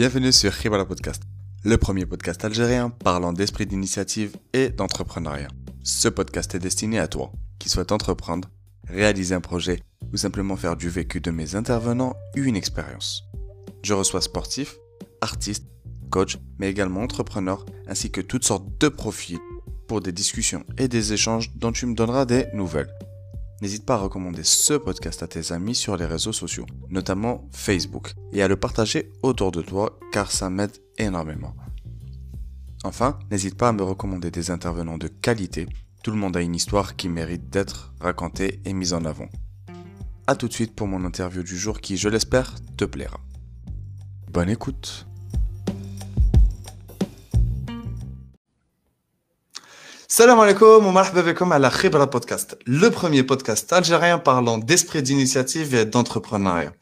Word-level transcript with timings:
Bienvenue 0.00 0.32
sur 0.32 0.50
Ribala 0.50 0.86
Podcast, 0.86 1.24
le 1.62 1.76
premier 1.76 2.06
podcast 2.06 2.42
algérien 2.42 2.88
parlant 2.88 3.34
d'esprit 3.34 3.66
d'initiative 3.66 4.34
et 4.54 4.70
d'entrepreneuriat. 4.70 5.48
Ce 5.82 6.08
podcast 6.08 6.54
est 6.54 6.58
destiné 6.58 6.98
à 6.98 7.06
toi 7.06 7.32
qui 7.58 7.68
souhaite 7.68 7.92
entreprendre, 7.92 8.48
réaliser 8.88 9.34
un 9.34 9.42
projet 9.42 9.82
ou 10.10 10.16
simplement 10.16 10.56
faire 10.56 10.76
du 10.76 10.88
vécu 10.88 11.20
de 11.20 11.30
mes 11.30 11.54
intervenants 11.54 12.14
une 12.34 12.56
expérience. 12.56 13.24
Je 13.82 13.92
reçois 13.92 14.22
sportifs, 14.22 14.78
artistes, 15.20 15.66
coachs, 16.08 16.38
mais 16.58 16.70
également 16.70 17.02
entrepreneurs 17.02 17.66
ainsi 17.86 18.10
que 18.10 18.22
toutes 18.22 18.44
sortes 18.44 18.80
de 18.80 18.88
profils 18.88 19.38
pour 19.86 20.00
des 20.00 20.12
discussions 20.12 20.64
et 20.78 20.88
des 20.88 21.12
échanges 21.12 21.54
dont 21.56 21.72
tu 21.72 21.84
me 21.84 21.94
donneras 21.94 22.24
des 22.24 22.46
nouvelles. 22.54 22.88
N'hésite 23.60 23.84
pas 23.84 23.94
à 23.94 23.98
recommander 23.98 24.42
ce 24.42 24.74
podcast 24.74 25.22
à 25.22 25.26
tes 25.26 25.52
amis 25.52 25.74
sur 25.74 25.96
les 25.96 26.06
réseaux 26.06 26.32
sociaux, 26.32 26.64
notamment 26.88 27.46
Facebook, 27.52 28.14
et 28.32 28.42
à 28.42 28.48
le 28.48 28.56
partager 28.56 29.12
autour 29.22 29.52
de 29.52 29.60
toi 29.60 29.98
car 30.12 30.30
ça 30.30 30.48
m'aide 30.48 30.78
énormément. 30.96 31.54
Enfin, 32.84 33.18
n'hésite 33.30 33.58
pas 33.58 33.68
à 33.68 33.72
me 33.72 33.82
recommander 33.82 34.30
des 34.30 34.50
intervenants 34.50 34.96
de 34.96 35.08
qualité. 35.08 35.66
Tout 36.02 36.10
le 36.10 36.16
monde 36.16 36.36
a 36.38 36.40
une 36.40 36.54
histoire 36.54 36.96
qui 36.96 37.10
mérite 37.10 37.50
d'être 37.50 37.92
racontée 38.00 38.62
et 38.64 38.72
mise 38.72 38.94
en 38.94 39.04
avant. 39.04 39.28
A 40.26 40.34
tout 40.34 40.48
de 40.48 40.54
suite 40.54 40.74
pour 40.74 40.86
mon 40.86 41.04
interview 41.04 41.42
du 41.42 41.58
jour 41.58 41.80
qui, 41.80 41.98
je 41.98 42.08
l'espère, 42.08 42.54
te 42.78 42.86
plaira. 42.86 43.20
Bonne 44.32 44.48
écoute 44.48 45.06
Salam 50.12 50.40
alaikum 50.40 50.86
wa 50.86 50.90
marhaba 50.90 51.54
à 51.54 51.58
la 51.60 51.70
Khibra 51.70 52.10
Podcast, 52.10 52.58
le 52.66 52.90
premier 52.90 53.22
podcast 53.22 53.72
algérien 53.72 54.18
parlant 54.18 54.58
d'esprit 54.58 55.04
d'initiative 55.04 55.72
et 55.72 55.84
d'entrepreneuriat. 55.84 56.72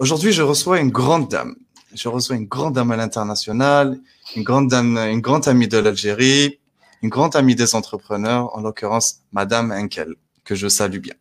Aujourd'hui, 0.00 0.32
je 0.32 0.42
reçois 0.42 0.80
une 0.80 0.90
grande 0.90 1.28
dame. 1.28 1.54
Je 1.94 2.08
reçois 2.08 2.34
une 2.34 2.46
grande 2.46 2.74
dame 2.74 2.90
à 2.90 2.96
l'international, 2.96 4.00
une 4.34 4.42
grande 4.42 4.66
dame, 4.66 4.96
une 4.98 5.20
grande 5.20 5.46
amie 5.46 5.68
de 5.68 5.78
l'Algérie, 5.78 6.58
une 7.02 7.08
grande 7.08 7.36
amie 7.36 7.54
des 7.54 7.76
entrepreneurs, 7.76 8.50
en 8.56 8.62
l'occurrence 8.62 9.20
Madame 9.30 9.70
Enkel, 9.70 10.16
que 10.42 10.56
je 10.56 10.66
salue 10.66 10.98
bien. 10.98 11.14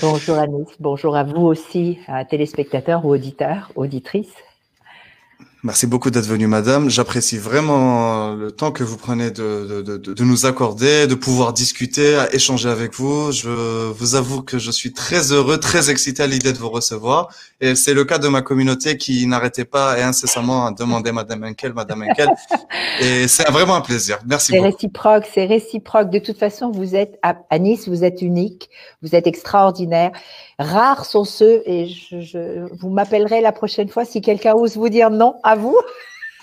Bonjour 0.00 0.38
Anis, 0.38 0.68
bonjour 0.78 1.16
à 1.16 1.24
vous 1.24 1.46
aussi, 1.46 1.98
à 2.06 2.24
téléspectateurs 2.24 3.04
ou 3.04 3.10
auditeurs, 3.10 3.72
auditrices. 3.74 4.36
Merci 5.62 5.86
beaucoup 5.86 6.10
d'être 6.10 6.24
venue, 6.24 6.46
madame. 6.46 6.88
J'apprécie 6.88 7.36
vraiment 7.36 8.34
le 8.34 8.50
temps 8.50 8.72
que 8.72 8.82
vous 8.82 8.96
prenez 8.96 9.30
de, 9.30 9.82
de, 9.84 9.98
de, 9.98 10.14
de, 10.14 10.24
nous 10.24 10.46
accorder, 10.46 11.06
de 11.06 11.14
pouvoir 11.14 11.52
discuter, 11.52 12.18
échanger 12.32 12.70
avec 12.70 12.94
vous. 12.94 13.30
Je 13.30 13.90
vous 13.90 14.14
avoue 14.14 14.40
que 14.40 14.58
je 14.58 14.70
suis 14.70 14.94
très 14.94 15.32
heureux, 15.32 15.58
très 15.58 15.90
excité 15.90 16.22
à 16.22 16.26
l'idée 16.26 16.54
de 16.54 16.58
vous 16.58 16.70
recevoir. 16.70 17.28
Et 17.60 17.74
c'est 17.74 17.92
le 17.92 18.04
cas 18.04 18.16
de 18.16 18.26
ma 18.28 18.40
communauté 18.40 18.96
qui 18.96 19.26
n'arrêtait 19.26 19.66
pas 19.66 19.98
et 19.98 20.02
incessamment 20.02 20.64
à 20.64 20.72
demander 20.72 21.12
madame 21.12 21.44
Enkel, 21.44 21.74
madame 21.74 22.04
Enkel. 22.08 22.30
et 23.02 23.28
c'est 23.28 23.50
vraiment 23.50 23.74
un 23.74 23.82
plaisir. 23.82 24.18
Merci 24.26 24.52
beaucoup. 24.52 24.64
C'est 24.64 24.70
réciproque, 24.70 25.24
c'est 25.30 25.44
réciproque. 25.44 26.08
De 26.08 26.20
toute 26.20 26.38
façon, 26.38 26.70
vous 26.70 26.94
êtes 26.94 27.18
à 27.22 27.58
Nice, 27.58 27.86
vous 27.86 28.02
êtes 28.02 28.22
unique, 28.22 28.70
vous 29.02 29.14
êtes 29.14 29.26
extraordinaire. 29.26 30.12
Rares 30.60 31.06
sont 31.06 31.24
ceux, 31.24 31.62
et 31.64 31.86
je, 31.86 32.20
je 32.20 32.68
vous 32.74 32.90
m'appellerez 32.90 33.40
la 33.40 33.50
prochaine 33.50 33.88
fois 33.88 34.04
si 34.04 34.20
quelqu'un 34.20 34.54
ose 34.54 34.76
vous 34.76 34.90
dire 34.90 35.08
non 35.08 35.36
à 35.42 35.56
vous. 35.56 35.76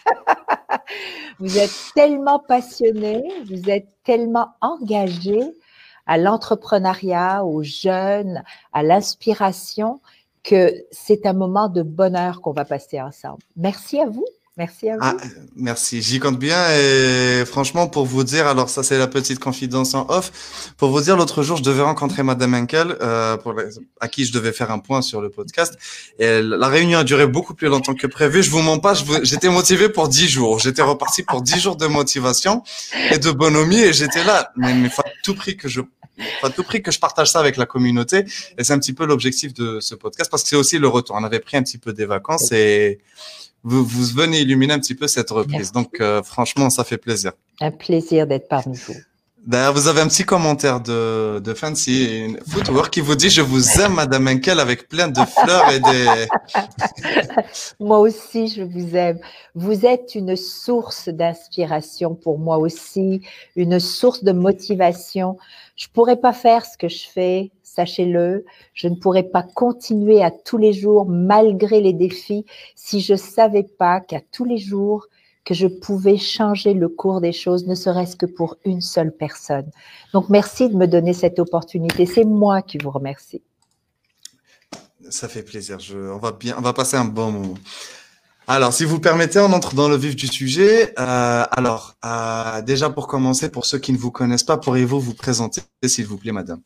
vous 1.39 1.59
êtes 1.59 1.75
tellement 1.93 2.39
passionné, 2.39 3.23
vous 3.45 3.69
êtes 3.69 3.87
tellement 4.03 4.47
engagé 4.61 5.39
à 6.07 6.17
l'entrepreneuriat, 6.17 7.45
aux 7.45 7.61
jeunes, 7.61 8.43
à 8.73 8.81
l'inspiration, 8.81 10.01
que 10.43 10.73
c'est 10.89 11.27
un 11.27 11.33
moment 11.33 11.69
de 11.69 11.83
bonheur 11.83 12.41
qu'on 12.41 12.53
va 12.53 12.65
passer 12.65 12.99
ensemble. 12.99 13.43
Merci 13.55 13.99
à 13.99 14.07
vous. 14.07 14.25
Merci 14.57 14.89
à 14.89 14.93
vous. 14.93 14.99
Ah, 15.03 15.15
merci, 15.55 16.01
j'y 16.01 16.19
compte 16.19 16.39
bien 16.39 16.71
et 16.71 17.45
franchement 17.45 17.87
pour 17.87 18.05
vous 18.07 18.23
dire, 18.23 18.47
alors 18.47 18.69
ça 18.69 18.81
c'est 18.81 18.97
la 18.97 19.05
petite 19.05 19.37
confidence 19.37 19.93
en 19.93 20.07
off, 20.09 20.73
pour 20.77 20.89
vous 20.89 21.01
dire 21.01 21.15
l'autre 21.15 21.43
jour 21.43 21.57
je 21.57 21.63
devais 21.63 21.83
rencontrer 21.83 22.23
Madame 22.23 22.55
Henkel 22.55 22.97
euh, 23.01 23.37
pour 23.37 23.53
à 23.99 24.07
qui 24.07 24.25
je 24.25 24.33
devais 24.33 24.51
faire 24.51 24.71
un 24.71 24.79
point 24.79 25.03
sur 25.03 25.21
le 25.21 25.29
podcast 25.29 25.77
et 26.17 26.41
la 26.41 26.67
réunion 26.69 26.97
a 26.97 27.03
duré 27.03 27.27
beaucoup 27.27 27.53
plus 27.53 27.67
longtemps 27.67 27.93
que 27.93 28.07
prévu. 28.07 28.41
Je 28.41 28.49
vous 28.49 28.61
mens 28.61 28.79
pas, 28.79 28.95
j'étais 29.21 29.49
motivé 29.49 29.89
pour 29.89 30.07
dix 30.07 30.27
jours, 30.27 30.57
j'étais 30.57 30.81
reparti 30.81 31.21
pour 31.21 31.43
dix 31.43 31.59
jours 31.59 31.75
de 31.75 31.85
motivation 31.85 32.63
et 33.11 33.19
de 33.19 33.29
bonhomie 33.29 33.79
et 33.79 33.93
j'étais 33.93 34.23
là, 34.23 34.51
mais 34.55 34.71
il 34.71 34.89
faut 34.89 35.01
à 35.01 35.11
tout 35.23 35.35
prix 35.35 35.55
que 35.55 35.67
je 35.69 35.81
à 36.41 36.49
tout 36.49 36.63
prix 36.63 36.81
que 36.81 36.91
je 36.91 36.99
partage 36.99 37.29
ça 37.29 37.39
avec 37.39 37.57
la 37.57 37.67
communauté. 37.67 38.25
Et 38.57 38.63
c'est 38.63 38.73
un 38.73 38.79
petit 38.79 38.93
peu 38.93 39.05
l'objectif 39.05 39.53
de 39.53 39.79
ce 39.79 39.93
podcast 39.95 40.31
parce 40.31 40.41
que 40.41 40.49
c'est 40.49 40.55
aussi 40.55 40.79
le 40.79 40.87
retour. 40.87 41.15
On 41.15 41.23
avait 41.23 41.39
pris 41.39 41.57
un 41.57 41.63
petit 41.63 41.77
peu 41.77 41.93
des 41.93 42.05
vacances 42.05 42.51
et 42.51 42.99
vous, 43.63 43.83
vous 43.85 44.05
venez 44.05 44.41
illuminer 44.41 44.73
un 44.73 44.79
petit 44.79 44.95
peu 44.95 45.07
cette 45.07 45.29
reprise. 45.29 45.71
Donc, 45.71 45.99
euh, 45.99 46.23
franchement, 46.23 46.69
ça 46.69 46.83
fait 46.83 46.97
plaisir. 46.97 47.33
Un 47.59 47.71
plaisir 47.71 48.27
d'être 48.27 48.47
parmi 48.47 48.77
vous. 48.77 48.95
D'ailleurs, 49.47 49.73
vous 49.73 49.87
avez 49.87 50.01
un 50.01 50.09
petit 50.09 50.25
commentaire 50.25 50.81
de, 50.81 51.39
de 51.39 51.53
Fancy 51.53 52.35
Footwear 52.49 52.89
qui 52.89 52.99
vous 52.99 53.15
dit 53.15 53.29
Je 53.29 53.41
vous 53.41 53.79
aime, 53.79 53.93
Madame 53.93 54.27
Enkel, 54.27 54.59
avec 54.59 54.89
plein 54.89 55.07
de 55.07 55.21
fleurs 55.21 55.71
et 55.71 55.79
des. 55.79 56.27
moi 57.79 57.99
aussi, 57.99 58.49
je 58.49 58.61
vous 58.61 58.93
aime. 58.97 59.19
Vous 59.55 59.85
êtes 59.85 60.15
une 60.15 60.35
source 60.35 61.07
d'inspiration 61.07 62.13
pour 62.13 62.39
moi 62.39 62.57
aussi, 62.57 63.21
une 63.55 63.79
source 63.79 64.21
de 64.21 64.33
motivation. 64.33 65.37
Je 65.77 65.87
pourrais 65.93 66.17
pas 66.17 66.33
faire 66.33 66.65
ce 66.65 66.77
que 66.77 66.89
je 66.89 67.07
fais 67.07 67.51
sachez-le, 67.77 68.43
je 68.73 68.87
ne 68.87 68.95
pourrais 68.95 69.29
pas 69.35 69.43
continuer 69.43 70.23
à 70.23 70.31
tous 70.31 70.57
les 70.57 70.73
jours, 70.73 71.05
malgré 71.07 71.79
les 71.79 71.93
défis, 71.93 72.43
si 72.75 73.01
je 73.01 73.13
savais 73.13 73.67
pas 73.81 74.01
qu'à 74.01 74.19
tous 74.31 74.45
les 74.45 74.57
jours, 74.57 75.05
que 75.45 75.53
je 75.53 75.67
pouvais 75.67 76.17
changer 76.17 76.73
le 76.73 76.89
cours 76.89 77.21
des 77.21 77.31
choses, 77.31 77.67
ne 77.67 77.75
serait-ce 77.75 78.15
que 78.15 78.25
pour 78.25 78.57
une 78.65 78.81
seule 78.81 79.13
personne. 79.15 79.69
Donc, 80.11 80.29
merci 80.29 80.69
de 80.69 80.75
me 80.75 80.87
donner 80.87 81.13
cette 81.13 81.39
opportunité. 81.39 82.05
C'est 82.05 82.25
moi 82.25 82.61
qui 82.63 82.77
vous 82.79 82.91
remercie. 82.91 83.41
Ça 85.09 85.27
fait 85.29 85.43
plaisir. 85.43 85.77
On 85.93 86.17
va 86.17 86.31
bien, 86.31 86.55
on 86.57 86.61
va 86.61 86.73
passer 86.73 86.97
un 86.97 87.05
bon 87.05 87.31
moment. 87.31 87.59
Alors, 88.47 88.73
si 88.73 88.85
vous 88.85 88.99
permettez, 88.99 89.39
on 89.39 89.53
entre 89.53 89.75
dans 89.75 89.87
le 89.87 89.97
vif 89.97 90.15
du 90.15 90.27
sujet. 90.27 90.93
Euh, 90.99 91.43
alors, 91.51 91.95
euh, 92.03 92.61
déjà 92.61 92.89
pour 92.89 93.07
commencer, 93.07 93.49
pour 93.49 93.65
ceux 93.65 93.77
qui 93.77 93.93
ne 93.93 93.97
vous 93.97 94.11
connaissent 94.11 94.43
pas, 94.51 94.57
pourriez-vous 94.57 94.99
vous 94.99 95.13
présenter, 95.13 95.61
s'il 95.85 96.07
vous 96.07 96.17
plaît, 96.17 96.33
madame? 96.33 96.61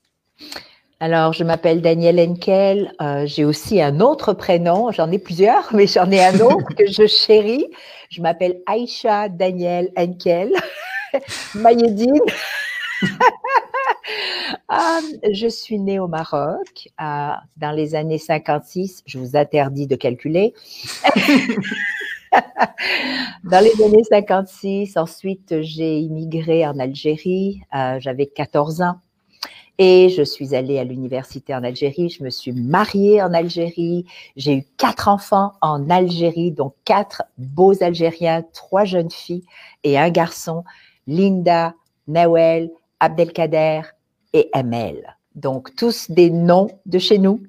Alors, 1.02 1.34
je 1.34 1.44
m'appelle 1.44 1.82
Danielle 1.82 2.20
Henkel. 2.20 2.94
Euh, 3.02 3.26
j'ai 3.26 3.44
aussi 3.44 3.82
un 3.82 4.02
autre 4.02 4.34
prénom. 4.34 4.92
J'en 4.92 5.12
ai 5.12 5.18
plusieurs, 5.18 5.68
mais 5.74 5.88
j'en 5.88 6.12
ai 6.12 6.24
un 6.24 6.40
autre 6.42 6.76
que 6.78 6.86
je 6.86 7.08
chéris. 7.08 7.66
Je 8.12 8.22
m'appelle 8.22 8.62
Aïcha 8.68 9.28
Danielle 9.28 9.90
Henkel. 9.98 10.52
Mayedine. 11.56 12.22
Ah, 14.70 15.00
je 15.34 15.48
suis 15.48 15.80
née 15.80 15.98
au 15.98 16.08
Maroc 16.08 16.90
dans 17.00 17.72
les 17.72 17.96
années 17.96 18.20
56. 18.20 19.02
Je 19.08 19.18
vous 19.18 19.36
interdis 19.36 19.88
de 19.88 19.96
calculer. 19.96 20.54
dans 23.44 23.60
les 23.60 23.84
années 23.84 24.04
56, 24.08 24.98
ensuite, 24.98 25.62
j'ai 25.62 25.98
immigré 25.98 26.68
en 26.68 26.78
Algérie. 26.78 27.62
Euh, 27.74 28.00
j'avais 28.00 28.28
14 28.28 28.84
ans. 28.84 28.98
Et 29.84 30.10
je 30.10 30.22
suis 30.22 30.54
allée 30.54 30.78
à 30.78 30.84
l'université 30.84 31.56
en 31.56 31.64
Algérie, 31.64 32.08
je 32.12 32.24
me 32.24 32.30
suis 32.30 32.52
mariée 32.52 33.20
en 33.20 33.34
Algérie, 33.34 34.06
j'ai 34.36 34.58
eu 34.58 34.64
quatre 34.78 35.08
enfants 35.08 35.54
en 35.60 35.90
Algérie, 35.90 36.52
dont 36.52 36.72
quatre 36.86 37.24
beaux 37.40 37.82
Algériens, 37.82 38.44
trois 38.54 38.86
jeunes 38.86 39.10
filles 39.10 39.44
et 39.84 39.98
un 39.98 40.12
garçon, 40.12 40.64
Linda, 41.08 41.74
Nawel, 42.08 42.70
Abdelkader 43.00 43.82
et 44.34 44.52
Amel. 44.54 45.18
Donc 45.34 45.76
tous 45.76 46.12
des 46.12 46.30
noms 46.30 46.70
de 46.86 47.00
chez 47.00 47.18
nous. 47.18 47.42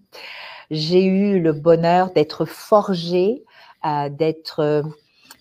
J'ai 0.70 1.04
eu 1.04 1.38
le 1.38 1.52
bonheur 1.52 2.12
d'être 2.12 2.46
forgée, 2.46 3.44
euh, 3.84 4.08
d'être, 4.08 4.60
euh, 4.60 4.82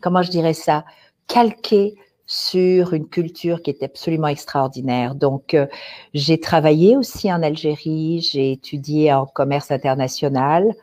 comment 0.02 0.24
je 0.24 0.30
dirais 0.30 0.54
ça, 0.54 0.84
calquée 1.28 1.96
sur 2.32 2.94
une 2.94 3.10
culture 3.10 3.62
qui 3.62 3.72
est 3.72 3.84
absolument 3.84 4.30
extraordinaire. 4.30 5.16
Donc, 5.16 5.54
euh, 5.54 5.68
j'ai 6.14 6.40
travaillé 6.40 6.96
aussi 6.96 7.32
en 7.32 7.44
Algérie, 7.44 8.22
j'ai 8.22 8.54
étudié 8.54 9.12
en 9.12 9.26
commerce 9.26 9.70
international 9.70 10.74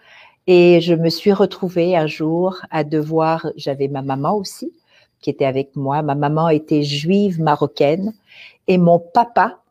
et 0.46 0.82
je 0.82 0.92
me 0.92 1.08
suis 1.08 1.32
retrouvée 1.32 1.96
un 1.96 2.06
jour 2.06 2.58
à 2.70 2.84
devoir, 2.84 3.46
j'avais 3.56 3.88
ma 3.88 4.02
maman 4.02 4.36
aussi 4.36 4.74
qui 5.22 5.30
était 5.30 5.46
avec 5.46 5.74
moi. 5.74 6.02
Ma 6.02 6.14
maman 6.14 6.50
était 6.50 6.82
juive 6.82 7.40
marocaine 7.40 8.12
et 8.66 8.76
mon 8.76 8.98
papa, 8.98 9.62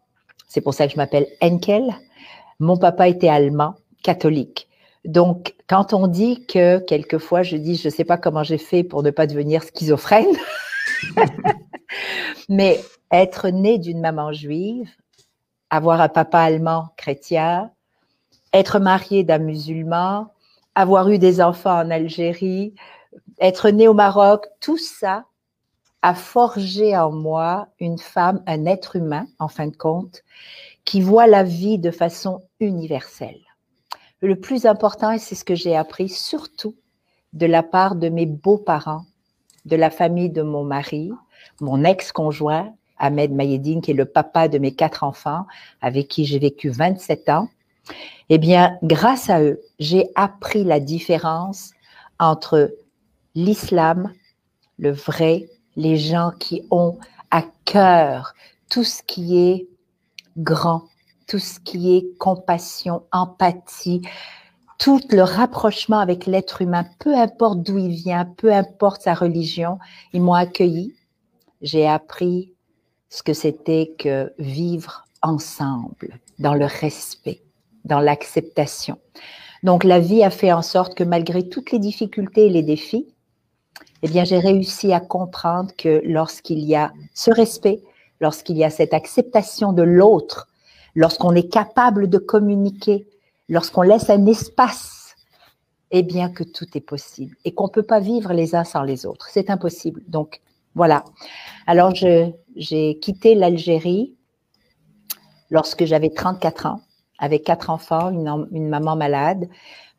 c'est 0.48 0.62
pour 0.62 0.74
ça 0.74 0.88
que 0.88 0.94
je 0.94 0.98
m'appelle 0.98 1.28
Enkel, 1.44 1.96
mon 2.60 2.78
papa 2.78 3.08
était 3.08 3.30
allemand, 3.30 3.76
catholique. 4.02 4.68
Donc, 5.06 5.54
quand 5.68 5.94
on 5.94 6.08
dit 6.08 6.44
que 6.48 6.80
quelquefois, 6.80 7.44
je 7.44 7.56
dis, 7.56 7.76
je 7.76 7.88
ne 7.88 7.94
sais 7.94 8.04
pas 8.04 8.18
comment 8.18 8.42
j'ai 8.42 8.58
fait 8.58 8.84
pour 8.84 9.04
ne 9.04 9.12
pas 9.12 9.28
devenir 9.28 9.62
schizophrène, 9.62 10.36
Mais 12.50 12.84
être 13.12 13.50
né 13.50 13.78
d'une 13.78 14.02
maman 14.02 14.32
juive, 14.32 14.90
avoir 15.70 16.02
un 16.02 16.10
papa 16.10 16.40
allemand 16.40 16.90
chrétien, 16.98 17.72
être 18.54 18.80
marié 18.80 19.24
d'un 19.24 19.40
musulman, 19.40 20.32
avoir 20.76 21.10
eu 21.10 21.18
des 21.18 21.42
enfants 21.42 21.80
en 21.80 21.90
Algérie, 21.90 22.74
être 23.40 23.70
née 23.70 23.88
au 23.88 23.94
Maroc, 23.94 24.46
tout 24.60 24.78
ça 24.78 25.26
a 26.02 26.14
forgé 26.14 26.96
en 26.96 27.12
moi 27.12 27.68
une 27.80 27.98
femme, 27.98 28.44
un 28.48 28.66
être 28.66 28.96
humain, 28.96 29.28
en 29.40 29.48
fin 29.48 29.68
de 29.68 29.76
compte, 29.76 30.24
qui 30.86 31.02
voit 31.02 31.28
la 31.28 31.44
vie 31.44 31.80
de 31.80 31.92
façon 31.92 32.44
universelle. 32.60 33.42
Le 34.22 34.40
plus 34.40 34.66
important, 34.66 35.12
et 35.12 35.20
c'est 35.20 35.36
ce 35.36 35.44
que 35.44 35.56
j'ai 35.56 35.76
appris 35.76 36.10
surtout 36.10 36.76
de 37.34 37.46
la 37.46 37.62
part 37.64 37.96
de 37.96 38.10
mes 38.10 38.26
beaux-parents, 38.26 39.06
de 39.66 39.76
la 39.76 39.90
famille 39.90 40.30
de 40.30 40.42
mon 40.42 40.64
mari, 40.64 41.12
mon 41.62 41.84
ex-conjoint, 41.84 42.74
Ahmed 42.98 43.32
Mayedine, 43.32 43.82
qui 43.82 43.92
est 43.92 43.96
le 43.96 44.06
papa 44.06 44.48
de 44.48 44.58
mes 44.58 44.74
quatre 44.74 45.04
enfants, 45.04 45.46
avec 45.82 46.08
qui 46.08 46.26
j'ai 46.26 46.40
vécu 46.40 46.70
27 46.70 47.30
ans, 47.30 47.50
eh 48.30 48.38
bien, 48.38 48.78
grâce 48.84 49.30
à 49.30 49.42
eux, 49.42 49.62
j'ai 49.80 50.10
appris 50.16 50.64
la 50.64 50.80
différence 50.80 51.72
entre 52.20 52.74
l'islam, 53.36 54.12
le 54.80 54.92
vrai, 54.92 55.48
les 55.76 55.98
gens 55.98 56.32
qui 56.40 56.64
ont 56.72 56.98
à 57.32 57.44
cœur 57.66 58.34
tout 58.70 58.84
ce 58.84 59.02
qui 59.04 59.38
est 59.38 59.68
grand, 60.38 60.84
tout 61.28 61.40
ce 61.40 61.60
qui 61.60 61.96
est 61.96 62.18
compassion, 62.18 63.04
empathie, 63.12 64.02
tout 64.78 65.02
le 65.10 65.22
rapprochement 65.22 66.00
avec 66.00 66.26
l'être 66.26 66.62
humain, 66.62 66.86
peu 67.00 67.16
importe 67.16 67.62
d'où 67.62 67.78
il 67.78 67.92
vient, 67.92 68.26
peu 68.26 68.54
importe 68.54 69.02
sa 69.02 69.14
religion, 69.14 69.80
ils 70.14 70.22
m'ont 70.22 70.34
accueilli. 70.34 70.94
J'ai 71.62 71.88
appris 71.88 72.54
ce 73.10 73.24
que 73.24 73.34
c'était 73.34 73.94
que 73.98 74.32
vivre 74.38 75.06
ensemble, 75.22 76.20
dans 76.40 76.54
le 76.54 76.66
respect, 76.66 77.42
dans 77.86 78.00
l'acceptation. 78.00 79.00
Donc 79.64 79.84
la 79.84 80.00
vie 80.00 80.24
a 80.24 80.30
fait 80.30 80.52
en 80.52 80.62
sorte 80.62 80.96
que 80.96 81.04
malgré 81.04 81.50
toutes 81.50 81.72
les 81.72 81.80
difficultés 81.80 82.48
et 82.48 82.50
les 82.50 82.64
défis, 82.64 83.08
eh 84.04 84.08
bien 84.08 84.24
j'ai 84.24 84.40
réussi 84.40 84.94
à 84.94 85.00
comprendre 85.00 85.72
que 85.76 86.02
lorsqu'il 86.06 86.60
y 86.60 86.76
a 86.76 86.92
ce 87.14 87.32
respect, 87.32 87.82
lorsqu'il 88.20 88.58
y 88.58 88.64
a 88.64 88.70
cette 88.70 88.94
acceptation 88.94 89.74
de 89.74 89.84
l'autre, 89.84 90.48
lorsqu'on 90.96 91.34
est 91.34 91.52
capable 91.52 92.10
de 92.10 92.18
communiquer, 92.18 93.08
lorsqu'on 93.50 93.82
laisse 93.82 94.10
un 94.10 94.26
espace, 94.28 95.16
eh 95.92 96.04
bien 96.04 96.30
que 96.30 96.44
tout 96.44 96.66
est 96.76 96.82
possible 96.82 97.36
et 97.46 97.54
qu'on 97.54 97.66
ne 97.66 97.72
peut 97.72 97.84
pas 97.84 98.00
vivre 98.00 98.34
les 98.34 98.56
uns 98.56 98.66
sans 98.66 98.84
les 98.84 99.06
autres. 99.06 99.30
C'est 99.32 99.50
impossible. 99.50 100.04
Donc 100.08 100.42
voilà. 100.78 101.04
Alors 101.66 101.94
j'ai 101.96 103.00
quitté 103.00 103.34
l'Algérie 103.34 104.16
lorsque 105.50 105.86
j'avais 105.86 106.12
34 106.12 106.68
ans 106.68 106.82
avec 107.20 107.44
quatre 107.44 107.72
enfants, 107.72 108.12
une, 108.12 108.70
maman 108.70 108.96
malade. 108.96 109.50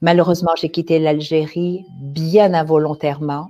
Malheureusement, 0.01 0.53
j'ai 0.57 0.71
quitté 0.71 1.01
l'Algérie 1.01 1.85
bien 2.01 2.55
involontairement, 2.55 3.49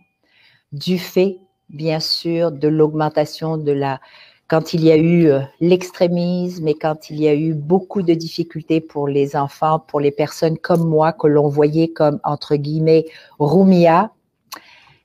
du 0.72 0.98
fait, 0.98 1.38
bien 1.68 2.00
sûr, 2.00 2.50
de 2.50 2.66
l'augmentation 2.66 3.58
de 3.58 3.72
la, 3.72 4.00
quand 4.46 4.72
il 4.72 4.82
y 4.82 4.90
a 4.90 4.96
eu 4.96 5.26
euh, 5.26 5.40
l'extrémisme 5.60 6.66
et 6.66 6.74
quand 6.74 7.10
il 7.10 7.20
y 7.20 7.28
a 7.28 7.34
eu 7.34 7.52
beaucoup 7.52 8.00
de 8.00 8.14
difficultés 8.14 8.80
pour 8.80 9.06
les 9.06 9.36
enfants, 9.36 9.78
pour 9.78 10.00
les 10.00 10.12
personnes 10.12 10.56
comme 10.56 10.88
moi, 10.88 11.12
que 11.12 11.26
l'on 11.26 11.50
voyait 11.50 11.88
comme, 11.88 12.20
entre 12.24 12.56
guillemets, 12.56 13.04
Roumia. 13.38 14.12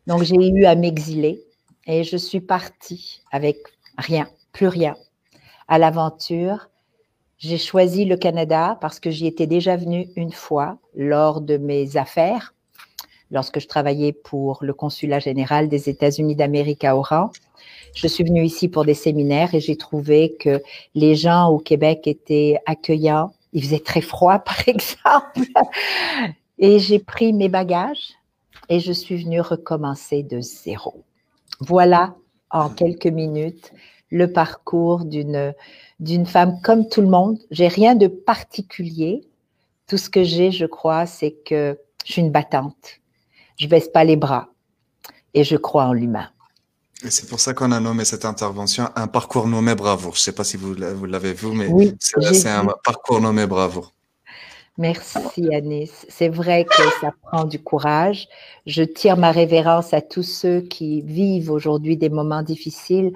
Donc, 0.08 0.24
j'ai 0.24 0.38
eu 0.38 0.64
à 0.64 0.76
m'exiler 0.76 1.43
et 1.88 2.04
je 2.04 2.18
suis 2.18 2.42
partie 2.42 3.22
avec 3.32 3.58
rien, 3.98 4.28
plus 4.52 4.68
rien, 4.68 4.96
à 5.68 5.78
l'aventure 5.78 6.70
j'ai 7.44 7.58
choisi 7.58 8.06
le 8.06 8.16
Canada 8.16 8.78
parce 8.80 9.02
que 9.02 9.12
j'y 9.12 9.28
étais 9.28 9.48
déjà 9.48 9.76
venue 9.76 10.08
une 10.16 10.32
fois 10.32 10.78
lors 10.96 11.42
de 11.42 11.58
mes 11.58 11.98
affaires, 11.98 12.54
lorsque 13.32 13.60
je 13.60 13.68
travaillais 13.68 14.14
pour 14.14 14.60
le 14.62 14.74
consulat 14.74 15.20
général 15.20 15.68
des 15.68 15.90
États-Unis 15.90 16.36
d'Amérique 16.36 16.86
à 16.86 16.96
Oran. 16.96 17.32
Je 17.96 18.08
suis 18.08 18.24
venue 18.24 18.46
ici 18.46 18.70
pour 18.70 18.86
des 18.86 18.94
séminaires 18.94 19.54
et 19.54 19.60
j'ai 19.60 19.76
trouvé 19.76 20.38
que 20.40 20.64
les 20.96 21.16
gens 21.16 21.50
au 21.50 21.60
Québec 21.60 22.08
étaient 22.08 22.60
accueillants. 22.66 23.34
Il 23.52 23.62
faisait 23.62 23.80
très 23.80 24.00
froid, 24.00 24.40
par 24.46 24.66
exemple. 24.70 25.42
Et 26.60 26.80
j'ai 26.80 27.00
pris 27.00 27.34
mes 27.34 27.50
bagages 27.50 28.14
et 28.70 28.80
je 28.80 28.94
suis 28.94 29.18
venue 29.18 29.42
recommencer 29.42 30.24
de 30.24 30.40
zéro. 30.40 31.04
Voilà, 31.66 32.16
en 32.50 32.70
quelques 32.70 33.08
minutes, 33.08 33.72
le 34.10 34.32
parcours 34.32 35.06
d'une 35.06 35.54
d'une 36.00 36.26
femme 36.26 36.60
comme 36.62 36.90
tout 36.90 37.02
le 37.02 37.08
monde. 37.08 37.40
J'ai 37.50 37.68
rien 37.68 37.96
de 37.96 38.08
particulier. 38.08 39.22
Tout 39.88 39.98
ce 39.98 40.10
que 40.10 40.24
j'ai, 40.24 40.52
je 40.52 40.66
crois, 40.66 41.06
c'est 41.06 41.32
que 41.46 41.80
je 42.06 42.12
suis 42.12 42.22
une 42.22 42.32
battante. 42.32 43.00
Je 43.58 43.68
baisse 43.68 43.88
pas 43.88 44.04
les 44.04 44.18
bras 44.18 44.50
et 45.34 45.44
je 45.44 45.56
crois 45.56 45.86
en 45.86 45.94
l'humain. 45.94 46.30
Et 47.06 47.10
c'est 47.10 47.28
pour 47.28 47.40
ça 47.40 47.54
qu'on 47.54 47.72
a 47.72 47.80
nommé 47.80 48.06
cette 48.06 48.26
intervention 48.26 48.90
un 48.96 49.08
parcours 49.08 49.48
nommé 49.48 49.76
bravoure. 49.76 50.16
Je 50.16 50.20
ne 50.20 50.24
sais 50.24 50.32
pas 50.32 50.44
si 50.44 50.58
vous, 50.58 50.74
l'avez 50.74 51.34
vu, 51.34 51.48
mais 51.48 51.70
c'est 52.00 52.50
un 52.50 52.66
parcours 52.84 53.22
nommé 53.22 53.46
bravoure. 53.46 53.94
Merci 54.78 55.54
Anis. 55.54 56.06
C'est 56.10 56.30
vrai 56.30 56.66
que 56.66 56.84
ça 57.00 57.14
prend 57.22 57.46
du 57.46 57.60
courage. 57.60 58.28
Je 58.66 58.84
tire 58.84 59.18
ma 59.18 59.32
révérence 59.32 59.94
à 59.94 60.02
tous 60.02 60.24
ceux 60.24 60.62
qui 60.62 61.02
vivent 61.02 61.52
aujourd'hui 61.52 61.96
des 61.96 62.10
moments 62.10 62.42
difficiles. 62.42 63.14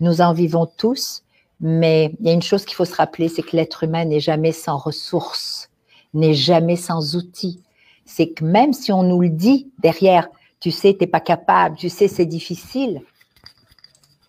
Nous 0.00 0.22
en 0.22 0.32
vivons 0.32 0.66
tous. 0.66 1.22
Mais 1.60 2.14
il 2.20 2.26
y 2.26 2.30
a 2.30 2.32
une 2.32 2.42
chose 2.42 2.64
qu'il 2.64 2.74
faut 2.74 2.84
se 2.84 2.94
rappeler, 2.94 3.28
c'est 3.28 3.42
que 3.42 3.56
l'être 3.56 3.84
humain 3.84 4.04
n'est 4.04 4.20
jamais 4.20 4.52
sans 4.52 4.76
ressources, 4.76 5.70
n'est 6.12 6.34
jamais 6.34 6.76
sans 6.76 7.16
outils. 7.16 7.62
C'est 8.04 8.30
que 8.30 8.44
même 8.44 8.72
si 8.72 8.92
on 8.92 9.02
nous 9.02 9.20
le 9.20 9.30
dit 9.30 9.70
derrière, 9.78 10.28
tu 10.60 10.70
sais, 10.70 10.94
tu 10.94 11.00
n'es 11.00 11.06
pas 11.06 11.20
capable, 11.20 11.76
tu 11.76 11.88
sais, 11.88 12.08
c'est 12.08 12.26
difficile, 12.26 13.02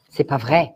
c'est 0.10 0.24
pas 0.24 0.38
vrai. 0.38 0.76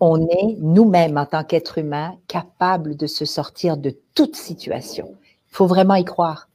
On 0.00 0.26
est 0.28 0.56
nous-mêmes, 0.58 1.18
en 1.18 1.26
tant 1.26 1.44
qu'être 1.44 1.78
humain, 1.78 2.16
capables 2.28 2.96
de 2.96 3.06
se 3.06 3.24
sortir 3.24 3.76
de 3.76 3.96
toute 4.14 4.36
situation. 4.36 5.14
Il 5.54 5.56
faut 5.56 5.68
vraiment 5.68 5.94
y 5.94 6.04
croire. 6.04 6.48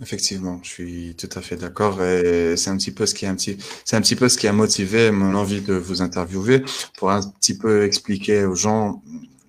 Effectivement, 0.00 0.58
je 0.62 0.70
suis 0.70 1.14
tout 1.16 1.28
à 1.36 1.42
fait 1.42 1.56
d'accord 1.56 2.02
et 2.02 2.56
c'est 2.56 2.70
un 2.70 2.78
petit 2.78 2.92
peu 2.92 3.04
ce 3.04 3.14
qui 3.14 3.26
est 3.26 3.28
un 3.28 3.34
petit, 3.34 3.58
c'est 3.84 3.94
un 3.94 4.00
petit 4.00 4.16
peu 4.16 4.30
ce 4.30 4.38
qui 4.38 4.48
a 4.48 4.54
motivé 4.54 5.10
mon 5.10 5.34
envie 5.34 5.60
de 5.60 5.74
vous 5.74 6.00
interviewer 6.00 6.64
pour 6.96 7.10
un 7.10 7.20
petit 7.38 7.58
peu 7.58 7.84
expliquer 7.84 8.46
aux 8.46 8.54
gens 8.54 9.02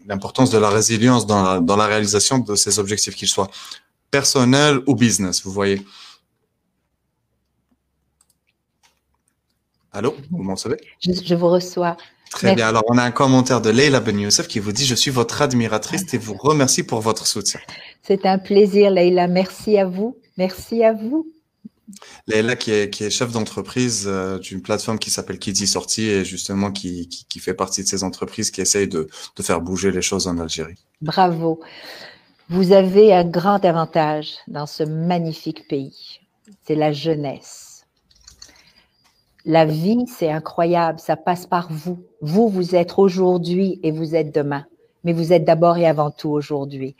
l'importance 0.05 0.49
de 0.49 0.57
la 0.57 0.69
résilience 0.69 1.25
dans 1.25 1.43
la, 1.43 1.59
dans 1.61 1.77
la 1.77 1.85
réalisation 1.85 2.39
de 2.39 2.55
ces 2.55 2.77
objectifs, 2.77 3.15
qu'ils 3.15 3.29
soient 3.29 3.49
personnels 4.11 4.81
ou 4.85 4.95
business. 4.95 5.41
Vous 5.45 5.53
voyez. 5.53 5.81
Allô, 9.93 10.13
vous 10.29 10.43
m'en 10.43 10.57
savez 10.57 10.75
je, 10.99 11.35
vous 11.35 11.47
reçois. 11.47 11.95
Très 12.31 12.55
bien. 12.55 12.67
Alors, 12.67 12.83
on 12.87 12.97
a 12.97 13.03
un 13.03 13.11
commentaire 13.11 13.61
de 13.61 13.69
Leila 13.69 13.99
Ben 13.99 14.17
Youssef 14.17 14.47
qui 14.47 14.59
vous 14.59 14.71
dit 14.71 14.85
Je 14.85 14.95
suis 14.95 15.11
votre 15.11 15.41
admiratrice 15.41 16.13
et 16.13 16.17
vous 16.17 16.33
remercie 16.33 16.83
pour 16.83 17.01
votre 17.01 17.27
soutien. 17.27 17.59
C'est 18.03 18.25
un 18.25 18.39
plaisir, 18.39 18.89
Leila. 18.89 19.27
Merci 19.27 19.77
à 19.77 19.85
vous. 19.85 20.17
Merci 20.37 20.83
à 20.83 20.93
vous. 20.93 21.27
Léla, 22.27 22.55
qui 22.55 22.71
est, 22.71 22.89
qui 22.89 23.03
est 23.03 23.09
chef 23.09 23.31
d'entreprise 23.31 24.05
euh, 24.07 24.39
d'une 24.39 24.61
plateforme 24.61 24.97
qui 24.97 25.09
s'appelle 25.09 25.39
Kiddy 25.39 25.67
Sortie 25.67 26.07
et 26.07 26.23
justement 26.23 26.71
qui, 26.71 27.09
qui, 27.09 27.39
fait 27.39 27.53
partie 27.53 27.83
de 27.83 27.87
ces 27.87 28.03
entreprises 28.03 28.49
qui 28.49 28.61
essayent 28.61 28.87
de, 28.87 29.09
de 29.35 29.43
faire 29.43 29.59
bouger 29.59 29.91
les 29.91 30.01
choses 30.01 30.27
en 30.27 30.37
Algérie. 30.37 30.77
Bravo. 31.01 31.59
Vous 32.49 32.71
avez 32.71 33.13
un 33.13 33.25
grand 33.25 33.63
avantage 33.65 34.35
dans 34.47 34.65
ce 34.65 34.83
magnifique 34.83 35.67
pays. 35.67 36.19
C'est 36.65 36.75
la 36.75 36.91
jeunesse. 36.91 37.70
La 39.45 39.65
vie, 39.65 40.05
c'est 40.07 40.31
incroyable. 40.31 40.99
Ça 40.99 41.15
passe 41.15 41.47
par 41.47 41.67
vous. 41.71 42.03
Vous, 42.21 42.47
vous 42.47 42.75
êtes 42.75 42.93
aujourd'hui 42.97 43.79
et 43.81 43.91
vous 43.91 44.15
êtes 44.15 44.33
demain. 44.33 44.65
Mais 45.03 45.13
vous 45.13 45.33
êtes 45.33 45.45
d'abord 45.45 45.77
et 45.77 45.87
avant 45.87 46.11
tout 46.11 46.29
aujourd'hui. 46.29 46.95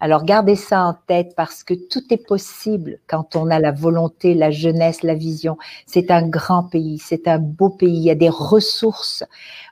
Alors 0.00 0.24
gardez 0.24 0.56
ça 0.56 0.84
en 0.84 0.94
tête 1.06 1.34
parce 1.36 1.62
que 1.62 1.72
tout 1.72 2.02
est 2.10 2.26
possible 2.26 2.98
quand 3.06 3.36
on 3.36 3.48
a 3.48 3.60
la 3.60 3.70
volonté, 3.70 4.34
la 4.34 4.50
jeunesse, 4.50 5.04
la 5.04 5.14
vision. 5.14 5.56
C'est 5.86 6.10
un 6.10 6.28
grand 6.28 6.64
pays, 6.64 6.98
c'est 6.98 7.28
un 7.28 7.38
beau 7.38 7.70
pays. 7.70 7.96
Il 7.96 8.02
y 8.02 8.10
a 8.10 8.16
des 8.16 8.28
ressources, 8.28 9.24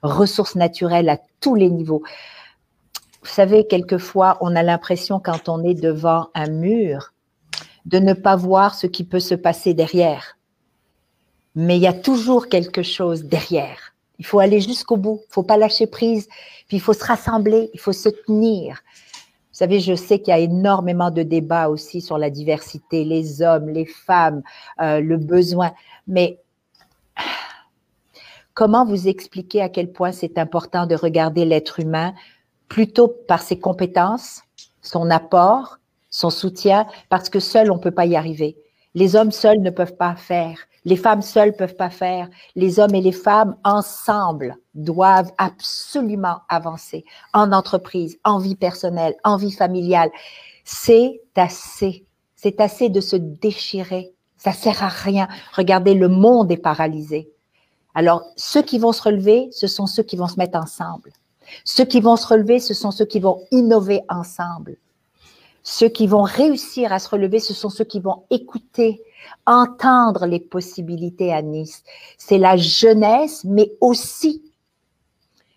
ressources 0.02 0.54
naturelles 0.54 1.08
à 1.08 1.18
tous 1.40 1.56
les 1.56 1.70
niveaux. 1.70 2.02
Vous 3.22 3.28
savez, 3.28 3.66
quelquefois, 3.66 4.38
on 4.40 4.54
a 4.54 4.62
l'impression 4.62 5.20
quand 5.20 5.48
on 5.48 5.62
est 5.64 5.74
devant 5.74 6.28
un 6.34 6.48
mur 6.48 7.12
de 7.84 7.98
ne 7.98 8.14
pas 8.14 8.36
voir 8.36 8.74
ce 8.74 8.86
qui 8.86 9.04
peut 9.04 9.20
se 9.20 9.34
passer 9.34 9.74
derrière. 9.74 10.38
Mais 11.54 11.76
il 11.76 11.82
y 11.82 11.87
a 11.87 11.92
toujours 11.92 12.49
quelque 12.49 12.82
chose 12.82 13.25
derrière. 13.25 13.94
Il 14.18 14.26
faut 14.26 14.38
aller 14.38 14.61
jusqu'au 14.61 14.97
bout. 14.97 15.21
Il 15.28 15.32
faut 15.32 15.42
pas 15.42 15.56
lâcher 15.56 15.87
prise. 15.87 16.28
Puis 16.68 16.78
il 16.78 16.80
faut 16.80 16.92
se 16.92 17.04
rassembler. 17.04 17.71
Il 17.75 17.80
faut 17.80 17.92
se 17.92 18.09
tenir. 18.09 18.82
Vous 19.52 19.59
savez, 19.59 19.80
je 19.80 19.94
sais 19.94 20.18
qu'il 20.18 20.32
y 20.32 20.35
a 20.35 20.38
énormément 20.38 21.11
de 21.11 21.23
débats 21.23 21.68
aussi 21.68 22.00
sur 22.00 22.16
la 22.16 22.30
diversité, 22.30 23.04
les 23.04 23.42
hommes, 23.42 23.68
les 23.68 23.85
femmes, 23.85 24.42
euh, 24.80 25.00
le 25.00 25.18
besoin. 25.18 25.73
Mais 26.06 26.38
comment 28.54 28.87
vous 28.87 29.09
expliquer 29.09 29.61
à 29.61 29.68
quel 29.68 29.92
point 29.92 30.11
c'est 30.11 30.38
important 30.38 30.87
de 30.87 30.94
regarder 30.94 31.44
l'être 31.44 31.80
humain 31.80 32.14
plutôt 32.68 33.09
par 33.09 33.42
ses 33.42 33.59
compétences, 33.59 34.40
son 34.80 35.11
apport, 35.11 35.78
son 36.09 36.30
soutien, 36.30 36.87
parce 37.11 37.28
que 37.28 37.38
seul 37.38 37.71
on 37.71 37.76
ne 37.76 37.82
peut 37.82 37.90
pas 37.90 38.06
y 38.06 38.16
arriver. 38.16 38.56
Les 38.94 39.16
hommes 39.16 39.32
seuls 39.32 39.61
ne 39.61 39.71
peuvent 39.71 39.97
pas 39.97 40.16
faire. 40.16 40.59
Les 40.84 40.96
femmes 40.96 41.22
seules 41.22 41.54
peuvent 41.54 41.76
pas 41.76 41.90
faire. 41.90 42.28
Les 42.56 42.80
hommes 42.80 42.94
et 42.94 43.00
les 43.00 43.12
femmes 43.12 43.56
ensemble 43.64 44.56
doivent 44.74 45.32
absolument 45.38 46.38
avancer 46.48 47.04
en 47.32 47.52
entreprise, 47.52 48.18
en 48.24 48.38
vie 48.38 48.56
personnelle, 48.56 49.14
en 49.24 49.36
vie 49.36 49.52
familiale. 49.52 50.10
C'est 50.64 51.20
assez. 51.36 52.04
C'est 52.34 52.60
assez 52.60 52.88
de 52.88 53.00
se 53.00 53.16
déchirer. 53.16 54.12
Ça 54.36 54.52
sert 54.52 54.82
à 54.82 54.88
rien. 54.88 55.28
Regardez, 55.54 55.94
le 55.94 56.08
monde 56.08 56.50
est 56.50 56.56
paralysé. 56.56 57.30
Alors, 57.94 58.24
ceux 58.36 58.62
qui 58.62 58.78
vont 58.78 58.92
se 58.92 59.02
relever, 59.02 59.48
ce 59.52 59.68
sont 59.68 59.86
ceux 59.86 60.02
qui 60.02 60.16
vont 60.16 60.26
se 60.26 60.36
mettre 60.36 60.58
ensemble. 60.58 61.12
Ceux 61.64 61.84
qui 61.84 62.00
vont 62.00 62.16
se 62.16 62.26
relever, 62.26 62.58
ce 62.58 62.74
sont 62.74 62.90
ceux 62.90 63.04
qui 63.04 63.20
vont 63.20 63.46
innover 63.50 64.00
ensemble. 64.08 64.76
Ceux 65.62 65.88
qui 65.88 66.06
vont 66.06 66.22
réussir 66.22 66.92
à 66.92 66.98
se 66.98 67.08
relever, 67.08 67.38
ce 67.38 67.54
sont 67.54 67.70
ceux 67.70 67.84
qui 67.84 68.00
vont 68.00 68.24
écouter, 68.30 69.00
entendre 69.46 70.26
les 70.26 70.40
possibilités 70.40 71.32
à 71.32 71.42
Nice. 71.42 71.82
C'est 72.18 72.38
la 72.38 72.56
jeunesse, 72.56 73.44
mais 73.44 73.72
aussi 73.80 74.42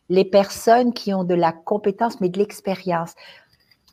les 0.09 0.25
personnes 0.25 0.93
qui 0.93 1.13
ont 1.13 1.23
de 1.23 1.35
la 1.35 1.51
compétence, 1.51 2.21
mais 2.21 2.29
de 2.29 2.37
l'expérience. 2.37 3.13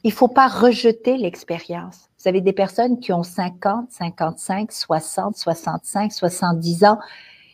Il 0.04 0.12
faut 0.12 0.28
pas 0.28 0.48
rejeter 0.48 1.16
l'expérience. 1.16 2.10
Vous 2.18 2.28
avez 2.28 2.40
des 2.40 2.52
personnes 2.52 2.98
qui 3.00 3.12
ont 3.12 3.22
50, 3.22 3.90
55, 3.90 4.72
60, 4.72 5.36
65, 5.36 6.12
70 6.12 6.84
ans. 6.84 6.98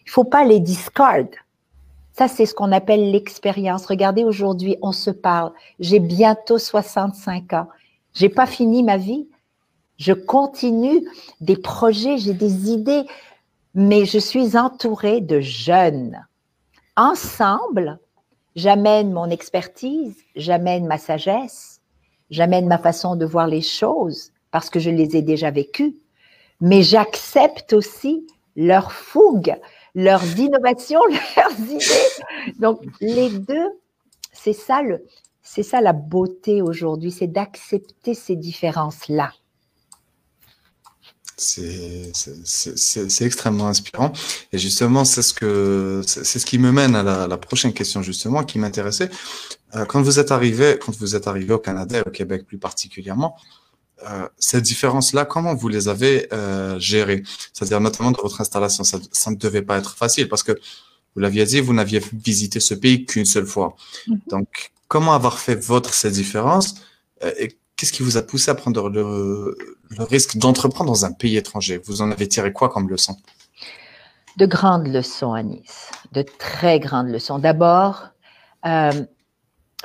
Il 0.06 0.10
faut 0.10 0.24
pas 0.24 0.44
les 0.44 0.60
discard. 0.60 1.26
Ça, 2.12 2.26
c'est 2.26 2.46
ce 2.46 2.54
qu'on 2.54 2.72
appelle 2.72 3.12
l'expérience. 3.12 3.86
Regardez, 3.86 4.24
aujourd'hui, 4.24 4.76
on 4.82 4.92
se 4.92 5.10
parle. 5.10 5.52
J'ai 5.78 6.00
bientôt 6.00 6.58
65 6.58 7.52
ans. 7.52 7.68
J'ai 8.12 8.28
pas 8.28 8.46
fini 8.46 8.82
ma 8.82 8.96
vie. 8.96 9.28
Je 9.98 10.12
continue 10.12 11.04
des 11.40 11.56
projets, 11.56 12.18
j'ai 12.18 12.32
des 12.32 12.70
idées, 12.70 13.04
mais 13.74 14.04
je 14.04 14.18
suis 14.18 14.56
entourée 14.56 15.20
de 15.20 15.40
jeunes. 15.40 16.24
Ensemble, 16.96 17.98
j'amène 18.54 19.12
mon 19.12 19.28
expertise, 19.28 20.16
j'amène 20.36 20.86
ma 20.86 20.98
sagesse, 20.98 21.80
j'amène 22.30 22.66
ma 22.66 22.78
façon 22.78 23.16
de 23.16 23.26
voir 23.26 23.46
les 23.48 23.62
choses 23.62 24.32
parce 24.50 24.70
que 24.70 24.80
je 24.80 24.90
les 24.90 25.16
ai 25.16 25.22
déjà 25.22 25.50
vécues, 25.50 25.96
mais 26.60 26.82
j'accepte 26.82 27.72
aussi 27.72 28.26
leur 28.56 28.92
fougue, 28.92 29.54
leurs 29.94 30.38
innovations, 30.38 31.00
leurs 31.36 31.60
idées. 31.60 32.54
Donc 32.58 32.80
les 33.00 33.30
deux, 33.30 33.78
c'est 34.32 34.52
ça 34.52 34.82
le, 34.82 35.04
c'est 35.42 35.62
ça 35.62 35.80
la 35.80 35.92
beauté 35.92 36.62
aujourd'hui, 36.62 37.10
c'est 37.10 37.26
d'accepter 37.26 38.14
ces 38.14 38.36
différences-là. 38.36 39.32
C'est 41.40 43.24
extrêmement 43.24 43.68
inspirant. 43.68 44.12
Et 44.52 44.58
justement, 44.58 45.04
c'est 45.04 45.22
ce 45.22 45.32
que 45.32 46.02
c'est 46.06 46.38
ce 46.38 46.46
qui 46.46 46.58
me 46.58 46.72
mène 46.72 46.94
à 46.96 47.26
la, 47.26 47.36
prochaine 47.36 47.72
question 47.72 48.02
justement 48.02 48.44
qui 48.44 48.58
m'intéressait. 48.58 49.10
Euh, 49.74 49.84
quand 49.84 50.02
vous 50.02 50.18
êtes 50.18 50.32
arrivé, 50.32 50.78
quand 50.84 50.96
vous 50.98 51.14
êtes 51.14 51.26
arrivé 51.26 51.54
au 51.54 51.58
Canada 51.58 51.98
et 51.98 52.08
au 52.08 52.10
Québec 52.10 52.46
plus 52.46 52.58
particulièrement, 52.58 53.36
euh, 54.06 54.28
ces 54.38 54.60
différences-là, 54.60 55.24
comment 55.24 55.54
vous 55.54 55.68
les 55.68 55.88
avez 55.88 56.28
euh, 56.32 56.78
gérées? 56.78 57.22
C'est-à-dire 57.52 57.80
notamment 57.80 58.12
dans 58.12 58.22
votre 58.22 58.40
installation, 58.40 58.84
ça, 58.84 58.98
ça, 59.10 59.30
ne 59.30 59.36
devait 59.36 59.62
pas 59.62 59.78
être 59.78 59.96
facile 59.96 60.28
parce 60.28 60.44
que 60.44 60.52
vous 61.14 61.20
l'aviez 61.20 61.44
dit, 61.44 61.60
vous 61.60 61.74
n'aviez 61.74 62.00
visité 62.12 62.60
ce 62.60 62.74
pays 62.74 63.04
qu'une 63.04 63.24
seule 63.24 63.46
fois. 63.46 63.74
Mm-hmm. 64.06 64.18
Donc, 64.28 64.70
comment 64.86 65.14
avoir 65.14 65.38
fait 65.38 65.56
votre 65.56 65.94
ces 65.94 66.10
différences 66.10 66.76
euh, 67.24 67.32
et 67.38 67.56
qu'est-ce 67.78 67.92
qui 67.92 68.02
vous 68.02 68.16
a 68.18 68.22
poussé 68.22 68.50
à 68.50 68.54
prendre 68.54 68.90
le, 68.90 69.56
risque 70.00 70.36
d'entreprendre 70.36 70.90
dans 70.90 71.04
un 71.06 71.12
pays 71.12 71.36
étranger? 71.36 71.80
Vous 71.84 72.02
en 72.02 72.10
avez 72.10 72.28
tiré 72.28 72.52
quoi 72.52 72.68
comme 72.68 72.90
leçon? 72.90 73.16
De 74.36 74.46
grandes 74.46 74.88
leçons 74.88 75.32
à 75.32 75.42
Nice, 75.42 75.90
de 76.12 76.22
très 76.22 76.80
grandes 76.80 77.08
leçons. 77.08 77.38
D'abord, 77.38 78.08
euh, 78.66 79.04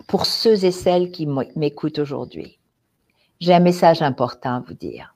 pour 0.08 0.26
ceux 0.26 0.66
et 0.66 0.72
celles 0.72 1.12
qui 1.12 1.28
m'écoutent 1.56 2.00
aujourd'hui, 2.00 2.60
j'ai 3.40 3.54
un 3.54 3.60
message 3.60 4.02
important 4.02 4.56
à 4.56 4.60
vous 4.60 4.74
dire. 4.74 5.16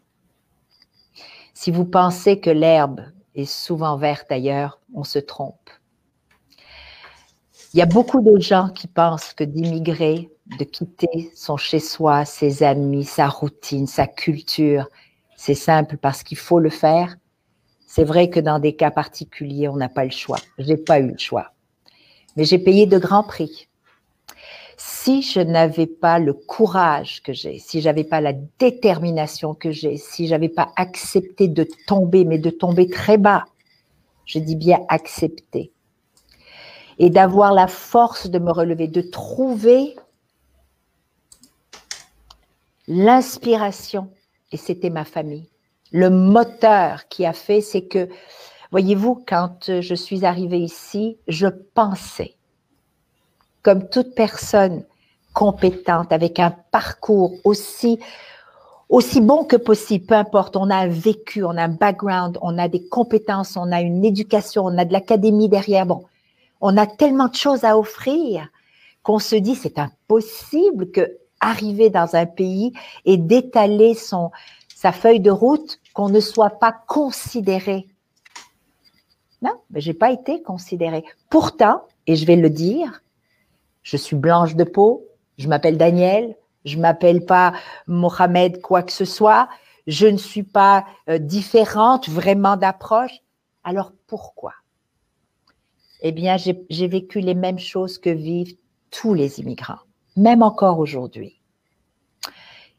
Si 1.53 1.71
vous 1.71 1.85
pensez 1.85 2.39
que 2.39 2.51
l'herbe 2.51 3.01
est 3.33 3.45
souvent 3.45 3.97
verte 3.97 4.31
ailleurs, 4.31 4.79
on 4.93 5.03
se 5.03 5.19
trompe. 5.19 5.69
Il 7.73 7.79
y 7.79 7.81
a 7.81 7.87
beaucoup 7.87 8.21
de 8.21 8.39
gens 8.39 8.69
qui 8.69 8.87
pensent 8.87 9.33
que 9.33 9.43
d'immigrer, 9.43 10.29
de 10.57 10.63
quitter 10.63 11.31
son 11.35 11.57
chez-soi, 11.57 12.25
ses 12.25 12.63
amis, 12.63 13.03
sa 13.03 13.27
routine, 13.27 13.87
sa 13.87 14.07
culture, 14.07 14.87
c'est 15.35 15.55
simple 15.55 15.97
parce 15.97 16.23
qu'il 16.23 16.37
faut 16.37 16.59
le 16.59 16.69
faire. 16.69 17.15
C'est 17.85 18.03
vrai 18.03 18.29
que 18.29 18.39
dans 18.39 18.59
des 18.59 18.75
cas 18.75 18.91
particuliers, 18.91 19.67
on 19.67 19.77
n'a 19.77 19.89
pas 19.89 20.05
le 20.05 20.11
choix. 20.11 20.39
J'ai 20.57 20.77
pas 20.77 20.99
eu 20.99 21.11
le 21.11 21.17
choix. 21.17 21.53
Mais 22.35 22.43
j'ai 22.43 22.59
payé 22.59 22.85
de 22.85 22.97
grands 22.97 23.23
prix 23.23 23.67
si 24.77 25.23
je 25.23 25.39
n'avais 25.39 25.87
pas 25.87 26.19
le 26.19 26.33
courage 26.33 27.23
que 27.23 27.33
j'ai, 27.33 27.57
si 27.57 27.81
j'avais 27.81 28.03
pas 28.03 28.21
la 28.21 28.33
détermination 28.59 29.55
que 29.55 29.71
j'ai, 29.71 29.97
si 29.97 30.27
j'avais 30.27 30.49
pas 30.49 30.71
accepté 30.75 31.47
de 31.47 31.67
tomber, 31.87 32.25
mais 32.25 32.37
de 32.37 32.51
tomber 32.51 32.87
très 32.87 33.17
bas, 33.17 33.45
je 34.25 34.37
dis 34.37 34.55
bien 34.55 34.79
accepter, 34.87 35.71
et 36.99 37.09
d'avoir 37.09 37.53
la 37.53 37.67
force 37.67 38.29
de 38.29 38.37
me 38.37 38.51
relever, 38.51 38.87
de 38.87 39.01
trouver 39.01 39.95
l'inspiration, 42.87 44.09
et 44.51 44.57
c'était 44.57 44.89
ma 44.89 45.05
famille. 45.05 45.49
Le 45.91 46.09
moteur 46.09 47.07
qui 47.07 47.25
a 47.25 47.33
fait, 47.33 47.61
c'est 47.61 47.83
que, 47.83 48.09
voyez-vous, 48.71 49.23
quand 49.27 49.81
je 49.81 49.95
suis 49.95 50.25
arrivée 50.25 50.59
ici, 50.59 51.17
je 51.27 51.47
pensais 51.47 52.35
comme 53.67 53.89
toute 53.89 54.15
personne 54.15 54.85
compétente, 55.33 56.13
avec 56.13 56.39
un 56.39 56.55
parcours 56.71 57.33
aussi, 57.43 57.99
aussi 58.87 59.19
bon 59.19 59.43
que 59.43 59.57
possible, 59.57 60.05
peu 60.05 60.15
importe, 60.15 60.55
on 60.55 60.69
a 60.69 60.77
un 60.77 60.87
vécu, 60.87 61.43
on 61.43 61.49
a 61.51 61.63
un 61.63 61.67
background, 61.67 62.37
on 62.41 62.57
a 62.57 62.69
des 62.69 62.87
compétences, 62.87 63.57
on 63.57 63.71
a 63.73 63.81
une 63.81 64.05
éducation, 64.05 64.63
on 64.65 64.77
a 64.77 64.85
de 64.85 64.93
l'académie 64.93 65.49
derrière. 65.49 65.85
Bon, 65.85 66.05
on 66.61 66.77
a 66.77 66.87
tellement 66.87 67.27
de 67.27 67.35
choses 67.35 67.65
à 67.65 67.77
offrir 67.77 68.47
qu'on 69.03 69.19
se 69.19 69.35
dit 69.35 69.55
c'est 69.55 69.77
impossible 69.77 70.91
que 70.91 71.17
arriver 71.39 71.89
dans 71.89 72.15
un 72.15 72.25
pays 72.25 72.73
et 73.05 73.17
d'étaler 73.17 73.93
son 73.93 74.31
sa 74.75 74.91
feuille 74.91 75.19
de 75.19 75.31
route 75.31 75.79
qu'on 75.93 76.09
ne 76.09 76.19
soit 76.19 76.59
pas 76.59 76.71
considéré. 76.71 77.87
Non, 79.41 79.53
mais 79.71 79.81
j'ai 79.81 79.95
pas 79.95 80.11
été 80.11 80.43
considéré. 80.43 81.03
Pourtant, 81.31 81.81
et 82.05 82.15
je 82.15 82.25
vais 82.25 82.35
le 82.35 82.51
dire, 82.51 83.01
je 83.81 83.97
suis 83.97 84.15
blanche 84.15 84.55
de 84.55 84.63
peau, 84.63 85.07
je 85.37 85.47
m'appelle 85.47 85.77
Daniel, 85.77 86.35
je 86.65 86.77
m'appelle 86.77 87.25
pas 87.25 87.53
Mohamed 87.87 88.61
quoi 88.61 88.83
que 88.83 88.91
ce 88.91 89.05
soit, 89.05 89.49
je 89.87 90.05
ne 90.05 90.17
suis 90.17 90.43
pas 90.43 90.85
euh, 91.09 91.17
différente 91.17 92.09
vraiment 92.09 92.57
d'approche. 92.57 93.21
Alors 93.63 93.93
pourquoi? 94.05 94.53
Eh 96.01 96.11
bien, 96.11 96.37
j'ai 96.37 96.87
vécu 96.87 97.19
les 97.19 97.33
mêmes 97.33 97.57
choses 97.57 97.97
que 97.97 98.11
vivent 98.11 98.55
tous 98.91 99.15
les 99.15 99.39
immigrants, 99.39 99.79
même 100.17 100.43
encore 100.43 100.79
aujourd'hui. 100.79 101.39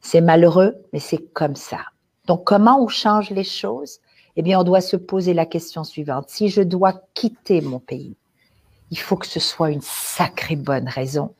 C'est 0.01 0.21
malheureux, 0.21 0.75
mais 0.93 0.99
c'est 0.99 1.31
comme 1.33 1.55
ça. 1.55 1.79
Donc, 2.27 2.43
comment 2.45 2.81
on 2.81 2.87
change 2.87 3.31
les 3.31 3.43
choses? 3.43 3.99
Eh 4.35 4.41
bien, 4.41 4.59
on 4.59 4.63
doit 4.63 4.81
se 4.81 4.95
poser 4.95 5.33
la 5.33 5.45
question 5.45 5.83
suivante. 5.83 6.29
Si 6.29 6.49
je 6.49 6.61
dois 6.61 7.01
quitter 7.13 7.61
mon 7.61 7.79
pays, 7.79 8.15
il 8.91 8.99
faut 8.99 9.17
que 9.17 9.27
ce 9.27 9.39
soit 9.39 9.71
une 9.71 9.81
sacrée 9.81 10.55
bonne 10.55 10.87
raison. 10.87 11.33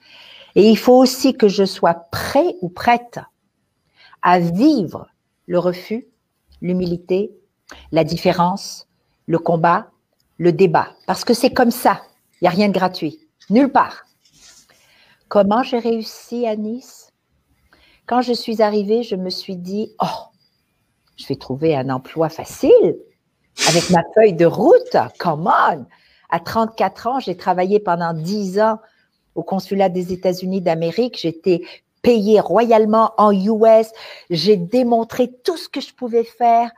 Et 0.56 0.70
il 0.70 0.78
faut 0.78 0.98
aussi 0.98 1.36
que 1.36 1.48
je 1.48 1.64
sois 1.64 1.94
prêt 1.94 2.56
ou 2.62 2.70
prête 2.70 3.20
à 4.22 4.40
vivre 4.40 5.08
le 5.46 5.60
refus, 5.60 6.08
l'humilité, 6.62 7.32
la 7.92 8.04
différence, 8.04 8.88
le 9.28 9.40
combat, 9.40 9.92
le 10.38 10.52
débat. 10.52 10.90
Parce 11.06 11.24
que 11.24 11.34
c'est 11.34 11.54
comme 11.54 11.72
ça. 11.72 12.02
Il 12.42 12.46
n'y 12.46 12.48
a 12.48 12.52
rien 12.52 12.68
de 12.68 12.74
gratuit. 12.74 13.20
Nulle 13.50 13.72
part. 13.72 14.06
Comment 15.30 15.62
j'ai 15.62 15.78
réussi 15.78 16.48
à 16.48 16.56
Nice? 16.56 17.14
Quand 18.08 18.22
je 18.22 18.34
suis 18.34 18.64
arrivée, 18.64 19.04
je 19.04 19.16
me 19.16 19.30
suis 19.30 19.56
dit, 19.56 19.94
oh, 20.02 20.26
je 21.18 21.28
vais 21.28 21.36
trouver 21.36 21.76
un 21.76 21.90
emploi 21.90 22.30
facile 22.30 22.98
avec 23.68 23.92
ma 23.92 24.02
feuille 24.16 24.34
de 24.34 24.48
route. 24.48 24.98
Come 25.20 25.48
on 25.48 25.86
à 26.32 26.40
34 26.40 27.08
ans, 27.08 27.20
j'ai 27.20 27.38
travaillé 27.38 27.80
pendant 27.80 28.14
10 28.14 28.60
ans 28.60 28.80
au 29.36 29.44
consulat 29.44 29.90
des 29.90 30.14
États-Unis 30.14 30.62
d'Amérique. 30.62 31.20
J'étais 31.20 31.62
payée 32.02 32.40
royalement 32.40 33.14
en 33.18 33.32
US. 33.32 33.92
J'ai 34.30 34.58
démontré 34.58 35.32
tout 35.44 35.58
ce 35.58 35.70
que 35.70 35.82
je 35.82 35.94
pouvais 35.94 36.24
faire. 36.24 36.72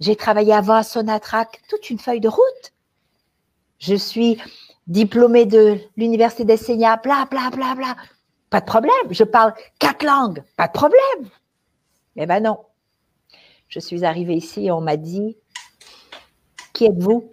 J'ai 0.00 0.16
travaillé 0.16 0.52
avant 0.52 0.74
à 0.74 0.82
Sonatrach, 0.82 1.48
toute 1.68 1.90
une 1.90 1.98
feuille 1.98 2.20
de 2.20 2.28
route. 2.28 2.72
Je 3.78 3.94
suis 3.94 4.38
diplômée 4.86 5.46
de 5.46 5.78
l'Université 5.96 6.44
d'Essenia, 6.44 6.96
bla, 6.96 7.26
bla, 7.30 7.50
bla, 7.50 7.74
bla. 7.74 7.96
Pas 8.50 8.60
de 8.60 8.66
problème. 8.66 8.92
Je 9.10 9.24
parle 9.24 9.54
quatre 9.78 10.04
langues. 10.04 10.42
Pas 10.56 10.68
de 10.68 10.72
problème. 10.72 11.30
Eh 12.16 12.26
ben 12.26 12.40
non. 12.40 12.58
Je 13.68 13.80
suis 13.80 14.04
arrivée 14.04 14.34
ici 14.34 14.66
et 14.66 14.70
on 14.70 14.80
m'a 14.80 14.96
dit 14.96 15.36
Qui 16.72 16.86
êtes-vous? 16.86 17.32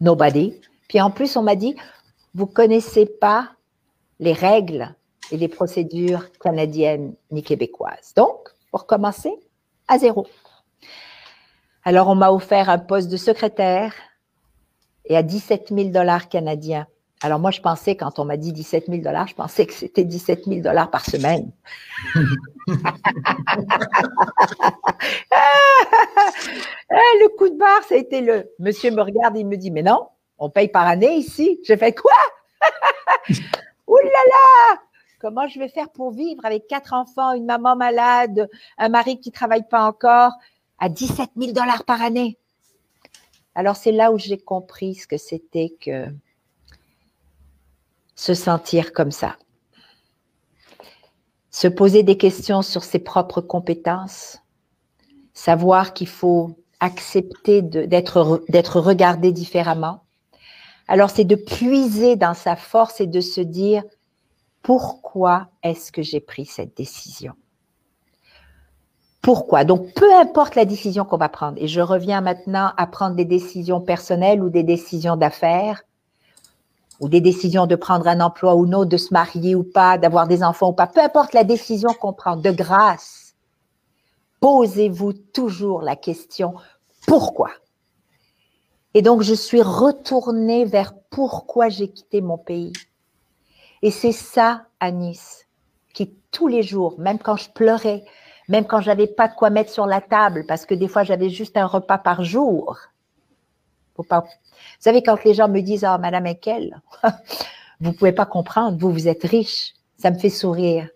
Nobody. 0.00 0.60
Puis 0.88 1.00
en 1.00 1.10
plus, 1.10 1.36
on 1.36 1.42
m'a 1.42 1.56
dit 1.56 1.74
Vous 2.34 2.46
connaissez 2.46 3.06
pas 3.06 3.52
les 4.20 4.32
règles 4.32 4.94
et 5.30 5.36
les 5.36 5.48
procédures 5.48 6.30
canadiennes 6.38 7.14
ni 7.30 7.42
québécoises. 7.42 8.12
Donc, 8.14 8.50
pour 8.70 8.86
commencer, 8.86 9.32
à 9.88 9.98
zéro. 9.98 10.26
Alors, 11.84 12.08
on 12.08 12.14
m'a 12.14 12.30
offert 12.30 12.68
un 12.70 12.78
poste 12.78 13.10
de 13.10 13.16
secrétaire 13.16 13.94
et 15.06 15.16
à 15.16 15.22
17 15.22 15.68
000 15.74 15.88
dollars 15.90 16.28
canadiens. 16.28 16.86
Alors, 17.22 17.38
moi, 17.38 17.50
je 17.50 17.60
pensais, 17.60 17.96
quand 17.96 18.18
on 18.18 18.26
m'a 18.26 18.36
dit 18.36 18.52
17 18.52 18.86
000 18.88 19.02
dollars, 19.02 19.26
je 19.28 19.34
pensais 19.34 19.64
que 19.64 19.72
c'était 19.72 20.04
17 20.04 20.44
000 20.44 20.60
dollars 20.60 20.90
par 20.90 21.04
semaine. 21.06 21.50
Ah, 25.30 25.40
le 26.90 27.36
coup 27.36 27.48
de 27.48 27.56
barre, 27.56 27.82
ça 27.88 27.94
a 27.94 27.98
été 27.98 28.20
le. 28.20 28.50
Monsieur 28.58 28.90
me 28.90 29.00
regarde, 29.00 29.38
il 29.38 29.46
me 29.46 29.56
dit, 29.56 29.70
mais 29.70 29.82
non, 29.82 30.08
on 30.38 30.50
paye 30.50 30.68
par 30.68 30.86
année 30.86 31.16
ici. 31.16 31.60
J'ai 31.64 31.78
fait 31.78 31.94
quoi? 31.94 32.12
Ouh 33.86 33.96
là 33.96 34.10
là! 34.10 34.80
Comment 35.18 35.48
je 35.48 35.58
vais 35.58 35.68
faire 35.68 35.88
pour 35.88 36.10
vivre 36.10 36.44
avec 36.44 36.66
quatre 36.66 36.92
enfants, 36.92 37.32
une 37.32 37.46
maman 37.46 37.76
malade, 37.76 38.50
un 38.76 38.90
mari 38.90 39.18
qui 39.18 39.32
travaille 39.32 39.66
pas 39.66 39.86
encore, 39.86 40.32
à 40.78 40.90
17 40.90 41.30
000 41.38 41.52
dollars 41.52 41.84
par 41.86 42.02
année? 42.02 42.38
Alors, 43.54 43.76
c'est 43.76 43.92
là 43.92 44.10
où 44.12 44.18
j'ai 44.18 44.38
compris 44.38 44.94
ce 44.96 45.06
que 45.06 45.16
c'était 45.16 45.74
que 45.80 46.06
se 48.14 48.34
sentir 48.34 48.92
comme 48.92 49.10
ça. 49.10 49.36
Se 51.50 51.68
poser 51.68 52.02
des 52.02 52.16
questions 52.16 52.62
sur 52.62 52.82
ses 52.82 52.98
propres 52.98 53.40
compétences, 53.40 54.38
savoir 55.34 55.94
qu'il 55.94 56.08
faut 56.08 56.58
accepter 56.80 57.62
d'être 57.62 58.80
regardé 58.80 59.30
différemment. 59.32 60.02
Alors, 60.88 61.10
c'est 61.10 61.24
de 61.24 61.36
puiser 61.36 62.16
dans 62.16 62.34
sa 62.34 62.56
force 62.56 63.00
et 63.00 63.06
de 63.06 63.20
se 63.20 63.40
dire, 63.40 63.84
pourquoi 64.62 65.48
est-ce 65.62 65.92
que 65.92 66.02
j'ai 66.02 66.20
pris 66.20 66.44
cette 66.44 66.76
décision? 66.76 67.34
Pourquoi 69.24 69.64
Donc, 69.64 69.94
peu 69.94 70.14
importe 70.14 70.54
la 70.54 70.66
décision 70.66 71.06
qu'on 71.06 71.16
va 71.16 71.30
prendre, 71.30 71.56
et 71.56 71.66
je 71.66 71.80
reviens 71.80 72.20
maintenant 72.20 72.72
à 72.76 72.86
prendre 72.86 73.16
des 73.16 73.24
décisions 73.24 73.80
personnelles 73.80 74.42
ou 74.42 74.50
des 74.50 74.62
décisions 74.62 75.16
d'affaires, 75.16 75.82
ou 77.00 77.08
des 77.08 77.22
décisions 77.22 77.66
de 77.66 77.74
prendre 77.74 78.06
un 78.06 78.20
emploi 78.20 78.54
ou 78.54 78.66
non, 78.66 78.84
de 78.84 78.98
se 78.98 79.14
marier 79.14 79.54
ou 79.54 79.64
pas, 79.64 79.96
d'avoir 79.96 80.28
des 80.28 80.44
enfants 80.44 80.68
ou 80.68 80.72
pas, 80.74 80.86
peu 80.86 81.00
importe 81.00 81.32
la 81.32 81.42
décision 81.42 81.88
qu'on 81.98 82.12
prend, 82.12 82.36
de 82.36 82.50
grâce, 82.50 83.34
posez-vous 84.40 85.14
toujours 85.14 85.80
la 85.80 85.96
question 85.96 86.56
pourquoi? 87.06 87.50
Et 88.92 89.00
donc, 89.00 89.22
je 89.22 89.34
suis 89.34 89.62
retournée 89.62 90.66
vers 90.66 90.92
pourquoi 91.08 91.70
j'ai 91.70 91.88
quitté 91.88 92.20
mon 92.20 92.36
pays. 92.36 92.74
Et 93.80 93.90
c'est 93.90 94.12
ça, 94.12 94.66
Anis, 94.80 95.46
qui 95.94 96.14
tous 96.30 96.46
les 96.46 96.62
jours, 96.62 96.96
même 96.98 97.18
quand 97.18 97.36
je 97.36 97.50
pleurais, 97.50 98.04
même 98.48 98.66
quand 98.66 98.80
j'avais 98.80 99.06
pas 99.06 99.28
de 99.28 99.34
quoi 99.34 99.50
mettre 99.50 99.70
sur 99.70 99.86
la 99.86 100.00
table, 100.00 100.44
parce 100.46 100.66
que 100.66 100.74
des 100.74 100.88
fois 100.88 101.04
j'avais 101.04 101.30
juste 101.30 101.56
un 101.56 101.66
repas 101.66 101.98
par 101.98 102.24
jour. 102.24 102.78
Vous 103.96 104.04
savez, 104.80 105.02
quand 105.02 105.22
les 105.24 105.34
gens 105.34 105.48
me 105.48 105.60
disent, 105.60 105.84
ah, 105.84 105.98
Madame 105.98 106.26
Ekel, 106.26 106.80
vous 107.80 107.92
pouvez 107.92 108.12
pas 108.12 108.26
comprendre, 108.26 108.76
vous, 108.78 108.90
vous 108.90 109.08
êtes 109.08 109.24
riche, 109.24 109.74
ça 109.98 110.10
me 110.10 110.18
fait 110.18 110.30
sourire. 110.30 110.88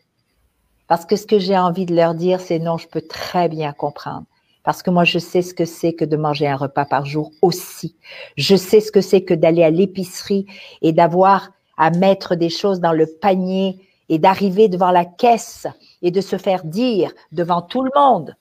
Parce 0.89 1.05
que 1.05 1.17
ce 1.17 1.27
que 1.27 1.39
j'ai 1.39 1.57
envie 1.57 1.87
de 1.87 1.95
leur 1.95 2.15
dire, 2.15 2.41
c'est 2.41 2.59
non, 2.59 2.79
je 2.79 2.89
peux 2.89 3.03
très 3.03 3.49
bien 3.49 3.73
comprendre. 3.73 4.25
Parce 4.65 4.83
que 4.83 4.91
moi, 4.91 5.05
je 5.05 5.19
sais 5.19 5.43
ce 5.43 5.55
que 5.55 5.65
c'est 5.65 5.93
que 5.93 6.05
de 6.05 6.17
manger 6.17 6.49
un 6.49 6.57
repas 6.57 6.85
par 6.85 7.07
jour 7.07 7.31
aussi. 7.43 7.95
Je 8.37 8.57
sais 8.57 8.81
ce 8.81 8.91
que 8.91 9.01
c'est 9.01 9.23
que 9.23 9.35
d'aller 9.35 9.63
à 9.63 9.71
l'épicerie 9.71 10.47
et 10.83 10.93
d'avoir 10.93 11.51
à 11.77 11.91
mettre 11.91 12.35
des 12.35 12.51
choses 12.51 12.81
dans 12.81 12.93
le 12.93 13.07
panier 13.07 13.79
et 14.09 14.19
d'arriver 14.19 14.69
devant 14.69 14.91
la 14.91 15.05
caisse 15.05 15.67
et 16.03 16.11
de 16.11 16.21
se 16.21 16.37
faire 16.37 16.65
dire 16.65 17.13
devant 17.33 17.63
tout 17.63 17.83
le 17.83 17.91
monde, 17.95 18.37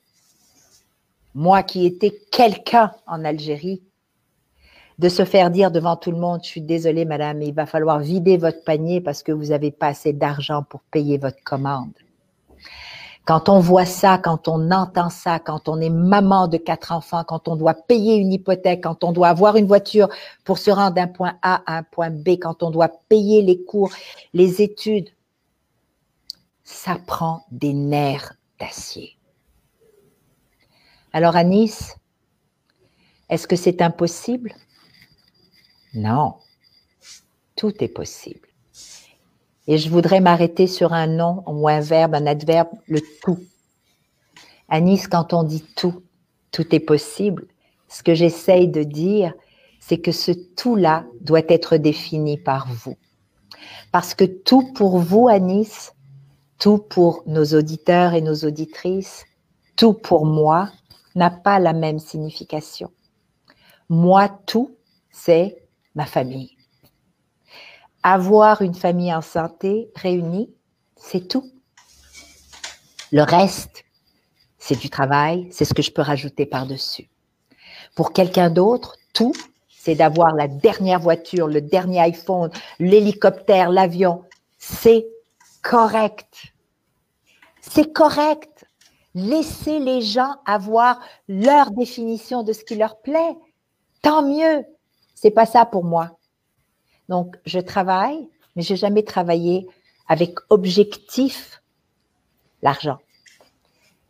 moi 1.34 1.64
qui 1.64 1.86
étais 1.86 2.20
quelqu'un 2.32 2.92
en 3.06 3.24
Algérie, 3.24 3.82
de 5.00 5.10
se 5.10 5.26
faire 5.26 5.52
dire 5.52 5.70
devant 5.70 5.96
tout 5.96 6.12
le 6.12 6.18
monde, 6.18 6.40
je 6.44 6.48
suis 6.48 6.62
désolée 6.62 7.06
madame, 7.06 7.42
il 7.42 7.54
va 7.54 7.66
falloir 7.66 8.00
vider 8.00 8.38
votre 8.38 8.64
panier 8.64 9.02
parce 9.02 9.22
que 9.22 9.32
vous 9.32 9.48
n'avez 9.48 9.72
pas 9.72 9.88
assez 9.88 10.14
d'argent 10.14 10.64
pour 10.64 10.82
payer 10.92 11.18
votre 11.18 11.44
commande. 11.44 11.94
Quand 13.28 13.50
on 13.50 13.60
voit 13.60 13.86
ça, 13.86 14.18
quand 14.18 14.48
on 14.48 14.72
entend 14.72 15.10
ça, 15.10 15.38
quand 15.38 15.68
on 15.68 15.82
est 15.82 15.90
maman 15.90 16.48
de 16.48 16.56
quatre 16.56 16.94
enfants, 16.94 17.26
quand 17.28 17.50
on 17.50 17.58
doit 17.58 17.74
payer 17.74 18.16
une 18.16 18.32
hypothèque, 18.32 18.84
quand 18.84 19.04
on 19.04 19.12
doit 19.12 19.28
avoir 19.28 19.58
une 19.58 19.68
voiture 19.68 20.08
pour 20.46 20.58
se 20.58 20.72
rendre 20.72 20.94
d'un 20.94 21.08
point 21.08 21.34
A 21.42 21.62
à 21.66 21.80
un 21.80 21.84
point 21.84 22.10
B, 22.10 22.30
quand 22.42 22.64
on 22.64 22.72
doit 22.72 22.90
payer 23.10 23.42
les 23.42 23.62
cours, 23.62 23.92
les 24.34 24.62
études, 24.62 25.10
ça 26.68 26.98
prend 27.08 27.46
des 27.50 27.72
nerfs 27.72 28.34
d'acier. 28.60 29.18
Alors 31.14 31.38
à 31.38 31.44
est-ce 33.30 33.48
que 33.48 33.56
c'est 33.56 33.82
impossible? 33.82 34.54
Non, 35.94 36.36
tout 37.56 37.74
est 37.82 37.88
possible. 37.88 38.50
Et 39.68 39.78
je 39.78 39.90
voudrais 39.90 40.20
m'arrêter 40.20 40.68
sur 40.68 40.92
un 40.92 41.08
nom 41.08 41.42
ou 41.48 41.70
un 41.70 41.80
verbe, 41.80 42.16
un 42.16 42.28
adverbe, 42.28 42.70
le 42.88 43.00
tout. 43.22 43.40
À 44.68 44.82
quand 44.82 45.32
on 45.32 45.44
dit 45.44 45.64
tout, 45.78 46.04
tout 46.52 46.76
est 46.76 46.82
possible, 46.82 47.48
ce 47.88 48.04
que 48.04 48.14
j'essaye 48.14 48.68
de 48.68 48.84
dire, 48.84 49.34
c'est 49.80 50.00
que 50.00 50.12
ce 50.12 50.32
tout-là 50.32 51.06
doit 51.22 51.48
être 51.48 51.78
défini 51.78 52.38
par 52.38 52.68
vous. 52.74 52.98
Parce 53.94 54.14
que 54.14 54.26
tout 54.26 54.74
pour 54.74 55.00
vous 55.00 55.30
à 55.30 55.40
Nice, 55.40 55.94
tout 56.60 56.78
pour 56.78 57.24
nos 57.26 57.46
auditeurs 57.46 58.14
et 58.14 58.22
nos 58.22 58.36
auditrices, 58.36 59.26
tout 59.76 59.94
pour 59.94 60.26
moi 60.26 60.72
n'a 61.16 61.30
pas 61.30 61.60
la 61.60 61.74
même 61.74 62.00
signification. 62.00 62.92
Moi, 63.90 64.30
tout, 64.46 64.76
c'est 65.12 65.64
ma 65.96 66.06
famille. 66.06 66.56
Avoir 68.04 68.62
une 68.62 68.76
famille 68.76 69.14
en 69.14 69.22
santé 69.22 69.92
réunie, 69.96 70.54
c'est 70.96 71.28
tout. 71.28 71.52
Le 73.12 73.22
reste, 73.22 73.84
c'est 74.58 74.80
du 74.80 74.90
travail, 74.90 75.48
c'est 75.52 75.66
ce 75.66 75.74
que 75.74 75.82
je 75.82 75.92
peux 75.92 76.02
rajouter 76.02 76.46
par-dessus. 76.46 77.10
Pour 77.96 78.14
quelqu'un 78.14 78.50
d'autre, 78.50 78.96
tout, 79.14 79.34
c'est 79.70 79.96
d'avoir 79.96 80.36
la 80.36 80.48
dernière 80.48 81.00
voiture, 81.00 81.48
le 81.48 81.62
dernier 81.62 82.02
iPhone, 82.02 82.52
l'hélicoptère, 82.80 83.70
l'avion. 83.70 84.24
C'est 84.58 85.08
correct. 85.68 86.54
C'est 87.62 87.92
correct. 87.92 88.66
Laissez 89.14 89.80
les 89.80 90.02
gens 90.02 90.36
avoir 90.46 91.00
leur 91.28 91.72
définition 91.72 92.44
de 92.44 92.54
ce 92.54 92.64
qui 92.64 92.76
leur 92.76 93.02
plaît. 93.02 93.36
Tant 94.02 94.24
mieux. 94.24 94.64
C'est 95.16 95.32
pas 95.32 95.46
ça 95.46 95.66
pour 95.66 95.84
moi. 95.84 96.18
Donc, 97.10 97.36
je 97.46 97.60
travaille, 97.60 98.30
mais 98.56 98.62
je 98.62 98.74
n'ai 98.74 98.78
jamais 98.78 99.04
travaillé 99.04 99.68
avec 100.08 100.36
objectif 100.50 101.62
l'argent. 102.62 102.98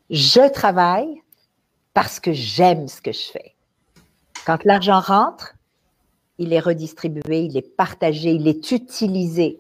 Je 0.10 0.50
travaille 0.52 1.22
parce 1.94 2.20
que 2.20 2.34
j'aime 2.34 2.88
ce 2.88 3.02
que 3.02 3.12
je 3.12 3.32
fais. 3.32 3.56
Quand 4.46 4.64
l'argent 4.64 5.00
rentre, 5.00 5.56
il 6.38 6.54
est 6.54 6.60
redistribué, 6.60 7.46
il 7.46 7.58
est 7.58 7.76
partagé, 7.76 8.32
il 8.32 8.48
est 8.48 8.72
utilisé. 8.72 9.60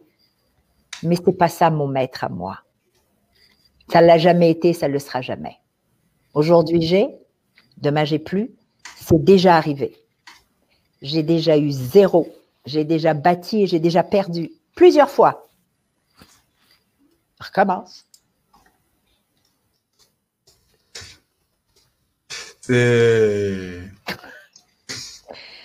Mais 1.03 1.15
ce 1.15 1.21
n'est 1.21 1.33
pas 1.33 1.47
ça 1.47 1.69
mon 1.69 1.87
maître 1.87 2.23
à 2.23 2.29
moi. 2.29 2.59
Ça 3.91 4.01
ne 4.01 4.07
l'a 4.07 4.17
jamais 4.17 4.51
été, 4.51 4.73
ça 4.73 4.87
ne 4.87 4.93
le 4.93 4.99
sera 4.99 5.21
jamais. 5.21 5.57
Aujourd'hui, 6.33 6.81
j'ai, 6.81 7.07
demain, 7.77 8.05
j'ai 8.05 8.19
plus. 8.19 8.51
C'est 8.95 9.23
déjà 9.23 9.55
arrivé. 9.55 9.95
J'ai 11.01 11.23
déjà 11.23 11.57
eu 11.57 11.71
zéro 11.71 12.27
j'ai 12.67 12.83
déjà 12.83 13.13
bâti 13.13 13.63
et 13.63 13.67
j'ai 13.67 13.79
déjà 13.79 14.03
perdu 14.03 14.51
plusieurs 14.75 15.09
fois. 15.09 15.47
Recommence. 17.39 18.05
C'est. 22.61 23.79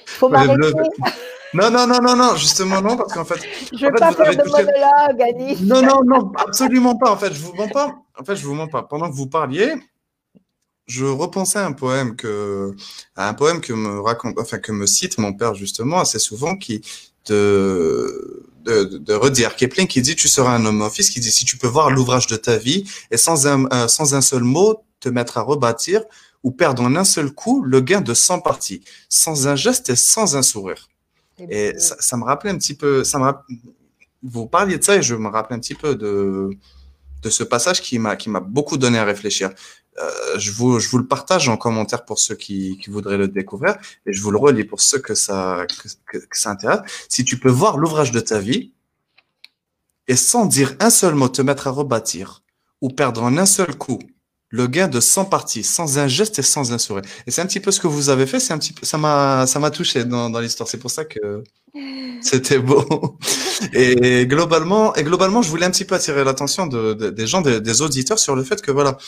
Faut 0.06 0.28
m'arrêter. 0.28 0.72
Non, 1.54 1.70
non, 1.70 1.86
non, 1.86 2.00
non, 2.00 2.16
non, 2.16 2.36
justement 2.36 2.80
non, 2.80 2.96
parce 2.96 3.12
qu'en 3.12 3.24
fait. 3.24 3.40
Je 3.72 3.84
ne 3.86 3.90
veux 3.90 3.96
pas 3.98 4.12
faire 4.12 4.36
de 4.36 4.48
monologue, 4.48 5.22
Annie. 5.22 5.56
Non, 5.62 5.82
non, 5.82 6.02
non, 6.04 6.32
absolument 6.36 6.96
pas. 6.96 7.10
En 7.10 7.16
fait, 7.16 7.32
je 7.32 7.40
vous 7.40 7.52
mens 7.54 7.68
pas. 7.68 7.94
En 8.18 8.24
fait, 8.24 8.36
je 8.36 8.46
vous 8.46 8.54
mens 8.54 8.68
pas. 8.68 8.82
Pendant 8.82 9.10
que 9.10 9.14
vous 9.14 9.26
parliez, 9.26 9.74
je 10.86 11.04
repensais 11.04 11.58
à 11.58 11.66
un 11.66 11.72
poème 11.72 12.16
que, 12.16 12.74
à 13.16 13.28
un 13.28 13.34
poème 13.34 13.60
que 13.60 13.72
me 13.72 14.00
raconte, 14.00 14.38
enfin, 14.38 14.58
que 14.58 14.72
me 14.72 14.86
cite 14.86 15.18
mon 15.18 15.32
père 15.32 15.54
justement 15.54 16.00
assez 16.00 16.18
souvent, 16.18 16.56
qui 16.56 16.82
de, 17.26 18.48
de, 18.64 18.84
de 18.84 19.14
redire 19.14 19.54
Kipling 19.54 19.86
qui 19.86 20.02
dit 20.02 20.16
tu 20.16 20.28
seras 20.28 20.54
un 20.54 20.64
homme 20.64 20.88
fils 20.90 21.10
qui 21.10 21.20
dit 21.20 21.30
si 21.30 21.44
tu 21.44 21.56
peux 21.56 21.68
voir 21.68 21.90
l'ouvrage 21.90 22.26
de 22.26 22.36
ta 22.36 22.56
vie 22.56 22.84
et 23.10 23.16
sans 23.16 23.46
un, 23.46 23.88
sans 23.88 24.14
un 24.14 24.20
seul 24.20 24.42
mot 24.42 24.82
te 25.00 25.08
mettre 25.08 25.38
à 25.38 25.42
rebâtir 25.42 26.02
ou 26.42 26.50
perdre 26.50 26.82
en 26.82 26.96
un 26.96 27.04
seul 27.04 27.30
coup 27.30 27.62
le 27.62 27.80
gain 27.80 28.00
de 28.00 28.14
100 28.14 28.40
parties, 28.40 28.82
sans 29.08 29.46
un 29.46 29.56
geste 29.56 29.90
et 29.90 29.96
sans 29.96 30.36
un 30.36 30.42
sourire. 30.42 30.88
Et 31.48 31.78
ça, 31.78 32.16
me 32.16 32.24
rappelait 32.24 32.50
un 32.50 32.58
petit 32.58 32.74
peu, 32.74 33.04
ça 33.04 33.18
me 33.18 33.32
vous 34.22 34.46
parliez 34.46 34.78
de 34.78 34.84
ça 34.84 34.96
et 34.96 35.02
je 35.02 35.14
me 35.14 35.28
rappelais 35.28 35.56
un 35.56 35.60
petit 35.60 35.74
peu 35.74 35.94
de, 35.96 36.50
de 37.22 37.30
ce 37.30 37.42
passage 37.42 37.80
qui 37.80 37.98
m'a, 37.98 38.16
qui 38.16 38.30
m'a 38.30 38.40
beaucoup 38.40 38.76
donné 38.76 38.98
à 38.98 39.04
réfléchir. 39.04 39.50
Euh, 39.98 40.38
je, 40.38 40.52
vous, 40.52 40.78
je 40.78 40.88
vous 40.88 40.98
le 40.98 41.06
partage 41.06 41.48
en 41.48 41.56
commentaire 41.56 42.04
pour 42.04 42.18
ceux 42.18 42.34
qui, 42.34 42.78
qui, 42.78 42.88
voudraient 42.88 43.18
le 43.18 43.28
découvrir 43.28 43.76
et 44.06 44.12
je 44.12 44.22
vous 44.22 44.30
le 44.30 44.38
relis 44.38 44.64
pour 44.64 44.80
ceux 44.80 44.98
que 44.98 45.14
ça, 45.14 45.66
que, 45.68 46.18
que 46.18 46.38
ça 46.38 46.50
intéresse. 46.50 46.80
Si 47.08 47.24
tu 47.24 47.38
peux 47.38 47.50
voir 47.50 47.76
l'ouvrage 47.76 48.10
de 48.10 48.20
ta 48.20 48.38
vie 48.38 48.72
et 50.08 50.16
sans 50.16 50.46
dire 50.46 50.74
un 50.80 50.88
seul 50.88 51.14
mot 51.14 51.28
te 51.28 51.42
mettre 51.42 51.66
à 51.66 51.70
rebâtir 51.70 52.42
ou 52.80 52.88
perdre 52.88 53.22
en 53.22 53.36
un 53.36 53.46
seul 53.46 53.76
coup 53.76 53.98
le 54.52 54.66
gain 54.66 54.86
de 54.86 55.00
100 55.00 55.24
parties, 55.24 55.64
sans 55.64 55.98
un 55.98 56.06
geste 56.06 56.38
et 56.38 56.42
sans 56.42 56.72
un 56.72 56.78
sourire. 56.78 57.02
Et 57.26 57.30
c'est 57.30 57.40
un 57.40 57.46
petit 57.46 57.58
peu 57.58 57.70
ce 57.72 57.80
que 57.80 57.86
vous 57.86 58.10
avez 58.10 58.26
fait, 58.26 58.38
c'est 58.38 58.52
un 58.52 58.58
petit 58.58 58.74
peu, 58.74 58.84
ça 58.86 58.98
m'a, 58.98 59.46
ça 59.46 59.58
m'a 59.58 59.70
touché 59.70 60.04
dans, 60.04 60.28
dans 60.28 60.40
l'histoire. 60.40 60.68
C'est 60.68 60.78
pour 60.78 60.90
ça 60.90 61.06
que 61.06 61.42
c'était 62.20 62.58
beau. 62.58 63.18
Et 63.72 64.26
globalement, 64.26 64.94
et 64.94 65.04
globalement, 65.04 65.40
je 65.40 65.48
voulais 65.48 65.64
un 65.64 65.70
petit 65.70 65.86
peu 65.86 65.94
attirer 65.94 66.22
l'attention 66.22 66.66
de, 66.66 66.92
des 66.92 67.26
gens, 67.26 67.40
des, 67.40 67.82
auditeurs 67.82 68.18
sur 68.18 68.36
le 68.36 68.44
fait 68.44 68.60
que 68.60 68.70
voilà, 68.70 68.98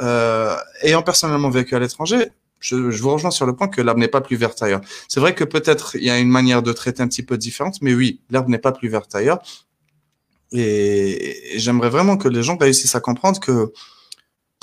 euh, 0.00 0.56
ayant 0.80 1.02
personnellement 1.02 1.50
vécu 1.50 1.76
à 1.76 1.78
l'étranger, 1.78 2.30
je, 2.60 2.90
je, 2.90 3.02
vous 3.02 3.12
rejoins 3.12 3.30
sur 3.30 3.44
le 3.44 3.54
point 3.54 3.68
que 3.68 3.82
l'herbe 3.82 3.98
n'est 3.98 4.08
pas 4.08 4.22
plus 4.22 4.36
verte 4.36 4.62
ailleurs. 4.62 4.80
C'est 5.08 5.20
vrai 5.20 5.34
que 5.34 5.44
peut-être 5.44 5.96
il 5.96 6.04
y 6.04 6.10
a 6.10 6.18
une 6.18 6.30
manière 6.30 6.62
de 6.62 6.72
traiter 6.72 7.02
un 7.02 7.08
petit 7.08 7.22
peu 7.22 7.36
différente, 7.36 7.76
mais 7.82 7.92
oui, 7.92 8.22
l'herbe 8.30 8.48
n'est 8.48 8.58
pas 8.58 8.72
plus 8.72 8.88
verte 8.88 9.14
ailleurs. 9.14 9.42
Et, 10.52 11.56
et 11.56 11.58
j'aimerais 11.58 11.90
vraiment 11.90 12.16
que 12.16 12.28
les 12.28 12.42
gens 12.42 12.56
réussissent 12.56 12.94
à 12.94 13.00
comprendre 13.00 13.38
que 13.38 13.72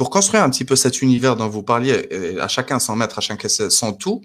pour 0.01 0.09
construire 0.09 0.41
un 0.41 0.49
petit 0.49 0.65
peu 0.65 0.75
cet 0.75 1.03
univers 1.03 1.35
dont 1.35 1.47
vous 1.47 1.61
parliez, 1.61 2.09
à 2.39 2.47
chacun 2.47 2.79
sans 2.79 2.95
mettre, 2.95 3.19
à 3.19 3.21
chacun 3.21 3.47
son 3.47 3.93
tout, 3.93 4.23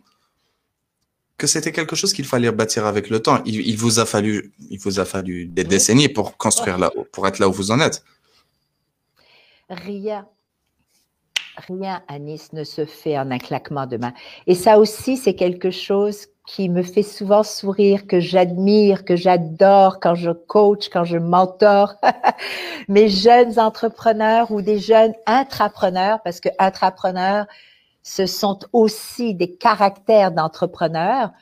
que 1.37 1.47
c'était 1.47 1.71
quelque 1.71 1.95
chose 1.95 2.15
qu'il 2.15 2.25
fallait 2.25 2.51
bâtir 2.51 2.87
avec 2.87 3.11
le 3.11 3.21
temps. 3.21 3.43
Il, 3.45 3.77
vous 3.77 3.99
a 3.99 4.07
fallu, 4.07 4.55
il 4.71 4.79
vous 4.79 5.01
a 5.01 5.05
fallu 5.05 5.45
des 5.45 5.65
décennies 5.65 6.09
pour 6.09 6.39
construire 6.39 6.79
là, 6.79 6.91
pour 7.13 7.29
être 7.29 7.41
là 7.41 7.51
où 7.51 7.53
vous 7.53 7.73
en 7.73 7.81
êtes. 7.81 8.03
Rien, 9.69 10.27
rien 11.69 12.03
à 12.09 12.19
Nice 12.19 12.55
ne 12.55 12.65
se 12.65 12.87
fait 12.87 13.19
en 13.19 13.31
un 13.31 13.39
claquement 13.39 13.87
de 13.87 13.99
main. 13.99 14.15
Et 14.47 14.55
ça 14.55 14.79
aussi, 14.79 15.19
c'est 15.19 15.35
quelque 15.35 15.71
chose 15.71 16.27
qui 16.47 16.69
me 16.69 16.83
fait 16.83 17.03
souvent 17.03 17.43
sourire, 17.43 18.07
que 18.07 18.21
j'admire, 18.21 19.05
que 19.05 19.17
j'adore 19.17 19.99
quand 20.01 20.15
je 20.15 20.31
coach, 20.31 20.89
quand 20.89 21.05
je 21.05 21.19
mentor. 21.19 21.95
Mes 22.89 23.09
jeunes 23.09 23.59
entrepreneurs 23.59 24.53
ou 24.53 24.63
des 24.63 24.79
jeunes 24.79 25.15
intrapreneurs, 25.27 26.21
parce 26.23 26.41
que 26.41 26.49
intrapreneurs, 26.59 27.47
ce 28.05 28.27
sont 28.27 28.61
aussi 28.73 29.35
des 29.35 29.57
caractères 29.57 30.31
d'entrepreneurs, 30.31 31.33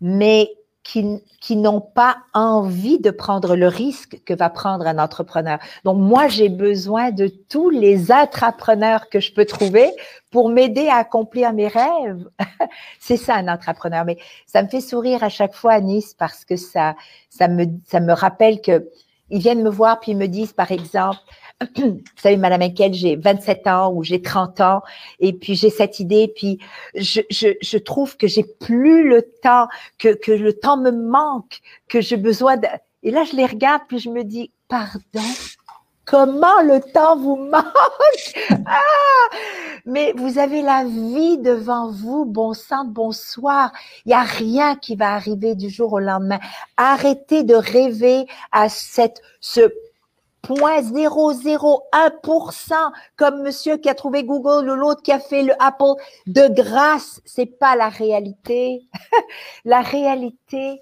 mais 0.00 0.48
qui, 0.82 1.22
qui 1.40 1.56
n'ont 1.56 1.80
pas 1.80 2.18
envie 2.32 2.98
de 2.98 3.10
prendre 3.10 3.54
le 3.54 3.68
risque 3.68 4.20
que 4.24 4.34
va 4.34 4.48
prendre 4.48 4.86
un 4.86 4.98
entrepreneur. 4.98 5.58
Donc, 5.84 5.98
moi, 5.98 6.28
j'ai 6.28 6.48
besoin 6.48 7.10
de 7.10 7.28
tous 7.28 7.70
les 7.70 8.10
entrepreneurs 8.10 9.08
que 9.08 9.20
je 9.20 9.32
peux 9.32 9.44
trouver 9.44 9.90
pour 10.30 10.48
m'aider 10.48 10.88
à 10.88 10.96
accomplir 10.96 11.52
mes 11.52 11.68
rêves. 11.68 12.28
c'est 12.98 13.16
ça, 13.18 13.34
un 13.36 13.48
entrepreneur. 13.48 14.04
Mais 14.04 14.18
ça 14.46 14.62
me 14.62 14.68
fait 14.68 14.80
sourire 14.80 15.22
à 15.22 15.28
chaque 15.28 15.54
fois 15.54 15.74
à 15.74 15.80
Nice 15.80 16.14
parce 16.14 16.44
que 16.44 16.56
ça, 16.56 16.94
ça 17.28 17.46
me, 17.46 17.66
ça 17.86 18.00
me 18.00 18.12
rappelle 18.12 18.60
que 18.60 18.88
ils 19.30 19.38
viennent 19.38 19.62
me 19.62 19.70
voir 19.70 20.00
puis 20.00 20.12
ils 20.12 20.18
me 20.18 20.26
disent, 20.26 20.52
par 20.52 20.72
exemple, 20.72 21.20
vous 21.76 22.00
savez, 22.16 22.36
Madame 22.36 22.62
Inquel, 22.62 22.94
j'ai 22.94 23.16
27 23.16 23.66
ans 23.66 23.92
ou 23.92 24.02
j'ai 24.02 24.22
30 24.22 24.60
ans 24.60 24.82
et 25.18 25.32
puis 25.32 25.54
j'ai 25.54 25.70
cette 25.70 26.00
idée, 26.00 26.32
puis 26.34 26.58
je, 26.94 27.20
je, 27.30 27.48
je 27.60 27.78
trouve 27.78 28.16
que 28.16 28.26
j'ai 28.26 28.44
plus 28.44 29.08
le 29.08 29.22
temps, 29.42 29.68
que, 29.98 30.14
que 30.14 30.32
le 30.32 30.52
temps 30.54 30.78
me 30.78 30.90
manque, 30.90 31.60
que 31.88 32.00
j'ai 32.00 32.16
besoin 32.16 32.56
de... 32.56 32.66
Et 33.02 33.10
là, 33.10 33.24
je 33.24 33.36
les 33.36 33.46
regarde, 33.46 33.82
puis 33.88 33.98
je 33.98 34.08
me 34.08 34.24
dis, 34.24 34.50
pardon, 34.68 35.00
comment 36.06 36.62
le 36.62 36.80
temps 36.80 37.16
vous 37.16 37.36
manque? 37.36 38.56
Ah 38.66 39.36
Mais 39.84 40.12
vous 40.16 40.38
avez 40.38 40.62
la 40.62 40.84
vie 40.84 41.38
devant 41.38 41.90
vous, 41.90 42.24
bon 42.24 42.54
sang, 42.54 42.84
bonsoir. 42.84 43.72
Il 44.04 44.08
n'y 44.08 44.14
a 44.14 44.22
rien 44.22 44.76
qui 44.76 44.96
va 44.96 45.14
arriver 45.14 45.54
du 45.54 45.68
jour 45.68 45.92
au 45.92 45.98
lendemain. 45.98 46.40
Arrêtez 46.76 47.42
de 47.42 47.54
rêver 47.54 48.26
à 48.52 48.68
cette, 48.68 49.20
ce 49.40 49.70
0,001% 50.44 52.74
comme 53.16 53.42
monsieur 53.42 53.76
qui 53.76 53.88
a 53.88 53.94
trouvé 53.94 54.24
Google 54.24 54.70
ou 54.70 54.74
l'autre 54.74 55.02
qui 55.02 55.12
a 55.12 55.20
fait 55.20 55.42
le 55.42 55.52
Apple. 55.62 55.94
De 56.26 56.48
grâce, 56.48 57.20
c'est 57.24 57.46
pas 57.46 57.76
la 57.76 57.88
réalité. 57.88 58.82
la 59.64 59.80
réalité, 59.80 60.80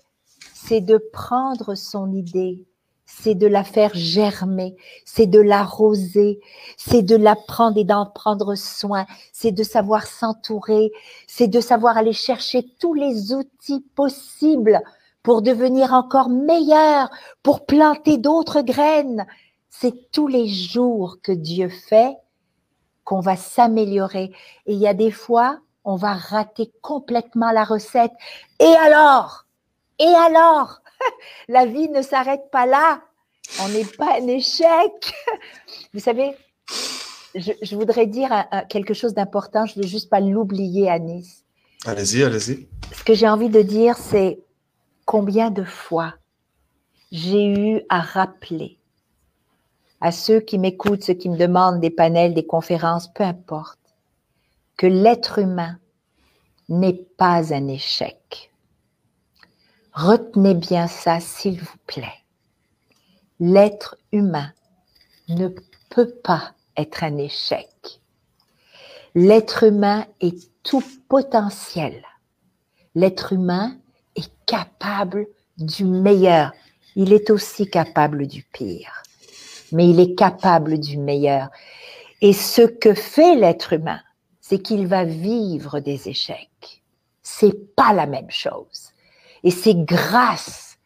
c'est 0.54 0.80
de 0.80 0.98
prendre 1.12 1.74
son 1.74 2.12
idée, 2.12 2.66
c'est 3.06 3.34
de 3.34 3.46
la 3.46 3.64
faire 3.64 3.92
germer, 3.94 4.76
c'est 5.04 5.26
de 5.26 5.40
l'arroser, 5.40 6.40
c'est 6.76 7.02
de 7.02 7.16
la 7.16 7.36
prendre 7.36 7.78
et 7.78 7.84
d'en 7.84 8.06
prendre 8.06 8.54
soin, 8.54 9.06
c'est 9.32 9.52
de 9.52 9.62
savoir 9.62 10.06
s'entourer, 10.06 10.92
c'est 11.26 11.48
de 11.48 11.60
savoir 11.60 11.96
aller 11.96 12.12
chercher 12.12 12.66
tous 12.78 12.94
les 12.94 13.32
outils 13.32 13.84
possibles 13.94 14.80
pour 15.22 15.42
devenir 15.42 15.92
encore 15.92 16.28
meilleur, 16.28 17.10
pour 17.42 17.66
planter 17.66 18.18
d'autres 18.18 18.62
graines 18.62 19.26
c'est 19.70 20.10
tous 20.12 20.26
les 20.26 20.48
jours 20.48 21.18
que 21.22 21.32
Dieu 21.32 21.68
fait 21.68 22.16
qu'on 23.04 23.20
va 23.20 23.36
s'améliorer. 23.36 24.32
Et 24.66 24.74
il 24.74 24.78
y 24.78 24.86
a 24.86 24.94
des 24.94 25.10
fois, 25.10 25.60
on 25.84 25.96
va 25.96 26.12
rater 26.12 26.70
complètement 26.82 27.50
la 27.52 27.64
recette. 27.64 28.12
Et 28.60 28.64
alors? 28.64 29.46
Et 29.98 30.04
alors? 30.04 30.80
La 31.48 31.64
vie 31.64 31.88
ne 31.88 32.02
s'arrête 32.02 32.50
pas 32.50 32.66
là. 32.66 33.00
On 33.62 33.68
n'est 33.68 33.84
pas 33.84 34.20
un 34.20 34.26
échec. 34.26 35.14
Vous 35.94 36.00
savez, 36.00 36.34
je, 37.34 37.76
voudrais 37.76 38.06
dire 38.06 38.30
quelque 38.68 38.94
chose 38.94 39.14
d'important. 39.14 39.64
Je 39.64 39.78
ne 39.78 39.84
veux 39.84 39.88
juste 39.88 40.10
pas 40.10 40.20
l'oublier, 40.20 40.90
Anis. 40.90 41.44
Allez-y, 41.86 42.24
allez-y. 42.24 42.68
Ce 42.92 43.04
que 43.04 43.14
j'ai 43.14 43.28
envie 43.28 43.48
de 43.48 43.62
dire, 43.62 43.96
c'est 43.96 44.40
combien 45.06 45.50
de 45.50 45.64
fois 45.64 46.14
j'ai 47.10 47.46
eu 47.46 47.82
à 47.88 48.00
rappeler 48.00 48.77
à 50.00 50.12
ceux 50.12 50.40
qui 50.40 50.58
m'écoutent, 50.58 51.02
ceux 51.02 51.14
qui 51.14 51.28
me 51.28 51.36
demandent 51.36 51.80
des 51.80 51.90
panels, 51.90 52.34
des 52.34 52.46
conférences, 52.46 53.12
peu 53.12 53.24
importe, 53.24 53.78
que 54.76 54.86
l'être 54.86 55.38
humain 55.38 55.78
n'est 56.68 57.06
pas 57.16 57.52
un 57.52 57.66
échec. 57.68 58.52
Retenez 59.92 60.54
bien 60.54 60.86
ça, 60.86 61.18
s'il 61.18 61.60
vous 61.60 61.78
plaît. 61.86 62.22
L'être 63.40 63.96
humain 64.12 64.52
ne 65.28 65.48
peut 65.90 66.12
pas 66.22 66.52
être 66.76 67.02
un 67.02 67.16
échec. 67.16 68.00
L'être 69.14 69.64
humain 69.64 70.06
est 70.20 70.50
tout 70.62 70.84
potentiel. 71.08 72.04
L'être 72.94 73.32
humain 73.32 73.76
est 74.14 74.30
capable 74.46 75.26
du 75.56 75.84
meilleur. 75.84 76.52
Il 76.94 77.12
est 77.12 77.30
aussi 77.30 77.68
capable 77.68 78.26
du 78.26 78.44
pire 78.44 79.02
mais 79.72 79.88
il 79.88 80.00
est 80.00 80.14
capable 80.14 80.78
du 80.78 80.98
meilleur. 80.98 81.48
Et 82.20 82.32
ce 82.32 82.62
que 82.62 82.94
fait 82.94 83.36
l'être 83.36 83.72
humain, 83.72 84.00
c'est 84.40 84.58
qu'il 84.58 84.86
va 84.86 85.04
vivre 85.04 85.80
des 85.80 86.08
échecs. 86.08 86.82
C'est 87.22 87.74
pas 87.74 87.92
la 87.92 88.06
même 88.06 88.30
chose. 88.30 88.92
Et 89.44 89.50
c'est 89.50 89.74
grâce, 89.74 90.78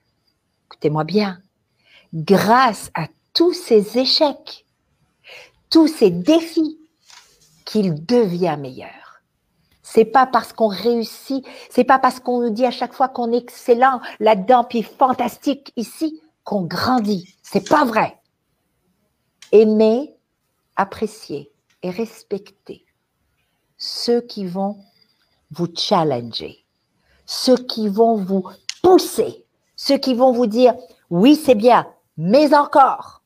écoutez-moi 0.67 1.05
bien, 1.05 1.39
grâce 2.13 2.91
à 2.95 3.07
tous 3.33 3.55
ces 3.55 3.99
échecs, 3.99 4.67
tous 5.71 5.89
ces 5.89 6.11
défis, 6.11 6.79
qu'il 7.65 8.05
devient 8.05 8.57
meilleur. 8.59 9.23
C'est 9.83 10.05
pas 10.05 10.27
parce 10.27 10.53
qu'on 10.53 10.69
réussit, 10.69 11.47
c'est 11.71 11.85
pas 11.85 11.99
parce 11.99 12.21
qu'on 12.21 12.41
nous 12.43 12.51
dit 12.51 12.67
à 12.67 12.71
chaque 12.71 12.93
fois 12.93 13.09
qu'on 13.09 13.33
est 13.33 13.39
excellent 13.39 14.01
là-dedans 14.21 14.65
puis 14.65 14.83
fantastique 14.83 15.73
ici 15.77 16.23
qu'on 16.45 16.63
grandit. 16.63 17.35
C'est 17.43 17.69
pas 17.69 17.85
vrai 17.85 18.19
aimer, 19.53 20.17
apprécier 20.77 21.53
et 21.83 21.91
respecter 21.91 22.85
ceux 23.77 24.21
qui 24.21 24.47
vont 24.47 24.79
vous 25.51 25.69
challenger, 25.75 26.65
ceux 27.27 27.57
qui 27.57 27.89
vont 27.89 28.17
vous 28.17 28.49
pousser, 28.83 29.45
ceux 29.77 29.99
qui 29.99 30.15
vont 30.15 30.33
vous 30.33 30.47
dire 30.47 30.75
oui, 31.11 31.37
c'est 31.37 31.55
bien, 31.55 31.87
mais 32.17 32.55
encore. 32.55 33.23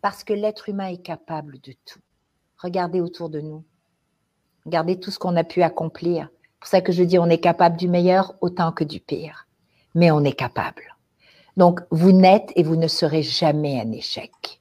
Parce 0.00 0.22
que 0.24 0.32
l'être 0.32 0.68
humain 0.68 0.88
est 0.88 1.02
capable 1.02 1.60
de 1.60 1.72
tout. 1.84 2.00
Regardez 2.58 3.00
autour 3.00 3.28
de 3.30 3.40
nous. 3.40 3.64
Regardez 4.64 5.00
tout 5.00 5.10
ce 5.10 5.18
qu'on 5.18 5.36
a 5.36 5.44
pu 5.44 5.62
accomplir. 5.62 6.28
C'est 6.30 6.58
pour 6.60 6.68
ça 6.68 6.80
que 6.82 6.92
je 6.92 7.02
dis 7.02 7.18
on 7.18 7.26
est 7.26 7.40
capable 7.40 7.76
du 7.76 7.88
meilleur 7.88 8.34
autant 8.40 8.72
que 8.72 8.84
du 8.84 9.00
pire. 9.00 9.46
Mais 9.94 10.10
on 10.10 10.22
est 10.24 10.32
capable. 10.32 10.96
Donc, 11.56 11.80
vous 11.90 12.12
n'êtes 12.12 12.52
et 12.54 12.62
vous 12.62 12.76
ne 12.76 12.86
serez 12.86 13.22
jamais 13.22 13.80
un 13.80 13.90
échec. 13.92 14.59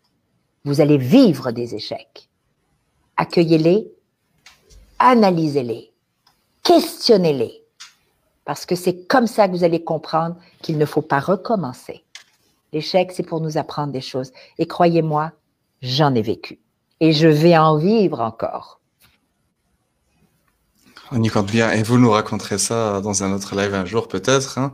Vous 0.70 0.82
allez 0.82 1.00
vivre 1.00 1.50
des 1.52 1.74
échecs. 1.74 2.30
Accueillez-les, 3.18 3.92
analysez-les, 5.00 5.92
questionnez-les, 6.62 7.64
parce 8.46 8.68
que 8.68 8.76
c'est 8.76 9.08
comme 9.08 9.26
ça 9.26 9.48
que 9.48 9.54
vous 9.54 9.64
allez 9.64 9.84
comprendre 9.84 10.36
qu'il 10.62 10.78
ne 10.78 10.86
faut 10.86 11.02
pas 11.02 11.20
recommencer. 11.20 12.04
L'échec, 12.72 13.12
c'est 13.12 13.24
pour 13.24 13.42
nous 13.42 13.58
apprendre 13.58 13.92
des 13.92 14.00
choses. 14.00 14.32
Et 14.60 14.68
croyez-moi, 14.68 15.32
j'en 15.82 16.14
ai 16.14 16.22
vécu. 16.22 16.60
Et 17.00 17.14
je 17.14 17.28
vais 17.28 17.58
en 17.58 17.78
vivre 17.78 18.20
encore. 18.20 18.80
On 21.12 21.24
y 21.24 21.30
compte 21.30 21.48
bien. 21.48 21.72
Et 21.72 21.82
vous 21.82 21.98
nous 21.98 22.12
raconterez 22.12 22.60
ça 22.60 23.02
dans 23.02 23.24
un 23.24 23.34
autre 23.34 23.56
live 23.56 23.74
un 23.74 23.86
jour, 23.86 24.08
peut-être. 24.08 24.60
Hein? 24.60 24.72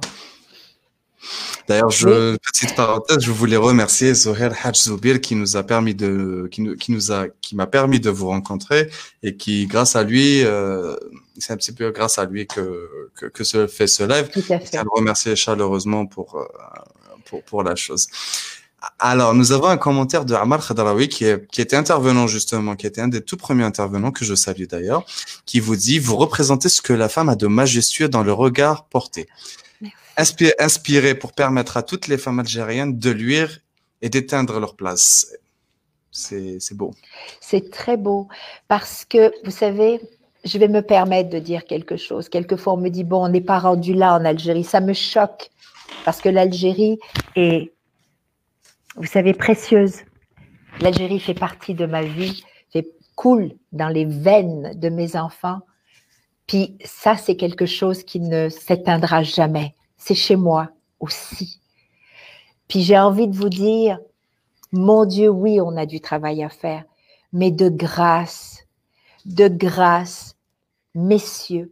D'ailleurs, 1.67 1.89
je, 1.89 2.38
petite 2.38 2.75
parenthèse, 2.75 3.19
je 3.19 3.31
voulais 3.31 3.57
remercier 3.57 4.13
Zoher 4.13 4.49
Haj 4.63 4.75
Zoubir 4.83 5.21
qui 5.21 5.35
nous 5.35 5.57
a 5.57 5.63
permis 5.63 5.95
de, 5.95 6.47
qui 6.51 6.61
nous, 6.61 6.75
qui 6.75 6.91
nous 6.91 7.11
a, 7.11 7.27
qui 7.41 7.55
m'a 7.55 7.67
permis 7.67 7.99
de 7.99 8.09
vous 8.09 8.27
rencontrer 8.27 8.89
et 9.23 9.35
qui, 9.35 9.65
grâce 9.65 9.95
à 9.95 10.03
lui, 10.03 10.43
euh, 10.43 10.95
c'est 11.38 11.53
un 11.53 11.57
petit 11.57 11.71
peu 11.71 11.91
grâce 11.91 12.19
à 12.19 12.25
lui 12.25 12.47
que, 12.47 13.09
que, 13.15 13.25
que 13.25 13.43
se 13.43 13.67
fait 13.67 13.88
ce 13.88 14.03
live. 14.03 14.29
Tout 14.31 14.39
à 14.49 14.59
fait. 14.59 14.77
Je 14.77 14.83
le 14.83 14.89
remercier 14.91 15.35
chaleureusement 15.35 16.05
pour, 16.05 16.35
euh, 16.35 16.45
pour, 17.25 17.43
pour 17.43 17.63
la 17.63 17.75
chose. 17.75 18.07
Alors, 18.99 19.33
nous 19.33 19.51
avons 19.51 19.67
un 19.67 19.77
commentaire 19.77 20.25
de 20.25 20.35
Amar 20.35 20.65
Khadraoui 20.65 21.07
qui, 21.07 21.25
est, 21.25 21.47
qui 21.47 21.61
était 21.61 21.75
intervenant 21.75 22.27
justement, 22.27 22.75
qui 22.75 22.85
était 22.85 23.01
un 23.01 23.07
des 23.07 23.21
tout 23.21 23.38
premiers 23.38 23.63
intervenants 23.63 24.11
que 24.11 24.23
je 24.25 24.35
salue 24.35 24.65
d'ailleurs, 24.65 25.05
qui 25.45 25.59
vous 25.59 25.75
dit, 25.75 25.97
vous 25.97 26.15
représentez 26.15 26.69
ce 26.69 26.81
que 26.81 26.93
la 26.93 27.09
femme 27.09 27.29
a 27.29 27.35
de 27.35 27.47
majestueux 27.47 28.09
dans 28.09 28.23
le 28.23 28.33
regard 28.33 28.85
porté 28.85 29.27
inspiré 30.17 31.15
pour 31.15 31.34
permettre 31.34 31.78
à 31.78 31.84
toutes 31.84 32.08
les 32.08 32.17
femmes 32.17 32.39
algériennes 32.39 32.97
de 32.97 33.10
luire 33.10 33.60
et 34.01 34.10
d'éteindre 34.10 34.60
leur 34.60 34.75
place. 34.75 35.28
C'est 36.12 36.73
beau. 36.73 36.93
C'est 37.41 37.69
très 37.71 37.97
beau 37.97 38.30
parce 38.67 39.04
que, 39.04 39.34
vous 39.43 39.51
savez, 39.51 39.99
je 40.45 40.58
vais 40.58 40.69
me 40.69 40.82
permettre 40.82 41.30
de 41.30 41.39
dire 41.39 41.65
quelque 41.65 41.97
chose. 41.97 42.30
Quelquefois, 42.30 42.73
on 42.73 42.78
me 42.78 42.89
dit, 42.89 43.04
bon, 43.04 43.25
on 43.25 43.30
n'est 43.30 43.41
pas 43.41 43.60
rendu 43.60 43.93
là 43.93 44.13
en 44.15 44.23
Algérie. 44.23 44.63
Ça 44.63 44.80
me 44.80 44.93
choque 44.93 45.49
parce 46.06 46.21
que 46.21 46.30
l'Algérie 46.30 46.99
est, 47.36 47.73
vous 48.95 49.08
savez, 49.08 49.34
précieuse. 49.34 49.97
L'Algérie 50.80 51.19
fait 51.19 51.34
partie 51.34 51.73
de 51.73 51.86
ma 51.86 52.04
vie, 52.04 52.43
fait 52.71 52.88
coule 53.15 53.51
dans 53.73 53.89
les 53.89 54.06
veines 54.06 54.71
de 54.75 54.89
mes 54.89 55.17
enfants. 55.17 55.60
Puis 56.47 56.78
ça, 56.86 57.17
c'est 57.17 57.36
quelque 57.36 57.65
chose 57.65 58.04
qui 58.04 58.19
ne 58.19 58.49
s'éteindra 58.49 59.23
jamais 59.23 59.73
c'est 59.97 60.15
chez 60.15 60.36
moi 60.36 60.69
aussi. 60.99 61.60
Puis 62.67 62.81
j'ai 62.81 62.97
envie 62.97 63.27
de 63.27 63.36
vous 63.36 63.49
dire, 63.49 63.99
mon 64.71 65.05
Dieu, 65.05 65.29
oui, 65.29 65.62
on 65.62 65.77
a 65.77 65.86
du 65.86 66.01
travail 66.01 66.43
à 66.43 66.49
faire, 66.49 66.84
mais 67.31 67.51
de 67.51 67.69
grâce, 67.69 68.65
de 69.25 69.47
grâce, 69.47 70.36
messieurs, 70.93 71.71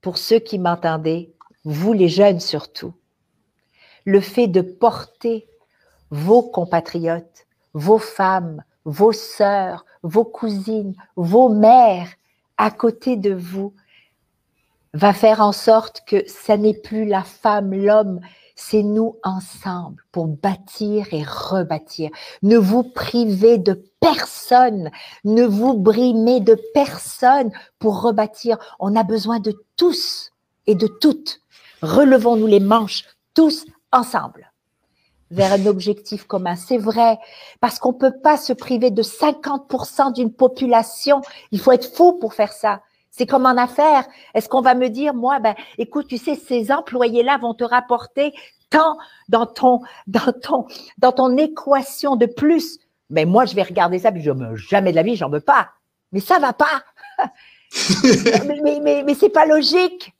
pour 0.00 0.18
ceux 0.18 0.38
qui 0.38 0.58
m'entendez, 0.58 1.34
vous 1.64 1.92
les 1.92 2.08
jeunes 2.08 2.40
surtout, 2.40 2.94
le 4.04 4.20
fait 4.20 4.46
de 4.46 4.60
porter 4.60 5.48
vos 6.10 6.42
compatriotes, 6.42 7.46
vos 7.74 7.98
femmes, 7.98 8.62
vos 8.84 9.12
sœurs, 9.12 9.84
vos 10.02 10.24
cousines, 10.24 10.94
vos 11.16 11.48
mères 11.48 12.08
à 12.56 12.70
côté 12.70 13.16
de 13.16 13.34
vous, 13.34 13.74
va 14.94 15.12
faire 15.12 15.40
en 15.40 15.52
sorte 15.52 16.02
que 16.06 16.22
ça 16.26 16.56
n'est 16.56 16.74
plus 16.74 17.04
la 17.04 17.22
femme, 17.22 17.74
l'homme, 17.74 18.20
c'est 18.58 18.82
nous 18.82 19.16
ensemble 19.22 20.02
pour 20.10 20.26
bâtir 20.26 21.06
et 21.12 21.22
rebâtir. 21.22 22.10
Ne 22.42 22.58
vous 22.58 22.82
privez 22.82 23.56
de 23.56 23.84
personne, 24.00 24.90
ne 25.24 25.44
vous 25.44 25.74
brimez 25.74 26.40
de 26.40 26.60
personne 26.74 27.52
pour 27.78 28.02
rebâtir. 28.02 28.58
On 28.80 28.96
a 28.96 29.04
besoin 29.04 29.38
de 29.38 29.54
tous 29.76 30.32
et 30.66 30.74
de 30.74 30.88
toutes. 30.88 31.40
Relevons-nous 31.82 32.48
les 32.48 32.60
manches, 32.60 33.04
tous 33.32 33.64
ensemble, 33.92 34.50
vers 35.30 35.52
un 35.52 35.66
objectif 35.66 36.24
commun. 36.24 36.56
C'est 36.56 36.78
vrai, 36.78 37.18
parce 37.60 37.78
qu'on 37.78 37.92
ne 37.92 37.98
peut 37.98 38.18
pas 38.22 38.36
se 38.36 38.52
priver 38.52 38.90
de 38.90 39.04
50% 39.04 40.12
d'une 40.14 40.32
population. 40.32 41.20
Il 41.52 41.60
faut 41.60 41.72
être 41.72 41.94
fou 41.94 42.14
pour 42.14 42.34
faire 42.34 42.52
ça. 42.52 42.80
C'est 43.18 43.26
comme 43.26 43.46
en 43.46 43.56
affaires. 43.56 44.06
Est-ce 44.32 44.48
qu'on 44.48 44.60
va 44.60 44.76
me 44.76 44.88
dire, 44.88 45.12
moi, 45.12 45.40
ben, 45.40 45.56
écoute, 45.76 46.06
tu 46.06 46.18
sais, 46.18 46.36
ces 46.36 46.70
employés-là 46.70 47.36
vont 47.38 47.52
te 47.52 47.64
rapporter 47.64 48.32
tant 48.70 48.96
dans 49.28 49.44
ton, 49.44 49.80
dans 50.06 50.32
ton, 50.32 50.66
dans 50.98 51.10
ton 51.10 51.36
équation 51.36 52.14
de 52.14 52.26
plus. 52.26 52.78
Mais 53.10 53.24
moi, 53.24 53.44
je 53.44 53.56
vais 53.56 53.64
regarder 53.64 53.98
ça, 53.98 54.12
puis 54.12 54.22
je 54.22 54.30
me 54.30 54.54
jamais 54.54 54.92
de 54.92 54.96
la 54.96 55.02
vie, 55.02 55.16
j'en 55.16 55.30
veux 55.30 55.40
pas. 55.40 55.70
Mais 56.12 56.20
ça 56.20 56.38
va 56.38 56.52
pas. 56.52 56.84
mais, 58.46 58.60
mais, 58.62 58.80
mais, 58.80 59.02
mais 59.02 59.14
c'est 59.14 59.30
pas 59.30 59.46
logique. 59.46 60.14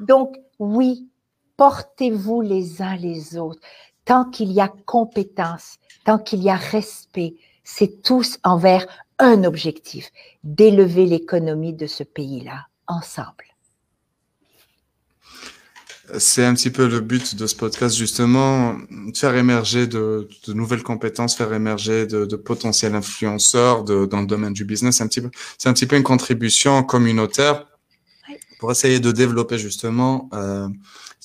Donc, 0.00 0.36
oui, 0.58 1.08
portez-vous 1.56 2.42
les 2.42 2.82
uns 2.82 2.96
les 2.96 3.38
autres. 3.38 3.60
Tant 4.04 4.26
qu'il 4.26 4.52
y 4.52 4.60
a 4.60 4.70
compétence, 4.84 5.78
tant 6.04 6.18
qu'il 6.18 6.42
y 6.42 6.50
a 6.50 6.56
respect, 6.56 7.36
c'est 7.62 8.02
tous 8.02 8.38
envers 8.44 8.86
un 9.18 9.44
objectif, 9.44 10.10
d'élever 10.42 11.06
l'économie 11.06 11.72
de 11.72 11.86
ce 11.86 12.02
pays-là 12.02 12.66
ensemble. 12.86 13.44
C'est 16.18 16.44
un 16.44 16.52
petit 16.52 16.70
peu 16.70 16.86
le 16.86 17.00
but 17.00 17.34
de 17.34 17.46
ce 17.46 17.56
podcast, 17.56 17.96
justement, 17.96 18.74
de 18.74 19.16
faire 19.16 19.34
émerger 19.34 19.86
de, 19.86 20.28
nouvelles 20.48 20.82
compétences, 20.82 21.34
faire 21.34 21.52
émerger 21.54 22.06
de, 22.06 22.36
potentiels 22.36 22.94
influenceurs 22.94 23.84
dans 23.84 24.20
le 24.20 24.26
domaine 24.26 24.52
du 24.52 24.64
business. 24.64 24.96
C'est 24.96 25.04
un, 25.04 25.70
un 25.70 25.72
petit 25.72 25.86
peu 25.86 25.96
une 25.96 26.02
contribution 26.02 26.82
communautaire 26.82 27.66
pour 28.58 28.70
essayer 28.70 29.00
de 29.00 29.12
développer 29.12 29.58
justement 29.58 30.28
euh, 30.34 30.68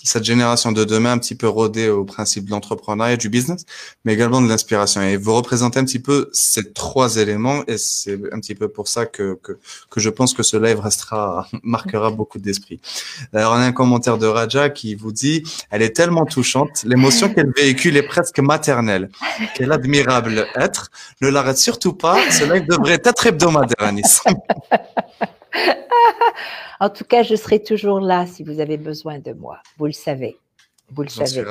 cette 0.03 0.23
génération 0.23 0.71
de 0.71 0.83
demain 0.83 1.13
un 1.13 1.17
petit 1.17 1.35
peu 1.35 1.47
rodée 1.47 1.89
au 1.89 2.05
principe 2.05 2.45
de 2.45 2.51
l'entrepreneuriat 2.51 3.17
du 3.17 3.29
business, 3.29 3.65
mais 4.05 4.13
également 4.13 4.41
de 4.41 4.47
l'inspiration. 4.47 5.01
Et 5.01 5.17
vous 5.17 5.35
représentez 5.35 5.79
un 5.79 5.85
petit 5.85 5.99
peu 5.99 6.29
ces 6.31 6.71
trois 6.71 7.17
éléments 7.17 7.63
et 7.67 7.77
c'est 7.77 8.19
un 8.31 8.39
petit 8.39 8.55
peu 8.55 8.69
pour 8.69 8.87
ça 8.87 9.05
que, 9.05 9.37
que, 9.43 9.57
que 9.89 9.99
je 9.99 10.09
pense 10.09 10.33
que 10.33 10.43
ce 10.43 10.57
live 10.57 10.79
restera, 10.79 11.47
marquera 11.63 12.11
beaucoup 12.11 12.39
d'esprit. 12.39 12.79
D'ailleurs, 13.33 13.51
on 13.51 13.55
a 13.55 13.65
un 13.65 13.71
commentaire 13.71 14.17
de 14.17 14.27
Raja 14.27 14.69
qui 14.69 14.95
vous 14.95 15.11
dit, 15.11 15.43
elle 15.69 15.81
est 15.81 15.95
tellement 15.95 16.25
touchante, 16.25 16.83
l'émotion 16.83 17.29
qu'elle 17.33 17.51
véhicule 17.55 17.97
est 17.97 18.07
presque 18.07 18.39
maternelle. 18.39 19.09
Quel 19.55 19.71
admirable 19.71 20.47
être. 20.55 20.89
Ne 21.21 21.29
l'arrête 21.29 21.57
surtout 21.57 21.93
pas, 21.93 22.19
ce 22.31 22.51
live 22.51 22.65
devrait 22.67 23.01
être 23.03 23.27
hebdomadaire 23.27 23.91
Nice. 23.91 24.21
en 26.79 26.89
tout 26.89 27.03
cas, 27.03 27.23
je 27.23 27.35
serai 27.35 27.61
toujours 27.61 27.99
là 27.99 28.25
si 28.25 28.43
vous 28.43 28.59
avez 28.59 28.77
besoin 28.77 29.19
de 29.19 29.33
moi. 29.33 29.59
Vous 29.77 29.85
le 29.85 29.91
savez. 29.91 30.37
Vous 30.91 31.03
le 31.03 31.09
savez. 31.09 31.43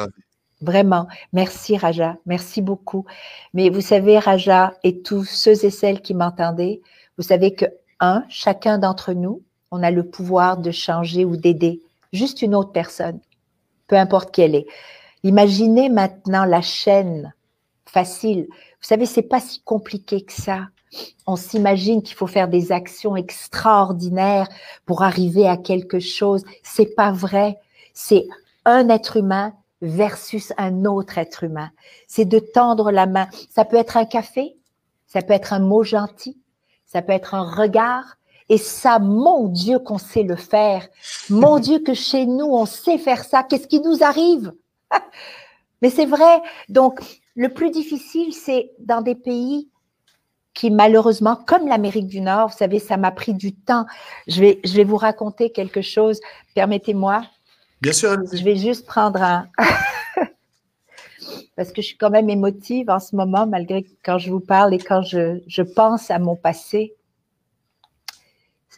Vraiment. 0.61 1.07
Merci, 1.33 1.77
Raja. 1.77 2.17
Merci 2.27 2.63
beaucoup. 2.63 3.07
Mais 3.55 3.71
vous 3.71 3.81
savez, 3.81 4.19
Raja 4.19 4.75
et 4.83 5.03
tous 5.03 5.25
ceux 5.25 5.65
et 5.65 5.71
celles 5.71 6.01
qui 6.01 6.15
m'entendaient, 6.15 6.81
vous 7.17 7.23
savez 7.23 7.55
que, 7.55 7.67
un, 8.01 8.25
chacun 8.29 8.79
d'entre 8.79 9.13
nous, 9.13 9.43
on 9.71 9.83
a 9.83 9.91
le 9.91 10.09
pouvoir 10.09 10.57
de 10.57 10.71
changer 10.71 11.25
ou 11.25 11.37
d'aider 11.37 11.81
juste 12.13 12.43
une 12.43 12.55
autre 12.55 12.73
personne, 12.73 13.21
peu 13.87 13.97
importe 13.97 14.31
qui 14.33 14.43
elle 14.43 14.55
est. 14.55 14.67
Imaginez 15.23 15.89
maintenant 15.89 16.45
la 16.45 16.63
chaîne 16.63 17.35
facile. 17.87 18.47
Vous 18.51 18.87
savez, 18.87 19.07
c'est 19.07 19.23
pas 19.23 19.41
si 19.41 19.61
compliqué 19.63 20.23
que 20.23 20.33
ça 20.33 20.69
on 21.27 21.37
s'imagine 21.37 22.03
qu'il 22.03 22.17
faut 22.17 22.27
faire 22.27 22.49
des 22.49 22.73
actions 22.73 23.17
extraordinaires 23.17 24.49
pour 24.87 25.03
arriver 25.03 25.47
à 25.47 25.57
quelque 25.57 25.99
chose. 26.01 26.45
C'est 26.63 26.95
pas 26.95 27.13
vrai. 27.13 27.59
C'est 27.95 28.27
un 28.65 28.89
être 28.89 29.17
humain 29.17 29.55
versus 29.81 30.53
un 30.57 30.85
autre 30.85 31.19
être 31.19 31.45
humain. 31.45 31.71
C'est 32.07 32.25
de 32.25 32.39
tendre 32.39 32.91
la 32.91 33.07
main. 33.07 33.29
Ça 33.51 33.65
peut 33.65 33.77
être 33.77 33.97
un 33.97 34.05
café, 34.05 34.57
ça 35.07 35.23
peut 35.23 35.35
être 35.35 35.53
un 35.53 35.61
mot 35.61 35.83
gentil, 35.83 36.39
ça 36.87 37.03
peut 37.03 37.13
être 37.13 37.35
un 37.35 37.49
regard. 37.49 38.17
Et 38.51 38.59
ça, 38.59 38.99
mon 38.99 39.49
Dieu, 39.49 39.79
qu'on 39.79 39.99
sait 39.99 40.23
le 40.23 40.37
faire. 40.37 40.89
Mon 41.29 41.59
Dieu, 41.61 41.81
que 41.81 41.93
chez 41.93 42.25
nous, 42.25 42.47
on 42.47 42.65
sait 42.65 42.97
faire 42.97 43.25
ça. 43.25 43.43
Qu'est-ce 43.43 43.69
qui 43.69 43.81
nous 43.81 44.03
arrive? 44.03 44.53
Mais 45.83 45.91
c'est 45.91 46.07
vrai. 46.07 46.41
Donc, 46.71 47.01
le 47.35 47.51
plus 47.51 47.71
difficile, 47.71 48.33
c'est 48.33 48.73
dans 48.79 49.03
des 49.03 49.15
pays 49.15 49.69
qui 50.59 50.73
malheureusement, 50.73 51.37
comme 51.37 51.69
l'Amérique 51.69 52.09
du 52.09 52.21
Nord, 52.21 52.49
vous 52.49 52.57
savez, 52.57 52.81
ça 52.81 52.97
m'a 52.97 53.13
pris 53.13 53.33
du 53.33 53.55
temps. 53.55 53.87
Je 54.27 54.41
vais, 54.41 54.59
je 54.65 54.73
vais 54.73 54.83
vous 54.83 54.97
raconter 54.97 55.51
quelque 55.51 55.83
chose. 55.83 56.19
Permettez-moi. 56.57 57.23
Bien 57.81 57.93
sûr. 57.93 58.17
Je 58.33 58.43
vais 58.43 58.57
juste 58.57 58.85
prendre 58.85 59.23
un. 59.23 59.47
Parce 61.55 61.71
que 61.71 61.81
je 61.81 61.87
suis 61.87 61.97
quand 61.97 62.11
même 62.11 62.29
émotive 62.29 62.91
en 62.91 62.99
ce 62.99 63.15
moment, 63.15 63.47
malgré 63.47 63.87
quand 64.05 64.19
je 64.19 64.33
vous 64.33 64.41
parle 64.41 64.75
et 64.75 64.79
quand 64.79 65.03
je, 65.03 65.41
je 65.47 65.63
pense 65.63 66.11
à 66.11 66.19
mon 66.19 66.35
passé. 66.35 66.97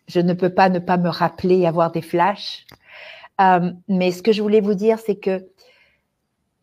Je 0.06 0.20
ne 0.20 0.34
peux 0.34 0.52
pas 0.52 0.68
ne 0.68 0.80
pas 0.80 0.98
me 0.98 1.08
rappeler, 1.08 1.64
avoir 1.64 1.92
des 1.92 2.02
flashs. 2.02 2.66
Euh, 3.40 3.72
mais 3.88 4.12
ce 4.12 4.22
que 4.22 4.32
je 4.32 4.42
voulais 4.42 4.60
vous 4.60 4.74
dire, 4.74 4.98
c'est 4.98 5.16
que 5.16 5.46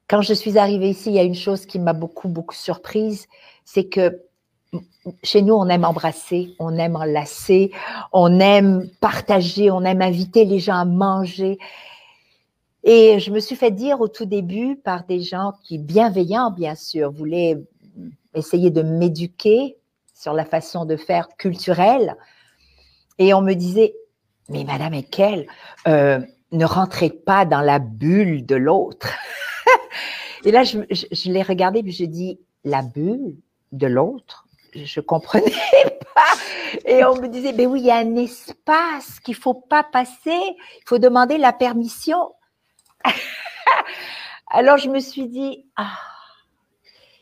quand 0.07 0.21
je 0.21 0.35
suis 0.35 0.59
arrivée 0.59 0.91
ici, 0.91 1.09
il 1.09 1.15
y 1.15 1.19
a 1.19 1.23
une 1.23 1.33
chose 1.33 1.65
qui 1.65 1.79
m'a 1.79 1.93
beaucoup, 1.93 2.27
beaucoup 2.27 2.53
surprise, 2.53 3.25
c'est 3.65 3.85
que 3.85 4.26
chez 5.23 5.41
nous, 5.41 5.53
on 5.53 5.67
aime 5.69 5.85
embrasser, 5.85 6.55
on 6.59 6.77
aime 6.77 6.95
enlacer, 6.95 7.71
on 8.11 8.39
aime 8.39 8.89
partager, 8.99 9.71
on 9.71 9.83
aime 9.83 10.01
inviter 10.01 10.45
les 10.45 10.59
gens 10.59 10.75
à 10.75 10.85
manger. 10.85 11.57
Et 12.83 13.19
je 13.19 13.31
me 13.31 13.39
suis 13.39 13.55
fait 13.55 13.71
dire 13.71 14.01
au 14.01 14.07
tout 14.07 14.25
début 14.25 14.75
par 14.75 15.05
des 15.05 15.21
gens 15.21 15.53
qui, 15.63 15.77
bienveillants 15.77 16.51
bien 16.51 16.75
sûr, 16.75 17.11
voulaient 17.11 17.57
essayer 18.33 18.69
de 18.69 18.81
m'éduquer 18.81 19.77
sur 20.13 20.33
la 20.33 20.45
façon 20.45 20.85
de 20.85 20.95
faire 20.95 21.27
culturelle. 21.37 22.15
Et 23.19 23.33
on 23.33 23.41
me 23.41 23.53
disait, 23.53 23.93
mais 24.49 24.63
Madame 24.63 24.93
Ekel, 24.93 25.47
euh, 25.87 26.19
ne 26.51 26.65
rentrez 26.65 27.09
pas 27.09 27.45
dans 27.45 27.61
la 27.61 27.79
bulle 27.79 28.45
de 28.45 28.55
l'autre. 28.55 29.09
et 30.45 30.51
là, 30.51 30.63
je, 30.63 30.79
je, 30.89 31.31
l'ai 31.31 31.41
regardé 31.41 31.83
puis 31.83 31.91
je 31.91 32.05
dis, 32.05 32.39
la 32.63 32.81
bulle 32.81 33.35
de 33.71 33.87
l'autre? 33.87 34.46
Je 34.73 34.99
comprenais 34.99 35.51
pas. 36.15 36.81
Et 36.85 37.03
on 37.05 37.15
me 37.15 37.27
disait, 37.27 37.53
ben 37.53 37.67
oui, 37.67 37.81
il 37.81 37.85
y 37.85 37.91
a 37.91 37.97
un 37.97 38.15
espace 38.15 39.19
qu'il 39.19 39.35
faut 39.35 39.53
pas 39.53 39.83
passer. 39.83 40.11
Il 40.25 40.83
faut 40.85 40.97
demander 40.99 41.37
la 41.37 41.53
permission. 41.53 42.33
Alors 44.47 44.77
je 44.77 44.89
me 44.89 44.99
suis 44.99 45.27
dit, 45.27 45.65
ah, 45.75 45.97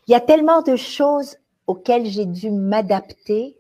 il 0.08 0.12
y 0.12 0.16
a 0.16 0.22
tellement 0.22 0.62
de 0.62 0.76
choses 0.76 1.38
auxquelles 1.68 2.06
j'ai 2.06 2.26
dû 2.26 2.52
m'adapter. 2.52 3.58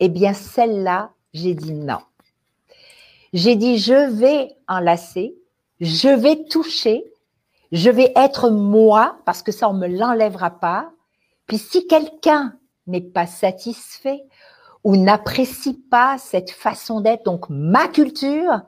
Eh 0.00 0.08
bien, 0.08 0.32
celle-là, 0.32 1.12
j'ai 1.34 1.54
dit 1.54 1.74
non. 1.74 2.00
J'ai 3.32 3.56
dit, 3.56 3.78
je 3.78 4.10
vais 4.10 4.56
enlacer, 4.68 5.34
je 5.80 6.08
vais 6.08 6.44
toucher, 6.44 7.04
je 7.72 7.88
vais 7.88 8.12
être 8.16 8.50
moi, 8.50 9.16
parce 9.24 9.42
que 9.42 9.52
ça, 9.52 9.68
on 9.68 9.74
me 9.74 9.86
l'enlèvera 9.86 10.50
pas. 10.50 10.90
Puis 11.46 11.58
si 11.58 11.86
quelqu'un 11.86 12.54
n'est 12.86 13.00
pas 13.00 13.26
satisfait 13.26 14.24
ou 14.84 14.96
n'apprécie 14.96 15.74
pas 15.74 16.18
cette 16.18 16.50
façon 16.50 17.00
d'être, 17.00 17.24
donc 17.24 17.48
ma 17.48 17.88
culture, 17.88 18.62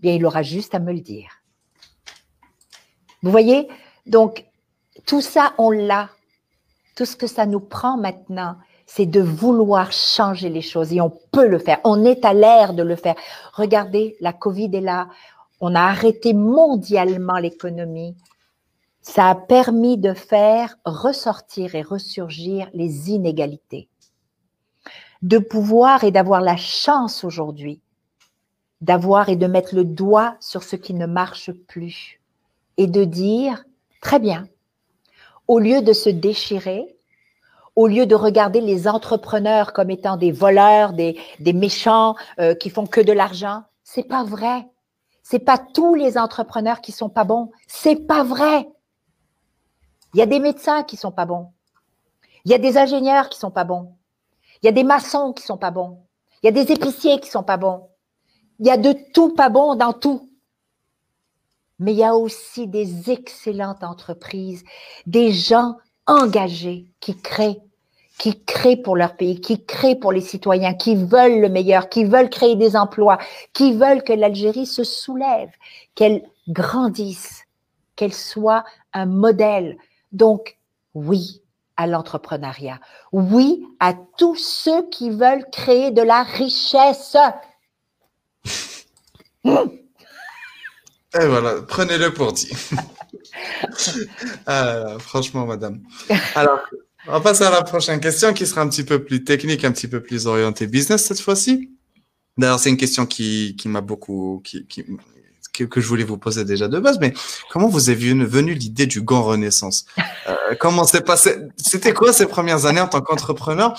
bien, 0.00 0.14
il 0.14 0.26
aura 0.26 0.42
juste 0.42 0.74
à 0.74 0.78
me 0.78 0.92
le 0.92 1.00
dire. 1.00 1.30
Vous 3.22 3.30
voyez? 3.30 3.68
Donc, 4.06 4.46
tout 5.06 5.20
ça, 5.20 5.54
on 5.58 5.70
l'a. 5.70 6.10
Tout 6.96 7.04
ce 7.04 7.16
que 7.16 7.26
ça 7.26 7.46
nous 7.46 7.60
prend 7.60 7.96
maintenant, 7.96 8.56
c'est 8.86 9.06
de 9.06 9.20
vouloir 9.20 9.92
changer 9.92 10.48
les 10.48 10.62
choses 10.62 10.92
et 10.92 11.00
on 11.00 11.10
peut 11.32 11.46
le 11.46 11.58
faire. 11.58 11.78
On 11.84 12.04
est 12.04 12.24
à 12.24 12.34
l'air 12.34 12.74
de 12.74 12.82
le 12.82 12.96
faire. 12.96 13.14
Regardez, 13.52 14.16
la 14.20 14.32
Covid 14.32 14.70
est 14.74 14.80
là. 14.80 15.08
On 15.60 15.74
a 15.74 15.80
arrêté 15.80 16.34
mondialement 16.34 17.38
l'économie. 17.38 18.16
Ça 19.02 19.30
a 19.30 19.34
permis 19.34 19.96
de 19.96 20.14
faire 20.14 20.76
ressortir 20.84 21.74
et 21.74 21.82
ressurgir 21.82 22.68
les 22.74 23.10
inégalités. 23.10 23.88
De 25.22 25.38
pouvoir 25.38 26.04
et 26.04 26.10
d'avoir 26.10 26.40
la 26.40 26.56
chance 26.56 27.24
aujourd'hui 27.24 27.80
d'avoir 28.80 29.28
et 29.28 29.36
de 29.36 29.46
mettre 29.46 29.74
le 29.74 29.84
doigt 29.84 30.36
sur 30.40 30.62
ce 30.62 30.76
qui 30.76 30.94
ne 30.94 31.06
marche 31.06 31.52
plus 31.52 32.20
et 32.76 32.86
de 32.86 33.04
dire, 33.04 33.64
très 34.00 34.18
bien, 34.18 34.46
au 35.48 35.58
lieu 35.58 35.82
de 35.82 35.92
se 35.92 36.08
déchirer, 36.08 36.96
au 37.76 37.86
lieu 37.86 38.06
de 38.06 38.14
regarder 38.14 38.60
les 38.60 38.88
entrepreneurs 38.88 39.72
comme 39.72 39.90
étant 39.90 40.16
des 40.16 40.32
voleurs, 40.32 40.92
des, 40.92 41.18
des 41.40 41.52
méchants 41.52 42.14
euh, 42.38 42.54
qui 42.54 42.70
font 42.70 42.86
que 42.86 43.00
de 43.00 43.12
l'argent, 43.12 43.62
c'est 43.84 44.08
pas 44.08 44.24
vrai. 44.24 44.66
C'est 45.22 45.38
pas 45.38 45.58
tous 45.58 45.94
les 45.94 46.18
entrepreneurs 46.18 46.80
qui 46.80 46.92
sont 46.92 47.08
pas 47.08 47.24
bons. 47.24 47.50
C'est 47.68 48.06
pas 48.06 48.24
vrai. 48.24 48.68
Il 50.14 50.18
y 50.18 50.22
a 50.22 50.26
des 50.26 50.40
médecins 50.40 50.82
qui 50.82 50.96
sont 50.96 51.12
pas 51.12 51.26
bons. 51.26 51.52
Il 52.44 52.50
y 52.50 52.54
a 52.54 52.58
des 52.58 52.78
ingénieurs 52.78 53.28
qui 53.28 53.38
sont 53.38 53.50
pas 53.50 53.64
bons. 53.64 53.94
Il 54.62 54.66
y 54.66 54.68
a 54.68 54.72
des 54.72 54.84
maçons 54.84 55.32
qui 55.32 55.42
sont 55.42 55.58
pas 55.58 55.70
bons. 55.70 55.98
Il 56.42 56.46
y 56.46 56.48
a 56.48 56.52
des 56.52 56.72
épiciers 56.72 57.20
qui 57.20 57.30
sont 57.30 57.42
pas 57.42 57.56
bons. 57.56 57.88
Il 58.58 58.66
y 58.66 58.70
a 58.70 58.76
de 58.76 58.94
tout 59.14 59.34
pas 59.34 59.48
bon 59.48 59.74
dans 59.74 59.92
tout. 59.92 60.30
Mais 61.78 61.92
il 61.92 61.98
y 61.98 62.04
a 62.04 62.14
aussi 62.14 62.66
des 62.66 63.10
excellentes 63.10 63.82
entreprises, 63.82 64.64
des 65.06 65.32
gens 65.32 65.76
engagés 66.06 66.86
qui 67.00 67.16
créent, 67.16 67.62
qui 68.18 68.44
créent 68.44 68.76
pour 68.76 68.96
leur 68.96 69.16
pays, 69.16 69.40
qui 69.40 69.64
créent 69.64 69.96
pour 69.96 70.12
les 70.12 70.20
citoyens, 70.20 70.74
qui 70.74 70.94
veulent 70.94 71.40
le 71.40 71.48
meilleur, 71.48 71.88
qui 71.88 72.04
veulent 72.04 72.28
créer 72.28 72.54
des 72.54 72.76
emplois, 72.76 73.16
qui 73.54 73.72
veulent 73.72 74.02
que 74.02 74.12
l'Algérie 74.12 74.66
se 74.66 74.84
soulève, 74.84 75.50
qu'elle 75.94 76.22
grandisse, 76.48 77.44
qu'elle 77.96 78.12
soit 78.12 78.64
un 78.92 79.06
modèle. 79.06 79.78
Donc, 80.12 80.58
oui 80.94 81.42
à 81.76 81.86
l'entrepreneuriat. 81.86 82.78
Oui 83.12 83.64
à 83.80 83.94
tous 84.18 84.36
ceux 84.36 84.88
qui 84.90 85.10
veulent 85.10 85.46
créer 85.50 85.90
de 85.90 86.02
la 86.02 86.22
richesse. 86.22 87.16
Et 89.44 91.26
voilà, 91.26 91.62
prenez-le 91.66 92.12
pour 92.12 92.32
dit. 92.32 92.50
Euh, 94.48 94.98
franchement, 94.98 95.46
madame. 95.46 95.80
Alors, 96.34 96.60
on 97.06 97.12
va 97.12 97.20
passer 97.20 97.44
à 97.44 97.50
la 97.50 97.62
prochaine 97.62 98.00
question 98.00 98.32
qui 98.32 98.46
sera 98.46 98.60
un 98.62 98.68
petit 98.68 98.84
peu 98.84 99.04
plus 99.04 99.24
technique, 99.24 99.64
un 99.64 99.72
petit 99.72 99.88
peu 99.88 100.02
plus 100.02 100.26
orientée 100.26 100.66
business 100.66 101.04
cette 101.04 101.20
fois-ci. 101.20 101.70
D'ailleurs, 102.36 102.58
c'est 102.58 102.70
une 102.70 102.76
question 102.76 103.06
qui, 103.06 103.56
qui 103.56 103.68
m'a 103.68 103.80
beaucoup, 103.80 104.42
qui, 104.44 104.66
qui, 104.66 104.84
que, 105.68 105.80
je 105.80 105.86
voulais 105.86 106.04
vous 106.04 106.18
poser 106.18 106.44
déjà 106.44 106.68
de 106.68 106.78
base, 106.78 106.98
mais 107.00 107.14
comment 107.50 107.68
vous 107.68 107.90
est 107.90 107.94
venue 107.94 108.54
l'idée 108.54 108.86
du 108.86 109.02
Gant 109.02 109.22
Renaissance? 109.22 109.86
Euh, 110.28 110.54
Comment 110.58 110.84
s'est 110.84 111.00
passé 111.00 111.36
C'était 111.56 111.92
quoi 111.92 112.12
ces 112.12 112.26
premières 112.26 112.66
années 112.66 112.80
en 112.80 112.88
tant 112.88 113.00
qu'entrepreneur? 113.00 113.78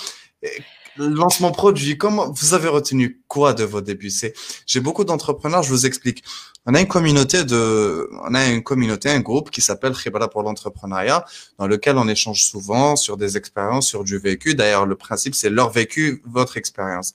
Lancement 0.98 1.52
produit, 1.52 1.96
comment 1.96 2.30
vous 2.30 2.52
avez 2.52 2.68
retenu 2.68 3.22
quoi 3.26 3.54
de 3.54 3.64
vos 3.64 3.80
débuts? 3.80 4.10
C'est 4.10 4.34
j'ai 4.66 4.80
beaucoup 4.80 5.04
d'entrepreneurs, 5.04 5.62
je 5.62 5.70
vous 5.70 5.86
explique. 5.86 6.22
On 6.66 6.74
a 6.74 6.80
une 6.80 6.86
communauté 6.86 7.44
de 7.44 8.10
on 8.24 8.34
a 8.34 8.46
une 8.48 8.62
communauté, 8.62 9.08
un 9.08 9.20
groupe 9.20 9.50
qui 9.50 9.62
s'appelle 9.62 9.94
Khibala 9.94 10.28
pour 10.28 10.42
l'entrepreneuriat 10.42 11.24
dans 11.58 11.66
lequel 11.66 11.96
on 11.96 12.08
échange 12.08 12.44
souvent 12.44 12.96
sur 12.96 13.16
des 13.16 13.38
expériences, 13.38 13.88
sur 13.88 14.04
du 14.04 14.18
vécu. 14.18 14.54
D'ailleurs, 14.54 14.84
le 14.84 14.96
principe 14.96 15.34
c'est 15.34 15.48
leur 15.48 15.70
vécu, 15.70 16.22
votre 16.26 16.58
expérience. 16.58 17.14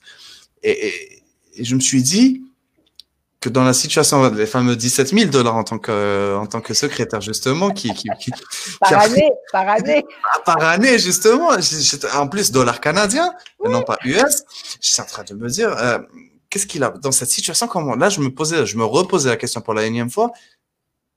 Et, 0.64 1.22
et 1.54 1.64
je 1.64 1.76
me 1.76 1.80
suis 1.80 2.02
dit 2.02 2.42
que 3.40 3.48
dans 3.48 3.62
la 3.62 3.72
situation, 3.72 4.30
les 4.30 4.46
fameux 4.46 4.74
17 4.74 5.08
000 5.10 5.30
dollars 5.30 5.54
en 5.54 5.62
tant 5.62 5.78
que, 5.78 6.36
en 6.36 6.46
tant 6.46 6.60
que 6.60 6.74
secrétaire, 6.74 7.20
justement, 7.20 7.70
qui, 7.70 7.92
qui, 7.94 8.08
qui 8.18 8.32
par 8.80 8.98
année, 8.98 9.30
par 9.52 9.68
année. 9.68 10.04
par 10.44 10.60
année, 10.60 10.98
justement. 10.98 11.50
En 12.14 12.26
plus, 12.26 12.50
dollars 12.50 12.80
canadiens, 12.80 13.32
non 13.64 13.82
pas 13.82 13.96
US. 14.04 14.42
Je 14.80 14.90
suis 14.90 15.00
en 15.00 15.04
train 15.04 15.22
de 15.22 15.34
me 15.34 15.48
dire, 15.48 15.70
euh, 15.78 15.98
qu'est-ce 16.50 16.66
qu'il 16.66 16.82
a, 16.82 16.90
dans 16.90 17.12
cette 17.12 17.30
situation, 17.30 17.68
comment, 17.68 17.94
là, 17.94 18.08
je 18.08 18.20
me 18.20 18.30
posais, 18.30 18.66
je 18.66 18.76
me 18.76 18.84
reposais 18.84 19.28
la 19.28 19.36
question 19.36 19.60
pour 19.60 19.74
la 19.74 19.84
énième 19.84 20.10
fois. 20.10 20.32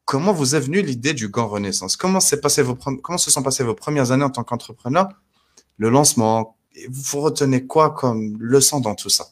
Comment 0.05 0.33
vous 0.33 0.55
est 0.55 0.59
venue 0.59 0.81
l'idée 0.81 1.13
du 1.13 1.29
Gant 1.29 1.47
Renaissance? 1.47 1.95
Comment 1.95 2.19
s'est 2.19 2.41
passé 2.41 2.61
vos, 2.61 2.75
comment 2.75 3.17
se 3.17 3.31
sont 3.31 3.41
passées 3.41 3.63
vos 3.63 3.75
premières 3.75 4.11
années 4.11 4.25
en 4.25 4.29
tant 4.29 4.43
qu'entrepreneur? 4.43 5.09
Le 5.77 5.89
lancement, 5.89 6.57
vous 6.89 7.21
retenez 7.21 7.65
quoi 7.65 7.91
comme 7.91 8.37
leçon 8.39 8.79
dans 8.79 8.93
tout 8.93 9.09
ça? 9.09 9.25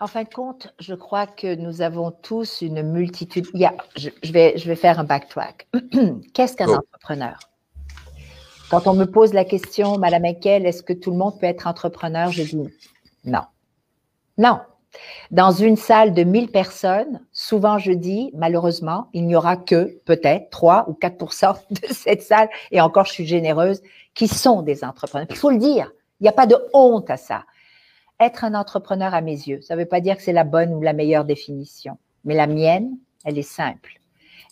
En 0.00 0.08
fin 0.08 0.24
de 0.24 0.28
compte, 0.28 0.74
je 0.80 0.94
crois 0.94 1.26
que 1.26 1.54
nous 1.54 1.80
avons 1.80 2.10
tous 2.10 2.62
une 2.62 2.82
multitude. 2.82 3.46
Il 3.54 3.60
y 3.60 3.64
a, 3.64 3.74
je, 3.96 4.32
vais, 4.32 4.58
je 4.58 4.66
vais 4.66 4.74
faire 4.74 4.98
un 4.98 5.04
backtrack. 5.04 5.68
Qu'est-ce 6.34 6.56
qu'un 6.56 6.68
entrepreneur? 6.68 7.38
Quand 8.70 8.88
on 8.88 8.94
me 8.94 9.04
pose 9.04 9.32
la 9.32 9.44
question, 9.44 9.98
Madame 9.98 10.24
Ekel, 10.24 10.66
est-ce 10.66 10.82
que 10.82 10.92
tout 10.92 11.12
le 11.12 11.16
monde 11.16 11.38
peut 11.38 11.46
être 11.46 11.68
entrepreneur? 11.68 12.30
Je 12.32 12.42
dis 12.42 12.68
non. 13.24 13.42
Non. 14.36 14.58
Dans 15.30 15.52
une 15.52 15.76
salle 15.76 16.12
de 16.12 16.24
1000 16.24 16.50
personnes, 16.50 17.20
souvent 17.32 17.78
je 17.78 17.92
dis, 17.92 18.32
malheureusement, 18.34 19.08
il 19.12 19.26
n'y 19.26 19.36
aura 19.36 19.56
que 19.56 20.00
peut-être 20.04 20.50
3 20.50 20.86
ou 20.88 20.98
4% 21.00 21.54
de 21.70 21.92
cette 21.92 22.22
salle, 22.22 22.48
et 22.72 22.80
encore 22.80 23.04
je 23.04 23.12
suis 23.12 23.26
généreuse, 23.26 23.80
qui 24.14 24.26
sont 24.26 24.62
des 24.62 24.82
entrepreneurs. 24.82 25.28
Il 25.30 25.36
faut 25.36 25.50
le 25.50 25.58
dire. 25.58 25.92
Il 26.20 26.24
n'y 26.24 26.28
a 26.28 26.32
pas 26.32 26.46
de 26.46 26.56
honte 26.72 27.10
à 27.10 27.16
ça 27.16 27.44
être 28.20 28.44
un 28.44 28.54
entrepreneur 28.54 29.14
à 29.14 29.20
mes 29.20 29.32
yeux. 29.32 29.60
Ça 29.62 29.74
ne 29.74 29.80
veut 29.80 29.86
pas 29.86 30.00
dire 30.00 30.16
que 30.16 30.22
c'est 30.22 30.32
la 30.32 30.44
bonne 30.44 30.72
ou 30.72 30.80
la 30.82 30.92
meilleure 30.92 31.24
définition, 31.24 31.98
mais 32.24 32.34
la 32.34 32.46
mienne, 32.46 32.96
elle 33.24 33.38
est 33.38 33.42
simple. 33.42 34.00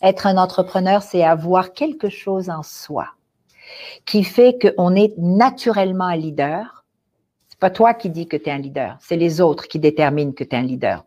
Être 0.01 0.27
un 0.27 0.37
entrepreneur, 0.37 1.01
c'est 1.01 1.23
avoir 1.23 1.73
quelque 1.73 2.09
chose 2.09 2.49
en 2.49 2.63
soi 2.63 3.07
qui 4.05 4.23
fait 4.23 4.57
qu'on 4.59 4.95
est 4.95 5.17
naturellement 5.17 6.05
un 6.05 6.15
leader. 6.15 6.83
C'est 7.47 7.59
pas 7.59 7.69
toi 7.69 7.93
qui 7.93 8.09
dis 8.09 8.27
que 8.27 8.37
tu 8.37 8.49
es 8.49 8.51
un 8.51 8.57
leader, 8.57 8.97
c'est 8.99 9.15
les 9.15 9.41
autres 9.41 9.67
qui 9.67 9.79
déterminent 9.79 10.33
que 10.33 10.43
tu 10.43 10.55
es 10.55 10.59
un 10.59 10.63
leader. 10.63 11.05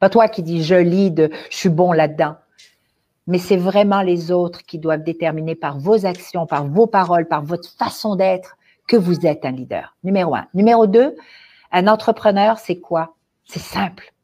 Pas 0.00 0.10
toi 0.10 0.28
qui 0.28 0.42
dis 0.42 0.64
je 0.64 0.74
lead, 0.74 1.30
je 1.50 1.56
suis 1.56 1.68
bon 1.68 1.92
là-dedans. 1.92 2.34
Mais 3.26 3.38
c'est 3.38 3.56
vraiment 3.56 4.02
les 4.02 4.30
autres 4.30 4.64
qui 4.64 4.78
doivent 4.78 5.02
déterminer 5.02 5.54
par 5.54 5.78
vos 5.78 6.04
actions, 6.04 6.46
par 6.46 6.66
vos 6.66 6.86
paroles, 6.86 7.26
par 7.26 7.42
votre 7.42 7.70
façon 7.70 8.16
d'être 8.16 8.56
que 8.86 8.96
vous 8.96 9.24
êtes 9.24 9.46
un 9.46 9.52
leader. 9.52 9.96
Numéro 10.04 10.34
un. 10.34 10.46
Numéro 10.52 10.86
deux, 10.86 11.16
un 11.74 11.88
entrepreneur, 11.88 12.58
c'est 12.58 12.78
quoi? 12.78 13.16
C'est 13.44 13.60
simple. 13.60 14.14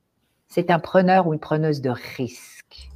C'est 0.48 0.70
un 0.70 0.78
preneur 0.78 1.26
ou 1.26 1.34
une 1.34 1.40
preneuse 1.40 1.80
de 1.80 1.90
risque. 1.90 2.90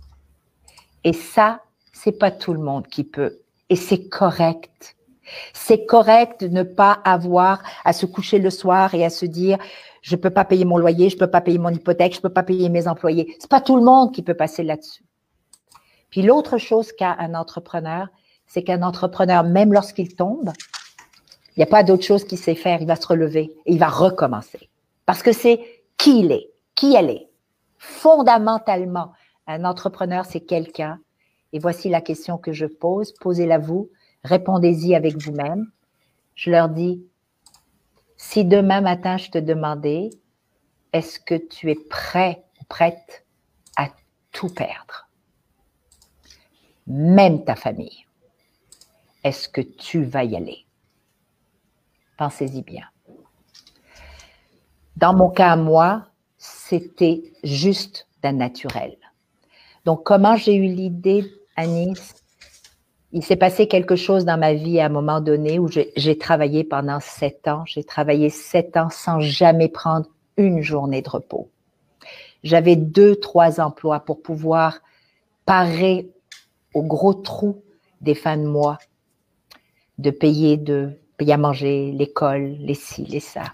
Et 1.02 1.12
ça, 1.12 1.60
c'est 1.92 2.18
pas 2.18 2.30
tout 2.30 2.54
le 2.54 2.60
monde 2.60 2.86
qui 2.86 3.02
peut. 3.02 3.40
Et 3.68 3.76
c'est 3.76 4.08
correct. 4.08 4.96
C'est 5.52 5.86
correct 5.86 6.42
de 6.42 6.48
ne 6.48 6.62
pas 6.62 6.92
avoir 7.04 7.62
à 7.84 7.92
se 7.92 8.06
coucher 8.06 8.38
le 8.38 8.50
soir 8.50 8.94
et 8.94 9.04
à 9.04 9.10
se 9.10 9.26
dire 9.26 9.58
je 10.02 10.16
peux 10.16 10.30
pas 10.30 10.44
payer 10.44 10.64
mon 10.64 10.76
loyer, 10.76 11.08
je 11.08 11.16
peux 11.16 11.30
pas 11.30 11.40
payer 11.40 11.58
mon 11.58 11.70
hypothèque, 11.70 12.14
je 12.14 12.20
peux 12.20 12.32
pas 12.32 12.42
payer 12.42 12.68
mes 12.68 12.86
employés. 12.86 13.34
C'est 13.40 13.50
pas 13.50 13.60
tout 13.60 13.76
le 13.76 13.82
monde 13.82 14.14
qui 14.14 14.22
peut 14.22 14.34
passer 14.34 14.62
là-dessus. 14.62 15.02
Puis 16.10 16.22
l'autre 16.22 16.58
chose 16.58 16.92
qu'a 16.92 17.16
un 17.18 17.34
entrepreneur, 17.34 18.06
c'est 18.46 18.62
qu'un 18.62 18.82
entrepreneur, 18.82 19.42
même 19.42 19.72
lorsqu'il 19.72 20.14
tombe, 20.14 20.52
il 21.56 21.60
n'y 21.60 21.64
a 21.64 21.66
pas 21.66 21.84
d'autre 21.84 22.04
chose 22.04 22.24
qu'il 22.24 22.38
sait 22.38 22.54
faire. 22.54 22.80
Il 22.80 22.86
va 22.86 22.96
se 22.96 23.06
relever 23.06 23.54
et 23.66 23.72
il 23.72 23.78
va 23.78 23.88
recommencer. 23.88 24.70
Parce 25.06 25.22
que 25.22 25.32
c'est 25.32 25.60
qui 25.96 26.20
il 26.20 26.32
est, 26.32 26.50
qui 26.74 26.94
elle 26.94 27.10
est. 27.10 27.28
Fondamentalement, 27.78 29.12
un 29.46 29.64
entrepreneur, 29.64 30.24
c'est 30.24 30.40
quelqu'un. 30.40 31.00
Et 31.52 31.60
voici 31.60 31.88
la 31.88 32.00
question 32.00 32.38
que 32.38 32.52
je 32.52 32.66
pose. 32.66 33.12
Posez-la 33.20 33.58
vous. 33.58 33.90
Répondez-y 34.24 34.94
avec 34.94 35.16
vous-même. 35.16 35.70
Je 36.34 36.50
leur 36.50 36.68
dis, 36.68 37.04
si 38.16 38.44
demain 38.44 38.80
matin 38.80 39.16
je 39.16 39.30
te 39.30 39.38
demandais, 39.38 40.10
est-ce 40.92 41.20
que 41.20 41.34
tu 41.34 41.70
es 41.70 41.76
prêt 41.76 42.44
ou 42.60 42.64
prête 42.64 43.24
à 43.76 43.88
tout 44.32 44.48
perdre? 44.48 45.08
Même 46.86 47.44
ta 47.44 47.54
famille. 47.54 48.06
Est-ce 49.22 49.48
que 49.48 49.60
tu 49.60 50.04
vas 50.04 50.24
y 50.24 50.36
aller? 50.36 50.63
Pensez-y 52.16 52.62
bien. 52.62 52.84
Dans 54.96 55.14
mon 55.14 55.28
cas, 55.28 55.56
moi, 55.56 56.06
c'était 56.38 57.32
juste 57.42 58.06
d'un 58.22 58.32
naturel. 58.32 58.96
Donc, 59.84 60.04
comment 60.04 60.36
j'ai 60.36 60.54
eu 60.54 60.66
l'idée, 60.66 61.24
Anis 61.56 62.14
Il 63.12 63.24
s'est 63.24 63.36
passé 63.36 63.66
quelque 63.66 63.96
chose 63.96 64.24
dans 64.24 64.38
ma 64.38 64.54
vie 64.54 64.80
à 64.80 64.86
un 64.86 64.90
moment 64.90 65.20
donné 65.20 65.58
où 65.58 65.68
j'ai 65.68 66.18
travaillé 66.18 66.64
pendant 66.64 67.00
sept 67.00 67.48
ans. 67.48 67.64
J'ai 67.66 67.84
travaillé 67.84 68.30
sept 68.30 68.76
ans 68.76 68.88
sans 68.90 69.20
jamais 69.20 69.68
prendre 69.68 70.06
une 70.36 70.62
journée 70.62 71.02
de 71.02 71.10
repos. 71.10 71.50
J'avais 72.42 72.76
deux, 72.76 73.16
trois 73.16 73.60
emplois 73.60 74.00
pour 74.00 74.22
pouvoir 74.22 74.80
parer 75.44 76.10
au 76.72 76.82
gros 76.82 77.14
trou 77.14 77.62
des 78.00 78.14
fins 78.14 78.36
de 78.36 78.46
mois, 78.46 78.78
de 79.98 80.10
payer, 80.10 80.56
de 80.56 80.92
payer 81.16 81.34
à 81.34 81.38
manger, 81.38 81.92
l'école, 81.92 82.56
les 82.60 82.74
ci, 82.74 83.04
les 83.04 83.20
ça. 83.20 83.44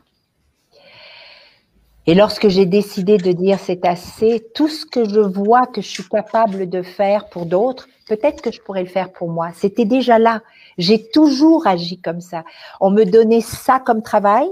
Et 2.07 2.15
lorsque 2.15 2.49
j'ai 2.49 2.67
décidé 2.67 3.19
de 3.19 3.33
dire 3.33 3.59
c'est 3.59 3.87
assez, 3.87 4.45
tout 4.55 4.69
ce 4.69 4.87
que 4.87 5.09
je 5.09 5.21
vois 5.21 5.67
que 5.67 5.83
je 5.83 5.89
suis 5.89 6.09
capable 6.09 6.69
de 6.69 6.83
faire 6.83 7.29
pour 7.29 7.47
d'autres, 7.47 7.89
peut-être 8.09 8.43
que 8.43 8.51
je 8.51 8.61
pourrais 8.61 8.83
le 8.83 8.89
faire 8.89 9.13
pour 9.13 9.29
moi. 9.29 9.51
C'était 9.55 9.85
déjà 9.85 10.19
là. 10.19 10.43
J'ai 10.79 11.09
toujours 11.11 11.67
agi 11.67 12.01
comme 12.01 12.21
ça. 12.21 12.45
On 12.81 12.91
me 12.91 13.05
donnait 13.05 13.43
ça 13.43 13.79
comme 13.79 14.03
travail. 14.03 14.49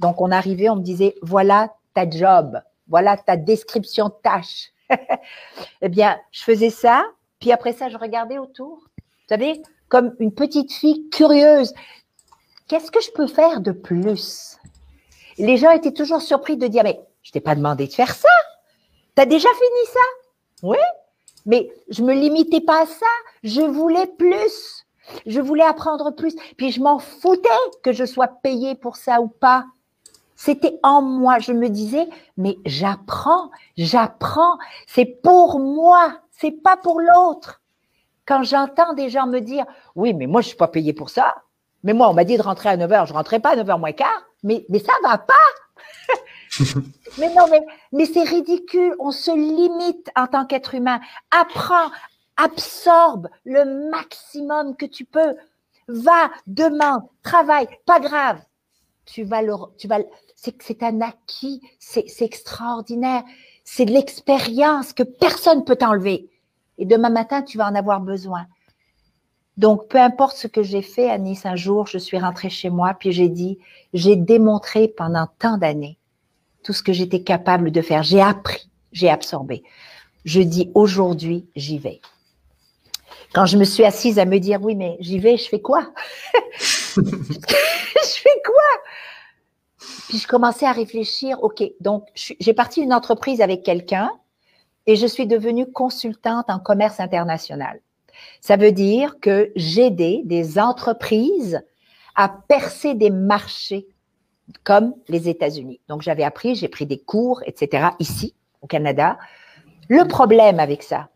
Donc 0.00 0.20
on 0.20 0.30
arrivait, 0.30 0.68
on 0.68 0.76
me 0.76 0.82
disait 0.82 1.14
voilà 1.22 1.72
ta 1.94 2.08
job, 2.08 2.60
voilà 2.88 3.16
ta 3.16 3.36
description 3.36 4.08
de 4.08 4.14
tâche. 4.22 4.70
eh 5.82 5.88
bien, 5.88 6.18
je 6.32 6.42
faisais 6.42 6.70
ça, 6.70 7.04
puis 7.38 7.52
après 7.52 7.72
ça, 7.72 7.88
je 7.88 7.96
regardais 7.96 8.38
autour. 8.38 8.82
Vous 8.98 9.28
savez, 9.28 9.62
comme 9.88 10.14
une 10.18 10.32
petite 10.32 10.72
fille 10.72 11.08
curieuse. 11.10 11.74
Qu'est-ce 12.72 12.90
que 12.90 13.02
je 13.02 13.10
peux 13.10 13.26
faire 13.26 13.60
de 13.60 13.70
plus? 13.70 14.56
Les 15.36 15.58
gens 15.58 15.72
étaient 15.72 15.92
toujours 15.92 16.22
surpris 16.22 16.56
de 16.56 16.66
dire, 16.68 16.84
mais 16.84 17.02
je 17.22 17.30
t'ai 17.30 17.42
pas 17.42 17.54
demandé 17.54 17.86
de 17.86 17.92
faire 17.92 18.14
ça. 18.14 18.30
Tu 19.14 19.20
as 19.20 19.26
déjà 19.26 19.50
fini 19.50 19.86
ça? 19.92 20.00
Oui. 20.62 20.78
Mais 21.44 21.70
je 21.90 22.02
me 22.02 22.14
limitais 22.14 22.62
pas 22.62 22.84
à 22.84 22.86
ça. 22.86 23.04
Je 23.42 23.60
voulais 23.60 24.06
plus. 24.06 24.86
Je 25.26 25.38
voulais 25.42 25.66
apprendre 25.66 26.12
plus. 26.12 26.34
Puis 26.56 26.72
je 26.72 26.80
m'en 26.80 26.98
foutais 26.98 27.50
que 27.82 27.92
je 27.92 28.06
sois 28.06 28.28
payée 28.42 28.74
pour 28.74 28.96
ça 28.96 29.20
ou 29.20 29.28
pas. 29.28 29.66
C'était 30.34 30.80
en 30.82 31.02
moi. 31.02 31.40
Je 31.40 31.52
me 31.52 31.68
disais, 31.68 32.08
mais 32.38 32.56
j'apprends, 32.64 33.50
j'apprends. 33.76 34.56
C'est 34.86 35.20
pour 35.22 35.60
moi. 35.60 36.20
C'est 36.30 36.62
pas 36.62 36.78
pour 36.78 37.00
l'autre. 37.00 37.60
Quand 38.24 38.44
j'entends 38.44 38.94
des 38.94 39.10
gens 39.10 39.26
me 39.26 39.40
dire, 39.40 39.66
oui, 39.94 40.14
mais 40.14 40.26
moi, 40.26 40.40
je 40.40 40.46
suis 40.46 40.56
pas 40.56 40.68
payée 40.68 40.94
pour 40.94 41.10
ça. 41.10 41.34
Mais 41.84 41.92
moi, 41.92 42.08
on 42.08 42.14
m'a 42.14 42.24
dit 42.24 42.36
de 42.36 42.42
rentrer 42.42 42.68
à 42.68 42.76
9h. 42.76 43.08
Je 43.08 43.12
rentrais 43.12 43.40
pas 43.40 43.50
à 43.50 43.56
9h 43.56 43.78
moins 43.78 43.92
quart 43.92 44.22
mais, 44.42 44.66
mais 44.68 44.78
ça 44.78 44.92
va 45.02 45.18
pas. 45.18 45.34
mais 47.18 47.32
non, 47.34 47.46
mais, 47.50 47.62
mais 47.92 48.06
c'est 48.06 48.24
ridicule. 48.24 48.94
On 48.98 49.10
se 49.10 49.30
limite 49.30 50.10
en 50.16 50.26
tant 50.26 50.46
qu'être 50.46 50.74
humain. 50.74 51.00
Apprends, 51.30 51.90
absorbe 52.36 53.28
le 53.44 53.90
maximum 53.90 54.76
que 54.76 54.86
tu 54.86 55.04
peux. 55.04 55.34
Va, 55.88 56.30
demande, 56.46 57.02
travaille, 57.22 57.68
pas 57.86 58.00
grave. 58.00 58.40
Tu 59.04 59.24
vas 59.24 59.42
le, 59.42 59.54
tu 59.78 59.88
vas, 59.88 59.98
c'est 60.36 60.60
c'est 60.62 60.82
un 60.82 61.00
acquis, 61.00 61.60
c'est 61.78 62.06
extraordinaire. 62.20 63.24
C'est 63.64 63.84
de 63.84 63.92
l'expérience 63.92 64.92
que 64.92 65.02
personne 65.02 65.64
peut 65.64 65.76
t'enlever. 65.76 66.30
Et 66.78 66.86
demain 66.86 67.10
matin, 67.10 67.42
tu 67.42 67.58
vas 67.58 67.66
en 67.66 67.74
avoir 67.74 68.00
besoin. 68.00 68.46
Donc, 69.56 69.88
peu 69.88 69.98
importe 69.98 70.36
ce 70.36 70.46
que 70.46 70.62
j'ai 70.62 70.82
fait 70.82 71.10
à 71.10 71.18
Nice 71.18 71.44
un 71.44 71.56
jour, 71.56 71.86
je 71.86 71.98
suis 71.98 72.18
rentrée 72.18 72.50
chez 72.50 72.70
moi, 72.70 72.94
puis 72.98 73.12
j'ai 73.12 73.28
dit, 73.28 73.58
j'ai 73.92 74.16
démontré 74.16 74.88
pendant 74.88 75.28
tant 75.38 75.58
d'années 75.58 75.98
tout 76.62 76.72
ce 76.72 76.82
que 76.82 76.92
j'étais 76.92 77.22
capable 77.22 77.70
de 77.70 77.82
faire. 77.82 78.02
J'ai 78.02 78.20
appris, 78.20 78.70
j'ai 78.92 79.10
absorbé. 79.10 79.62
Je 80.24 80.40
dis 80.40 80.70
aujourd'hui, 80.74 81.46
j'y 81.56 81.78
vais. 81.78 82.00
Quand 83.34 83.46
je 83.46 83.56
me 83.56 83.64
suis 83.64 83.84
assise 83.84 84.18
à 84.18 84.24
me 84.24 84.38
dire, 84.38 84.60
oui, 84.62 84.74
mais 84.74 84.96
j'y 85.00 85.18
vais, 85.18 85.36
je 85.36 85.48
fais 85.48 85.60
quoi? 85.60 85.92
Je 86.94 88.20
fais 88.20 88.42
quoi? 88.44 89.88
Puis 90.08 90.18
je 90.18 90.26
commençais 90.26 90.66
à 90.66 90.72
réfléchir, 90.72 91.42
ok, 91.42 91.62
donc 91.80 92.06
j'ai 92.14 92.52
parti 92.52 92.82
une 92.82 92.92
entreprise 92.92 93.40
avec 93.40 93.62
quelqu'un 93.62 94.10
et 94.86 94.96
je 94.96 95.06
suis 95.06 95.26
devenue 95.26 95.70
consultante 95.72 96.50
en 96.50 96.58
commerce 96.58 97.00
international. 97.00 97.80
Ça 98.40 98.56
veut 98.56 98.72
dire 98.72 99.20
que 99.20 99.52
j'aidais 99.56 100.22
des 100.24 100.58
entreprises 100.58 101.62
à 102.14 102.28
percer 102.28 102.94
des 102.94 103.10
marchés 103.10 103.86
comme 104.64 104.94
les 105.08 105.28
États-Unis. 105.28 105.80
Donc 105.88 106.02
j'avais 106.02 106.24
appris, 106.24 106.54
j'ai 106.54 106.68
pris 106.68 106.86
des 106.86 106.98
cours, 106.98 107.42
etc. 107.46 107.88
ici 107.98 108.34
au 108.60 108.66
Canada. 108.66 109.18
Le 109.88 110.06
problème 110.06 110.60
avec 110.60 110.82
ça, 110.82 111.08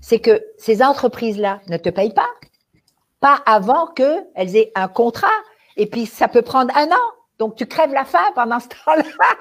c'est 0.00 0.20
que 0.20 0.42
ces 0.56 0.82
entreprises-là 0.82 1.60
ne 1.68 1.76
te 1.76 1.90
payent 1.90 2.14
pas, 2.14 2.28
pas 3.20 3.40
avant 3.46 3.86
qu'elles 3.86 4.56
aient 4.56 4.72
un 4.74 4.88
contrat. 4.88 5.28
Et 5.76 5.86
puis 5.86 6.06
ça 6.06 6.28
peut 6.28 6.42
prendre 6.42 6.74
un 6.76 6.86
an. 6.86 7.10
Donc 7.38 7.56
tu 7.56 7.66
crèves 7.66 7.92
la 7.92 8.04
faim 8.04 8.18
pendant 8.34 8.60
ce 8.60 8.68
temps-là. 8.68 9.36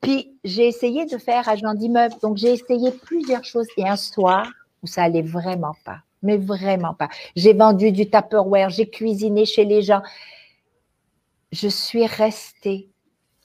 Puis 0.00 0.38
j'ai 0.44 0.68
essayé 0.68 1.06
de 1.06 1.18
faire 1.18 1.48
agent 1.48 1.74
d'immeuble. 1.74 2.14
Donc 2.22 2.36
j'ai 2.36 2.52
essayé 2.52 2.92
plusieurs 2.92 3.44
choses. 3.44 3.66
Et 3.76 3.88
un 3.88 3.96
soir, 3.96 4.46
où 4.82 4.86
ça 4.86 5.02
allait 5.04 5.22
vraiment 5.22 5.74
pas, 5.84 6.02
mais 6.22 6.36
vraiment 6.36 6.94
pas. 6.94 7.08
J'ai 7.36 7.52
vendu 7.52 7.92
du 7.92 8.10
Tupperware, 8.10 8.70
j'ai 8.70 8.88
cuisiné 8.88 9.44
chez 9.44 9.64
les 9.64 9.82
gens. 9.82 10.02
Je 11.52 11.68
suis 11.68 12.06
restée 12.06 12.90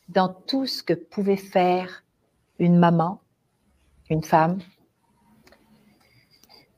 dans 0.09 0.29
tout 0.29 0.67
ce 0.67 0.83
que 0.83 0.93
pouvait 0.93 1.37
faire 1.37 2.03
une 2.59 2.77
maman, 2.77 3.21
une 4.09 4.23
femme, 4.23 4.59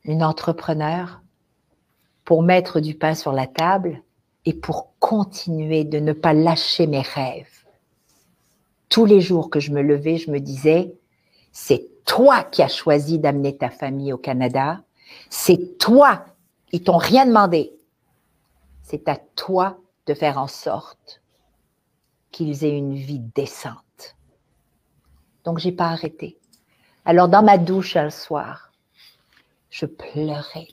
une 0.03 0.23
entrepreneur 0.23 1.21
pour 2.23 2.43
mettre 2.43 2.79
du 2.79 2.95
pain 2.95 3.15
sur 3.15 3.31
la 3.31 3.47
table 3.47 4.01
et 4.45 4.53
pour 4.53 4.93
continuer 4.99 5.83
de 5.83 5.99
ne 5.99 6.13
pas 6.13 6.33
lâcher 6.33 6.87
mes 6.87 7.01
rêves. 7.01 7.65
Tous 8.89 9.05
les 9.05 9.21
jours 9.21 9.49
que 9.49 9.59
je 9.59 9.71
me 9.71 9.81
levais, 9.81 10.17
je 10.17 10.31
me 10.31 10.39
disais, 10.39 10.93
c'est 11.51 11.87
toi 12.05 12.43
qui 12.43 12.61
as 12.61 12.67
choisi 12.67 13.19
d'amener 13.19 13.57
ta 13.57 13.69
famille 13.69 14.13
au 14.13 14.17
Canada. 14.17 14.81
C'est 15.29 15.77
toi. 15.77 16.25
Ils 16.71 16.83
t'ont 16.83 16.97
rien 16.97 17.25
demandé. 17.25 17.73
C'est 18.83 19.09
à 19.09 19.17
toi 19.35 19.77
de 20.05 20.13
faire 20.13 20.37
en 20.37 20.47
sorte 20.47 21.21
qu'ils 22.31 22.63
aient 22.63 22.77
une 22.77 22.95
vie 22.95 23.21
décente. 23.33 24.15
Donc, 25.43 25.59
j'ai 25.59 25.71
pas 25.71 25.87
arrêté. 25.87 26.37
Alors, 27.05 27.27
dans 27.27 27.43
ma 27.43 27.57
douche 27.57 27.95
un 27.95 28.09
soir, 28.09 28.71
je 29.69 29.85
pleurais. 29.85 30.67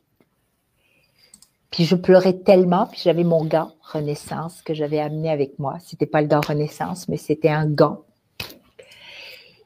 Puis 1.70 1.84
je 1.84 1.96
pleurais 1.96 2.38
tellement, 2.38 2.86
puis 2.86 3.00
j'avais 3.02 3.24
mon 3.24 3.44
gant 3.44 3.72
Renaissance 3.80 4.60
que 4.62 4.74
j'avais 4.74 5.00
amené 5.00 5.30
avec 5.30 5.58
moi. 5.58 5.78
C'était 5.80 6.06
pas 6.06 6.20
le 6.20 6.28
gant 6.28 6.40
Renaissance, 6.46 7.08
mais 7.08 7.16
c'était 7.16 7.48
un 7.48 7.66
gant 7.66 8.04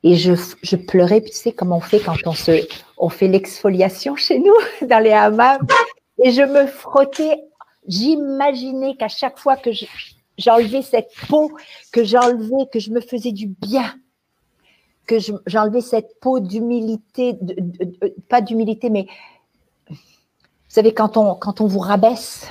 et 0.06 0.14
je, 0.14 0.76
pleurais, 0.76 1.20
tu 1.20 1.32
sais 1.32 1.50
comment 1.50 1.78
on 1.78 1.80
fait 1.80 1.98
quand 1.98 2.16
on 2.96 3.08
fait 3.08 3.26
l'exfoliation 3.26 4.14
chez 4.14 4.38
nous, 4.38 4.54
dans 4.86 5.02
les 5.02 5.10
hammams. 5.10 5.66
Et 6.22 6.30
je 6.30 6.42
me 6.42 6.68
frottais. 6.68 7.42
J'imaginais 7.88 8.96
qu'à 8.96 9.08
chaque 9.08 9.36
fois 9.36 9.56
que 9.56 9.70
j'enlevais 10.38 10.82
cette 10.82 11.10
peau, 11.28 11.50
que 11.90 12.04
j'enlevais, 12.04 12.66
que 12.72 12.78
je 12.78 12.90
me 12.92 13.00
faisais 13.00 13.32
du 13.32 13.48
bien, 13.48 13.94
que 15.08 15.16
j'enlevais 15.46 15.80
cette 15.80 16.20
peau 16.20 16.38
d'humilité, 16.38 17.36
pas 18.28 18.40
d'humilité, 18.40 18.90
mais 18.90 19.06
vous 19.88 19.96
savez, 20.68 20.94
quand 20.94 21.16
on 21.16 21.66
vous 21.66 21.80
rabaisse, 21.80 22.46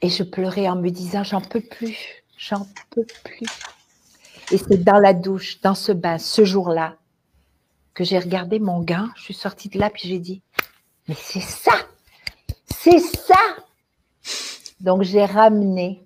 Et 0.00 0.08
je 0.08 0.22
pleurais 0.22 0.68
en 0.68 0.76
me 0.76 0.88
disant, 0.90 1.22
j'en 1.22 1.42
peux 1.42 1.60
plus, 1.60 1.98
j'en 2.38 2.66
peux 2.90 3.06
plus. 3.24 3.46
Et 4.50 4.58
c'est 4.58 4.82
dans 4.82 4.98
la 4.98 5.12
douche, 5.12 5.60
dans 5.60 5.74
ce 5.74 5.92
bain, 5.92 6.18
ce 6.18 6.44
jour-là, 6.44 6.96
que 7.92 8.04
j'ai 8.04 8.18
regardé 8.18 8.58
mon 8.58 8.80
gant. 8.80 9.08
Je 9.16 9.22
suis 9.24 9.34
sortie 9.34 9.68
de 9.68 9.78
là, 9.78 9.90
puis 9.90 10.08
j'ai 10.08 10.18
dit, 10.18 10.42
mais 11.06 11.16
c'est 11.16 11.40
ça, 11.40 11.72
c'est 12.64 13.00
ça. 13.00 13.34
Donc 14.80 15.02
j'ai 15.02 15.24
ramené 15.24 16.02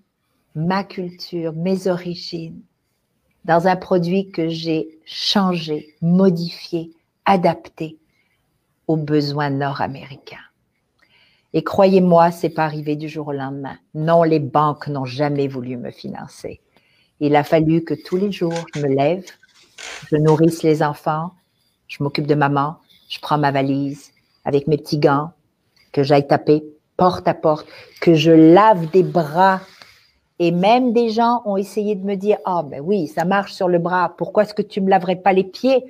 ma 0.54 0.82
culture, 0.82 1.52
mes 1.52 1.86
origines, 1.86 2.62
dans 3.44 3.68
un 3.68 3.76
produit 3.76 4.30
que 4.30 4.48
j'ai 4.48 4.98
changé, 5.04 5.94
modifié, 6.00 6.92
adapté 7.24 7.98
aux 8.86 8.96
besoins 8.96 9.50
nord-américains. 9.50 10.36
Et 11.52 11.62
croyez-moi, 11.62 12.30
c'est 12.30 12.48
pas 12.48 12.64
arrivé 12.64 12.96
du 12.96 13.08
jour 13.08 13.28
au 13.28 13.32
lendemain. 13.32 13.78
Non, 13.94 14.22
les 14.22 14.40
banques 14.40 14.88
n'ont 14.88 15.04
jamais 15.04 15.48
voulu 15.48 15.76
me 15.76 15.90
financer. 15.90 16.60
Il 17.24 17.36
a 17.36 17.44
fallu 17.44 17.84
que 17.84 17.94
tous 17.94 18.16
les 18.16 18.32
jours, 18.32 18.66
je 18.74 18.80
me 18.80 18.88
lève, 18.88 19.24
je 20.10 20.16
nourrisse 20.16 20.64
les 20.64 20.82
enfants, 20.82 21.30
je 21.86 22.02
m'occupe 22.02 22.26
de 22.26 22.34
maman, 22.34 22.78
je 23.08 23.20
prends 23.20 23.38
ma 23.38 23.52
valise 23.52 24.10
avec 24.44 24.66
mes 24.66 24.76
petits 24.76 24.98
gants, 24.98 25.30
que 25.92 26.02
j'aille 26.02 26.26
taper 26.26 26.64
porte 26.96 27.28
à 27.28 27.34
porte, 27.34 27.68
que 28.00 28.14
je 28.14 28.32
lave 28.32 28.90
des 28.90 29.04
bras. 29.04 29.60
Et 30.40 30.50
même 30.50 30.92
des 30.92 31.10
gens 31.10 31.42
ont 31.44 31.56
essayé 31.56 31.94
de 31.94 32.04
me 32.04 32.16
dire, 32.16 32.38
ah 32.44 32.58
oh, 32.58 32.68
ben 32.68 32.80
oui, 32.80 33.06
ça 33.06 33.24
marche 33.24 33.52
sur 33.52 33.68
le 33.68 33.78
bras, 33.78 34.16
pourquoi 34.18 34.42
est-ce 34.42 34.54
que 34.54 34.60
tu 34.60 34.80
me 34.80 34.90
laverais 34.90 35.14
pas 35.14 35.32
les 35.32 35.44
pieds? 35.44 35.84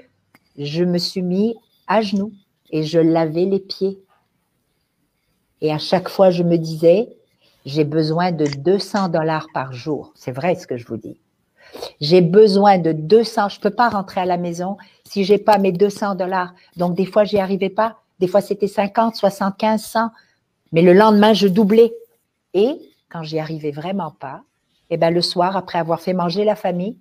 Je 0.58 0.84
me 0.84 0.98
suis 0.98 1.22
mis 1.22 1.56
à 1.86 2.02
genoux 2.02 2.34
et 2.70 2.82
je 2.82 2.98
lavais 2.98 3.46
les 3.46 3.60
pieds. 3.60 3.98
Et 5.62 5.72
à 5.72 5.78
chaque 5.78 6.10
fois, 6.10 6.28
je 6.28 6.42
me 6.42 6.58
disais, 6.58 7.08
j'ai 7.64 7.84
besoin 7.84 8.32
de 8.32 8.44
200 8.44 9.08
dollars 9.08 9.46
par 9.54 9.72
jour. 9.72 10.12
C'est 10.14 10.32
vrai 10.32 10.56
ce 10.56 10.66
que 10.66 10.76
je 10.76 10.86
vous 10.86 10.98
dis. 10.98 11.21
J'ai 12.00 12.20
besoin 12.20 12.78
de 12.78 12.92
200. 12.92 13.48
Je 13.48 13.60
peux 13.60 13.70
pas 13.70 13.88
rentrer 13.88 14.20
à 14.20 14.24
la 14.24 14.36
maison 14.36 14.76
si 15.04 15.24
j'ai 15.24 15.38
pas 15.38 15.58
mes 15.58 15.72
200 15.72 16.14
dollars. 16.16 16.54
Donc, 16.76 16.94
des 16.94 17.06
fois, 17.06 17.24
j'y 17.24 17.38
arrivais 17.38 17.70
pas. 17.70 17.96
Des 18.18 18.26
fois, 18.26 18.40
c'était 18.40 18.68
50, 18.68 19.16
75, 19.16 19.82
100. 19.82 20.10
Mais 20.72 20.82
le 20.82 20.92
lendemain, 20.92 21.32
je 21.32 21.48
doublais. 21.48 21.92
Et 22.54 22.78
quand 23.08 23.22
j'y 23.22 23.38
arrivais 23.38 23.70
vraiment 23.70 24.10
pas, 24.10 24.42
eh 24.90 24.96
ben, 24.96 25.10
le 25.10 25.22
soir, 25.22 25.56
après 25.56 25.78
avoir 25.78 26.00
fait 26.00 26.12
manger 26.12 26.44
la 26.44 26.56
famille, 26.56 26.96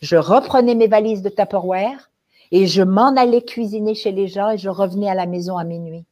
je 0.00 0.16
reprenais 0.16 0.74
mes 0.74 0.88
valises 0.88 1.22
de 1.22 1.28
Tupperware 1.28 2.10
et 2.52 2.66
je 2.66 2.82
m'en 2.82 3.14
allais 3.16 3.42
cuisiner 3.42 3.94
chez 3.94 4.12
les 4.12 4.28
gens 4.28 4.50
et 4.50 4.58
je 4.58 4.68
revenais 4.68 5.10
à 5.10 5.14
la 5.14 5.26
maison 5.26 5.56
à 5.56 5.64
minuit. 5.64 6.04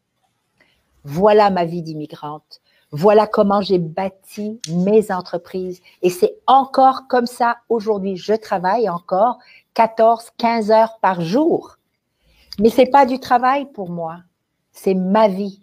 Voilà 1.05 1.51
ma 1.51 1.65
vie 1.65 1.83
d'immigrante. 1.83 2.61
Voilà 2.91 3.27
comment 3.27 3.61
j'ai 3.61 3.79
bâti 3.79 4.61
mes 4.71 5.13
entreprises. 5.13 5.81
Et 6.03 6.09
c'est 6.09 6.39
encore 6.47 7.07
comme 7.09 7.27
ça 7.27 7.59
aujourd'hui. 7.69 8.17
Je 8.17 8.33
travaille 8.33 8.89
encore 8.89 9.39
14, 9.75 10.31
15 10.39 10.71
heures 10.71 10.99
par 11.01 11.21
jour. 11.21 11.77
Mais 12.59 12.71
c'est 12.71 12.91
pas 12.91 13.05
du 13.05 13.21
travail 13.21 13.67
pour 13.73 13.91
moi. 13.91 14.19
C'est 14.73 14.95
ma 14.95 15.29
vie. 15.29 15.61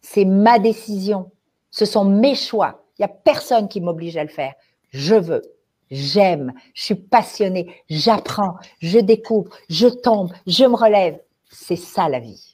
C'est 0.00 0.24
ma 0.24 0.58
décision. 0.58 1.30
Ce 1.70 1.84
sont 1.84 2.04
mes 2.04 2.34
choix. 2.34 2.84
Il 2.98 3.02
n'y 3.02 3.04
a 3.04 3.08
personne 3.08 3.68
qui 3.68 3.80
m'oblige 3.80 4.16
à 4.16 4.24
le 4.24 4.30
faire. 4.30 4.54
Je 4.90 5.14
veux. 5.14 5.42
J'aime. 5.90 6.52
Je 6.74 6.84
suis 6.84 6.94
passionnée. 6.94 7.82
J'apprends. 7.90 8.56
Je 8.80 8.98
découvre. 8.98 9.50
Je 9.68 9.88
tombe. 9.88 10.32
Je 10.46 10.64
me 10.64 10.74
relève. 10.74 11.20
C'est 11.50 11.76
ça 11.76 12.08
la 12.08 12.18
vie. 12.18 12.51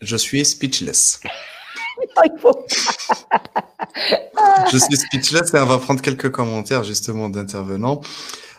Je 0.00 0.16
suis 0.16 0.44
speechless. 0.44 1.20
je 4.72 4.78
suis 4.78 4.96
speechless 4.96 5.52
et 5.54 5.58
on 5.58 5.66
va 5.66 5.78
prendre 5.78 6.00
quelques 6.00 6.30
commentaires 6.30 6.84
justement 6.84 7.28
d'intervenants. 7.28 8.00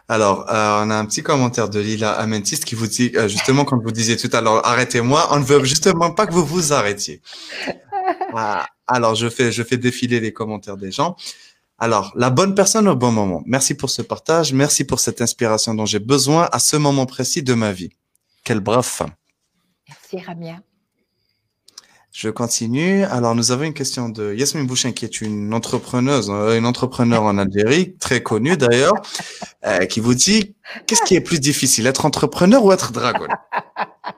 Alors, 0.08 0.50
euh, 0.50 0.84
on 0.84 0.89
a 0.89 0.96
un 0.96 1.06
petit 1.06 1.24
commentaire 1.24 1.70
de 1.70 1.80
Lila 1.80 2.12
Amentis 2.12 2.60
qui 2.60 2.76
vous 2.76 2.88
dit, 2.88 3.12
euh, 3.16 3.28
justement, 3.30 3.64
quand 3.64 3.82
vous 3.82 3.92
disiez 3.92 4.18
tout 4.18 4.30
à 4.34 4.42
l'heure, 4.42 4.66
arrêtez-moi, 4.68 5.30
on 5.32 5.39
ne 5.39 5.44
veut 5.46 5.64
justement 5.64 6.12
pas 6.12 6.28
que 6.28 6.34
vous 6.34 6.46
vous 6.46 6.74
arrêtiez. 6.74 7.22
Ah, 8.34 8.66
alors, 8.88 9.16
je 9.16 9.28
fais, 9.30 9.52
je 9.52 9.62
fais 9.62 9.76
défiler 9.76 10.22
les 10.22 10.32
commentaires 10.32 10.78
des 10.78 10.89
gens. 10.89 11.18
Alors, 11.78 12.14
la 12.16 12.30
bonne 12.30 12.56
personne 12.56 12.88
au 12.88 12.96
bon 12.96 13.12
moment. 13.12 13.44
Merci 13.46 13.74
pour 13.74 13.89
ce 13.89 14.02
partage. 14.02 14.54
Merci 14.54 14.86
pour 14.86 15.02
cette 15.02 15.22
inspiration 15.22 15.74
dont 15.74 15.86
j'ai 15.86 16.00
besoin 16.00 16.48
à 16.52 16.60
ce 16.60 16.78
moment 16.78 17.06
précis 17.06 17.44
de 17.44 17.54
ma 17.54 17.74
vie. 17.74 17.89
Quelle 18.46 18.62
brave 18.62 18.86
femme. 18.86 19.12
Merci, 19.88 20.26
Ramia. 20.26 20.62
Je 22.12 22.30
continue. 22.30 23.05
Alors, 23.05 23.36
nous 23.36 23.53
avons 23.53 23.64
une 23.64 23.74
question 23.74 24.09
de 24.09 24.34
Yasmine 24.34 24.68
Bouchin, 24.68 24.91
qui 24.91 25.05
est 25.05 25.22
une 25.22 25.53
entrepreneuse, 25.53 26.30
euh, 26.30 26.57
une 26.57 26.66
entrepreneur 26.66 27.24
en 27.24 27.38
Algérie, 27.38 27.95
très 27.99 28.22
connue 28.22 28.57
d'ailleurs, 28.57 28.95
euh, 29.66 29.86
qui 29.86 30.01
vous 30.01 30.14
dit 30.14 30.53
qu'est-ce 30.88 31.03
qui 31.03 31.16
est 31.16 31.22
plus 31.22 31.39
difficile, 31.39 31.88
être 31.88 32.05
entrepreneur 32.05 32.66
ou 32.66 32.74
être 32.74 32.91
dragon 32.91 33.28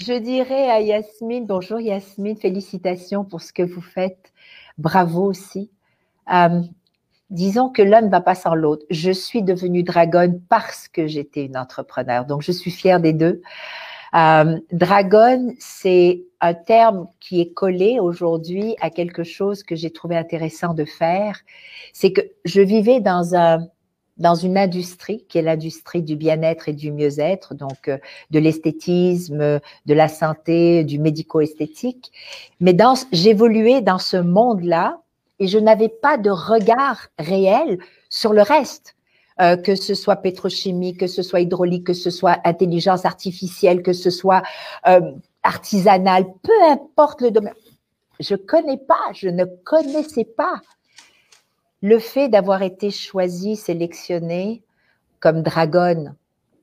Je 0.00 0.18
dirais 0.18 0.68
à 0.68 0.80
Yasmine, 0.80 1.46
bonjour 1.46 1.78
Yasmine, 1.78 2.36
félicitations 2.36 3.24
pour 3.24 3.40
ce 3.40 3.52
que 3.52 3.62
vous 3.62 3.80
faites. 3.80 4.32
Bravo 4.78 5.22
aussi. 5.22 5.70
Euh, 6.32 6.60
disons 7.30 7.68
que 7.68 7.82
l'un 7.82 8.00
ne 8.00 8.10
va 8.10 8.20
pas 8.20 8.34
sans 8.34 8.56
l'autre. 8.56 8.84
Je 8.90 9.12
suis 9.12 9.44
devenue 9.44 9.84
dragon 9.84 10.40
parce 10.48 10.88
que 10.88 11.06
j'étais 11.06 11.44
une 11.44 11.56
entrepreneur, 11.56 12.24
donc 12.24 12.42
je 12.42 12.50
suis 12.50 12.72
fière 12.72 12.98
des 12.98 13.12
deux. 13.12 13.42
Euh, 14.14 14.58
dragon, 14.72 15.54
c'est 15.58 16.22
un 16.40 16.54
terme 16.54 17.06
qui 17.20 17.40
est 17.40 17.52
collé 17.52 17.98
aujourd'hui 18.00 18.76
à 18.80 18.90
quelque 18.90 19.24
chose 19.24 19.62
que 19.62 19.74
j'ai 19.74 19.90
trouvé 19.90 20.16
intéressant 20.16 20.74
de 20.74 20.84
faire. 20.84 21.40
C'est 21.92 22.12
que 22.12 22.20
je 22.44 22.60
vivais 22.60 23.00
dans 23.00 23.34
un 23.34 23.66
dans 24.18 24.34
une 24.34 24.58
industrie 24.58 25.24
qui 25.28 25.38
est 25.38 25.42
l'industrie 25.42 26.02
du 26.02 26.16
bien-être 26.16 26.68
et 26.68 26.74
du 26.74 26.92
mieux-être, 26.92 27.54
donc 27.54 27.88
euh, 27.88 27.96
de 28.30 28.38
l'esthétisme, 28.38 29.60
de 29.86 29.94
la 29.94 30.08
santé, 30.08 30.84
du 30.84 30.98
médico-esthétique. 30.98 32.12
Mais 32.60 32.76
j'évoluais 33.10 33.80
dans 33.80 33.98
ce 33.98 34.18
monde-là 34.18 35.00
et 35.38 35.48
je 35.48 35.58
n'avais 35.58 35.88
pas 35.88 36.18
de 36.18 36.30
regard 36.30 37.08
réel 37.18 37.78
sur 38.10 38.32
le 38.32 38.42
reste. 38.42 38.94
Euh, 39.42 39.56
que 39.56 39.74
ce 39.74 39.94
soit 39.94 40.16
pétrochimie, 40.16 40.96
que 40.96 41.08
ce 41.08 41.22
soit 41.22 41.40
hydraulique, 41.40 41.88
que 41.88 41.94
ce 41.94 42.10
soit 42.10 42.38
intelligence 42.44 43.04
artificielle, 43.04 43.82
que 43.82 43.92
ce 43.92 44.08
soit 44.08 44.42
euh, 44.86 45.00
artisanal, 45.42 46.26
peu 46.42 46.62
importe 46.70 47.22
le 47.22 47.32
domaine. 47.32 47.54
Je 48.20 48.36
connais 48.36 48.78
pas, 48.78 49.10
je 49.14 49.28
ne 49.28 49.44
connaissais 49.44 50.24
pas. 50.24 50.60
Le 51.80 51.98
fait 51.98 52.28
d'avoir 52.28 52.62
été 52.62 52.90
choisi, 52.90 53.56
sélectionné 53.56 54.62
comme 55.18 55.42
dragonne, 55.42 56.14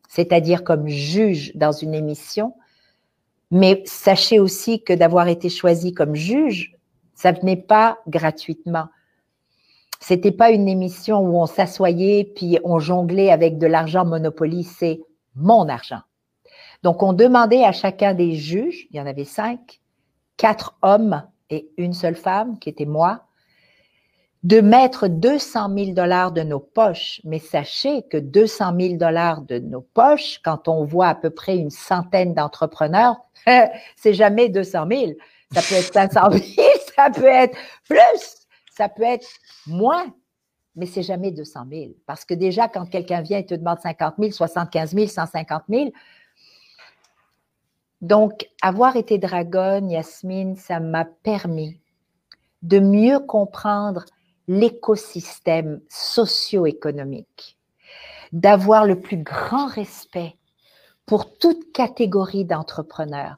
c'est-à-dire 0.07 0.63
comme 0.63 0.88
juge 0.88 1.51
dans 1.55 1.73
une 1.73 1.93
émission, 1.93 2.53
mais 3.51 3.84
sachez 3.86 4.39
aussi 4.39 4.84
que 4.84 4.93
d'avoir 4.93 5.27
été 5.27 5.49
choisi 5.49 5.93
comme 5.93 6.15
juge, 6.15 6.77
ça 7.13 7.34
venait 7.34 7.57
pas 7.57 7.97
gratuitement. 8.07 8.88
C'était 10.00 10.32
pas 10.32 10.52
une 10.52 10.70
émission 10.70 11.20
où 11.20 11.38
on 11.38 11.45
s'assoyait 11.45 12.24
puis 12.24 12.58
on 12.64 12.80
jonglait 12.80 13.32
avec 13.32 13.58
de 13.58 13.68
l'argent 13.68 14.06
Monopoly, 14.06 14.64
c'est 14.64 15.02
mon 15.36 15.68
argent. 15.68 16.02
Donc, 16.84 17.04
on 17.04 17.14
demandait 17.14 17.66
à 17.66 17.72
chacun 17.72 18.14
des 18.14 18.36
juges, 18.36 18.88
il 18.91 18.97
y 18.97 19.02
en 19.02 19.06
avait 19.06 19.26
cinq, 19.26 19.82
quatre 20.38 20.78
hommes 20.82 21.24
et 21.50 21.70
une 21.78 21.93
seule 21.93 22.16
femme, 22.16 22.58
qui 22.60 22.70
était 22.70 22.86
moi, 22.86 23.26
de 24.43 24.62
mettre 24.62 25.10
200 25.10 25.76
000 25.78 25.91
dollars 25.91 26.32
de 26.32 26.43
nos 26.43 26.60
poches. 26.62 27.20
Mais 27.26 27.39
sachez 27.39 28.04
que 28.04 28.18
200 28.18 28.74
000 28.80 28.93
dollars 28.95 29.41
de 29.41 29.60
nos 29.60 29.82
poches, 29.82 30.39
quand 30.43 30.70
on 30.70 30.86
voit 30.86 31.08
à 31.08 31.16
peu 31.16 31.30
près 31.30 31.58
une 31.58 31.72
centaine 31.72 32.34
d'entrepreneurs, 32.34 33.18
c'est 33.97 34.14
jamais 34.14 34.47
200 34.47 34.86
000. 34.89 35.12
Ça 35.52 35.62
peut 35.62 35.76
être 35.76 35.93
500 35.93 36.32
000, 36.32 36.43
ça 36.95 37.10
peut 37.10 37.26
être 37.26 37.58
plus. 37.84 38.39
Ça 38.80 38.88
peut 38.88 39.03
être 39.03 39.27
moins, 39.67 40.05
mais 40.77 40.86
c'est 40.86 41.03
jamais 41.03 41.32
200 41.32 41.65
000. 41.69 41.86
Parce 42.05 42.23
que 42.23 42.34
déjà, 42.34 42.69
quand 42.69 42.86
quelqu'un 42.86 43.21
vient 43.21 43.39
et 43.39 43.45
te 43.45 43.53
demande 43.53 43.80
50 43.82 44.15
000, 44.17 44.32
75 44.32 44.91
000, 44.93 45.07
150 45.07 45.63
000, 45.67 45.89
donc, 47.99 48.49
avoir 48.61 48.95
été 48.95 49.17
dragonne, 49.17 49.91
Yasmine, 49.91 50.55
ça 50.55 50.80
m'a 50.80 51.03
permis 51.03 51.82
de 52.61 52.80
mieux 52.80 53.19
comprendre 53.19 54.05
l'écosystème 54.47 55.82
socio-économique, 55.89 57.57
d'avoir 58.32 58.86
le 58.86 59.01
plus 59.01 59.21
grand 59.21 59.67
respect 59.67 60.38
pour 61.05 61.38
toute 61.38 61.73
catégorie 61.73 62.45
d'entrepreneurs, 62.45 63.36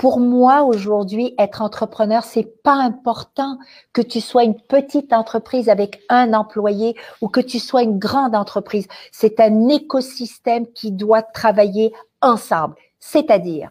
pour 0.00 0.18
moi, 0.18 0.62
aujourd'hui, 0.62 1.34
être 1.38 1.60
entrepreneur, 1.60 2.24
c'est 2.24 2.62
pas 2.62 2.72
important 2.72 3.58
que 3.92 4.00
tu 4.00 4.22
sois 4.22 4.44
une 4.44 4.58
petite 4.58 5.12
entreprise 5.12 5.68
avec 5.68 6.00
un 6.08 6.32
employé 6.32 6.96
ou 7.20 7.28
que 7.28 7.42
tu 7.42 7.58
sois 7.58 7.82
une 7.82 7.98
grande 7.98 8.34
entreprise. 8.34 8.88
C'est 9.12 9.40
un 9.40 9.68
écosystème 9.68 10.66
qui 10.72 10.90
doit 10.90 11.20
travailler 11.20 11.92
ensemble. 12.22 12.76
C'est-à-dire, 12.98 13.68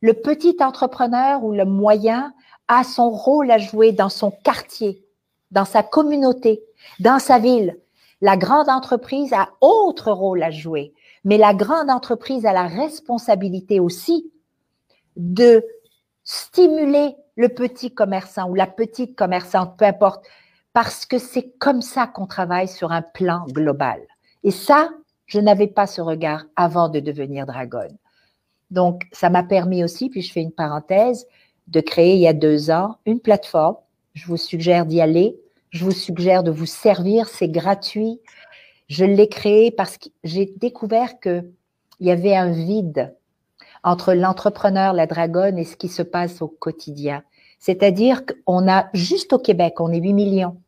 Le 0.00 0.12
petit 0.12 0.56
entrepreneur 0.60 1.42
ou 1.42 1.50
le 1.50 1.64
moyen 1.64 2.32
a 2.68 2.84
son 2.84 3.10
rôle 3.10 3.50
à 3.50 3.58
jouer 3.58 3.90
dans 3.90 4.08
son 4.08 4.30
quartier, 4.30 5.04
dans 5.50 5.64
sa 5.64 5.82
communauté, 5.82 6.62
dans 7.00 7.18
sa 7.18 7.40
ville. 7.40 7.76
La 8.20 8.36
grande 8.36 8.68
entreprise 8.68 9.32
a 9.32 9.48
autre 9.60 10.12
rôle 10.12 10.44
à 10.44 10.52
jouer, 10.52 10.94
mais 11.24 11.38
la 11.38 11.54
grande 11.54 11.90
entreprise 11.90 12.46
a 12.46 12.52
la 12.52 12.68
responsabilité 12.68 13.80
aussi 13.80 14.30
de 15.16 15.64
stimuler 16.24 17.16
le 17.36 17.48
petit 17.48 17.92
commerçant 17.92 18.48
ou 18.48 18.54
la 18.54 18.66
petite 18.66 19.16
commerçante, 19.16 19.76
peu 19.78 19.84
importe, 19.84 20.26
parce 20.72 21.06
que 21.06 21.18
c'est 21.18 21.50
comme 21.58 21.82
ça 21.82 22.06
qu'on 22.06 22.26
travaille 22.26 22.68
sur 22.68 22.92
un 22.92 23.02
plan 23.02 23.44
global. 23.48 24.00
Et 24.44 24.50
ça, 24.50 24.90
je 25.26 25.40
n'avais 25.40 25.66
pas 25.66 25.86
ce 25.86 26.00
regard 26.00 26.44
avant 26.56 26.88
de 26.88 27.00
devenir 27.00 27.46
dragonne. 27.46 27.96
Donc, 28.70 29.02
ça 29.12 29.30
m'a 29.30 29.42
permis 29.42 29.84
aussi, 29.84 30.08
puis 30.08 30.22
je 30.22 30.32
fais 30.32 30.42
une 30.42 30.52
parenthèse, 30.52 31.26
de 31.68 31.80
créer 31.80 32.14
il 32.14 32.20
y 32.20 32.28
a 32.28 32.32
deux 32.32 32.70
ans 32.70 32.96
une 33.06 33.20
plateforme. 33.20 33.76
Je 34.14 34.26
vous 34.26 34.36
suggère 34.36 34.86
d'y 34.86 35.00
aller. 35.00 35.36
Je 35.70 35.84
vous 35.84 35.92
suggère 35.92 36.42
de 36.42 36.50
vous 36.50 36.66
servir. 36.66 37.28
C'est 37.28 37.48
gratuit. 37.48 38.20
Je 38.88 39.04
l'ai 39.04 39.28
créé 39.28 39.70
parce 39.70 39.98
que 39.98 40.08
j'ai 40.24 40.52
découvert 40.56 41.18
qu'il 41.20 41.50
y 42.00 42.10
avait 42.10 42.36
un 42.36 42.50
vide 42.50 43.14
entre 43.86 44.14
l'entrepreneur, 44.14 44.92
la 44.92 45.06
dragonne 45.06 45.58
et 45.58 45.64
ce 45.64 45.76
qui 45.76 45.88
se 45.88 46.02
passe 46.02 46.42
au 46.42 46.48
quotidien. 46.48 47.22
C'est-à-dire 47.60 48.22
qu'on 48.26 48.68
a, 48.68 48.88
juste 48.92 49.32
au 49.32 49.38
Québec, 49.38 49.80
on 49.80 49.92
est 49.92 50.00
8 50.00 50.12
millions. 50.12 50.60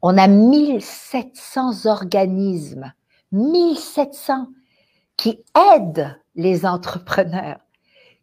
On 0.00 0.16
a 0.16 0.28
1700 0.28 1.86
organismes, 1.86 2.92
1700 3.32 4.46
qui 5.16 5.42
aident 5.74 6.16
les 6.36 6.64
entrepreneurs, 6.64 7.58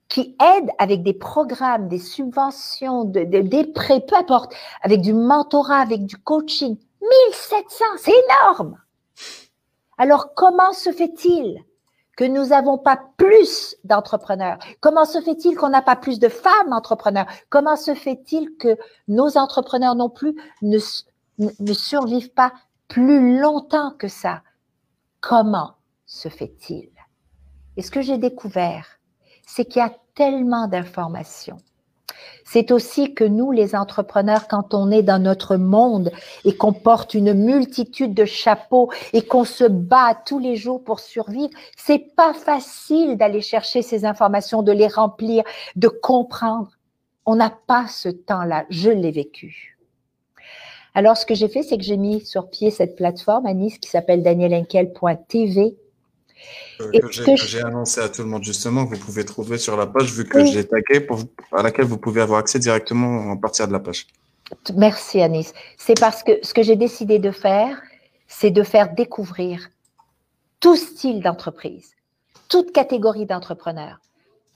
qui 0.08 0.38
aident 0.42 0.72
avec 0.80 1.04
des 1.04 1.14
programmes, 1.14 1.90
des 1.90 2.00
subventions, 2.00 3.04
des 3.04 3.66
prêts, 3.66 4.00
peu 4.00 4.16
importe, 4.16 4.54
avec 4.82 5.02
du 5.02 5.14
mentorat, 5.14 5.80
avec 5.80 6.06
du 6.06 6.16
coaching. 6.16 6.78
1700, 7.02 7.86
c'est 7.98 8.14
énorme. 8.30 8.78
Alors 9.98 10.34
comment 10.36 10.72
se 10.72 10.94
fait-il 10.94 11.66
que 12.22 12.28
nous 12.28 12.50
n'avons 12.50 12.78
pas 12.78 13.02
plus 13.18 13.76
d'entrepreneurs. 13.84 14.60
Comment 14.80 15.06
se 15.06 15.20
fait-il 15.22 15.56
qu'on 15.56 15.70
n'a 15.70 15.82
pas 15.82 15.96
plus 15.96 16.20
de 16.20 16.30
femmes 16.30 16.72
entrepreneurs? 16.72 17.26
Comment 17.50 17.76
se 17.76 17.96
fait-il 17.96 18.58
que 18.58 18.78
nos 19.08 19.40
entrepreneurs 19.40 19.96
non 19.96 20.08
plus 20.08 20.36
ne, 20.62 20.78
ne 21.40 21.74
survivent 21.74 22.32
pas 22.32 22.54
plus 22.88 23.40
longtemps 23.40 23.90
que 23.98 24.08
ça? 24.08 24.44
Comment 25.20 25.78
se 26.06 26.30
fait-il? 26.30 26.92
Et 27.76 27.82
ce 27.82 27.90
que 27.90 28.02
j'ai 28.02 28.20
découvert, 28.20 29.00
c'est 29.48 29.66
qu'il 29.66 29.82
y 29.82 29.86
a 29.86 29.96
tellement 30.14 30.68
d'informations 30.68 31.58
c'est 32.44 32.72
aussi 32.72 33.14
que 33.14 33.24
nous, 33.24 33.52
les 33.52 33.76
entrepreneurs, 33.76 34.48
quand 34.48 34.74
on 34.74 34.92
est 34.92 35.04
dans 35.04 35.22
notre 35.22 35.56
monde 35.56 36.12
et 36.44 36.56
qu'on 36.56 36.74
porte 36.74 37.14
une 37.14 37.34
multitude 37.34 38.14
de 38.14 38.26
chapeaux 38.26 38.92
et 39.14 39.22
qu'on 39.22 39.46
se 39.46 39.64
bat 39.64 40.16
tous 40.26 40.40
les 40.40 40.56
jours 40.56 40.84
pour 40.84 41.00
survivre, 41.00 41.54
c'est 41.78 42.14
pas 42.16 42.34
facile 42.34 43.18
d'aller 43.18 43.42
chercher 43.42 43.82
ces 43.82 44.06
informations, 44.06 44.64
de 44.64 44.72
les 44.72 44.88
remplir, 44.88 45.44
de 45.76 45.88
comprendre. 45.88 46.72
On 47.26 47.36
n'a 47.36 47.54
pas 47.68 47.88
ce 47.88 48.10
temps-là. 48.10 48.66
Je 48.70 48.90
l'ai 48.90 49.12
vécu. 49.12 49.78
Alors, 50.94 51.16
ce 51.16 51.26
que 51.26 51.36
j'ai 51.36 51.48
fait, 51.48 51.64
c'est 51.64 51.78
que 51.78 51.84
j'ai 51.84 51.98
mis 51.98 52.20
sur 52.26 52.50
pied 52.50 52.70
cette 52.70 52.98
plateforme 52.98 53.46
à 53.46 53.54
Nice 53.54 53.78
qui 53.78 53.90
s'appelle 53.90 54.24
danielenkel.tv 54.24 55.78
que 56.78 57.36
j'ai 57.36 57.62
annoncé 57.62 58.02
à 58.02 58.10
tout 58.10 58.24
le 58.24 58.28
monde 58.28 58.44
justement, 58.44 58.86
que 58.86 58.96
vous 58.96 59.06
pouvez 59.06 59.26
trouver 59.26 59.58
sur 59.58 59.78
la 59.78 59.88
page, 59.88 60.12
vu 60.12 60.26
que 60.26 60.46
j'ai 60.46 60.68
tagué, 60.68 61.00
pour, 61.00 61.20
à 61.52 61.62
laquelle 61.62 61.86
vous 61.86 61.98
pouvez 61.98 62.22
avoir 62.22 62.40
accès 62.40 62.60
directement 62.60 63.32
en 63.32 63.38
partir 63.38 63.68
de 63.68 63.74
la 63.74 63.80
page. 63.80 64.08
Merci 64.76 65.22
Anis. 65.22 65.54
C'est 65.78 66.00
parce 66.00 66.24
que 66.24 66.34
ce 66.44 66.54
que 66.54 66.64
j'ai 66.64 66.76
décidé 66.76 67.20
de 67.20 67.32
faire, 67.32 67.82
c'est 68.28 68.52
de 68.52 68.64
faire 68.64 68.94
découvrir 68.94 69.70
tout 70.60 70.76
style 70.76 71.22
d'entreprise, 71.22 71.92
toute 72.50 72.72
catégorie 72.72 73.26
d'entrepreneurs, 73.26 74.00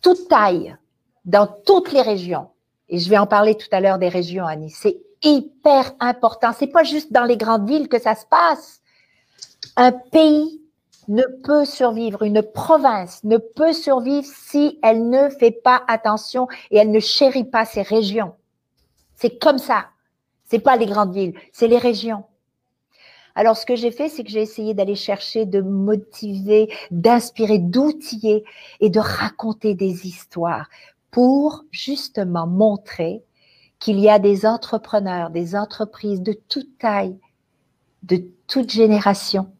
toute 0.01 0.27
taille, 0.27 0.75
dans 1.25 1.47
toutes 1.65 1.91
les 1.91 2.01
régions. 2.01 2.49
Et 2.89 2.99
je 2.99 3.09
vais 3.09 3.17
en 3.17 3.25
parler 3.25 3.55
tout 3.55 3.67
à 3.71 3.79
l'heure 3.79 3.97
des 3.97 4.09
régions, 4.09 4.45
Anis. 4.45 4.77
C'est 4.79 4.97
hyper 5.23 5.93
important. 5.99 6.51
C'est 6.57 6.67
pas 6.67 6.83
juste 6.83 7.11
dans 7.11 7.23
les 7.23 7.37
grandes 7.37 7.67
villes 7.67 7.87
que 7.87 7.99
ça 7.99 8.15
se 8.15 8.25
passe. 8.25 8.81
Un 9.75 9.91
pays 9.91 10.61
ne 11.07 11.23
peut 11.43 11.65
survivre, 11.65 12.23
une 12.23 12.41
province 12.41 13.23
ne 13.23 13.37
peut 13.37 13.73
survivre 13.73 14.27
si 14.27 14.79
elle 14.81 15.09
ne 15.09 15.29
fait 15.29 15.51
pas 15.51 15.83
attention 15.87 16.47
et 16.71 16.77
elle 16.77 16.91
ne 16.91 16.99
chérit 16.99 17.43
pas 17.43 17.65
ses 17.65 17.81
régions. 17.81 18.33
C'est 19.15 19.39
comme 19.39 19.57
ça. 19.57 19.87
C'est 20.45 20.59
pas 20.59 20.75
les 20.75 20.85
grandes 20.85 21.13
villes, 21.13 21.33
c'est 21.51 21.67
les 21.67 21.77
régions. 21.77 22.23
Alors, 23.33 23.57
ce 23.57 23.65
que 23.65 23.75
j'ai 23.75 23.91
fait, 23.91 24.07
c'est 24.07 24.23
que 24.23 24.29
j'ai 24.29 24.41
essayé 24.41 24.73
d'aller 24.73 24.95
chercher, 24.95 25.45
de 25.45 25.59
motiver, 25.59 26.73
d'inspirer, 26.91 27.59
d'outiller 27.59 28.45
et 28.79 28.89
de 28.89 28.99
raconter 28.99 29.75
des 29.75 30.07
histoires 30.07 30.69
pour 31.11 31.65
justement 31.71 32.47
montrer 32.47 33.23
qu'il 33.79 33.99
y 33.99 34.09
a 34.09 34.19
des 34.19 34.45
entrepreneurs, 34.45 35.31
des 35.31 35.55
entreprises 35.55 36.21
de 36.21 36.33
toute 36.47 36.77
taille, 36.77 37.17
de 38.03 38.23
toute 38.47 38.71
génération, 38.71 39.51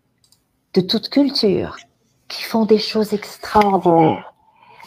de 0.75 0.81
toute 0.81 1.09
culture 1.09 1.77
qui 2.27 2.43
font 2.43 2.65
des 2.65 2.77
choses 2.77 3.13
extraordinaires, 3.13 4.33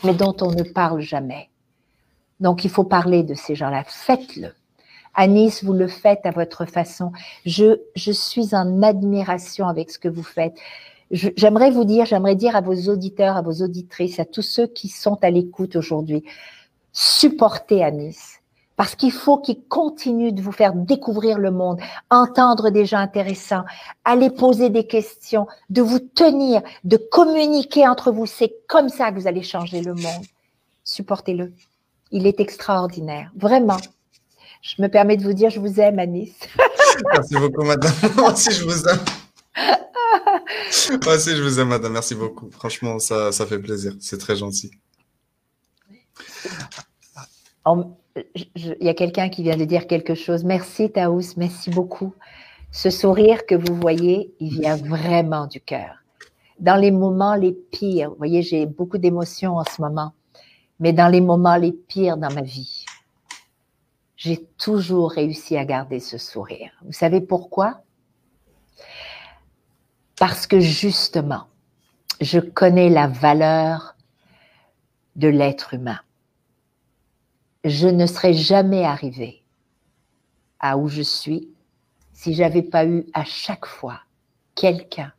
mais 0.05 0.13
dont 0.13 0.37
on 0.43 0.51
ne 0.51 0.63
parle 0.63 1.01
jamais. 1.01 1.49
Donc, 2.41 2.65
il 2.65 2.71
faut 2.71 2.85
parler 2.85 3.23
de 3.23 3.35
ces 3.35 3.55
gens-là. 3.55 3.85
Faites-le. 3.87 4.53
À 5.15 5.27
vous 5.27 5.73
le 5.73 5.89
faites 5.89 6.27
à 6.27 6.31
votre 6.31 6.67
façon. 6.67 7.11
Je, 7.45 7.81
je 7.97 8.13
suis 8.13 8.55
en 8.55 8.83
admiration 8.83 9.67
avec 9.67 9.91
ce 9.91 9.99
que 9.99 10.09
vous 10.09 10.23
faites. 10.23 10.55
J'aimerais 11.11 11.71
vous 11.71 11.85
dire, 11.85 12.05
j'aimerais 12.05 12.37
dire 12.37 12.55
à 12.55 12.61
vos 12.61 12.89
auditeurs, 12.89 13.37
à 13.37 13.43
vos 13.43 13.63
auditrices, 13.63 14.21
à 14.21 14.27
tous 14.27 14.43
ceux 14.43 14.67
qui 14.67 14.89
sont 14.89 15.19
à 15.23 15.31
l'écoute 15.31 15.75
aujourd'hui, 15.75 16.23
supportez 16.93 17.83
à 17.83 17.91
parce 18.79 18.95
qu'il 18.95 19.11
faut 19.11 19.39
qu'ils 19.39 19.61
continuent 19.65 20.33
de 20.33 20.41
vous 20.41 20.53
faire 20.53 20.73
découvrir 20.73 21.37
le 21.39 21.51
monde, 21.51 21.81
entendre 22.11 22.71
des 22.71 22.87
gens 22.87 22.99
intéressants, 22.99 23.65
aller 24.05 24.31
poser 24.31 24.71
des 24.71 24.87
questions, 24.87 25.49
de 25.69 25.83
vous 25.83 25.99
tenir, 25.99 26.63
de 26.85 26.97
communiquer 26.97 27.89
entre 27.89 28.13
vous. 28.13 28.25
C'est 28.25 28.55
comme 28.69 28.89
ça 28.89 29.11
que 29.11 29.19
vous 29.19 29.27
allez 29.27 29.43
changer 29.43 29.83
le 29.83 29.95
monde. 29.95 30.25
Supportez-le. 30.85 31.53
Il 32.13 32.25
est 32.29 32.39
extraordinaire, 32.39 33.33
vraiment. 33.35 33.79
Je 34.63 34.81
me 34.81 34.87
permets 34.87 35.17
de 35.17 35.25
vous 35.25 35.33
dire, 35.33 35.51
je 35.51 35.59
vous 35.59 35.81
aime, 35.81 35.99
Anis. 35.99 36.33
Merci 37.13 37.35
beaucoup, 37.35 37.65
madame. 37.65 37.93
Moi 38.17 38.33
aussi, 38.33 38.53
je 38.53 38.65
vous 38.65 38.87
aime. 38.87 39.01
Moi 41.05 41.15
aussi, 41.17 41.35
je 41.35 41.43
vous 41.43 41.59
aime, 41.59 41.69
madame. 41.69 41.95
Merci 41.95 42.15
beaucoup. 42.15 42.49
Franchement, 42.53 43.01
ça, 43.01 43.33
ça 43.33 43.45
fait 43.45 43.59
plaisir. 43.59 43.95
C'est 43.99 44.19
très 44.19 44.37
gentil 44.37 44.71
il 48.35 48.77
y 48.81 48.89
a 48.89 48.95
quelqu'un 48.95 49.29
qui 49.29 49.43
vient 49.43 49.57
de 49.57 49.65
dire 49.65 49.87
quelque 49.87 50.15
chose. 50.15 50.45
Merci 50.45 50.91
Taous, 50.91 51.35
merci 51.37 51.71
beaucoup. 51.71 52.15
Ce 52.71 52.91
sourire 52.91 53.47
que 53.47 53.55
vous 53.55 53.75
voyez, 53.75 54.35
il 54.41 54.61
vient 54.61 54.77
vraiment 54.77 55.47
du 55.47 55.61
cœur. 55.61 55.97
Dans 56.61 56.77
les 56.77 56.91
moments 56.91 57.35
les 57.35 57.53
pires, 57.53 58.11
vous 58.11 58.17
voyez, 58.17 58.43
j'ai 58.43 58.67
beaucoup 58.67 58.99
d'émotions 58.99 59.57
en 59.57 59.65
ce 59.65 59.81
moment, 59.81 60.13
mais 60.81 60.93
dans 60.93 61.09
les 61.09 61.21
moments 61.21 61.57
les 61.57 61.73
pires 61.73 62.17
dans 62.17 62.33
ma 62.33 62.43
vie, 62.43 62.85
j'ai 64.17 64.45
toujours 64.59 65.13
réussi 65.13 65.57
à 65.57 65.65
garder 65.65 66.01
ce 66.01 66.19
sourire. 66.19 66.73
Vous 66.85 66.93
savez 66.93 67.21
pourquoi? 67.21 67.83
Parce 70.19 70.47
que 70.49 70.59
justement, 70.59 71.45
je 72.21 72.41
connais 72.41 72.89
la 72.89 73.07
valeur 73.07 73.95
de 75.15 75.29
l'être 75.29 75.75
humain 75.75 76.01
je 77.65 77.89
ne 77.89 78.07
serais 78.07 78.35
jamais 78.35 78.85
arrivée 78.85 79.43
à 80.61 80.77
où 80.77 80.89
je 80.89 81.03
suis 81.03 81.49
si 82.13 82.35
j'avais 82.35 82.63
pas 82.63 82.85
eu 82.85 83.07
à 83.13 83.25
chaque 83.25 83.67
fois 83.67 84.01
quelqu'un, 84.55 85.13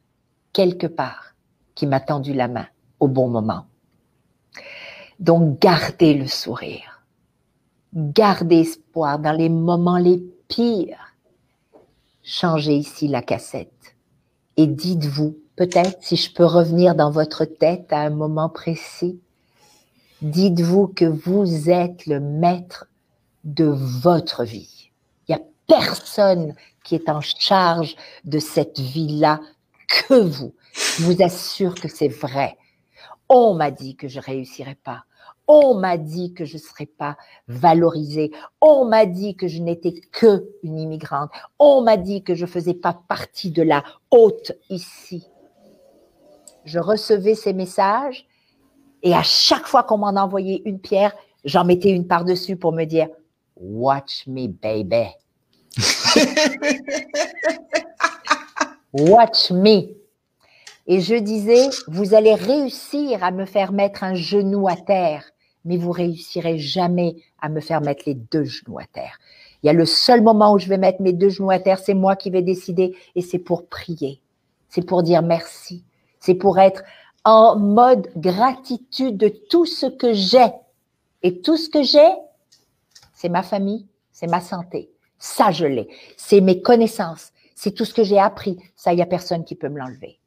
quelque 0.51 0.87
part, 0.87 1.35
qui 1.75 1.87
m'a 1.87 1.99
tendu 2.01 2.33
la 2.33 2.47
main 2.47 2.67
au 2.99 3.07
bon 3.07 3.29
moment. 3.29 3.65
Donc, 5.19 5.59
gardez 5.59 6.13
le 6.13 6.27
sourire. 6.27 7.05
Gardez 7.93 8.59
espoir 8.59 9.19
dans 9.19 9.31
les 9.31 9.49
moments 9.49 9.97
les 9.97 10.17
pires. 10.47 11.15
Changez 12.21 12.75
ici 12.75 13.07
la 13.07 13.21
cassette 13.21 13.95
et 14.57 14.67
dites-vous, 14.67 15.37
peut-être 15.55 16.03
si 16.03 16.17
je 16.17 16.33
peux 16.33 16.43
revenir 16.43 16.93
dans 16.93 17.11
votre 17.11 17.45
tête 17.45 17.93
à 17.93 18.01
un 18.01 18.09
moment 18.09 18.49
précis, 18.49 19.21
dites-vous 20.22 20.88
que 20.88 21.05
vous 21.05 21.70
êtes 21.70 22.05
le 22.05 22.20
maître 22.20 22.88
de 23.43 23.65
votre 23.65 24.43
vie. 24.43 24.91
Il 25.28 25.36
n'y 25.36 25.41
a 25.41 25.45
personne 25.67 26.55
qui 26.84 26.95
est 26.95 27.09
en 27.09 27.22
charge 27.22 27.95
de 28.26 28.39
cette 28.39 28.80
vie-là 28.80 29.39
que 29.88 30.15
vous. 30.15 30.53
Je 30.74 31.03
vous 31.03 31.22
assure 31.22 31.76
que 31.76 31.88
c'est 31.88 32.09
vrai. 32.09 32.57
On 33.30 33.53
m'a 33.53 33.72
dit 33.72 33.95
que 33.95 34.07
je 34.07 34.20
réussirais 34.20 34.78
pas. 34.84 35.03
On 35.47 35.74
m'a 35.76 35.97
dit 35.97 36.34
que 36.34 36.45
je 36.45 36.57
ne 36.57 36.61
serais 36.61 36.86
pas 36.86 37.17
valorisée. 37.47 38.32
On 38.61 38.86
m'a 38.86 39.05
dit 39.05 39.36
que 39.36 39.47
je 39.47 39.61
n'étais 39.61 39.93
que 40.11 40.47
une 40.63 40.78
immigrante. 40.78 41.32
On 41.57 41.82
m'a 41.82 41.97
dit 41.97 42.24
que 42.24 42.36
je 42.36 42.45
ne 42.45 42.49
faisais 42.49 42.76
pas 42.76 43.01
partie 43.07 43.49
de 43.49 43.63
la 43.63 43.84
haute 44.11 44.51
ici. 44.70 45.28
Je 46.65 46.78
recevais 46.78 47.36
ces 47.36 47.53
messages 47.53 48.28
et 49.03 49.13
à 49.13 49.23
chaque 49.23 49.67
fois 49.67 49.83
qu'on 49.83 49.97
m'en 49.97 50.09
envoyait 50.09 50.61
une 50.65 50.79
pierre, 50.79 51.13
j'en 51.45 51.65
mettais 51.65 51.91
une 51.91 52.07
par-dessus 52.07 52.55
pour 52.55 52.73
me 52.73 52.85
dire 52.85 53.07
Watch 53.55 54.25
me, 54.27 54.47
baby. 54.47 55.09
Watch 58.93 59.51
me. 59.51 59.95
Et 60.87 61.01
je 61.01 61.15
disais, 61.15 61.69
vous 61.87 62.15
allez 62.15 62.33
réussir 62.33 63.23
à 63.23 63.31
me 63.31 63.45
faire 63.45 63.71
mettre 63.71 64.03
un 64.03 64.15
genou 64.15 64.67
à 64.67 64.75
terre, 64.75 65.29
mais 65.63 65.77
vous 65.77 65.91
réussirez 65.91 66.57
jamais 66.57 67.17
à 67.39 67.49
me 67.49 67.59
faire 67.59 67.81
mettre 67.81 68.03
les 68.07 68.15
deux 68.15 68.45
genoux 68.45 68.79
à 68.79 68.85
terre. 68.85 69.19
Il 69.61 69.67
y 69.67 69.69
a 69.69 69.73
le 69.73 69.85
seul 69.85 70.21
moment 70.21 70.53
où 70.53 70.57
je 70.57 70.67
vais 70.67 70.77
mettre 70.77 71.01
mes 71.01 71.13
deux 71.13 71.29
genoux 71.29 71.51
à 71.51 71.59
terre, 71.59 71.79
c'est 71.79 71.93
moi 71.93 72.15
qui 72.15 72.31
vais 72.31 72.41
décider 72.41 72.95
et 73.15 73.21
c'est 73.21 73.39
pour 73.39 73.67
prier. 73.67 74.21
C'est 74.69 74.85
pour 74.85 75.03
dire 75.03 75.21
merci. 75.21 75.83
C'est 76.19 76.35
pour 76.35 76.59
être 76.59 76.83
en 77.26 77.57
mode 77.57 78.09
gratitude 78.15 79.17
de 79.17 79.30
tout 79.49 79.65
ce 79.65 79.86
que 79.86 80.13
j'ai. 80.13 80.51
Et 81.22 81.41
tout 81.41 81.57
ce 81.57 81.70
que 81.70 81.84
j'ai, 81.84 82.11
c'est 83.13 83.30
ma 83.30 83.43
famille, 83.43 83.88
c'est 84.11 84.28
ma 84.28 84.41
santé. 84.41 84.89
Ça, 85.17 85.51
je 85.51 85.65
l'ai. 85.65 85.89
C'est 86.15 86.41
mes 86.41 86.61
connaissances. 86.61 87.32
C'est 87.55 87.72
tout 87.72 87.84
ce 87.84 87.93
que 87.93 88.03
j'ai 88.03 88.20
appris. 88.20 88.57
Ça, 88.76 88.93
il 88.93 88.95
n'y 88.95 89.01
a 89.01 89.05
personne 89.05 89.43
qui 89.43 89.55
peut 89.55 89.67
me 89.67 89.78
l'enlever. 89.78 90.20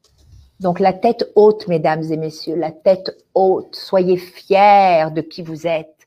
Donc, 0.60 0.78
la 0.78 0.92
tête 0.92 1.32
haute, 1.34 1.66
mesdames 1.66 2.02
et 2.02 2.16
messieurs, 2.16 2.56
la 2.56 2.70
tête 2.70 3.10
haute. 3.34 3.74
Soyez 3.74 4.18
fiers 4.18 5.06
de 5.12 5.22
qui 5.22 5.42
vous 5.42 5.66
êtes, 5.66 6.06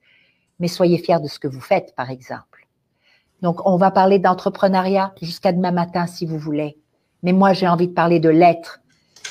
mais 0.59 0.67
soyez 0.67 0.97
fiers 0.99 1.19
de 1.19 1.27
ce 1.27 1.39
que 1.39 1.47
vous 1.47 1.61
faites, 1.61 1.95
par 1.95 2.11
exemple. 2.11 2.67
Donc, 3.41 3.65
on 3.65 3.77
va 3.77 3.91
parler 3.91 4.19
d'entrepreneuriat 4.19 5.13
jusqu'à 5.21 5.51
demain 5.51 5.71
matin, 5.71 6.07
si 6.07 6.25
vous 6.25 6.37
voulez. 6.37 6.77
Mais 7.23 7.33
moi, 7.33 7.53
j'ai 7.53 7.67
envie 7.67 7.87
de 7.87 7.93
parler 7.93 8.19
de 8.19 8.29
l'être. 8.29 8.79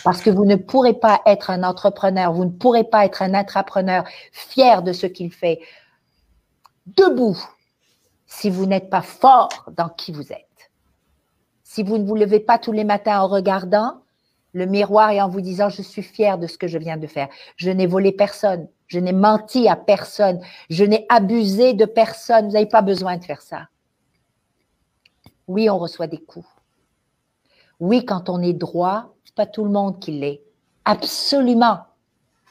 Parce 0.03 0.21
que 0.21 0.31
vous 0.31 0.45
ne 0.45 0.57
pourrez 0.57 0.95
pas 0.95 1.21
être 1.27 1.51
un 1.51 1.63
entrepreneur, 1.63 2.33
vous 2.33 2.45
ne 2.45 2.51
pourrez 2.51 2.85
pas 2.85 3.05
être 3.05 3.23
un 3.23 3.35
intrapreneur 3.35 4.05
fier 4.33 4.83
de 4.83 4.93
ce 4.93 5.07
qu'il 5.07 5.33
fait, 5.33 5.61
debout, 6.87 7.39
si 8.27 8.51
vous 8.51 8.67
n'êtes 8.67 8.91
pas 8.91 9.03
fort 9.03 9.71
dans 9.77 9.89
qui 9.89 10.13
vous 10.13 10.33
êtes. 10.33 10.71
Si 11.63 11.83
vous 11.83 11.99
ne 11.99 12.05
vous 12.05 12.17
levez 12.17 12.41
pas 12.41 12.59
tous 12.59 12.73
les 12.73 12.85
matins 12.85 13.21
en 13.21 13.29
regardant 13.29 14.03
le 14.53 14.67
miroir 14.67 15.11
et 15.11 15.21
en 15.21 15.29
vous 15.29 15.41
disant 15.41 15.69
je 15.69 15.83
suis 15.83 16.03
fier 16.03 16.39
de 16.39 16.47
ce 16.47 16.57
que 16.57 16.69
je 16.69 16.79
viens 16.79 16.97
de 16.97 17.07
faire. 17.07 17.29
Je 17.57 17.71
n'ai 17.71 17.87
volé 17.87 18.13
personne, 18.13 18.69
je 18.87 18.99
n'ai 18.99 19.13
menti 19.13 19.69
à 19.69 19.77
personne, 19.77 20.41
je 20.71 20.85
n'ai 20.85 21.07
abusé 21.09 21.75
de 21.75 21.85
personne. 21.85 22.47
Vous 22.47 22.53
n'avez 22.53 22.67
pas 22.67 22.83
besoin 22.83 23.17
de 23.17 23.25
faire 23.25 23.43
ça. 23.43 23.69
Oui, 25.49 25.69
on 25.69 25.79
reçoit 25.79 26.07
des 26.07 26.19
coups. 26.19 26.49
Oui, 27.81 28.05
quand 28.05 28.31
on 28.31 28.41
est 28.41 28.53
droit, 28.53 29.14
pas 29.35 29.47
tout 29.47 29.65
le 29.65 29.71
monde 29.71 30.01
qui 30.01 30.13
l'est. 30.13 30.43
Absolument. 30.85 31.81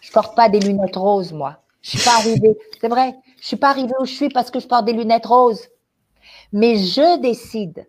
Je 0.01 0.11
porte 0.11 0.35
pas 0.35 0.49
des 0.49 0.59
lunettes 0.59 0.95
roses, 0.95 1.31
moi. 1.31 1.59
Je 1.81 1.91
suis 1.91 2.09
pas 2.09 2.17
arrivée. 2.17 2.57
C'est 2.81 2.87
vrai. 2.87 3.15
Je 3.39 3.47
suis 3.47 3.57
pas 3.57 3.69
arrivée 3.69 3.93
où 3.99 4.05
je 4.05 4.13
suis 4.13 4.29
parce 4.29 4.51
que 4.51 4.59
je 4.59 4.67
porte 4.67 4.85
des 4.85 4.93
lunettes 4.93 5.25
roses. 5.25 5.67
Mais 6.51 6.77
je 6.77 7.19
décide, 7.19 7.87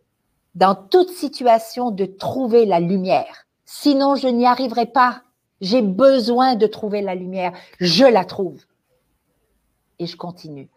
dans 0.55 0.74
toute 0.74 1.11
situation, 1.11 1.90
de 1.90 2.05
trouver 2.05 2.66
la 2.66 2.80
lumière. 2.80 3.47
Sinon, 3.64 4.14
je 4.14 4.28
n'y 4.28 4.47
arriverai 4.47 4.86
pas. 4.86 5.22
J'ai 5.61 5.82
besoin 5.82 6.57
de 6.57 6.66
trouver 6.66 7.03
la 7.03 7.14
lumière. 7.14 7.53
Je 7.80 8.05
la 8.05 8.24
trouve. 8.24 8.64
Et 9.99 10.07
je 10.07 10.16
continue. 10.16 10.68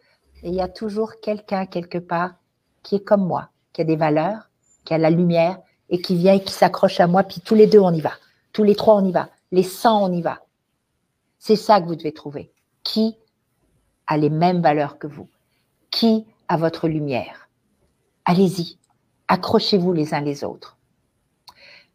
Et 0.43 0.49
il 0.49 0.55
y 0.55 0.61
a 0.61 0.68
toujours 0.68 1.20
quelqu'un 1.22 1.65
quelque 1.65 1.97
part 1.97 2.36
qui 2.84 2.95
est 2.95 3.03
comme 3.03 3.26
moi, 3.26 3.49
qui 3.74 3.82
a 3.82 3.84
des 3.84 3.95
valeurs, 3.95 4.49
qui 4.86 4.93
a 4.93 4.97
la 4.97 5.09
lumière 5.09 5.59
et 5.90 6.02
qui 6.02 6.16
vient 6.16 6.34
et 6.34 6.44
qui 6.44 6.54
s'accroche 6.54 7.00
à 7.00 7.08
moi, 7.08 7.24
puis 7.24 7.42
tous 7.42 7.56
les 7.56 7.68
deux, 7.68 7.80
on 7.80 7.94
y 7.94 8.02
va. 8.02 8.14
Tous 8.54 8.64
les 8.64 8.76
trois, 8.76 8.96
on 8.96 9.06
y 9.06 9.12
va. 9.12 9.30
Les 9.52 9.64
100, 9.64 10.04
on 10.04 10.12
y 10.12 10.22
va. 10.22 10.40
C'est 11.40 11.56
ça 11.56 11.80
que 11.80 11.86
vous 11.86 11.96
devez 11.96 12.12
trouver. 12.12 12.52
Qui 12.84 13.16
a 14.08 14.18
les 14.18 14.30
mêmes 14.30 14.62
valeurs 14.62 14.98
que 14.98 15.08
vous? 15.08 15.30
Qui 15.92 16.26
a 16.48 16.58
votre 16.58 16.88
lumière? 16.88 17.50
Allez-y, 18.26 18.78
accrochez-vous 19.28 19.94
les 19.94 20.14
uns 20.14 20.22
les 20.22 20.44
autres. 20.44 20.78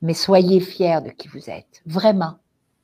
Mais 0.00 0.14
soyez 0.14 0.60
fiers 0.60 1.00
de 1.04 1.10
qui 1.10 1.28
vous 1.28 1.50
êtes. 1.50 1.82
Vraiment, 1.86 2.38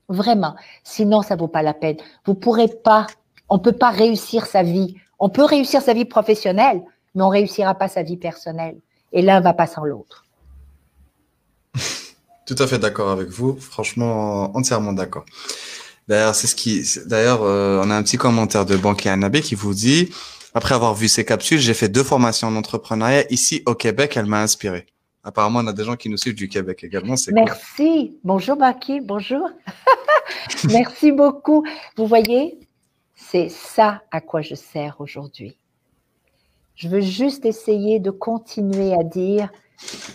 vraiment. 0.09 0.55
Sinon, 0.85 1.23
ça 1.23 1.37
vaut 1.37 1.49
pas 1.49 1.63
la 1.63 1.75
peine. 1.75 1.97
Vous 2.27 2.35
pourrez 2.35 2.69
pas, 2.69 3.07
on 3.49 3.59
peut 3.59 3.73
pas 3.73 3.91
réussir 3.91 4.47
sa 4.47 4.63
vie. 4.63 4.97
On 5.19 5.31
peut 5.31 5.45
réussir 5.45 5.81
sa 5.83 5.95
vie 5.95 6.05
professionnelle, 6.05 6.83
mais 7.15 7.23
on 7.23 7.29
réussira 7.29 7.75
pas 7.75 7.89
sa 7.89 8.03
vie 8.03 8.17
personnelle. 8.17 8.79
Et 9.13 9.23
l'un 9.23 9.41
va 9.41 9.55
pas 9.55 9.67
sans 9.67 9.85
l'autre. 9.85 10.27
Tout 12.49 12.57
à 12.59 12.67
fait 12.67 12.79
d'accord 12.79 13.11
avec 13.11 13.29
vous. 13.29 13.59
Franchement, 13.61 14.57
entièrement 14.57 14.95
d'accord. 14.95 15.27
D'ailleurs, 16.09 16.35
c'est 16.35 16.47
ce 16.47 16.55
qui. 16.55 16.83
D'ailleurs, 17.05 17.43
euh, 17.43 17.83
on 17.85 17.91
a 17.91 17.95
un 17.95 18.03
petit 18.03 18.17
commentaire 18.17 18.65
de 18.65 18.75
Banquier 18.75 19.11
Anabé 19.11 19.43
qui 19.43 19.55
vous 19.55 19.75
dit 19.75 20.09
après 20.55 20.75
avoir 20.75 20.95
vu 20.95 21.09
ces 21.09 21.27
capsules, 21.27 21.59
j'ai 21.59 21.75
fait 21.75 21.91
deux 21.91 22.03
formations 22.03 22.49
en 22.49 22.57
entrepreneuriat 22.57 23.31
ici 23.31 23.63
au 23.67 23.75
Québec. 23.75 24.17
Elle 24.17 24.25
m'a 24.25 24.41
inspiré. 24.41 24.87
Apparemment, 25.23 25.59
on 25.59 25.67
a 25.67 25.75
des 25.75 25.85
gens 25.85 25.97
qui 25.97 26.09
nous 26.09 26.17
suivent 26.17 26.35
du 26.35 26.49
Québec 26.49 26.83
également. 26.85 27.17
Merci. 27.33 28.17
Bonjour 28.25 28.57
Banquier. 28.57 29.03
Bonjour. 29.03 29.51
Merci 30.71 31.13
beaucoup. 31.13 31.67
Vous 31.99 32.07
voyez, 32.07 32.59
c'est 33.15 33.51
ça 33.51 34.03
à 34.11 34.23
quoi 34.23 34.41
je 34.41 34.55
sers 34.55 34.97
aujourd'hui. 35.01 35.59
Je 36.77 36.89
veux 36.89 37.03
juste 37.03 37.45
essayer 37.45 38.01
de 38.01 38.11
continuer 38.11 38.95
à 38.95 39.05
dire 39.05 39.51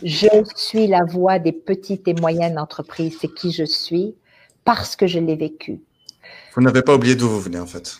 je 0.03 0.27
suis 0.55 0.87
la 0.87 1.03
voix 1.03 1.39
des 1.39 1.51
petites 1.51 2.07
et 2.07 2.13
moyennes 2.13 2.59
entreprises. 2.59 3.17
C'est 3.21 3.33
qui 3.33 3.51
je 3.51 3.63
suis 3.63 4.15
parce 4.65 4.95
que 4.95 5.07
je 5.07 5.19
l'ai 5.19 5.35
vécu. 5.35 5.81
Vous 6.55 6.61
n'avez 6.61 6.81
pas 6.81 6.95
oublié 6.95 7.15
d'où 7.15 7.27
vous 7.27 7.39
venez, 7.39 7.59
en 7.59 7.65
fait. 7.65 7.97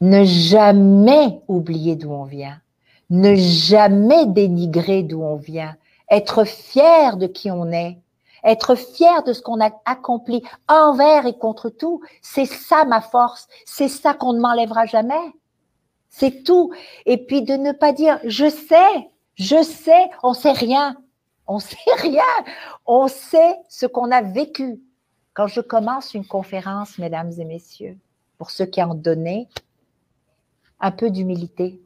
Ne 0.00 0.24
jamais 0.24 1.40
oublier 1.48 1.96
d'où 1.96 2.10
on 2.10 2.24
vient. 2.24 2.60
Ne 3.10 3.34
jamais 3.34 4.26
dénigrer 4.26 5.02
d'où 5.02 5.22
on 5.22 5.36
vient. 5.36 5.76
Être 6.10 6.44
fier 6.44 7.16
de 7.16 7.26
qui 7.26 7.50
on 7.50 7.70
est. 7.70 7.98
Être 8.42 8.74
fier 8.74 9.22
de 9.24 9.32
ce 9.32 9.42
qu'on 9.42 9.60
a 9.60 9.70
accompli 9.84 10.42
envers 10.68 11.26
et 11.26 11.36
contre 11.36 11.68
tout. 11.68 12.00
C'est 12.22 12.46
ça 12.46 12.84
ma 12.84 13.00
force. 13.00 13.48
C'est 13.66 13.88
ça 13.88 14.14
qu'on 14.14 14.32
ne 14.32 14.40
m'enlèvera 14.40 14.86
jamais. 14.86 15.14
C'est 16.08 16.44
tout. 16.44 16.72
Et 17.04 17.18
puis 17.18 17.42
de 17.42 17.54
ne 17.54 17.72
pas 17.72 17.92
dire, 17.92 18.18
je 18.24 18.48
sais, 18.48 19.10
je 19.40 19.62
sais, 19.62 20.10
on 20.22 20.34
sait 20.34 20.52
rien. 20.52 20.96
On 21.46 21.58
sait 21.58 21.76
rien. 21.96 22.22
On 22.86 23.08
sait 23.08 23.56
ce 23.70 23.86
qu'on 23.86 24.10
a 24.10 24.20
vécu. 24.20 24.82
Quand 25.32 25.46
je 25.46 25.62
commence 25.62 26.12
une 26.12 26.26
conférence, 26.26 26.98
mesdames 26.98 27.32
et 27.38 27.44
messieurs, 27.46 27.96
pour 28.36 28.50
ceux 28.50 28.66
qui 28.66 28.82
en 28.82 28.94
donné, 28.94 29.48
un 30.78 30.90
peu 30.90 31.10
d'humilité. 31.10 31.80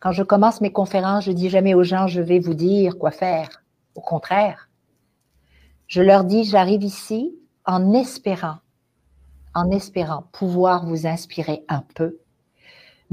Quand 0.00 0.10
je 0.10 0.24
commence 0.24 0.60
mes 0.60 0.72
conférences, 0.72 1.24
je 1.24 1.32
dis 1.32 1.50
jamais 1.50 1.74
aux 1.74 1.84
gens, 1.84 2.08
je 2.08 2.20
vais 2.20 2.40
vous 2.40 2.54
dire 2.54 2.98
quoi 2.98 3.12
faire. 3.12 3.62
Au 3.94 4.00
contraire, 4.00 4.68
je 5.86 6.02
leur 6.02 6.24
dis, 6.24 6.42
j'arrive 6.42 6.82
ici 6.82 7.32
en 7.64 7.92
espérant, 7.92 8.56
en 9.54 9.70
espérant 9.70 10.24
pouvoir 10.32 10.84
vous 10.84 11.06
inspirer 11.06 11.64
un 11.68 11.84
peu 11.94 12.18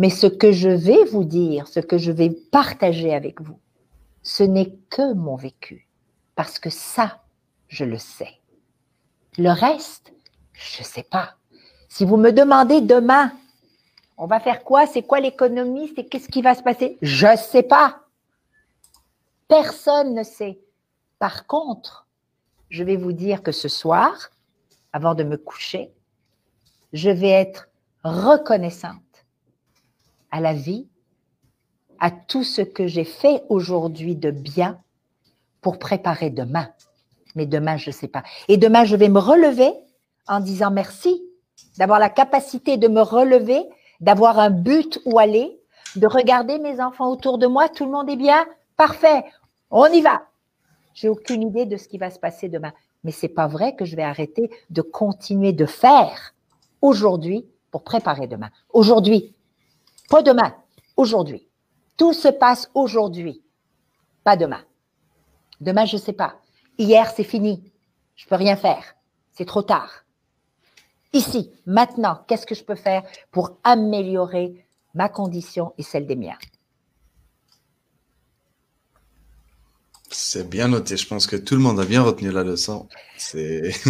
mais 0.01 0.09
ce 0.09 0.25
que 0.25 0.51
je 0.51 0.69
vais 0.69 1.03
vous 1.03 1.23
dire, 1.23 1.67
ce 1.67 1.79
que 1.79 1.99
je 1.99 2.11
vais 2.11 2.31
partager 2.31 3.13
avec 3.13 3.39
vous, 3.39 3.59
ce 4.23 4.41
n'est 4.41 4.73
que 4.89 5.13
mon 5.13 5.35
vécu. 5.35 5.87
Parce 6.33 6.57
que 6.57 6.71
ça, 6.71 7.21
je 7.67 7.85
le 7.85 7.99
sais. 7.99 8.39
Le 9.37 9.51
reste, 9.51 10.11
je 10.53 10.81
ne 10.81 10.85
sais 10.85 11.03
pas. 11.03 11.35
Si 11.87 12.03
vous 12.03 12.17
me 12.17 12.31
demandez 12.31 12.81
demain, 12.81 13.31
on 14.17 14.25
va 14.25 14.39
faire 14.39 14.63
quoi 14.63 14.87
C'est 14.87 15.03
quoi 15.03 15.19
l'économie 15.19 15.93
C'est 15.95 16.05
qu'est-ce 16.05 16.29
qui 16.29 16.41
va 16.41 16.55
se 16.55 16.63
passer 16.63 16.97
Je 17.03 17.27
ne 17.27 17.37
sais 17.37 17.61
pas. 17.61 17.99
Personne 19.47 20.15
ne 20.15 20.23
sait. 20.23 20.59
Par 21.19 21.45
contre, 21.45 22.07
je 22.71 22.83
vais 22.83 22.97
vous 22.97 23.13
dire 23.13 23.43
que 23.43 23.51
ce 23.51 23.67
soir, 23.67 24.31
avant 24.93 25.13
de 25.13 25.23
me 25.23 25.37
coucher, 25.37 25.91
je 26.91 27.11
vais 27.11 27.29
être 27.29 27.69
reconnaissante 28.03 29.10
à 30.31 30.39
la 30.39 30.53
vie, 30.53 30.87
à 31.99 32.09
tout 32.09 32.43
ce 32.43 32.61
que 32.61 32.87
j'ai 32.87 33.03
fait 33.03 33.43
aujourd'hui 33.49 34.15
de 34.15 34.31
bien 34.31 34.79
pour 35.61 35.77
préparer 35.77 36.29
demain. 36.29 36.69
Mais 37.35 37.45
demain, 37.45 37.77
je 37.77 37.89
ne 37.89 37.93
sais 37.93 38.07
pas. 38.07 38.23
Et 38.47 38.57
demain, 38.57 38.83
je 38.83 38.95
vais 38.95 39.09
me 39.09 39.19
relever 39.19 39.71
en 40.27 40.39
disant 40.39 40.71
merci, 40.71 41.21
d'avoir 41.77 41.99
la 41.99 42.09
capacité 42.09 42.77
de 42.77 42.87
me 42.87 43.01
relever, 43.01 43.63
d'avoir 43.99 44.39
un 44.39 44.49
but 44.49 44.99
où 45.05 45.19
aller, 45.19 45.59
de 45.95 46.07
regarder 46.07 46.57
mes 46.59 46.81
enfants 46.81 47.09
autour 47.11 47.37
de 47.37 47.47
moi, 47.47 47.69
tout 47.69 47.85
le 47.85 47.91
monde 47.91 48.09
est 48.09 48.15
bien, 48.15 48.45
parfait, 48.77 49.23
on 49.69 49.85
y 49.85 50.01
va. 50.01 50.23
J'ai 50.93 51.09
aucune 51.09 51.43
idée 51.43 51.65
de 51.65 51.77
ce 51.77 51.87
qui 51.87 51.97
va 51.97 52.09
se 52.09 52.19
passer 52.19 52.49
demain, 52.49 52.73
mais 53.03 53.11
c'est 53.11 53.29
pas 53.29 53.47
vrai 53.47 53.75
que 53.75 53.85
je 53.85 53.95
vais 53.95 54.03
arrêter 54.03 54.49
de 54.69 54.81
continuer 54.81 55.53
de 55.53 55.65
faire 55.65 56.33
aujourd'hui 56.81 57.45
pour 57.71 57.83
préparer 57.83 58.27
demain. 58.27 58.49
Aujourd'hui. 58.73 59.33
Pas 60.11 60.21
demain. 60.21 60.53
Aujourd'hui. 60.97 61.47
Tout 61.95 62.11
se 62.11 62.27
passe 62.27 62.69
aujourd'hui. 62.73 63.41
Pas 64.25 64.35
demain. 64.35 64.59
Demain, 65.61 65.85
je 65.85 65.95
ne 65.95 66.01
sais 66.01 66.11
pas. 66.11 66.35
Hier, 66.77 67.09
c'est 67.15 67.23
fini. 67.23 67.71
Je 68.17 68.25
ne 68.25 68.29
peux 68.29 68.35
rien 68.35 68.57
faire. 68.57 68.97
C'est 69.31 69.45
trop 69.45 69.61
tard. 69.61 70.03
Ici, 71.13 71.49
maintenant, 71.65 72.25
qu'est-ce 72.27 72.45
que 72.45 72.55
je 72.55 72.65
peux 72.65 72.75
faire 72.75 73.03
pour 73.31 73.57
améliorer 73.63 74.67
ma 74.93 75.07
condition 75.07 75.73
et 75.77 75.83
celle 75.83 76.07
des 76.07 76.17
miens? 76.17 76.37
C'est 80.13 80.49
bien 80.49 80.67
noté. 80.67 80.97
Je 80.97 81.07
pense 81.07 81.25
que 81.25 81.37
tout 81.37 81.55
le 81.55 81.61
monde 81.61 81.79
a 81.79 81.85
bien 81.85 82.01
retenu 82.01 82.31
la 82.31 82.43
leçon. 82.43 82.87
C'est, 83.17 83.71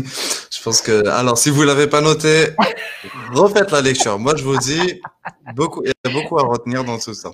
je 0.51 0.61
pense 0.63 0.81
que, 0.81 1.07
alors, 1.07 1.37
si 1.37 1.49
vous 1.49 1.63
l'avez 1.63 1.87
pas 1.87 2.01
noté, 2.01 2.49
refaites 3.33 3.71
la 3.71 3.81
lecture. 3.81 4.19
Moi, 4.19 4.35
je 4.35 4.43
vous 4.43 4.57
dis, 4.57 5.01
beaucoup, 5.55 5.81
il 5.83 5.89
y 5.89 6.09
a 6.09 6.13
beaucoup 6.13 6.37
à 6.37 6.43
retenir 6.43 6.83
dans 6.83 6.99
tout 6.99 7.15
ça. 7.15 7.31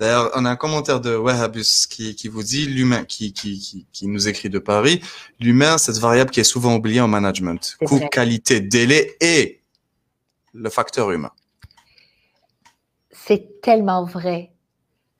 D'ailleurs, 0.00 0.32
on 0.34 0.44
a 0.44 0.50
un 0.50 0.56
commentaire 0.56 1.00
de 1.00 1.14
Wahhabus 1.14 1.86
qui, 1.88 2.16
qui 2.16 2.26
vous 2.26 2.42
dit, 2.42 2.66
l'humain, 2.66 3.04
qui, 3.04 3.32
qui, 3.32 3.60
qui, 3.60 3.86
qui, 3.92 4.08
nous 4.08 4.26
écrit 4.26 4.50
de 4.50 4.58
Paris, 4.58 5.00
l'humain, 5.38 5.78
cette 5.78 5.98
variable 5.98 6.30
qui 6.30 6.40
est 6.40 6.44
souvent 6.44 6.74
oubliée 6.74 7.00
en 7.00 7.08
management. 7.08 7.76
Coût, 7.86 8.00
qualité, 8.10 8.60
délai 8.60 9.16
et 9.20 9.60
le 10.52 10.70
facteur 10.70 11.12
humain. 11.12 11.30
C'est 13.12 13.60
tellement 13.62 14.04
vrai. 14.04 14.50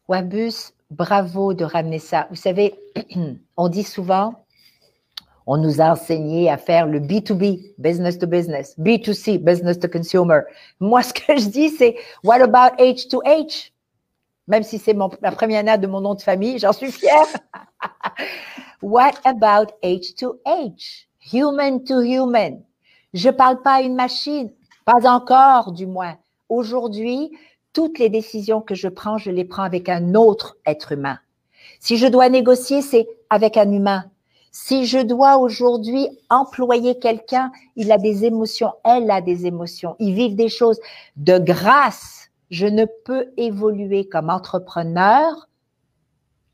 Wahhabus, 0.08 0.73
bravo 0.94 1.54
de 1.54 1.64
ramener 1.64 1.98
ça. 1.98 2.26
Vous 2.30 2.36
savez, 2.36 2.74
on 3.56 3.68
dit 3.68 3.82
souvent, 3.82 4.44
on 5.46 5.58
nous 5.58 5.80
a 5.80 5.92
enseigné 5.92 6.50
à 6.50 6.56
faire 6.56 6.86
le 6.86 7.00
B2B, 7.00 7.74
business 7.78 8.18
to 8.18 8.26
business, 8.26 8.78
B2C, 8.78 9.38
business 9.38 9.78
to 9.78 9.88
consumer. 9.88 10.40
Moi, 10.80 11.02
ce 11.08 11.12
que 11.12 11.36
je 11.36 11.48
dis, 11.48 11.70
c'est 11.70 11.96
what 12.22 12.40
about 12.40 12.76
H2H? 12.78 13.70
Même 14.46 14.62
si 14.62 14.78
c'est 14.78 14.96
la 15.22 15.32
première 15.32 15.62
lettre 15.62 15.80
de 15.80 15.86
mon 15.86 16.00
nom 16.00 16.14
de 16.14 16.22
famille, 16.22 16.58
j'en 16.58 16.72
suis 16.72 16.92
fière. 16.92 17.26
what 18.82 19.14
about 19.24 19.72
H2H? 19.82 21.06
Human 21.32 21.82
to 21.84 22.02
human. 22.02 22.62
Je 23.14 23.30
parle 23.30 23.62
pas 23.62 23.76
à 23.76 23.80
une 23.80 23.94
machine, 23.94 24.50
pas 24.84 25.08
encore 25.08 25.72
du 25.72 25.86
moins. 25.86 26.16
Aujourd'hui, 26.50 27.30
toutes 27.74 27.98
les 27.98 28.08
décisions 28.08 28.62
que 28.62 28.74
je 28.74 28.88
prends, 28.88 29.18
je 29.18 29.30
les 29.30 29.44
prends 29.44 29.64
avec 29.64 29.90
un 29.90 30.14
autre 30.14 30.56
être 30.64 30.92
humain. 30.92 31.18
Si 31.80 31.98
je 31.98 32.06
dois 32.06 32.30
négocier, 32.30 32.80
c'est 32.80 33.06
avec 33.28 33.58
un 33.58 33.70
humain. 33.70 34.04
Si 34.52 34.86
je 34.86 35.00
dois 35.00 35.36
aujourd'hui 35.36 36.08
employer 36.30 36.98
quelqu'un, 36.98 37.50
il 37.76 37.90
a 37.90 37.98
des 37.98 38.24
émotions, 38.24 38.72
elle 38.84 39.10
a 39.10 39.20
des 39.20 39.46
émotions, 39.46 39.96
ils 39.98 40.14
vivent 40.14 40.36
des 40.36 40.48
choses. 40.48 40.80
De 41.16 41.38
grâce, 41.38 42.30
je 42.50 42.66
ne 42.66 42.86
peux 43.04 43.32
évoluer 43.36 44.08
comme 44.08 44.30
entrepreneur 44.30 45.48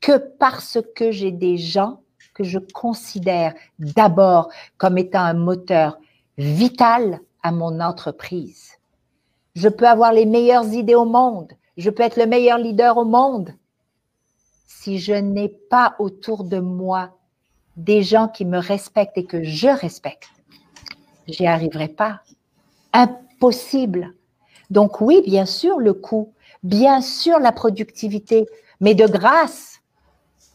que 0.01 0.17
parce 0.17 0.79
que 0.95 1.11
j'ai 1.11 1.31
des 1.31 1.57
gens 1.57 2.01
que 2.33 2.43
je 2.43 2.57
considère 2.57 3.53
d'abord 3.77 4.49
comme 4.77 4.97
étant 4.97 5.21
un 5.21 5.35
moteur 5.35 5.99
vital 6.39 7.19
à 7.43 7.51
mon 7.51 7.79
entreprise. 7.79 8.80
Je 9.55 9.67
peux 9.69 9.87
avoir 9.87 10.13
les 10.13 10.25
meilleures 10.25 10.73
idées 10.73 10.95
au 10.95 11.05
monde. 11.05 11.51
Je 11.77 11.89
peux 11.89 12.03
être 12.03 12.17
le 12.17 12.25
meilleur 12.25 12.57
leader 12.57 12.97
au 12.97 13.05
monde. 13.05 13.53
Si 14.65 14.99
je 14.99 15.13
n'ai 15.13 15.49
pas 15.49 15.95
autour 15.99 16.43
de 16.43 16.59
moi 16.59 17.11
des 17.77 18.03
gens 18.03 18.27
qui 18.27 18.45
me 18.45 18.57
respectent 18.57 19.17
et 19.17 19.25
que 19.25 19.43
je 19.43 19.67
respecte, 19.67 20.29
j'y 21.27 21.45
arriverai 21.45 21.87
pas. 21.87 22.21
Impossible. 22.93 24.13
Donc 24.69 25.01
oui, 25.01 25.21
bien 25.25 25.45
sûr, 25.45 25.79
le 25.79 25.93
coût, 25.93 26.33
bien 26.63 27.01
sûr, 27.01 27.39
la 27.39 27.51
productivité, 27.51 28.47
mais 28.79 28.95
de 28.95 29.05
grâce, 29.05 29.81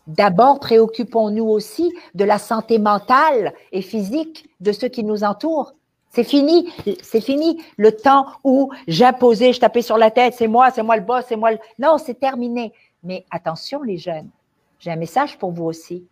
d'abord 0.07 0.59
préoccupons-nous 0.61 1.45
aussi 1.45 1.93
de 2.15 2.25
la 2.25 2.39
santé 2.39 2.79
mentale 2.79 3.55
et 3.73 3.83
physique 3.83 4.49
de 4.61 4.73
ceux 4.73 4.89
qui 4.89 5.05
nous 5.05 5.25
entourent. 5.25 5.75
C'est 6.17 6.25
fini, 6.25 6.73
c'est 7.03 7.21
fini 7.21 7.63
le 7.77 7.93
temps 7.93 8.25
où 8.43 8.73
j'imposais, 8.89 9.53
je 9.53 9.61
tapais 9.61 9.83
sur 9.83 9.99
la 9.99 10.11
tête, 10.11 10.33
c'est 10.33 10.49
moi, 10.49 10.71
c'est 10.71 10.83
moi 10.83 10.97
le 10.97 11.03
boss, 11.03 11.27
c'est 11.29 11.37
moi 11.37 11.51
le... 11.51 11.59
Non, 11.79 11.99
c'est 11.99 12.19
terminé. 12.19 12.73
Mais 13.03 13.27
attention 13.31 13.83
les 13.83 13.99
jeunes, 13.99 14.31
j'ai 14.79 14.91
un 14.91 14.97
message 14.97 15.37
pour 15.37 15.53
vous 15.53 15.67
aussi. 15.67 16.07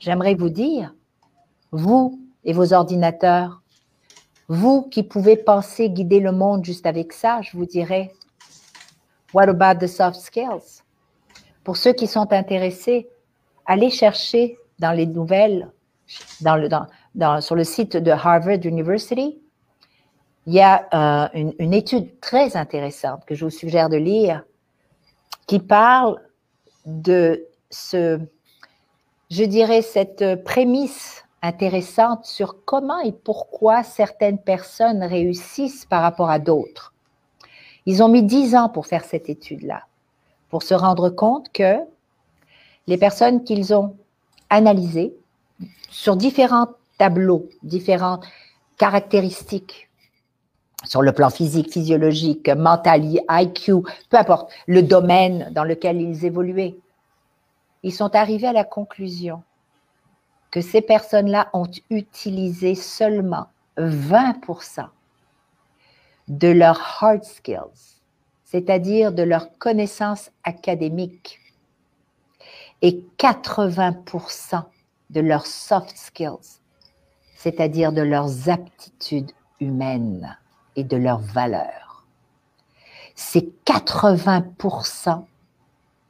J'aimerais 0.00 0.34
vous 0.34 0.48
dire, 0.48 0.96
vous 1.70 2.18
et 2.44 2.52
vos 2.52 2.72
ordinateurs, 2.72 3.62
vous 4.48 4.82
qui 4.82 5.04
pouvez 5.04 5.36
penser 5.36 5.90
guider 5.90 6.18
le 6.18 6.32
monde 6.32 6.64
juste 6.64 6.84
avec 6.84 7.12
ça, 7.12 7.40
je 7.40 7.56
vous 7.56 7.66
dirais, 7.66 8.12
what 9.32 9.44
about 9.48 9.78
the 9.78 9.86
soft 9.86 10.16
skills? 10.16 10.82
Pour 11.62 11.76
ceux 11.76 11.92
qui 11.92 12.08
sont 12.08 12.32
intéressés, 12.32 13.08
allez 13.64 13.90
chercher 13.90 14.58
dans 14.80 14.90
les 14.90 15.06
nouvelles, 15.06 15.70
dans 16.40 16.56
le, 16.56 16.68
dans, 16.68 16.86
sur 17.40 17.54
le 17.54 17.64
site 17.64 17.96
de 17.96 18.10
Harvard 18.10 18.64
University, 18.64 19.38
il 20.46 20.54
y 20.54 20.60
a 20.60 20.86
euh, 20.94 21.28
une, 21.34 21.54
une, 21.58 21.74
étude 21.74 22.20
très 22.20 22.56
intéressante 22.56 23.24
que 23.26 23.34
je 23.34 23.44
vous 23.44 23.50
suggère 23.50 23.88
de 23.90 23.96
lire 23.96 24.44
qui 25.46 25.58
parle 25.58 26.20
de 26.86 27.44
ce, 27.70 28.18
je 29.30 29.44
dirais, 29.44 29.82
cette 29.82 30.42
prémisse 30.44 31.24
intéressante 31.42 32.24
sur 32.24 32.64
comment 32.64 33.00
et 33.00 33.12
pourquoi 33.12 33.82
certaines 33.82 34.38
personnes 34.38 35.02
réussissent 35.02 35.84
par 35.84 36.02
rapport 36.02 36.30
à 36.30 36.38
d'autres. 36.38 36.94
Ils 37.86 38.02
ont 38.02 38.08
mis 38.08 38.22
dix 38.22 38.54
ans 38.54 38.68
pour 38.68 38.86
faire 38.86 39.04
cette 39.04 39.28
étude-là, 39.28 39.84
pour 40.50 40.62
se 40.62 40.74
rendre 40.74 41.10
compte 41.10 41.50
que 41.52 41.76
les 42.86 42.96
personnes 42.96 43.44
qu'ils 43.44 43.74
ont 43.74 43.96
analysées 44.50 45.14
sur 45.90 46.16
différentes 46.16 46.77
tableaux, 46.98 47.48
différentes 47.62 48.26
caractéristiques 48.76 49.88
sur 50.84 51.02
le 51.02 51.12
plan 51.12 51.30
physique, 51.30 51.72
physiologique, 51.72 52.48
mental, 52.48 53.02
IQ, 53.28 53.82
peu 54.10 54.16
importe, 54.16 54.52
le 54.66 54.82
domaine 54.82 55.50
dans 55.52 55.64
lequel 55.64 56.00
ils 56.00 56.24
évoluaient. 56.24 56.76
Ils 57.82 57.92
sont 57.92 58.14
arrivés 58.14 58.46
à 58.46 58.52
la 58.52 58.64
conclusion 58.64 59.42
que 60.50 60.60
ces 60.60 60.80
personnes-là 60.80 61.50
ont 61.52 61.70
utilisé 61.90 62.74
seulement 62.74 63.46
20% 63.76 64.86
de 66.28 66.48
leurs 66.48 66.80
hard 67.00 67.24
skills, 67.24 67.98
c'est-à-dire 68.44 69.12
de 69.12 69.22
leurs 69.22 69.56
connaissances 69.58 70.30
académiques, 70.44 71.40
et 72.80 73.04
80% 73.18 74.62
de 75.10 75.20
leurs 75.20 75.46
soft 75.46 75.96
skills, 75.96 76.57
c'est-à-dire 77.38 77.92
de 77.92 78.02
leurs 78.02 78.48
aptitudes 78.48 79.30
humaines 79.60 80.36
et 80.74 80.82
de 80.82 80.96
leurs 80.96 81.20
valeurs. 81.20 82.04
C'est 83.14 83.48
80% 83.64 85.24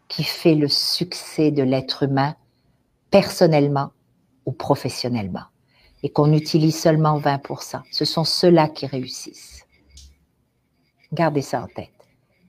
qui 0.08 0.24
fait 0.24 0.54
le 0.54 0.68
succès 0.68 1.50
de 1.50 1.62
l'être 1.62 2.04
humain 2.04 2.34
personnellement 3.10 3.90
ou 4.46 4.52
professionnellement 4.52 5.44
et 6.02 6.08
qu'on 6.08 6.32
utilise 6.32 6.80
seulement 6.80 7.20
20%. 7.20 7.82
Ce 7.90 8.06
sont 8.06 8.24
ceux-là 8.24 8.68
qui 8.68 8.86
réussissent. 8.86 9.66
Gardez 11.12 11.42
ça 11.42 11.62
en 11.62 11.66
tête. 11.66 11.90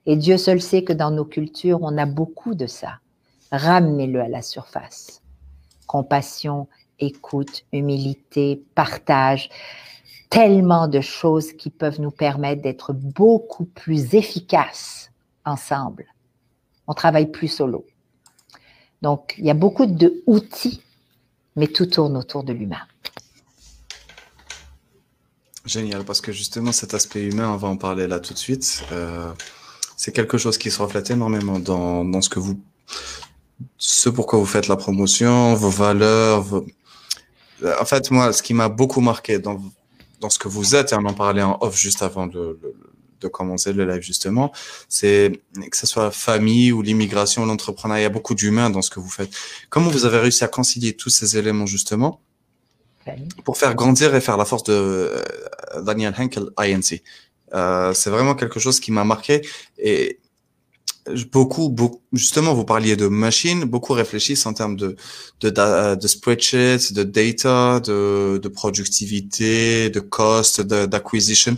Et 0.05 0.15
Dieu 0.15 0.37
seul 0.37 0.61
sait 0.61 0.85
que 0.85 0.93
dans 0.93 1.11
nos 1.11 1.25
cultures, 1.25 1.79
on 1.81 1.97
a 1.97 2.05
beaucoup 2.05 2.55
de 2.55 2.65
ça. 2.65 2.99
Ramenez-le 3.51 4.21
à 4.21 4.29
la 4.29 4.41
surface. 4.41 5.21
Compassion, 5.85 6.69
écoute, 6.99 7.65
humilité, 7.71 8.61
partage, 8.75 9.49
tellement 10.29 10.87
de 10.87 11.01
choses 11.01 11.53
qui 11.53 11.69
peuvent 11.69 11.99
nous 11.99 12.11
permettre 12.11 12.61
d'être 12.61 12.93
beaucoup 12.93 13.65
plus 13.65 14.13
efficaces 14.15 15.11
ensemble. 15.45 16.05
On 16.87 16.93
travaille 16.93 17.31
plus 17.31 17.47
solo. 17.47 17.85
Donc, 19.01 19.35
il 19.37 19.45
y 19.45 19.49
a 19.49 19.55
beaucoup 19.55 19.85
d'outils, 19.85 20.81
mais 21.55 21.67
tout 21.67 21.85
tourne 21.85 22.17
autour 22.17 22.43
de 22.43 22.53
l'humain. 22.53 22.81
Génial, 25.65 26.03
parce 26.03 26.21
que 26.21 26.31
justement, 26.31 26.71
cet 26.71 26.93
aspect 26.93 27.23
humain, 27.23 27.49
on 27.51 27.57
va 27.57 27.67
en 27.67 27.77
parler 27.77 28.07
là 28.07 28.19
tout 28.19 28.33
de 28.33 28.39
suite. 28.39 28.83
Euh, 28.91 29.31
c'est 29.95 30.11
quelque 30.11 30.37
chose 30.37 30.57
qui 30.57 30.71
se 30.71 30.81
reflète 30.81 31.11
énormément 31.11 31.59
dans, 31.59 32.03
dans 32.05 32.21
ce 32.21 32.29
que 32.29 32.39
vous, 32.39 32.59
ce 33.77 34.09
pourquoi 34.09 34.39
vous 34.39 34.45
faites 34.45 34.67
la 34.67 34.77
promotion, 34.77 35.53
vos 35.55 35.69
valeurs, 35.69 36.41
vos, 36.41 36.65
en 37.79 37.85
fait, 37.85 38.11
moi, 38.11 38.33
ce 38.33 38.41
qui 38.43 38.53
m'a 38.53 38.69
beaucoup 38.69 39.01
marqué 39.01 39.39
dans, 39.39 39.61
dans 40.19 40.29
ce 40.29 40.39
que 40.39 40.47
vous 40.47 40.75
êtes, 40.75 40.91
et 40.93 40.95
on 40.95 41.05
en 41.05 41.13
parlait 41.13 41.41
en 41.41 41.57
off 41.61 41.77
juste 41.77 42.01
avant 42.01 42.27
de, 42.27 42.59
de 43.19 43.27
commencer 43.27 43.73
le 43.73 43.85
live 43.85 44.01
justement, 44.01 44.51
c'est 44.87 45.31
que 45.69 45.77
ce 45.77 45.87
soit 45.87 46.03
la 46.03 46.11
famille 46.11 46.71
ou 46.71 46.81
l'immigration, 46.81 47.45
l'entrepreneuriat, 47.45 48.01
il 48.01 48.03
y 48.03 48.05
a 48.05 48.09
beaucoup 48.09 48.35
d'humains 48.35 48.69
dans 48.69 48.81
ce 48.81 48.89
que 48.89 48.99
vous 48.99 49.09
faites. 49.09 49.31
Comment 49.69 49.89
vous 49.89 50.05
avez 50.05 50.19
réussi 50.19 50.43
à 50.43 50.47
concilier 50.47 50.93
tous 50.93 51.09
ces 51.09 51.37
éléments 51.37 51.65
justement 51.65 52.21
pour 53.43 53.57
faire 53.57 53.73
grandir 53.73 54.13
et 54.13 54.21
faire 54.21 54.37
la 54.37 54.45
force 54.45 54.63
de 54.63 54.73
euh, 54.73 55.81
Daniel 55.81 56.13
Henkel 56.17 56.49
INC 56.57 57.01
Euh, 57.53 57.93
c'est 57.93 58.09
vraiment 58.09 58.35
quelque 58.35 58.59
chose 58.59 58.79
qui 58.79 58.91
m'a 58.91 59.03
marqué 59.03 59.41
et 59.77 60.18
beaucoup, 61.31 61.69
beaucoup, 61.69 62.01
justement, 62.13 62.53
vous 62.53 62.65
parliez 62.65 62.95
de 62.95 63.07
machines, 63.07 63.65
beaucoup 63.65 63.93
réfléchissent 63.93 64.45
en 64.45 64.53
termes 64.53 64.75
de, 64.75 64.95
de, 65.41 65.95
de, 65.95 66.07
spreadsheets, 66.07 66.93
de 66.93 67.03
data, 67.03 67.79
de, 67.79 68.39
de 68.41 68.47
productivité, 68.47 69.89
de 69.89 69.99
cost, 69.99 70.61
d'acquisition. 70.61 71.55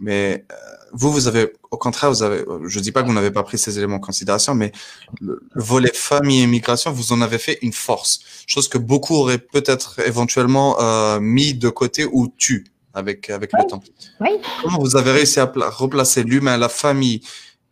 Mais 0.00 0.44
euh, 0.50 0.54
vous, 0.92 1.12
vous 1.12 1.28
avez, 1.28 1.52
au 1.70 1.76
contraire, 1.76 2.10
vous 2.10 2.22
avez, 2.22 2.44
je 2.66 2.80
dis 2.80 2.92
pas 2.92 3.02
que 3.02 3.08
vous 3.08 3.14
n'avez 3.14 3.30
pas 3.30 3.42
pris 3.42 3.58
ces 3.58 3.78
éléments 3.78 3.96
en 3.96 4.00
considération, 4.00 4.54
mais 4.54 4.72
le, 5.20 5.40
volet 5.54 5.92
famille 5.92 6.40
et 6.40 6.44
immigration, 6.44 6.92
vous 6.92 7.12
en 7.12 7.20
avez 7.20 7.38
fait 7.38 7.58
une 7.62 7.72
force. 7.72 8.20
Chose 8.46 8.68
que 8.68 8.78
beaucoup 8.78 9.14
auraient 9.14 9.38
peut-être 9.38 10.00
éventuellement 10.00 10.80
euh, 10.80 11.20
mis 11.20 11.54
de 11.54 11.68
côté 11.68 12.06
ou 12.10 12.32
tu 12.36 12.66
avec, 12.94 13.30
avec 13.30 13.50
le 13.52 13.66
temps. 13.68 13.82
Oui. 14.20 14.30
Comment 14.62 14.78
vous 14.78 14.96
avez 14.96 15.12
réussi 15.12 15.38
à 15.40 15.44
replacer 15.44 16.24
l'humain, 16.24 16.56
la 16.56 16.68
famille 16.68 17.22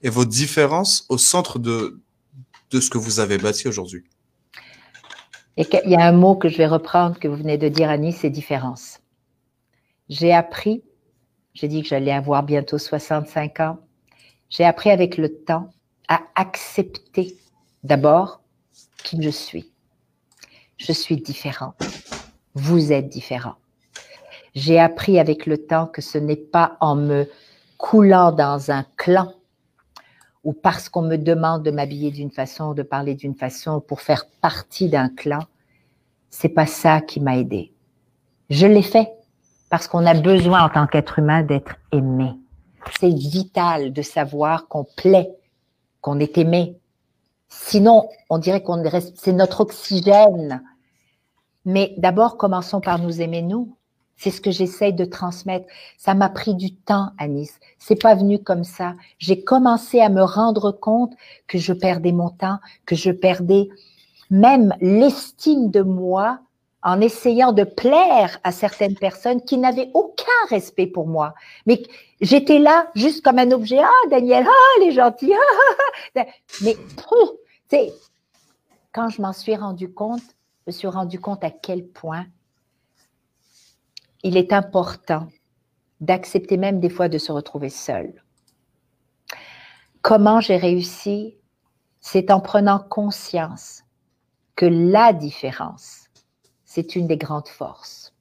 et 0.03 0.11
vos 0.11 0.25
différences 0.25 1.07
au 1.09 1.19
centre 1.19 1.59
de, 1.59 2.01
de 2.71 2.81
ce 2.81 2.91
que 2.91 2.99
vous 2.99 3.21
avez 3.21 3.39
bâti 3.39 3.69
aujourd'hui? 3.69 4.05
Il 5.57 5.67
y 5.87 5.97
a 5.97 6.07
un 6.07 6.13
mot 6.13 6.35
que 6.35 6.49
je 6.49 6.59
vais 6.59 6.67
reprendre 6.67 7.19
que 7.19 7.29
vous 7.29 7.37
venez 7.37 7.57
de 7.57 7.69
dire, 7.69 7.89
Annie, 7.89 8.13
c'est 8.13 8.29
différence. 8.29 9.01
J'ai 10.09 10.33
appris 10.33 10.83
j'ai 11.57 11.69
dit 11.69 11.83
que 11.83 11.89
j'allais 11.89 12.13
avoir 12.13 12.43
bientôt 12.43 12.77
65 12.77 13.61
ans. 13.61 13.79
J'ai 14.51 14.65
appris 14.67 14.91
avec 14.91 15.17
le 15.17 15.35
temps 15.35 15.71
à 16.07 16.21
accepter 16.35 17.35
d'abord 17.83 18.43
qui 19.03 19.23
je 19.23 19.31
suis. 19.31 19.73
Je 20.77 20.93
suis 20.93 21.17
différent. 21.17 21.73
Vous 22.53 22.93
êtes 22.93 23.09
différent. 23.09 23.55
J'ai 24.55 24.79
appris 24.79 25.19
avec 25.19 25.47
le 25.47 25.57
temps 25.57 25.87
que 25.87 26.03
ce 26.03 26.19
n'est 26.19 26.37
pas 26.37 26.77
en 26.83 26.95
me 26.95 27.27
coulant 27.79 28.33
dans 28.33 28.71
un 28.71 28.85
clan 28.99 29.33
ou 30.47 30.53
parce 30.53 30.89
qu'on 30.89 31.03
me 31.03 31.17
demande 31.17 31.65
de 31.65 31.73
m'habiller 31.73 32.13
d'une 32.13 32.31
façon, 32.31 32.73
de 32.73 32.85
parler 32.85 33.17
d'une 33.17 33.35
façon 33.35 33.81
pour 33.81 34.01
faire 34.01 34.27
partie 34.41 34.89
d'un 34.89 35.09
clan. 35.09 35.41
C'est 36.31 36.51
pas 36.51 36.67
ça 36.67 37.01
qui 37.01 37.19
m'a 37.19 37.37
aidé. 37.37 37.73
Je 38.49 38.69
l'ai 38.69 38.83
fait 38.83 39.11
parce 39.71 39.89
qu'on 39.89 40.07
a 40.07 40.15
besoin 40.15 40.63
en 40.63 40.69
tant 40.69 40.87
qu'être 40.87 41.19
humain 41.19 41.43
d'être 41.43 41.75
aimé. 41.91 42.31
C'est 43.01 43.13
vital 43.13 43.93
de 43.93 44.03
savoir 44.03 44.69
qu'on 44.69 44.85
plaît, 44.85 45.29
qu'on 46.01 46.21
est 46.21 46.39
aimé. 46.39 46.79
Sinon, 47.49 48.09
on 48.31 48.39
dirait 48.39 48.63
qu'on 48.63 48.85
c'est 49.17 49.33
notre 49.33 49.63
oxygène. 49.63 50.63
Mais 51.65 51.93
d'abord, 51.99 52.37
commençons 52.37 52.81
par 52.81 53.01
nous 53.01 53.21
aimer 53.21 53.43
nous. 53.43 53.77
C'est 54.17 54.31
ce 54.31 54.41
que 54.41 54.51
j'essaye 54.51 54.95
de 54.95 55.05
transmettre. 55.05 55.67
Ça 55.99 56.15
m'a 56.15 56.29
pris 56.29 56.55
du 56.55 56.75
temps, 56.75 57.11
Anis. 57.19 57.59
C'est 57.79 58.01
pas 58.01 58.15
venu 58.15 58.43
comme 58.43 58.65
ça. 58.65 58.95
J'ai 59.19 59.43
commencé 59.43 60.01
à 60.01 60.09
me 60.09 60.23
rendre 60.23 60.73
compte 60.73 61.15
que 61.47 61.59
je 61.59 61.73
perdais 61.73 62.13
mon 62.13 62.31
temps, 62.31 62.59
que 62.87 62.97
je 62.97 63.11
perdais 63.11 63.69
même 64.31 64.75
l'estime 64.81 65.71
de 65.71 65.83
moi 65.83 66.41
en 66.83 67.01
essayant 67.01 67.53
de 67.53 67.65
plaire 67.65 68.39
à 68.45 68.53
certaines 68.53 68.95
personnes 68.95 69.43
qui 69.43 69.59
n'avaient 69.59 69.91
aucun 69.93 70.25
respect 70.49 70.87
pour 70.87 71.09
moi. 71.09 71.35
Mais 71.67 71.83
j'étais 72.21 72.59
là 72.59 72.89
juste 72.95 73.25
comme 73.25 73.39
un 73.39 73.51
objet. 73.51 73.81
Ah, 73.81 74.09
Daniel, 74.09 74.47
ah, 74.47 74.81
les 74.81 74.93
gentils. 74.93 75.33
Ah, 76.17 76.25
Mais, 76.63 76.77
tu 77.69 77.77
quand 78.93 79.11
je 79.11 79.21
m'en 79.21 79.33
suis 79.33 79.57
rendu 79.57 79.93
compte, 79.93 80.23
je 80.61 80.69
me 80.69 80.73
suis 80.73 80.89
rendu 80.89 81.21
compte 81.21 81.45
à 81.45 81.51
quel 81.51 81.87
point 81.87 82.25
il 84.27 84.37
est 84.37 84.53
important 84.53 85.29
d'accepter 86.01 86.57
même 86.57 86.81
des 86.81 86.91
fois 86.91 87.09
de 87.09 87.17
se 87.17 87.31
retrouver 87.31 87.71
seul. 87.71 88.25
Comment 90.03 90.41
j'ai 90.41 90.57
réussi? 90.57 91.39
C'est 92.01 92.33
en 92.33 92.41
prenant 92.41 92.81
conscience 92.81 93.85
que 94.57 94.67
la 94.67 95.13
différence, 95.13 96.07
c'est 96.65 96.97
une 96.97 97.07
des 97.07 97.17
grandes 97.17 97.47
forces. 97.47 98.15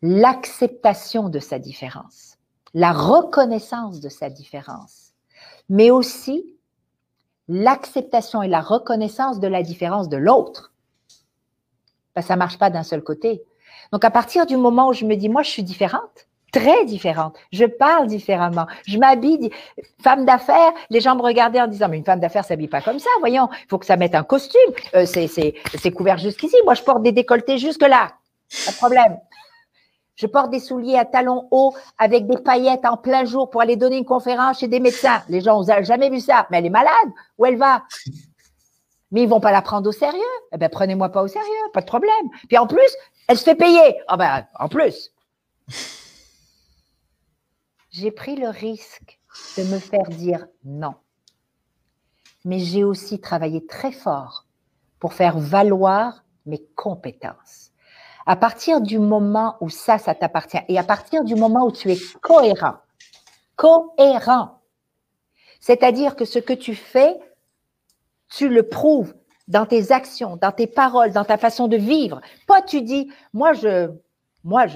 L'acceptation 0.00 1.28
de 1.28 1.40
sa 1.40 1.58
différence, 1.58 2.36
la 2.72 2.92
reconnaissance 2.92 3.98
de 3.98 4.08
sa 4.08 4.30
différence, 4.30 5.10
mais 5.68 5.90
aussi 5.90 6.56
l'acceptation 7.48 8.42
et 8.42 8.48
la 8.48 8.60
reconnaissance 8.60 9.40
de 9.40 9.48
la 9.48 9.64
différence 9.64 10.08
de 10.08 10.16
l'autre. 10.16 10.72
Ben, 12.14 12.22
ça 12.22 12.34
ne 12.34 12.38
marche 12.38 12.58
pas 12.58 12.70
d'un 12.70 12.84
seul 12.84 13.02
côté. 13.02 13.42
Donc 13.92 14.04
à 14.04 14.10
partir 14.10 14.46
du 14.46 14.56
moment 14.56 14.88
où 14.88 14.92
je 14.92 15.04
me 15.04 15.14
dis, 15.16 15.28
moi 15.28 15.42
je 15.42 15.50
suis 15.50 15.62
différente, 15.62 16.28
très 16.52 16.84
différente. 16.84 17.36
Je 17.52 17.64
parle 17.64 18.06
différemment. 18.06 18.66
Je 18.86 18.98
m'habille. 18.98 19.50
Femme 20.02 20.24
d'affaires, 20.24 20.72
les 20.90 21.00
gens 21.00 21.16
me 21.16 21.22
regardaient 21.22 21.60
en 21.60 21.66
disant, 21.66 21.88
mais 21.88 21.98
une 21.98 22.04
femme 22.04 22.20
d'affaires 22.20 22.44
s'habille 22.44 22.68
pas 22.68 22.80
comme 22.80 22.98
ça. 22.98 23.10
Voyons, 23.20 23.48
il 23.52 23.68
faut 23.68 23.78
que 23.78 23.86
ça 23.86 23.96
mette 23.96 24.14
un 24.14 24.24
costume. 24.24 24.60
Euh, 24.94 25.06
c'est 25.06 25.90
couvert 25.92 26.18
jusqu'ici. 26.18 26.56
Moi, 26.64 26.74
je 26.74 26.82
porte 26.82 27.02
des 27.02 27.12
décolletés 27.12 27.58
jusque 27.58 27.82
là. 27.82 28.12
Pas 28.66 28.72
de 28.72 28.76
problème. 28.76 29.18
Je 30.16 30.26
porte 30.26 30.50
des 30.50 30.60
souliers 30.60 30.98
à 30.98 31.04
talons 31.06 31.48
hauts 31.50 31.74
avec 31.98 32.26
des 32.26 32.36
paillettes 32.36 32.84
en 32.84 32.96
plein 32.96 33.24
jour 33.24 33.48
pour 33.48 33.62
aller 33.62 33.76
donner 33.76 33.96
une 33.96 34.04
conférence 34.04 34.58
chez 34.58 34.68
des 34.68 34.80
médecins. 34.80 35.22
Les 35.28 35.40
gens 35.40 35.62
n'ont 35.62 35.82
jamais 35.82 36.10
vu 36.10 36.20
ça. 36.20 36.46
Mais 36.50 36.58
elle 36.58 36.66
est 36.66 36.70
malade. 36.70 36.92
Où 37.38 37.46
elle 37.46 37.56
va? 37.56 37.84
Mais 39.12 39.22
ils 39.22 39.28
vont 39.28 39.40
pas 39.40 39.50
la 39.50 39.62
prendre 39.62 39.88
au 39.88 39.92
sérieux. 39.92 40.20
Eh 40.52 40.58
ben, 40.58 40.68
prenez-moi 40.68 41.08
pas 41.08 41.22
au 41.22 41.26
sérieux. 41.26 41.46
Pas 41.72 41.80
de 41.80 41.86
problème. 41.86 42.28
Puis 42.48 42.58
en 42.58 42.66
plus, 42.66 42.96
elle 43.30 43.38
se 43.38 43.44
fait 43.44 43.54
payer. 43.54 44.00
Ah 44.08 44.16
ben, 44.16 44.44
en 44.58 44.68
plus 44.68 45.12
j'ai 47.90 48.10
pris 48.10 48.34
le 48.34 48.48
risque 48.48 49.20
de 49.56 49.62
me 49.64 49.78
faire 49.78 50.08
dire 50.08 50.46
non. 50.64 50.94
Mais 52.44 52.58
j'ai 52.58 52.82
aussi 52.82 53.20
travaillé 53.20 53.64
très 53.66 53.92
fort 53.92 54.46
pour 54.98 55.12
faire 55.14 55.38
valoir 55.38 56.24
mes 56.46 56.64
compétences. 56.74 57.70
À 58.26 58.34
partir 58.34 58.80
du 58.80 58.98
moment 58.98 59.56
où 59.60 59.68
ça, 59.68 59.98
ça 59.98 60.14
t'appartient, 60.14 60.60
et 60.68 60.78
à 60.78 60.84
partir 60.84 61.24
du 61.24 61.34
moment 61.36 61.66
où 61.66 61.72
tu 61.72 61.90
es 61.90 61.98
cohérent, 62.20 62.78
cohérent, 63.56 64.60
c'est-à-dire 65.60 66.16
que 66.16 66.24
ce 66.24 66.38
que 66.38 66.52
tu 66.52 66.74
fais, 66.74 67.16
tu 68.28 68.48
le 68.48 68.68
prouves 68.68 69.14
dans 69.50 69.66
tes 69.66 69.90
actions, 69.90 70.36
dans 70.36 70.52
tes 70.52 70.68
paroles, 70.68 71.12
dans 71.12 71.24
ta 71.24 71.36
façon 71.36 71.66
de 71.66 71.76
vivre. 71.76 72.20
Pas 72.46 72.62
tu 72.62 72.82
dis, 72.82 73.12
moi 73.32 73.52
je, 73.52 73.90
moi 74.44 74.66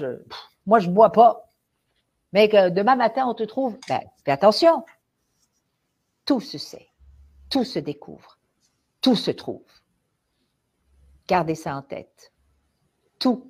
bois 0.65 1.11
pas, 1.11 1.49
mais 2.33 2.49
que 2.49 2.69
demain 2.69 2.97
matin, 2.97 3.25
on 3.25 3.33
te 3.33 3.43
trouve, 3.43 3.77
ben, 3.87 4.01
fais 4.25 4.31
attention. 4.31 4.83
Tout 6.25 6.41
se 6.41 6.57
sait, 6.57 6.89
tout 7.49 7.63
se 7.63 7.79
découvre, 7.79 8.37
tout 8.99 9.15
se 9.15 9.31
trouve. 9.31 9.63
Gardez 11.27 11.55
ça 11.55 11.75
en 11.75 11.81
tête. 11.81 12.33
Tout 13.17 13.49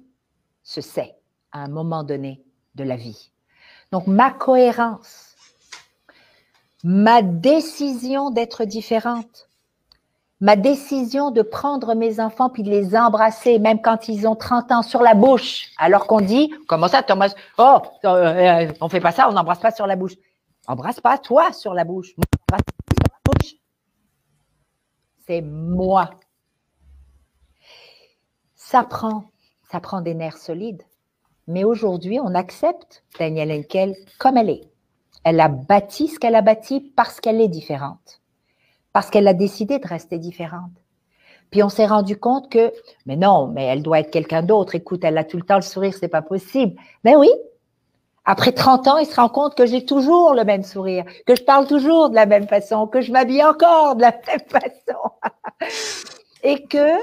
se 0.62 0.80
sait 0.80 1.16
à 1.52 1.60
un 1.60 1.68
moment 1.68 2.04
donné 2.04 2.44
de 2.76 2.84
la 2.84 2.96
vie. 2.96 3.32
Donc, 3.92 4.06
ma 4.06 4.30
cohérence, 4.30 5.36
ma 6.84 7.24
décision 7.24 8.30
d'être 8.30 8.66
différente, 8.66 9.50
ma 10.46 10.56
décision 10.56 11.32
de 11.32 11.42
prendre 11.42 11.96
mes 11.96 12.20
enfants 12.20 12.52
puis 12.52 12.62
de 12.62 12.70
les 12.70 12.96
embrasser, 12.96 13.58
même 13.58 13.82
quand 13.82 14.08
ils 14.10 14.28
ont 14.28 14.36
30 14.36 14.72
ans, 14.72 14.82
sur 14.84 15.02
la 15.02 15.16
bouche, 15.16 15.72
alors 15.80 16.06
qu'on 16.06 16.22
dit, 16.22 16.54
comment 16.68 16.88
ça, 16.88 17.02
Thomas, 17.02 17.34
oh, 17.58 17.80
euh, 18.06 18.68
euh, 18.68 18.72
on 18.80 18.88
fait 18.88 19.00
pas 19.00 19.12
ça, 19.12 19.28
on 19.28 19.34
n'embrasse 19.34 19.60
pas 19.60 19.72
sur 19.72 19.88
la 19.88 19.96
bouche. 19.96 20.14
Embrasse 20.68 21.00
pas 21.00 21.18
toi 21.18 21.52
sur 21.52 21.74
la 21.74 21.84
bouche. 21.84 22.14
bouche. 23.26 23.56
C'est 25.26 25.42
moi. 25.42 26.12
Ça 28.54 28.84
prend, 28.84 29.24
ça 29.72 29.80
prend 29.80 30.02
des 30.02 30.14
nerfs 30.14 30.38
solides. 30.38 30.84
Mais 31.48 31.64
aujourd'hui, 31.64 32.20
on 32.20 32.36
accepte 32.36 33.04
Danielle 33.18 33.52
Henkel 33.52 33.96
comme 34.20 34.38
elle 34.38 34.52
est. 34.52 34.70
Elle 35.24 35.40
a 35.40 35.48
bâti 35.48 36.08
ce 36.08 36.20
qu'elle 36.20 36.36
a 36.36 36.44
bâti 36.44 36.82
parce 36.96 37.20
qu'elle 37.20 37.42
est 37.42 37.48
différente 37.48 38.22
parce 38.96 39.10
qu'elle 39.10 39.28
a 39.28 39.34
décidé 39.34 39.78
de 39.78 39.88
rester 39.90 40.20
différente. 40.20 40.72
Puis 41.52 41.62
on 41.62 41.68
s'est 41.68 41.86
rendu 41.86 42.18
compte 42.18 42.50
que, 42.50 42.72
mais 43.06 43.18
non, 43.18 43.48
mais 43.48 43.66
elle 43.66 43.84
doit 43.84 44.00
être 44.00 44.10
quelqu'un 44.10 44.42
d'autre. 44.42 44.74
Écoute, 44.74 45.04
elle 45.04 45.18
a 45.18 45.26
tout 45.26 45.36
le 45.36 45.44
temps 45.44 45.58
le 45.58 45.64
sourire, 45.64 45.94
c'est 46.00 46.08
pas 46.08 46.22
possible. 46.22 46.80
Mais 47.04 47.18
oui, 47.18 47.30
après 48.24 48.54
30 48.54 48.88
ans, 48.88 48.98
il 48.98 49.06
se 49.06 49.18
rend 49.18 49.28
compte 49.28 49.54
que 49.54 49.66
j'ai 49.66 49.84
toujours 49.84 50.34
le 50.34 50.46
même 50.46 50.64
sourire, 50.64 51.04
que 51.26 51.36
je 51.36 51.44
parle 51.44 51.68
toujours 51.68 52.10
de 52.10 52.16
la 52.16 52.26
même 52.26 52.48
façon, 52.48 52.88
que 52.88 53.02
je 53.02 53.12
m'habille 53.12 53.44
encore 53.44 53.98
de 53.98 54.02
la 54.04 54.12
même 54.28 54.48
façon. 54.48 55.12
et 56.42 56.66
que, 56.66 56.96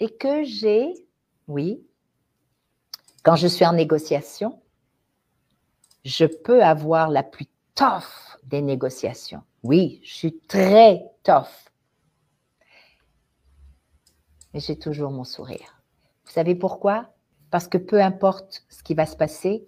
et 0.00 0.08
que 0.08 0.44
j'ai, 0.44 0.94
oui, 1.46 1.84
quand 3.22 3.36
je 3.36 3.48
suis 3.48 3.66
en 3.66 3.74
négociation, 3.74 4.58
je 6.06 6.24
peux 6.24 6.64
avoir 6.64 7.10
la 7.10 7.22
plus 7.22 7.48
tough 7.74 8.38
des 8.44 8.62
négociations. 8.62 9.42
Oui, 9.62 10.00
je 10.02 10.12
suis 10.12 10.38
très 10.40 11.04
tough. 11.22 11.70
Mais 14.52 14.60
j'ai 14.60 14.78
toujours 14.78 15.12
mon 15.12 15.24
sourire. 15.24 15.82
Vous 16.24 16.32
savez 16.32 16.54
pourquoi? 16.54 17.14
Parce 17.50 17.68
que 17.68 17.78
peu 17.78 18.02
importe 18.02 18.64
ce 18.68 18.82
qui 18.82 18.94
va 18.94 19.06
se 19.06 19.16
passer, 19.16 19.66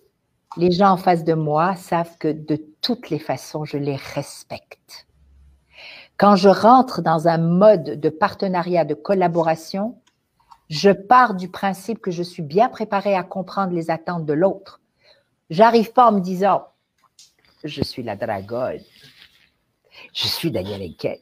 les 0.56 0.72
gens 0.72 0.90
en 0.90 0.96
face 0.96 1.24
de 1.24 1.34
moi 1.34 1.76
savent 1.76 2.16
que 2.18 2.28
de 2.28 2.56
toutes 2.80 3.10
les 3.10 3.18
façons, 3.18 3.64
je 3.64 3.76
les 3.76 3.96
respecte. 3.96 5.06
Quand 6.16 6.36
je 6.36 6.48
rentre 6.48 7.02
dans 7.02 7.28
un 7.28 7.38
mode 7.38 8.00
de 8.00 8.08
partenariat, 8.08 8.84
de 8.84 8.94
collaboration, 8.94 10.00
je 10.70 10.90
pars 10.90 11.34
du 11.34 11.48
principe 11.48 12.00
que 12.00 12.10
je 12.10 12.22
suis 12.22 12.42
bien 12.42 12.68
préparée 12.68 13.14
à 13.14 13.22
comprendre 13.22 13.72
les 13.72 13.90
attentes 13.90 14.26
de 14.26 14.32
l'autre. 14.32 14.80
J'arrive 15.50 15.92
pas 15.92 16.08
en 16.08 16.12
me 16.12 16.20
disant, 16.20 16.66
je 17.64 17.82
suis 17.82 18.02
la 18.02 18.16
dragonne, 18.16 18.80
je 20.12 20.26
suis 20.26 20.50
Daniel 20.50 20.82
Henkel. 20.82 21.20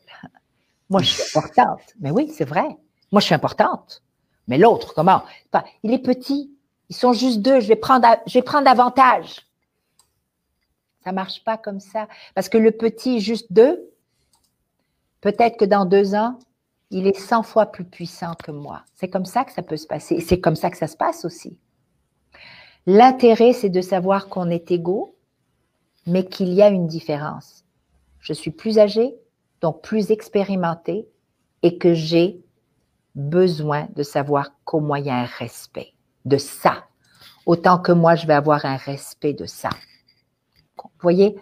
Moi, 0.88 1.02
je 1.02 1.10
suis 1.10 1.38
importante. 1.38 1.80
Mais 2.00 2.10
oui, 2.10 2.30
c'est 2.34 2.44
vrai. 2.44 2.66
Moi, 3.10 3.20
je 3.20 3.26
suis 3.26 3.34
importante. 3.34 4.02
Mais 4.48 4.58
l'autre, 4.58 4.94
comment? 4.94 5.22
Il 5.82 5.92
est 5.92 5.98
petit. 5.98 6.54
Ils 6.88 6.96
sont 6.96 7.12
juste 7.12 7.40
deux. 7.40 7.60
Je 7.60 7.68
vais 7.68 7.76
prendre, 7.76 8.06
je 8.26 8.34
vais 8.34 8.42
prendre 8.42 8.68
avantage. 8.68 9.46
Ça 11.04 11.12
marche 11.12 11.42
pas 11.44 11.56
comme 11.56 11.80
ça. 11.80 12.08
Parce 12.34 12.48
que 12.48 12.58
le 12.58 12.72
petit, 12.72 13.20
juste 13.20 13.52
deux, 13.52 13.90
peut-être 15.20 15.56
que 15.56 15.64
dans 15.64 15.84
deux 15.84 16.14
ans, 16.14 16.38
il 16.90 17.06
est 17.06 17.18
100 17.18 17.42
fois 17.42 17.66
plus 17.66 17.84
puissant 17.84 18.34
que 18.34 18.50
moi. 18.50 18.82
C'est 18.94 19.08
comme 19.08 19.24
ça 19.24 19.44
que 19.44 19.52
ça 19.52 19.62
peut 19.62 19.78
se 19.78 19.86
passer. 19.86 20.20
C'est 20.20 20.40
comme 20.40 20.56
ça 20.56 20.70
que 20.70 20.76
ça 20.76 20.86
se 20.86 20.96
passe 20.96 21.24
aussi. 21.24 21.58
L'intérêt, 22.86 23.52
c'est 23.52 23.70
de 23.70 23.80
savoir 23.80 24.28
qu'on 24.28 24.50
est 24.50 24.70
égaux, 24.70 25.16
mais 26.06 26.26
qu'il 26.26 26.52
y 26.52 26.62
a 26.62 26.68
une 26.68 26.86
différence. 26.86 27.61
Je 28.22 28.32
suis 28.32 28.50
plus 28.50 28.78
âgé, 28.78 29.14
donc 29.60 29.82
plus 29.82 30.10
expérimenté, 30.10 31.06
et 31.62 31.76
que 31.76 31.92
j'ai 31.92 32.40
besoin 33.14 33.88
de 33.94 34.02
savoir 34.02 34.52
qu'au 34.64 34.80
il 34.96 35.04
y 35.04 35.10
a 35.10 35.16
un 35.16 35.26
respect 35.26 35.92
de 36.24 36.38
ça, 36.38 36.86
autant 37.44 37.78
que 37.78 37.92
moi, 37.92 38.14
je 38.14 38.26
vais 38.26 38.32
avoir 38.32 38.64
un 38.64 38.76
respect 38.76 39.34
de 39.34 39.44
ça. 39.44 39.68
Voyez? 41.00 41.36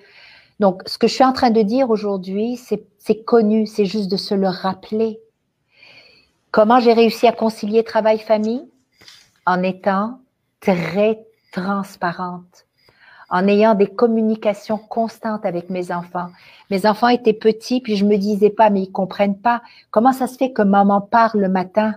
Donc, 0.59 0.83
ce 0.87 0.99
que 0.99 1.07
je 1.07 1.15
suis 1.15 1.25
en 1.25 1.33
train 1.33 1.51
de 1.51 1.63
dire 1.63 1.91
aujourd'hui, 1.91 2.57
c'est 2.57 3.25
connu, 3.25 3.67
c'est 3.67 3.87
juste 3.87 4.11
de 4.11 4.17
se 4.17 4.35
le 4.35 4.49
rappeler. 4.49 5.21
Comment 6.51 6.81
j'ai 6.81 6.93
réussi 6.93 7.27
à 7.27 7.33
concilier 7.33 7.85
travail-famille? 7.85 8.69
En 9.47 9.63
étant 9.63 10.21
très 10.61 11.25
transparente, 11.53 12.67
en 13.31 13.47
ayant 13.47 13.75
des 13.75 13.87
communications 13.87 14.79
constantes 14.79 15.47
avec 15.47 15.71
mes 15.71 15.93
enfants. 15.93 16.29
Mes 16.71 16.85
enfants 16.87 17.09
étaient 17.09 17.33
petits, 17.33 17.81
puis 17.81 17.97
je 17.97 18.05
me 18.05 18.17
disais 18.17 18.51
pas, 18.51 18.71
mais 18.71 18.83
ils 18.83 18.93
comprennent 18.93 19.39
pas. 19.39 19.63
Comment 19.91 20.13
ça 20.13 20.27
se 20.27 20.37
fait 20.37 20.53
que 20.53 20.63
maman 20.63 21.01
parle 21.01 21.41
le 21.41 21.49
matin? 21.49 21.95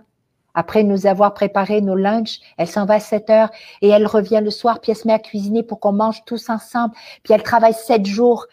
Après 0.53 0.83
nous 0.83 1.07
avoir 1.07 1.33
préparé 1.33 1.81
nos 1.81 1.95
lunchs, 1.95 2.39
elle 2.57 2.67
s'en 2.67 2.85
va 2.85 2.95
à 2.95 2.99
7 2.99 3.29
heures 3.31 3.49
et 3.81 3.89
elle 3.89 4.05
revient 4.05 4.41
le 4.43 4.51
soir, 4.51 4.79
puis 4.79 4.91
elle 4.91 4.97
se 4.97 5.07
met 5.07 5.13
à 5.13 5.19
cuisiner 5.19 5.63
pour 5.63 5.79
qu'on 5.79 5.93
mange 5.93 6.23
tous 6.25 6.49
ensemble, 6.49 6.93
puis 7.23 7.33
elle 7.33 7.41
travaille 7.41 7.73
sept 7.73 8.05
jours. 8.05 8.45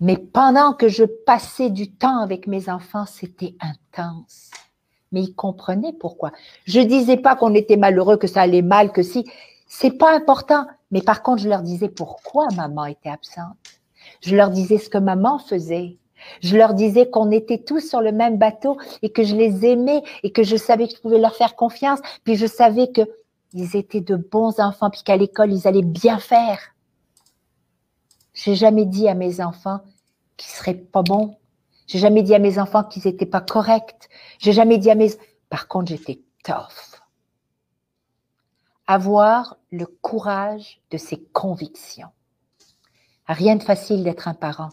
Mais 0.00 0.16
pendant 0.16 0.72
que 0.72 0.88
je 0.88 1.04
passais 1.04 1.70
du 1.70 1.92
temps 1.92 2.18
avec 2.18 2.48
mes 2.48 2.68
enfants, 2.68 3.06
c'était 3.06 3.54
intense. 3.60 4.50
Mais 5.12 5.22
ils 5.22 5.34
comprenaient 5.34 5.92
pourquoi. 5.92 6.32
Je 6.64 6.80
disais 6.80 7.18
pas 7.18 7.36
qu'on 7.36 7.54
était 7.54 7.76
malheureux, 7.76 8.16
que 8.16 8.26
ça 8.26 8.40
allait 8.40 8.62
mal, 8.62 8.90
que 8.90 9.02
si. 9.02 9.24
C'est 9.68 9.92
pas 9.92 10.12
important. 10.12 10.66
Mais 10.92 11.02
par 11.02 11.22
contre, 11.22 11.42
je 11.42 11.48
leur 11.48 11.62
disais 11.62 11.88
pourquoi 11.88 12.46
maman 12.54 12.84
était 12.84 13.08
absente. 13.08 13.56
Je 14.20 14.36
leur 14.36 14.50
disais 14.50 14.78
ce 14.78 14.88
que 14.88 14.98
maman 14.98 15.38
faisait. 15.38 15.98
Je 16.40 16.56
leur 16.56 16.74
disais 16.74 17.10
qu'on 17.10 17.30
était 17.30 17.58
tous 17.58 17.80
sur 17.80 18.00
le 18.00 18.12
même 18.12 18.38
bateau 18.38 18.78
et 19.02 19.10
que 19.10 19.24
je 19.24 19.34
les 19.34 19.66
aimais 19.66 20.02
et 20.22 20.30
que 20.30 20.44
je 20.44 20.56
savais 20.56 20.86
que 20.86 20.94
je 20.94 21.00
pouvais 21.00 21.18
leur 21.18 21.34
faire 21.34 21.56
confiance. 21.56 21.98
Puis 22.24 22.36
je 22.36 22.46
savais 22.46 22.92
que 22.92 23.02
ils 23.54 23.76
étaient 23.76 24.00
de 24.00 24.16
bons 24.16 24.60
enfants 24.60 24.90
puis 24.90 25.02
qu'à 25.02 25.16
l'école, 25.16 25.52
ils 25.52 25.66
allaient 25.66 25.82
bien 25.82 26.18
faire. 26.18 26.58
J'ai 28.34 28.54
jamais 28.54 28.86
dit 28.86 29.08
à 29.08 29.14
mes 29.14 29.40
enfants 29.40 29.80
qu'ils 30.36 30.50
seraient 30.50 30.74
pas 30.74 31.02
bons. 31.02 31.36
J'ai 31.86 31.98
jamais 31.98 32.22
dit 32.22 32.34
à 32.34 32.38
mes 32.38 32.58
enfants 32.58 32.84
qu'ils 32.84 33.06
étaient 33.06 33.26
pas 33.26 33.40
corrects. 33.40 34.08
J'ai 34.38 34.52
jamais 34.52 34.78
dit 34.78 34.90
à 34.90 34.94
mes... 34.94 35.10
Par 35.50 35.68
contre, 35.68 35.90
j'étais 35.90 36.20
tough. 36.44 36.91
Avoir 38.86 39.56
le 39.70 39.86
courage 39.86 40.80
de 40.90 40.98
ses 40.98 41.22
convictions. 41.32 42.08
Rien 43.26 43.56
de 43.56 43.62
facile 43.62 44.02
d'être 44.02 44.28
un 44.28 44.34
parent. 44.34 44.70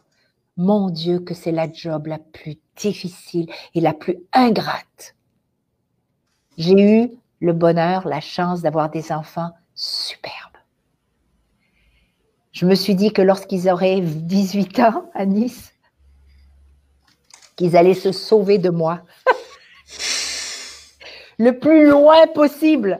Mon 0.58 0.90
Dieu, 0.90 1.20
que 1.20 1.34
c'est 1.34 1.52
la 1.52 1.72
job 1.72 2.08
la 2.08 2.20
plus 2.20 2.58
difficile 2.76 3.50
et 3.76 3.82
la 3.82 3.94
plus 3.94 4.18
ingrate. 4.34 5.16
J'ai 6.58 7.04
eu 7.04 7.12
le 7.40 7.54
bonheur, 7.54 8.08
la 8.08 8.20
chance 8.20 8.62
d'avoir 8.62 8.90
des 8.90 9.12
enfants 9.12 9.52
superbes. 9.76 10.36
Je 12.52 12.66
me 12.66 12.76
suis 12.76 12.96
dit 12.96 13.14
que 13.14 13.22
lorsqu'ils 13.22 13.70
auraient 13.70 14.02
18 14.02 14.80
ans 14.80 15.10
à 15.14 15.26
Nice, 15.26 15.74
qu'ils 17.56 17.78
allaient 17.78 17.94
se 17.94 18.12
sauver 18.12 18.58
de 18.58 18.70
moi. 18.70 19.02
le 21.38 21.58
plus 21.58 21.88
loin 21.88 22.28
possible. 22.28 23.00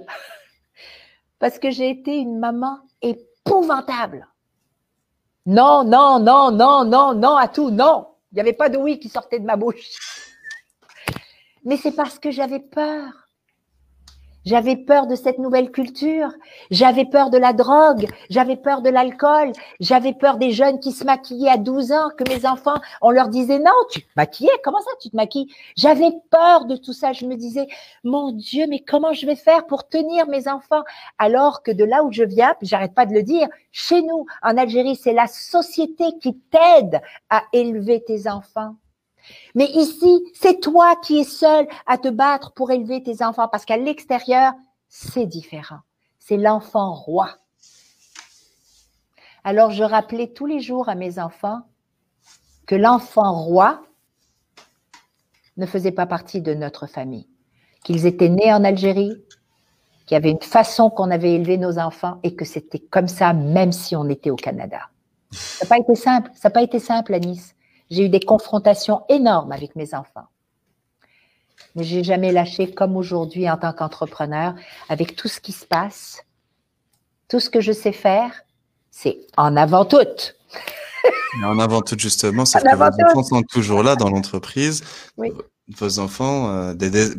Parce 1.40 1.58
que 1.58 1.72
j'ai 1.72 1.90
été 1.90 2.18
une 2.18 2.38
maman 2.38 2.80
épouvantable. 3.02 4.28
Non, 5.46 5.84
non, 5.84 6.20
non, 6.20 6.52
non, 6.52 6.84
non, 6.86 7.16
non 7.16 7.36
à 7.36 7.48
tout, 7.48 7.72
non. 7.72 8.08
Il 8.32 8.36
n'y 8.36 8.42
avait 8.42 8.54
pas 8.54 8.70
de 8.70 8.78
oui 8.78 9.00
qui 9.00 9.10
sortait 9.10 9.40
de 9.40 9.46
ma 9.46 9.56
bouche. 9.56 9.98
Mais 11.64 11.78
c'est 11.78 11.94
parce 11.94 12.20
que 12.20 12.30
j'avais 12.30 12.60
peur. 12.60 13.29
J'avais 14.46 14.78
peur 14.78 15.06
de 15.08 15.16
cette 15.16 15.38
nouvelle 15.38 15.72
culture. 15.72 16.30
J'avais 16.72 17.06
peur 17.06 17.30
de 17.30 17.38
la 17.38 17.54
drogue. 17.54 18.08
J'avais 18.30 18.56
peur 18.56 18.82
de 18.82 18.90
l'alcool. 18.90 19.52
J'avais 19.80 20.14
peur 20.14 20.38
des 20.38 20.52
jeunes 20.52 20.80
qui 20.80 20.92
se 20.92 21.04
maquillaient 21.04 21.50
à 21.50 21.58
12 21.58 21.92
ans, 21.92 22.10
que 22.18 22.24
mes 22.30 22.46
enfants, 22.46 22.80
on 23.02 23.12
leur 23.12 23.28
disait 23.28 23.60
non, 23.60 23.72
tu 23.92 24.02
te 24.02 24.08
maquillais. 24.16 24.50
Comment 24.64 24.80
ça, 24.80 24.92
tu 25.02 25.10
te 25.10 25.16
maquilles? 25.16 25.54
J'avais 25.76 26.12
peur 26.32 26.66
de 26.66 26.76
tout 26.76 26.94
ça. 26.94 27.14
Je 27.14 27.26
me 27.26 27.36
disais, 27.36 27.68
mon 28.04 28.32
Dieu, 28.32 28.66
mais 28.70 28.80
comment 28.80 29.14
je 29.14 29.26
vais 29.26 29.36
faire 29.36 29.66
pour 29.66 29.88
tenir 29.88 30.28
mes 30.28 30.48
enfants? 30.48 30.84
Alors 31.18 31.62
que 31.62 31.72
de 31.72 31.84
là 31.84 32.04
où 32.04 32.12
je 32.12 32.24
viens, 32.24 32.56
j'arrête 32.62 32.94
pas 32.94 33.06
de 33.06 33.14
le 33.14 33.24
dire, 33.24 33.48
chez 33.72 34.02
nous, 34.02 34.26
en 34.42 34.58
Algérie, 34.58 34.96
c'est 34.96 35.14
la 35.14 35.28
société 35.28 36.06
qui 36.22 36.36
t'aide 36.36 37.02
à 37.30 37.44
élever 37.54 38.04
tes 38.04 38.30
enfants. 38.30 38.76
Mais 39.56 39.70
ici, 39.72 40.24
c'est 40.34 40.60
toi 40.60 40.96
qui 40.98 41.20
es 41.20 41.24
seul 41.24 41.68
à 41.86 41.98
te 41.98 42.08
battre 42.08 42.54
pour 42.54 42.72
élever 42.72 43.04
tes 43.04 43.24
enfants 43.24 43.48
parce 43.48 43.66
qu'à 43.66 43.78
l'extérieur, 43.78 44.54
c'est 44.88 45.26
différent. 45.26 45.80
C'est 46.20 46.38
l'enfant 46.38 46.94
roi. 46.94 47.38
Alors, 49.44 49.72
je 49.72 49.84
rappelais 49.84 50.28
tous 50.28 50.46
les 50.46 50.60
jours 50.60 50.90
à 50.90 50.96
mes 50.96 51.20
enfants 51.20 51.62
que 52.66 52.76
l'enfant 52.76 53.34
roi 53.34 53.82
ne 55.58 55.66
faisait 55.66 55.92
pas 55.92 56.06
partie 56.06 56.42
de 56.42 56.54
notre 56.54 56.88
famille, 56.88 57.28
qu'ils 57.84 58.06
étaient 58.06 58.30
nés 58.30 58.54
en 58.54 58.64
Algérie, 58.64 59.14
qu'il 60.06 60.16
y 60.16 60.18
avait 60.18 60.32
une 60.32 60.42
façon 60.42 60.90
qu'on 60.90 61.12
avait 61.12 61.34
élevé 61.34 61.58
nos 61.58 61.78
enfants 61.78 62.20
et 62.24 62.36
que 62.36 62.46
c'était 62.46 62.80
comme 62.80 63.08
ça 63.08 63.34
même 63.34 63.72
si 63.72 63.96
on 63.96 64.10
était 64.10 64.30
au 64.30 64.36
Canada. 64.36 64.90
Ça 65.32 65.66
n'a 65.66 65.70
pas 65.70 65.78
été 65.78 65.96
simple, 65.96 66.32
ça 66.34 66.50
n'a 66.50 66.54
pas 66.54 66.62
été 66.62 66.80
simple 66.80 67.14
à 67.14 67.20
Nice. 67.20 67.56
J'ai 67.90 68.06
eu 68.06 68.10
des 68.10 68.20
confrontations 68.20 69.04
énormes 69.10 69.52
avec 69.52 69.76
mes 69.76 69.94
enfants. 69.94 70.28
Mais 71.76 71.84
j'ai 71.84 72.04
jamais 72.04 72.32
lâché 72.32 72.72
comme 72.72 72.96
aujourd'hui 72.96 73.50
en 73.50 73.58
tant 73.58 73.74
qu'entrepreneur 73.74 74.56
avec 74.90 75.16
tout 75.16 75.28
ce 75.28 75.40
qui 75.40 75.52
se 75.52 75.66
passe. 75.66 76.24
Tout 77.28 77.40
ce 77.40 77.50
que 77.50 77.62
je 77.62 77.72
sais 77.72 77.92
faire, 77.92 78.32
c'est 78.92 79.20
en 79.38 79.56
avant 79.56 79.86
tout. 79.86 79.98
en 81.44 81.60
avant 81.60 81.82
tout, 81.82 81.98
justement, 81.98 82.46
c'est 82.46 82.62
que 82.62 82.76
vos 82.76 82.84
enfants 82.84 83.24
sont 83.24 83.42
toujours 83.44 83.84
là 83.84 83.96
dans 83.96 84.10
l'entreprise. 84.10 84.84
Oui. 85.18 85.32
Vos 85.78 86.00
enfants, 86.00 86.50
euh, 86.50 86.74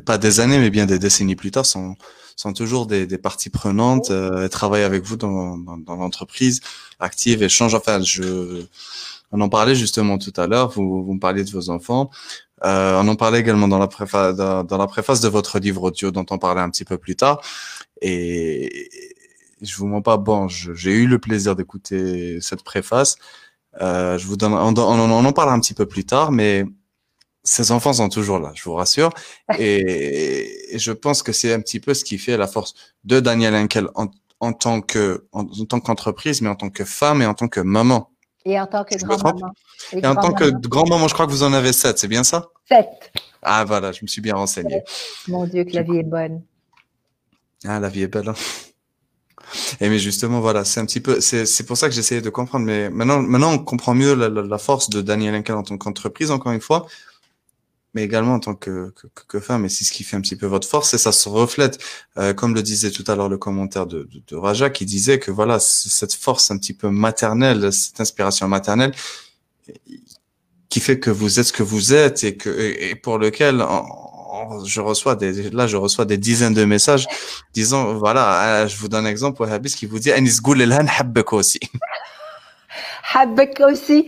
pas 0.05 0.19
des 0.19 0.41
années, 0.41 0.59
mais 0.59 0.71
bien 0.71 0.87
des 0.87 0.99
décennies 0.99 1.37
plus 1.37 1.53
tard, 1.53 1.65
sont, 1.65 1.95
sont 2.35 2.53
toujours 2.53 2.87
des, 2.87 3.07
parties 3.19 3.51
prenantes, 3.51 4.11
euh, 4.11 4.49
travaillent 4.49 4.83
avec 4.83 5.05
vous 5.05 5.17
dans, 5.17 5.57
dans 5.57 5.95
l'entreprise, 5.95 6.61
actives, 6.99 7.45
échangent. 7.45 7.77
Enfin, 7.77 8.03
je, 8.03 8.67
on 9.33 9.41
en 9.41 9.49
parlait 9.49 9.75
justement 9.75 10.19
tout 10.19 10.33
à 10.37 10.47
l'heure, 10.47 10.71
vous, 10.71 11.05
vous 11.05 11.15
me 11.15 11.21
parliez 11.21 11.45
de 11.45 11.51
vos 11.51 11.71
enfants. 11.71 12.11
Euh, 12.65 13.01
on 13.01 13.09
en 13.09 13.17
parlait 13.17 13.41
également 13.41 13.69
dans 13.69 13.79
la, 13.79 13.89
préface, 13.89 14.37
dans, 14.37 14.79
la 14.79 14.87
préface 14.87 15.21
de 15.21 15.29
votre 15.29 15.59
livre 15.59 15.83
audio 15.85 16.11
dont 16.11 16.27
on 16.31 16.39
parlait 16.39 16.61
un 16.61 16.71
petit 16.71 16.85
peu 16.85 16.99
plus 16.99 17.17
tard. 17.17 17.41
Et 18.03 18.91
je 19.63 19.77
vous 19.77 19.87
mens 19.87 20.03
pas, 20.03 20.17
bon, 20.17 20.49
j'ai 20.49 20.93
eu 20.93 21.07
le 21.07 21.19
plaisir 21.19 21.57
d'écouter 21.57 22.41
cette 22.41 22.63
préface. 22.63 23.17
Euh, 23.81 24.19
je 24.19 24.27
vous 24.27 24.37
donne, 24.37 24.53
on, 24.55 24.75
on, 24.77 25.25
en 25.25 25.33
parle 25.33 25.51
un 25.51 25.61
petit 25.61 25.75
peu 25.75 25.87
plus 25.87 26.05
tard, 26.05 26.33
mais 26.33 26.65
ces 27.45 27.73
enfants 27.73 27.93
sont 27.95 28.09
toujours 28.09 28.39
là, 28.39 28.53
je 28.55 28.65
vous 28.65 28.75
rassure. 28.75 29.11
Et, 29.59 30.77
je 30.77 30.93
pense 30.93 31.23
que 31.23 31.33
c'est 31.33 31.53
un 31.53 31.61
petit 31.61 31.81
peu 31.81 31.95
ce 31.95 32.05
qui 32.05 32.19
fait 32.19 32.37
la 32.37 32.47
force 32.47 32.75
de 33.05 33.21
Daniel 33.21 33.55
Henkel 33.55 33.89
en, 33.95 34.09
en 34.41 34.53
tant 34.53 34.81
que 34.81 35.27
en 35.33 35.45
tant 35.45 35.81
qu'entreprise, 35.81 36.43
mais 36.43 36.49
en 36.49 36.57
tant 36.57 36.71
que 36.71 36.85
femme 36.85 37.23
et 37.23 37.27
en 37.27 37.35
tant 37.35 37.49
que 37.49 37.61
maman. 37.61 38.10
Et 38.45 38.59
en 38.59 38.67
tant 38.67 38.85
que 38.85 38.97
grand-maman. 38.97 39.53
Et, 39.93 40.07
en 40.07 40.15
tant 40.15 40.33
que 40.33 40.51
grand-maman, 40.51 41.09
je 41.09 41.15
crois 41.15 41.27
que 41.27 41.31
vous 41.31 41.43
en 41.43 41.53
avez 41.53 41.73
sept, 41.73 41.99
c'est 41.99 42.09
bien 42.09 42.25
ça? 42.25 42.49
Sept. 42.69 43.13
Ah 43.43 43.65
voilà, 43.65 43.93
je 43.93 44.01
me 44.03 44.07
suis 44.07 44.21
bien 44.21 44.35
renseigné. 44.35 44.83
Mon 45.29 45.47
Dieu, 45.47 45.65
que 45.65 45.75
la 45.75 45.83
vie 45.83 45.99
est 45.99 46.03
bonne. 46.03 46.43
Ah, 47.67 47.81
la 47.81 47.89
vie 47.89 48.03
est 48.03 48.09
belle. 48.09 48.29
Hein. 48.29 48.35
Et 49.81 49.89
mais 49.89 49.99
justement, 49.99 50.41
voilà, 50.41 50.65
c'est 50.65 50.81
un 50.81 50.87
petit 50.87 51.01
peu, 51.01 51.21
c'est 51.21 51.67
pour 51.67 51.77
ça 51.77 51.89
que 51.89 51.95
j'essayais 51.95 52.21
de 52.21 52.31
comprendre. 52.31 52.65
Mais 52.65 52.89
maintenant, 52.89 53.21
maintenant, 53.21 53.53
on 53.53 53.59
comprend 53.59 53.95
mieux 53.95 54.15
la, 54.15 54.29
la, 54.29 54.59
force 54.59 54.91
de 54.91 55.03
Daniel 55.03 55.35
Henkel 55.35 55.57
en 55.57 55.63
tant 55.63 55.77
qu'entreprise, 55.77 56.31
encore 56.31 56.53
une 56.53 56.61
fois, 56.61 56.87
mais 57.95 58.03
également 58.05 58.35
en 58.35 58.41
tant 58.41 58.55
que, 58.55 58.91
que, 58.91 59.07
que 59.27 59.41
femme. 59.41 59.65
Et 59.65 59.69
c'est 59.69 59.85
ce 59.85 59.93
qui 59.93 60.05
fait 60.05 60.17
un 60.17 60.21
petit 60.21 60.37
peu 60.37 60.47
votre 60.47 60.69
force. 60.69 60.95
Et 60.95 60.99
ça 60.99 61.13
se 61.13 61.29
reflète, 61.29 61.79
euh, 62.19 62.33
comme 62.33 62.55
le 62.55 62.63
disait 62.63 62.91
tout 62.91 63.05
à 63.07 63.17
l'heure 63.17 63.29
le 63.29 63.39
commentaire 63.39 63.87
de, 63.87 64.05
de, 64.05 64.23
de, 64.27 64.37
Raja, 64.37 64.71
qui 64.71 64.85
disait 64.85 65.19
que 65.19 65.31
voilà, 65.31 65.59
cette 65.61 66.15
force 66.15 66.51
un 66.51 66.59
petit 66.59 66.75
peu 66.75 66.91
maternelle, 66.91 67.73
cette 67.73 68.01
inspiration 68.01 68.49
maternelle, 68.49 68.93
qui 70.69 70.81
fait 70.81 70.99
que 70.99 71.11
vous 71.11 71.41
êtes 71.41 71.47
ce 71.47 71.53
que 71.53 71.63
vous 71.63 71.93
êtes 71.93 72.25
et 72.25 72.37
que 72.37 72.51
et 72.51 72.95
pour 72.95 73.19
lequel 73.19 73.65
je 74.65 74.81
reçois 74.81 75.17
des, 75.17 75.51
là, 75.51 75.67
je 75.67 75.77
reçois 75.77 76.05
des 76.05 76.19
dizaines 76.19 76.55
de 76.55 76.65
messages 76.65 77.07
disant, 77.53 77.95
voilà, 77.95 78.63
euh, 78.63 78.69
je 78.69 78.77
vous 78.77 78.89
donne 78.89 79.07
un 79.07 79.11
exemple, 79.11 79.43
Wahhabis 79.43 79.75
qui 79.75 79.87
vous 79.87 79.99
dit, 79.99 80.13
Anis 80.13 80.41
Goulelhan 80.41 80.87
habbek 80.99 81.33
aussi. 81.33 81.61
Habbek 83.15 83.61
aussi. 83.61 84.07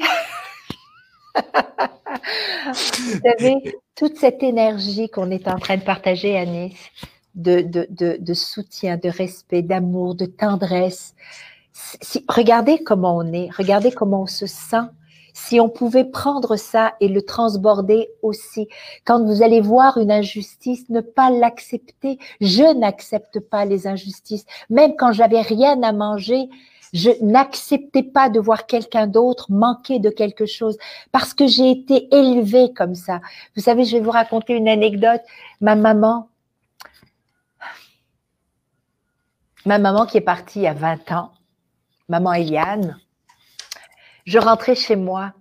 vous 2.66 3.20
savez, 3.24 3.76
toute 3.94 4.16
cette 4.16 4.42
énergie 4.42 5.08
qu'on 5.08 5.30
est 5.30 5.48
en 5.48 5.58
train 5.58 5.76
de 5.76 5.82
partager, 5.82 6.36
Anis, 6.36 6.74
de, 7.34 7.62
de, 7.62 8.34
soutien, 8.34 8.96
de 8.96 9.08
respect, 9.08 9.62
d'amour, 9.62 10.14
de 10.14 10.26
tendresse. 10.26 11.14
Regardez 12.28 12.82
comment 12.82 13.16
on 13.16 13.32
est, 13.32 13.48
regardez 13.56 13.92
comment 13.92 14.22
on 14.22 14.26
se 14.26 14.46
sent 14.46 14.86
si 15.34 15.60
on 15.60 15.68
pouvait 15.68 16.04
prendre 16.04 16.56
ça 16.56 16.94
et 17.00 17.08
le 17.08 17.22
transborder 17.22 18.08
aussi. 18.22 18.68
Quand 19.04 19.24
vous 19.24 19.42
allez 19.42 19.60
voir 19.60 19.96
une 19.98 20.12
injustice, 20.12 20.88
ne 20.90 21.00
pas 21.00 21.30
l'accepter. 21.30 22.18
Je 22.40 22.76
n'accepte 22.78 23.40
pas 23.40 23.64
les 23.64 23.86
injustices. 23.86 24.44
Même 24.68 24.94
quand 24.96 25.12
j'avais 25.12 25.40
rien 25.40 25.82
à 25.82 25.92
manger, 25.92 26.48
je 26.92 27.10
n'acceptais 27.22 28.02
pas 28.02 28.28
de 28.28 28.38
voir 28.38 28.66
quelqu'un 28.66 29.06
d'autre 29.06 29.50
manquer 29.50 29.98
de 29.98 30.10
quelque 30.10 30.44
chose 30.44 30.76
parce 31.10 31.32
que 31.32 31.46
j'ai 31.46 31.70
été 31.70 32.14
élevée 32.14 32.72
comme 32.74 32.94
ça. 32.94 33.20
Vous 33.56 33.62
savez, 33.62 33.84
je 33.84 33.96
vais 33.96 34.02
vous 34.02 34.10
raconter 34.10 34.54
une 34.54 34.68
anecdote. 34.68 35.22
Ma 35.60 35.74
maman, 35.74 36.28
ma 39.64 39.78
maman 39.78 40.04
qui 40.04 40.18
est 40.18 40.22
partie 40.22 40.66
à 40.66 40.74
20 40.74 41.12
ans, 41.12 41.32
maman 42.08 42.34
Eliane, 42.34 42.98
je 44.26 44.38
rentrais 44.38 44.74
chez 44.74 44.96
moi. 44.96 45.32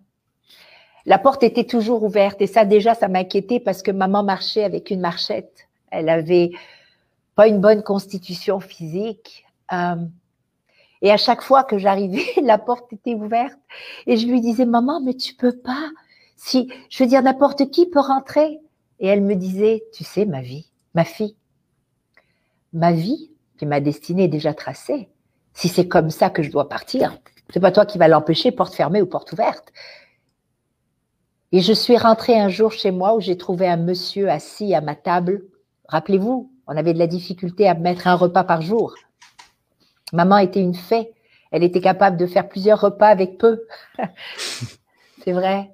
La 1.06 1.18
porte 1.18 1.44
était 1.44 1.66
toujours 1.66 2.04
ouverte 2.04 2.42
et 2.42 2.48
ça 2.48 2.64
déjà, 2.64 2.94
ça 2.94 3.08
m'inquiétait 3.08 3.60
parce 3.60 3.82
que 3.82 3.92
maman 3.92 4.24
marchait 4.24 4.64
avec 4.64 4.90
une 4.90 5.02
marchette. 5.02 5.68
Elle 5.90 6.08
avait 6.08 6.52
pas 7.36 7.48
une 7.48 7.60
bonne 7.60 7.84
constitution 7.84 8.60
physique. 8.60 9.46
Euh, 9.74 9.96
et 11.02 11.12
à 11.12 11.18
chaque 11.18 11.42
fois 11.42 11.64
que 11.64 11.78
j'arrivais, 11.78 12.26
la 12.44 12.58
porte 12.58 12.92
était 12.94 13.16
ouverte 13.16 13.60
et 14.08 14.18
je 14.18 14.28
lui 14.28 14.42
disais, 14.42 14.66
maman, 14.66 15.02
mais 15.02 15.14
tu 15.14 15.34
peux 15.34 15.58
pas. 15.58 15.90
Si, 16.36 16.72
je 16.90 17.04
veux 17.04 17.10
dire, 17.10 17.22
n'importe 17.22 17.70
qui 17.72 17.88
peut 17.88 18.00
rentrer. 18.00 18.60
Et 19.00 19.08
elle 19.08 19.22
me 19.22 19.36
disait, 19.36 19.84
tu 19.94 20.04
sais, 20.04 20.26
ma 20.26 20.42
vie, 20.42 20.70
ma 20.94 21.04
fille, 21.04 21.36
ma 22.72 22.92
vie, 22.92 23.32
qui 23.58 23.66
ma 23.66 23.80
destinée 23.80 24.26
est 24.26 24.28
déjà 24.28 24.54
tracée. 24.54 25.10
Si 25.54 25.70
c'est 25.70 25.88
comme 25.88 26.12
ça 26.12 26.30
que 26.30 26.44
je 26.44 26.52
dois 26.52 26.70
partir, 26.70 27.18
c'est 27.52 27.60
pas 27.60 27.72
toi 27.72 27.86
qui 27.86 27.98
vas 27.98 28.08
l'empêcher, 28.08 28.52
porte 28.52 28.76
fermée 28.76 29.02
ou 29.02 29.08
porte 29.08 29.32
ouverte. 29.34 29.74
Et 31.52 31.62
je 31.62 31.74
suis 31.74 31.98
rentrée 31.98 32.40
un 32.40 32.48
jour 32.48 32.72
chez 32.72 32.92
moi 32.92 33.16
où 33.16 33.20
j'ai 33.20 33.38
trouvé 33.38 33.68
un 33.68 33.78
monsieur 33.78 34.30
assis 34.30 34.74
à 34.74 34.82
ma 34.82 34.96
table. 34.96 35.44
Rappelez-vous, 35.88 36.52
on 36.68 36.78
avait 36.78 36.94
de 36.94 37.00
la 37.00 37.08
difficulté 37.08 37.68
à 37.68 37.74
mettre 37.74 38.08
un 38.08 38.16
repas 38.16 38.44
par 38.44 38.62
jour. 38.62 38.94
Maman 40.14 40.38
était 40.38 40.62
une 40.62 40.76
fée. 40.76 41.12
Elle 41.52 41.64
était 41.64 41.82
capable 41.82 42.18
de 42.18 42.26
faire 42.26 42.48
plusieurs 42.48 42.80
repas 42.80 43.08
avec 43.08 43.38
peu. 43.38 43.66
C'est 45.24 45.34
vrai. 45.34 45.72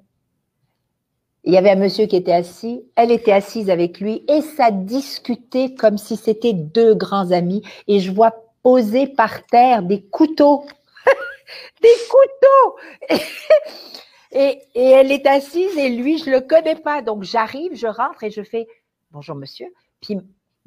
Il 1.44 1.54
y 1.54 1.56
avait 1.56 1.70
un 1.70 1.76
monsieur 1.76 2.06
qui 2.06 2.16
était 2.16 2.32
assis, 2.32 2.82
elle 2.96 3.10
était 3.10 3.32
assise 3.32 3.70
avec 3.70 4.00
lui 4.00 4.22
et 4.28 4.42
ça 4.42 4.70
discutait 4.70 5.74
comme 5.74 5.96
si 5.96 6.16
c'était 6.16 6.52
deux 6.52 6.94
grands 6.94 7.30
amis. 7.30 7.62
Et 7.86 8.00
je 8.00 8.10
vois 8.10 8.34
poser 8.62 9.06
par 9.06 9.46
terre 9.46 9.82
des 9.82 10.02
couteaux 10.02 10.66
des 11.82 11.88
couteaux. 12.10 12.76
et, 14.32 14.58
elle 14.74 15.12
est 15.12 15.26
assise 15.26 15.76
et 15.76 15.90
lui, 15.90 16.18
je 16.18 16.30
le 16.30 16.40
connais 16.40 16.76
pas. 16.76 17.02
Donc 17.02 17.22
j'arrive, 17.22 17.74
je 17.74 17.86
rentre 17.86 18.24
et 18.24 18.30
je 18.30 18.42
fais 18.42 18.66
bonjour 19.10 19.36
monsieur. 19.36 19.72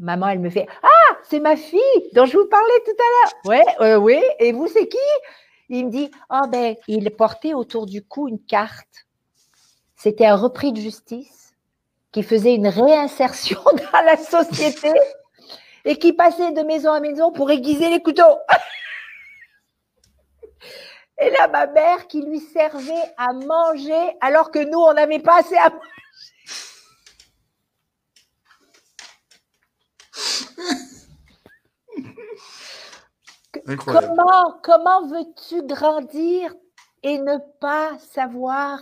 Maman, 0.02 0.30
elle 0.30 0.40
me 0.40 0.50
fait 0.50 0.68
ah 0.84 1.16
c'est 1.30 1.40
ma 1.40 1.56
fille 1.56 1.80
dont 2.14 2.26
je 2.26 2.38
vous 2.38 2.48
parlais 2.48 2.84
tout 2.86 2.92
à 2.92 2.96
l'heure. 2.96 3.34
Ouais, 3.46 3.66
euh, 3.82 3.98
oui. 3.98 4.20
Et 4.40 4.52
vous 4.52 4.68
c'est 4.68 4.88
qui? 4.88 4.98
Il 5.70 5.86
me 5.86 5.92
dit 5.92 6.12
oh 6.30 6.48
ben 6.50 6.76
il 6.88 7.10
portait 7.12 7.54
autour 7.54 7.86
du 7.86 8.04
cou 8.04 8.28
une 8.28 8.44
carte. 8.44 9.06
C'était 9.96 10.26
un 10.26 10.36
repris 10.36 10.74
de 10.74 10.82
justice 10.82 11.54
qui 12.12 12.24
faisait 12.24 12.56
une 12.56 12.68
réinsertion 12.68 13.62
dans 13.66 14.06
la 14.06 14.18
société 14.18 14.92
et 15.86 15.98
qui 15.98 16.14
passait 16.14 16.52
de 16.52 16.62
maison 16.62 16.92
à 16.92 17.00
maison 17.00 17.32
pour 17.32 17.52
aiguiser 17.52 17.90
les 17.90 18.02
couteaux. 18.02 18.38
Et 21.20 21.30
là, 21.30 21.48
ma 21.48 21.68
mère 21.68 22.08
qui 22.08 22.24
lui 22.24 22.40
servait 22.40 23.14
à 23.16 23.32
manger 23.34 24.18
alors 24.22 24.50
que 24.50 24.58
nous, 24.58 24.80
on 24.80 24.94
n'avait 24.94 25.20
pas 25.20 25.40
assez 25.40 25.56
à 25.56 25.70
manger. 25.70 25.86
Comment, 33.86 34.60
comment 34.64 35.08
veux-tu 35.08 35.64
grandir 35.64 36.54
et 37.04 37.18
ne 37.18 37.38
pas 37.60 37.98
savoir 38.00 38.80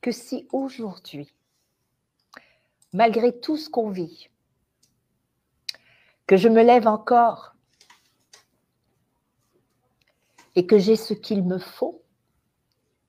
que 0.00 0.10
si 0.10 0.46
aujourd'hui, 0.52 1.32
malgré 2.92 3.38
tout 3.40 3.56
ce 3.56 3.70
qu'on 3.70 3.90
vit, 3.90 4.28
que 6.26 6.36
je 6.36 6.48
me 6.48 6.62
lève 6.62 6.86
encore 6.86 7.54
et 10.54 10.66
que 10.66 10.78
j'ai 10.78 10.96
ce 10.96 11.14
qu'il 11.14 11.44
me 11.44 11.58
faut, 11.58 12.02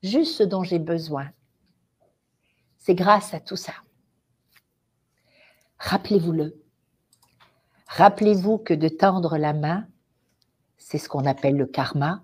juste 0.02 0.36
ce 0.36 0.42
dont 0.42 0.62
j'ai 0.62 0.78
besoin. 0.78 1.30
C'est 2.78 2.94
grâce 2.94 3.34
à 3.34 3.40
tout 3.40 3.56
ça. 3.56 3.72
Rappelez-vous-le. 5.84 6.58
Rappelez-vous 7.88 8.56
que 8.56 8.72
de 8.72 8.88
tendre 8.88 9.36
la 9.36 9.52
main, 9.52 9.86
c'est 10.78 10.96
ce 10.96 11.10
qu'on 11.10 11.26
appelle 11.26 11.58
le 11.58 11.66
karma, 11.66 12.22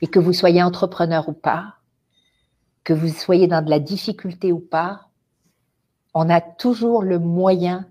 et 0.00 0.08
que 0.08 0.18
vous 0.18 0.32
soyez 0.32 0.60
entrepreneur 0.60 1.28
ou 1.28 1.32
pas, 1.32 1.76
que 2.82 2.92
vous 2.92 3.06
soyez 3.08 3.46
dans 3.46 3.64
de 3.64 3.70
la 3.70 3.78
difficulté 3.78 4.50
ou 4.50 4.58
pas, 4.58 5.08
on 6.14 6.28
a 6.28 6.40
toujours 6.40 7.02
le 7.04 7.20
moyen 7.20 7.88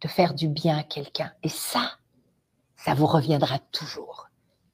de 0.00 0.08
faire 0.08 0.32
du 0.32 0.48
bien 0.48 0.78
à 0.78 0.82
quelqu'un. 0.82 1.30
Et 1.42 1.50
ça, 1.50 1.98
ça 2.76 2.94
vous 2.94 3.06
reviendra 3.06 3.58
toujours 3.72 4.30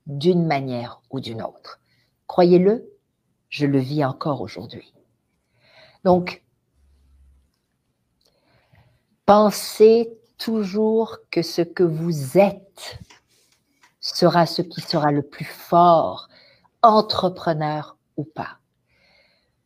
d'une 0.07 0.47
manière 0.47 1.03
ou 1.11 1.19
d'une 1.19 1.43
autre. 1.43 1.81
Croyez-le, 2.29 2.89
je 3.49 3.67
le 3.67 3.81
vis 3.81 4.05
encore 4.05 4.43
aujourd'hui. 4.43 4.95
Donc, 6.05 6.46
pensez 9.27 10.09
toujours 10.39 11.19
que 11.31 11.43
ce 11.43 11.63
que 11.63 11.83
vous 11.83 12.39
êtes 12.39 12.99
sera 14.01 14.47
ce 14.47 14.63
qui 14.63 14.81
sera 14.81 15.11
le 15.11 15.23
plus 15.23 15.45
fort, 15.45 16.29
entrepreneur 16.83 17.97
ou 18.17 18.25
pas. 18.25 18.59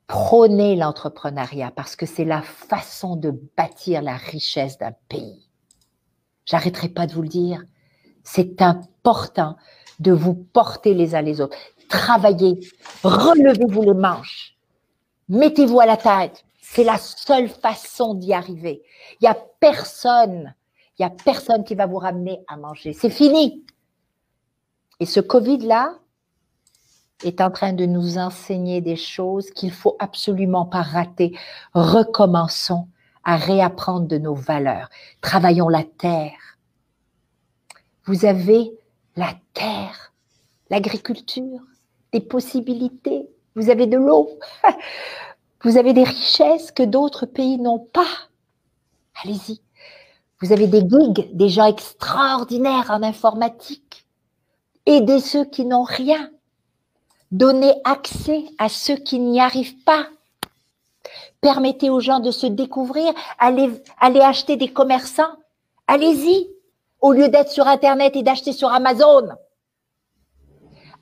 Prônez 0.06 0.74
l'entrepreneuriat 0.74 1.70
parce 1.70 1.94
que 1.94 2.06
c'est 2.06 2.24
la 2.24 2.42
façon 2.42 3.16
de 3.16 3.32
bâtir 3.56 4.02
la 4.02 4.16
richesse 4.16 4.78
d'un 4.78 4.94
pays. 5.08 5.46
J'arrêterai 6.46 6.88
pas 6.88 7.06
de 7.06 7.12
vous 7.12 7.22
le 7.22 7.28
dire. 7.28 7.62
C'est 8.24 8.62
important 8.62 9.56
de 10.00 10.10
vous 10.10 10.34
porter 10.34 10.94
les 10.94 11.14
uns 11.14 11.22
les 11.22 11.40
autres. 11.40 11.56
Travaillez, 11.88 12.58
relevez-vous 13.04 13.82
les 13.82 13.94
manches, 13.94 14.56
mettez-vous 15.28 15.80
à 15.80 15.86
la 15.86 15.96
tête. 15.96 16.44
C'est 16.72 16.84
la 16.84 16.98
seule 16.98 17.48
façon 17.48 18.14
d'y 18.14 18.32
arriver. 18.32 18.84
Il 19.14 19.24
n'y 19.24 19.28
a 19.28 19.36
personne, 19.58 20.54
il 20.96 21.02
y 21.02 21.04
a 21.04 21.10
personne 21.10 21.64
qui 21.64 21.74
va 21.74 21.86
vous 21.86 21.98
ramener 21.98 22.44
à 22.46 22.56
manger. 22.56 22.92
C'est 22.92 23.10
fini. 23.10 23.64
Et 25.00 25.04
ce 25.04 25.18
Covid-là 25.18 25.96
est 27.24 27.40
en 27.40 27.50
train 27.50 27.72
de 27.72 27.86
nous 27.86 28.18
enseigner 28.18 28.80
des 28.80 28.94
choses 28.94 29.50
qu'il 29.50 29.72
faut 29.72 29.96
absolument 29.98 30.64
pas 30.64 30.82
rater. 30.82 31.36
Recommençons 31.74 32.86
à 33.24 33.34
réapprendre 33.34 34.06
de 34.06 34.18
nos 34.18 34.36
valeurs. 34.36 34.90
Travaillons 35.22 35.68
la 35.68 35.82
terre. 35.82 36.56
Vous 38.04 38.26
avez 38.26 38.70
la 39.16 39.34
terre, 39.54 40.12
l'agriculture, 40.70 41.62
des 42.12 42.20
possibilités. 42.20 43.28
Vous 43.56 43.70
avez 43.70 43.88
de 43.88 43.96
l'eau. 43.96 44.30
Vous 45.62 45.76
avez 45.76 45.92
des 45.92 46.04
richesses 46.04 46.70
que 46.70 46.82
d'autres 46.82 47.26
pays 47.26 47.58
n'ont 47.58 47.78
pas. 47.78 48.06
Allez-y. 49.22 49.60
Vous 50.40 50.52
avez 50.52 50.66
des 50.66 50.80
gigs, 50.80 51.36
des 51.36 51.50
gens 51.50 51.66
extraordinaires 51.66 52.90
en 52.90 53.02
informatique. 53.02 54.06
Aidez 54.86 55.20
ceux 55.20 55.44
qui 55.44 55.66
n'ont 55.66 55.82
rien. 55.82 56.30
Donnez 57.30 57.74
accès 57.84 58.46
à 58.58 58.70
ceux 58.70 58.96
qui 58.96 59.18
n'y 59.18 59.38
arrivent 59.38 59.84
pas. 59.84 60.06
Permettez 61.42 61.90
aux 61.90 62.00
gens 62.00 62.20
de 62.20 62.30
se 62.30 62.46
découvrir. 62.46 63.12
Allez, 63.38 63.70
allez 63.98 64.20
acheter 64.20 64.56
des 64.56 64.72
commerçants. 64.72 65.36
Allez-y. 65.86 66.48
Au 67.00 67.12
lieu 67.12 67.28
d'être 67.28 67.50
sur 67.50 67.66
Internet 67.66 68.16
et 68.16 68.22
d'acheter 68.22 68.52
sur 68.52 68.72
Amazon. 68.72 69.28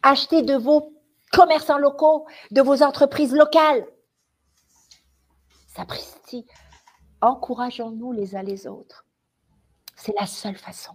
Achetez 0.02 0.42
de 0.42 0.54
vos 0.54 0.92
commerçants 1.32 1.78
locaux, 1.78 2.26
de 2.50 2.60
vos 2.60 2.82
entreprises 2.82 3.32
locales. 3.32 3.86
Sapristi, 5.78 6.44
encourageons-nous 7.20 8.10
les 8.10 8.34
uns 8.34 8.42
les 8.42 8.66
autres. 8.66 9.04
C'est 9.94 10.12
la 10.18 10.26
seule 10.26 10.56
façon. 10.56 10.90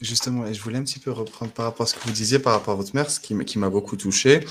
Justement, 0.00 0.44
et 0.44 0.52
je 0.52 0.60
voulais 0.60 0.78
un 0.78 0.82
petit 0.82 0.98
peu 0.98 1.12
reprendre 1.12 1.52
par 1.52 1.66
rapport 1.66 1.84
à 1.84 1.86
ce 1.86 1.94
que 1.94 2.00
vous 2.00 2.10
disiez 2.10 2.40
par 2.40 2.52
rapport 2.52 2.74
à 2.74 2.76
votre 2.76 2.96
mère, 2.96 3.08
ce 3.08 3.20
qui 3.20 3.58
m'a 3.58 3.70
beaucoup 3.70 3.96
touché. 3.96 4.44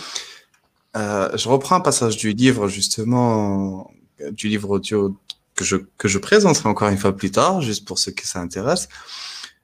Euh, 0.95 1.35
je 1.35 1.49
reprends 1.49 1.75
un 1.75 1.81
passage 1.81 2.15
du 2.15 2.31
livre, 2.31 2.69
justement, 2.69 3.91
du 4.31 4.47
livre 4.47 4.69
audio 4.69 5.13
que 5.55 5.65
je, 5.65 6.17
présenterai 6.17 6.69
encore 6.69 6.87
une 6.87 6.97
fois 6.97 7.13
plus 7.13 7.29
tard, 7.29 7.61
juste 7.61 7.85
pour 7.85 7.99
ceux 7.99 8.13
qui 8.13 8.25
ça 8.25 8.45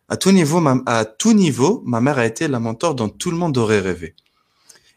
à 0.10 0.18
tout 0.18 0.32
niveau, 0.34 1.82
ma 1.86 2.02
mère 2.02 2.18
a 2.18 2.26
été 2.26 2.50
la 2.50 2.60
mentor 2.60 2.94
dont 2.94 3.10
tout 3.10 3.32
le 3.32 3.38
monde 3.38 3.58
aurait 3.58 3.80
rêvé. 3.80 4.16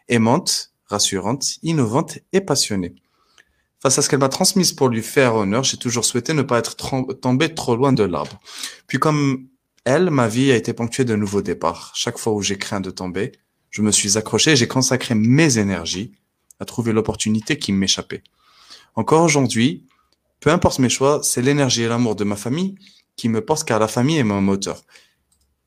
Aimante, 0.09 0.73
rassurante, 0.87 1.59
innovante 1.63 2.19
et 2.33 2.41
passionnée. 2.41 2.93
Face 3.83 3.99
à 3.99 4.01
ce 4.01 4.07
qu'elle 4.07 4.21
m'a 4.21 4.29
transmis 4.29 4.73
pour 4.73 4.87
lui 4.87 5.03
faire 5.03 5.35
honneur, 5.35 5.65
j'ai 5.65 5.75
toujours 5.75 6.05
souhaité 6.05 6.33
ne 6.33 6.41
pas 6.41 6.57
être 6.57 6.77
tombé 7.19 7.53
trop 7.53 7.75
loin 7.75 7.91
de 7.91 8.03
l'arbre. 8.03 8.39
Puis 8.87 8.97
comme 8.97 9.49
elle, 9.83 10.09
ma 10.09 10.29
vie 10.29 10.53
a 10.53 10.55
été 10.55 10.71
ponctuée 10.71 11.03
de 11.03 11.17
nouveaux 11.17 11.41
départs. 11.41 11.91
Chaque 11.93 12.17
fois 12.17 12.31
où 12.31 12.41
j'ai 12.41 12.57
craint 12.57 12.79
de 12.79 12.91
tomber, 12.91 13.33
je 13.71 13.81
me 13.81 13.91
suis 13.91 14.17
accroché 14.17 14.51
et 14.51 14.55
j'ai 14.55 14.69
consacré 14.69 15.15
mes 15.15 15.57
énergies 15.57 16.13
à 16.61 16.65
trouver 16.65 16.93
l'opportunité 16.93 17.59
qui 17.59 17.73
m'échappait. 17.73 18.23
Encore 18.95 19.21
aujourd'hui, 19.21 19.85
peu 20.39 20.49
importe 20.49 20.79
mes 20.79 20.87
choix, 20.87 21.19
c'est 21.21 21.41
l'énergie 21.41 21.83
et 21.83 21.89
l'amour 21.89 22.15
de 22.15 22.23
ma 22.23 22.37
famille 22.37 22.75
qui 23.17 23.27
me 23.27 23.43
portent 23.43 23.67
car 23.67 23.79
la 23.79 23.89
famille 23.89 24.17
est 24.17 24.23
mon 24.23 24.39
moteur. 24.39 24.81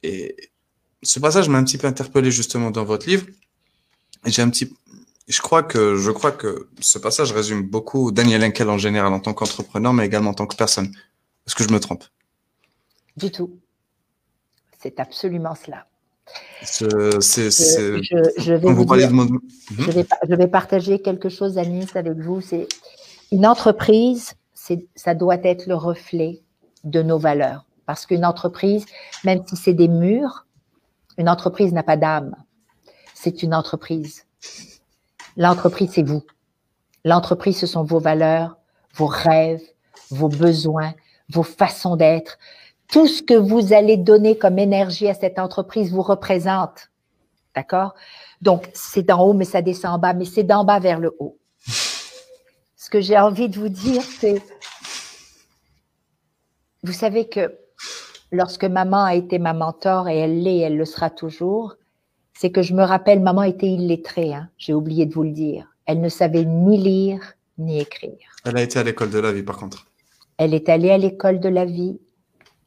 Et 0.03 0.35
ce 1.03 1.21
passage 1.21 1.51
m'a 1.51 1.59
un 1.59 1.65
petit 1.65 1.77
peu 1.77 1.87
interpellé 1.87 2.31
justement 2.31 2.71
dans 2.71 2.85
votre 2.87 3.07
livre. 3.07 3.27
J'ai 4.25 4.41
un 4.41 4.49
petit, 4.49 4.75
je 5.29 5.41
crois 5.41 5.63
que 5.63 5.97
je 5.97 6.11
crois 6.11 6.33
que 6.33 6.69
ce 6.81 6.99
passage 6.99 7.33
résume 7.33 7.63
beaucoup 7.63 8.13
Daniel 8.13 8.45
Henkel 8.45 8.71
en 8.71 8.79
général 8.79 9.13
en 9.13 9.21
tant 9.21 9.35
qu'entrepreneur, 9.35 9.93
mais 9.93 10.07
également 10.07 10.31
en 10.31 10.35
tant 10.35 10.47
que 10.47 10.57
personne. 10.57 10.93
Est-ce 11.47 11.55
que 11.55 11.65
je 11.65 11.73
me 11.73 11.81
trompe? 11.81 12.05
Du 13.17 13.31
tout. 13.31 13.59
C'est 14.79 15.01
absolument 15.01 15.55
cela. 15.55 15.87
je, 16.63 16.85
vais 16.85 17.21
je, 20.29 20.35
vais, 20.35 20.47
partager 20.49 21.01
quelque 21.01 21.29
chose, 21.29 21.59
Anis, 21.59 21.95
avec 21.95 22.19
vous. 22.19 22.41
C'est 22.41 22.69
une 23.33 23.47
entreprise, 23.47 24.35
ça 24.95 25.15
doit 25.15 25.39
être 25.45 25.67
le 25.67 25.75
reflet 25.75 26.43
de 26.85 27.03
nos 27.03 27.19
valeurs. 27.19 27.67
Parce 27.87 28.07
qu'une 28.07 28.25
entreprise, 28.25 28.85
même 29.25 29.43
si 29.47 29.57
c'est 29.57 29.75
des 29.75 29.89
murs, 29.89 30.47
une 31.19 31.29
entreprise 31.29 31.73
n'a 31.73 31.83
pas 31.83 31.97
d'âme. 31.97 32.35
C'est 33.15 33.43
une 33.43 33.55
entreprise. 33.55 34.25
L'entreprise, 35.37 35.91
c'est 35.93 36.03
vous. 36.03 36.23
L'entreprise, 37.05 37.59
ce 37.59 37.67
sont 37.67 37.85
vos 37.85 38.01
valeurs, 38.01 38.57
vos 38.95 39.07
rêves, 39.07 39.63
vos 40.11 40.29
besoins, 40.29 40.95
vos 41.29 41.43
façons 41.43 41.97
d'être. 41.97 42.39
Tout 42.89 43.07
ce 43.07 43.23
que 43.23 43.35
vous 43.35 43.73
allez 43.73 43.97
donner 43.97 44.39
comme 44.39 44.59
énergie 44.59 45.09
à 45.09 45.15
cette 45.15 45.39
entreprise 45.39 45.93
vous 45.93 46.03
représente. 46.03 46.91
D'accord? 47.55 47.95
Donc, 48.41 48.71
c'est 48.75 49.03
d'en 49.03 49.23
haut, 49.23 49.33
mais 49.33 49.45
ça 49.45 49.63
descend 49.63 49.95
en 49.95 49.99
bas, 49.99 50.15
mais 50.15 50.25
c'est 50.25 50.43
d'en 50.43 50.65
bas 50.65 50.79
vers 50.79 51.01
le 51.01 51.15
haut. 51.19 51.39
Ce 52.77 52.91
que 52.91 53.01
j'ai 53.01 53.19
envie 53.19 53.49
de 53.49 53.59
vous 53.59 53.69
dire, 53.69 54.03
c'est, 54.03 54.43
vous 56.83 56.93
savez 56.93 57.29
que 57.29 57.59
lorsque 58.31 58.65
maman 58.65 59.05
a 59.05 59.15
été 59.15 59.39
ma 59.39 59.55
mentor, 59.55 60.09
et 60.09 60.19
elle 60.19 60.43
l'est, 60.43 60.59
elle 60.59 60.77
le 60.77 60.85
sera 60.85 61.11
toujours, 61.11 61.77
c'est 62.39 62.51
que 62.51 62.61
je 62.61 62.75
me 62.75 62.83
rappelle, 62.83 63.21
maman 63.21 63.43
était 63.45 63.71
illettrée, 63.71 64.35
hein, 64.35 64.51
j'ai 64.59 64.75
oublié 64.75 65.07
de 65.07 65.15
vous 65.15 65.23
le 65.23 65.31
dire. 65.31 65.67
Elle 65.87 66.03
ne 66.03 66.09
savait 66.11 66.45
ni 66.45 66.77
lire 66.77 67.33
ni 67.57 67.81
écrire. 67.81 68.19
Elle 68.45 68.59
a 68.59 68.63
été 68.63 68.79
à 68.79 68.83
l'école 68.83 69.09
de 69.09 69.19
la 69.19 69.33
vie, 69.33 69.43
par 69.43 69.57
contre. 69.57 69.87
Elle 70.37 70.53
est 70.53 70.69
allée 70.69 70.91
à 70.91 70.99
l'école 70.99 71.41
de 71.41 71.49
la 71.49 71.65
vie. 71.65 71.99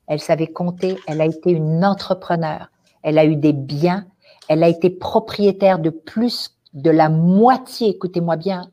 Elle 0.08 0.20
savait 0.20 0.48
compter. 0.48 0.98
Elle 1.08 1.22
a 1.22 1.26
été 1.26 1.52
une 1.52 1.86
entrepreneur. 1.86 2.72
Elle 3.04 3.20
a 3.20 3.26
eu 3.26 3.36
des 3.36 3.54
biens. 3.54 4.08
Elle 4.48 4.64
a 4.64 4.70
été 4.70 4.90
propriétaire 4.90 5.78
de 5.78 5.92
plus 5.92 6.58
de 6.74 6.90
la 6.90 7.10
moitié, 7.10 7.90
écoutez-moi 7.90 8.38
bien, 8.38 8.72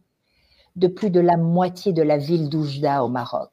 de 0.77 0.89
plus 0.89 1.11
de 1.11 1.21
la 1.21 1.37
moitié 1.37 1.93
de 1.93 2.03
la 2.03 2.17
ville 2.17 2.49
d'Oujda 2.49 3.05
au 3.05 3.09
Maroc. 3.09 3.51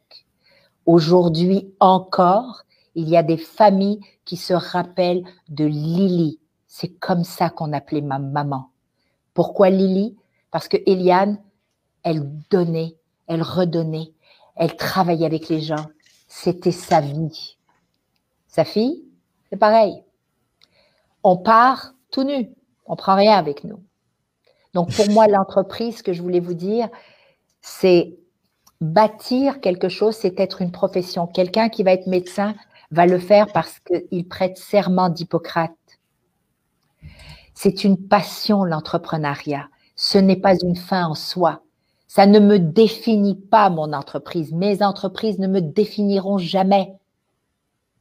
Aujourd'hui 0.85 1.73
encore, 1.81 2.63
il 2.95 3.09
y 3.09 3.17
a 3.17 3.23
des 3.23 3.37
familles 3.37 3.99
qui 4.23 4.37
se 4.37 4.53
rappellent 4.53 5.23
de 5.49 5.65
Lily, 5.65 6.39
c'est 6.75 6.87
comme 6.87 7.23
ça 7.23 7.51
qu'on 7.51 7.71
appelait 7.71 8.01
ma 8.01 8.17
maman. 8.17 8.71
Pourquoi 9.35 9.69
Lily? 9.69 10.17
Parce 10.49 10.67
que 10.67 10.77
Eliane, 10.87 11.37
elle 12.01 12.27
donnait, 12.49 12.97
elle 13.27 13.43
redonnait, 13.43 14.11
elle 14.55 14.75
travaillait 14.75 15.27
avec 15.27 15.49
les 15.49 15.61
gens. 15.61 15.85
C'était 16.27 16.71
sa 16.71 16.99
vie. 16.99 17.57
Sa 18.47 18.65
fille, 18.65 19.05
c'est 19.51 19.57
pareil. 19.57 20.03
On 21.21 21.37
part 21.37 21.93
tout 22.09 22.23
nu, 22.23 22.49
on 22.87 22.95
prend 22.95 23.15
rien 23.17 23.37
avec 23.37 23.63
nous. 23.63 23.83
Donc 24.73 24.91
pour 24.95 25.07
moi, 25.11 25.27
l'entreprise, 25.27 25.97
ce 25.97 26.03
que 26.03 26.11
je 26.11 26.23
voulais 26.23 26.39
vous 26.39 26.55
dire, 26.55 26.89
c'est 27.61 28.17
bâtir 28.81 29.61
quelque 29.61 29.89
chose, 29.89 30.15
c'est 30.15 30.39
être 30.39 30.63
une 30.63 30.71
profession. 30.71 31.27
Quelqu'un 31.27 31.69
qui 31.69 31.83
va 31.83 31.91
être 31.91 32.07
médecin 32.07 32.55
va 32.89 33.05
le 33.05 33.19
faire 33.19 33.45
parce 33.53 33.79
qu'il 33.79 34.27
prête 34.27 34.57
serment 34.57 35.09
d'Hippocrate. 35.09 35.71
C'est 37.53 37.83
une 37.83 37.97
passion, 38.07 38.63
l'entrepreneuriat. 38.63 39.67
Ce 39.95 40.17
n'est 40.17 40.35
pas 40.35 40.55
une 40.55 40.75
fin 40.75 41.05
en 41.05 41.15
soi. 41.15 41.61
Ça 42.07 42.25
ne 42.25 42.39
me 42.39 42.59
définit 42.59 43.35
pas 43.35 43.69
mon 43.69 43.93
entreprise. 43.93 44.51
Mes 44.51 44.83
entreprises 44.83 45.39
ne 45.39 45.47
me 45.47 45.61
définiront 45.61 46.37
jamais. 46.37 46.93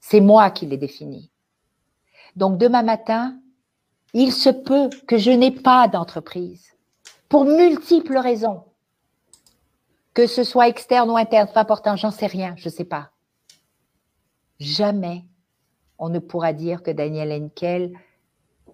C'est 0.00 0.20
moi 0.20 0.50
qui 0.50 0.66
les 0.66 0.76
définis. 0.76 1.30
Donc 2.36 2.58
demain 2.58 2.82
matin, 2.82 3.38
il 4.14 4.32
se 4.32 4.50
peut 4.50 4.90
que 5.06 5.16
je 5.16 5.30
n'ai 5.30 5.50
pas 5.50 5.88
d'entreprise 5.88 6.66
pour 7.28 7.44
multiples 7.44 8.18
raisons. 8.18 8.64
Que 10.12 10.26
ce 10.26 10.44
soit 10.44 10.68
externe 10.68 11.10
ou 11.10 11.16
interne, 11.16 11.48
pas 11.52 11.62
important, 11.62 11.96
j'en 11.96 12.10
sais 12.10 12.26
rien, 12.26 12.54
je 12.56 12.68
ne 12.68 12.74
sais 12.74 12.84
pas. 12.84 13.10
Jamais 14.60 15.24
on 15.98 16.08
ne 16.08 16.18
pourra 16.18 16.52
dire 16.52 16.82
que 16.82 16.90
Daniel 16.90 17.32
Henkel 17.32 17.92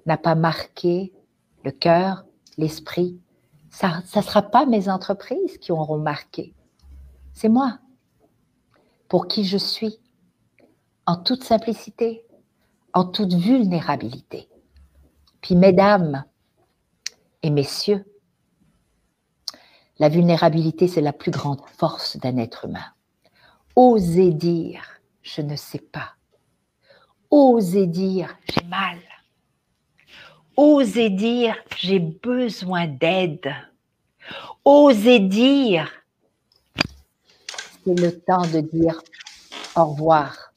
n'a 0.09 0.17
pas 0.17 0.35
marqué 0.35 1.13
le 1.65 1.71
cœur, 1.71 2.25
l'esprit, 2.57 3.21
ça 3.71 4.03
ne 4.17 4.23
sera 4.23 4.43
pas 4.43 4.67
mes 4.67 4.89
entreprises 4.89 5.59
qui 5.59 5.71
auront 5.71 5.99
marqué. 5.99 6.55
C'est 7.35 7.51
moi. 7.51 7.79
Pour 9.09 9.29
qui 9.29 9.45
je 9.45 9.59
suis. 9.59 10.01
En 11.07 11.17
toute 11.17 11.45
simplicité, 11.45 12.25
en 12.93 13.05
toute 13.05 13.35
vulnérabilité. 13.35 14.49
Puis, 15.41 15.55
mesdames 15.55 16.25
et 17.43 17.51
messieurs, 17.51 18.05
la 19.99 20.09
vulnérabilité, 20.09 20.89
c'est 20.89 21.01
la 21.01 21.13
plus 21.13 21.31
grande 21.31 21.61
force 21.77 22.17
d'un 22.17 22.37
être 22.39 22.65
humain. 22.65 22.93
Osez 23.77 24.33
dire, 24.33 24.83
je 25.23 25.43
ne 25.43 25.57
sais 25.57 25.79
pas. 25.79 26.15
Osez 27.31 27.87
dire, 27.87 28.37
j'ai 28.49 28.67
mal. 28.67 28.99
Osez 30.61 31.11
dire, 31.11 31.55
j'ai 31.77 32.01
besoin 32.01 32.89
d'aide. 32.89 33.55
Osez 34.65 35.21
dire, 35.21 35.89
c'est 37.85 37.95
le 37.95 38.21
temps 38.21 38.43
de 38.43 38.59
dire 38.63 39.01
au 39.77 39.85
revoir. 39.85 40.53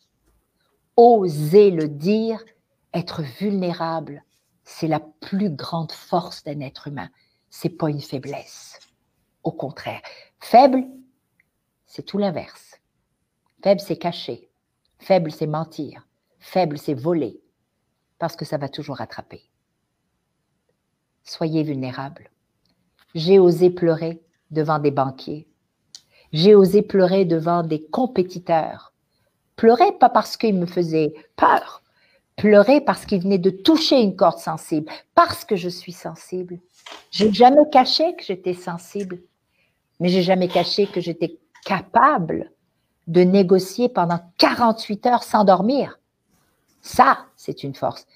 Osez 0.97 1.69
le 1.69 1.87
dire, 1.87 2.43
être 2.95 3.21
vulnérable, 3.21 4.23
c'est 4.63 4.87
la 4.87 5.01
plus 5.19 5.51
grande 5.51 5.91
force 5.91 6.43
d'un 6.43 6.61
être 6.61 6.87
humain. 6.87 7.11
C'est 7.51 7.69
pas 7.69 7.91
une 7.91 8.01
faiblesse. 8.01 8.79
Au 9.43 9.51
contraire, 9.51 10.01
faible, 10.39 10.83
c'est 11.85 12.07
tout 12.07 12.17
l'inverse. 12.17 12.81
Faible, 13.63 13.79
c'est 13.79 13.97
cacher. 13.97 14.49
Faible, 14.97 15.31
c'est 15.31 15.45
mentir. 15.45 16.07
Faible, 16.39 16.79
c'est 16.79 16.95
voler. 16.95 17.39
Parce 18.17 18.35
que 18.35 18.45
ça 18.45 18.57
va 18.57 18.67
toujours 18.67 18.99
attraper 18.99 19.50
soyez 21.31 21.63
vulnérables. 21.63 22.29
J'ai 23.15 23.39
osé 23.39 23.69
pleurer 23.69 24.21
devant 24.51 24.79
des 24.79 24.91
banquiers. 24.91 25.47
J'ai 26.33 26.55
osé 26.55 26.81
pleurer 26.81 27.25
devant 27.25 27.63
des 27.63 27.81
compétiteurs 27.81 28.91
Pleurer 29.61 29.91
pas 29.99 30.09
parce 30.09 30.37
qu'il 30.37 30.55
me 30.55 30.65
faisait 30.65 31.13
peur, 31.35 31.83
pleurer 32.35 32.81
parce 32.81 33.05
qu'il 33.05 33.21
venait 33.21 33.37
de 33.37 33.51
toucher 33.51 34.01
une 34.01 34.15
corde 34.15 34.39
sensible, 34.39 34.91
parce 35.13 35.45
que 35.45 35.55
je 35.55 35.69
suis 35.69 35.91
sensible. 35.91 36.57
J'ai 37.11 37.31
jamais 37.31 37.69
caché 37.71 38.15
que 38.15 38.23
j'étais 38.23 38.55
sensible, 38.55 39.21
mais 39.99 40.09
j'ai 40.09 40.23
jamais 40.23 40.47
caché 40.47 40.87
que 40.87 40.99
j'étais 40.99 41.37
capable 41.63 42.51
de 43.05 43.21
négocier 43.21 43.87
pendant 43.87 44.19
48 44.39 45.05
heures 45.05 45.23
sans 45.23 45.43
dormir. 45.43 45.99
Ça, 46.81 47.25
c'est 47.35 47.61
une 47.63 47.75
force. 47.75 48.07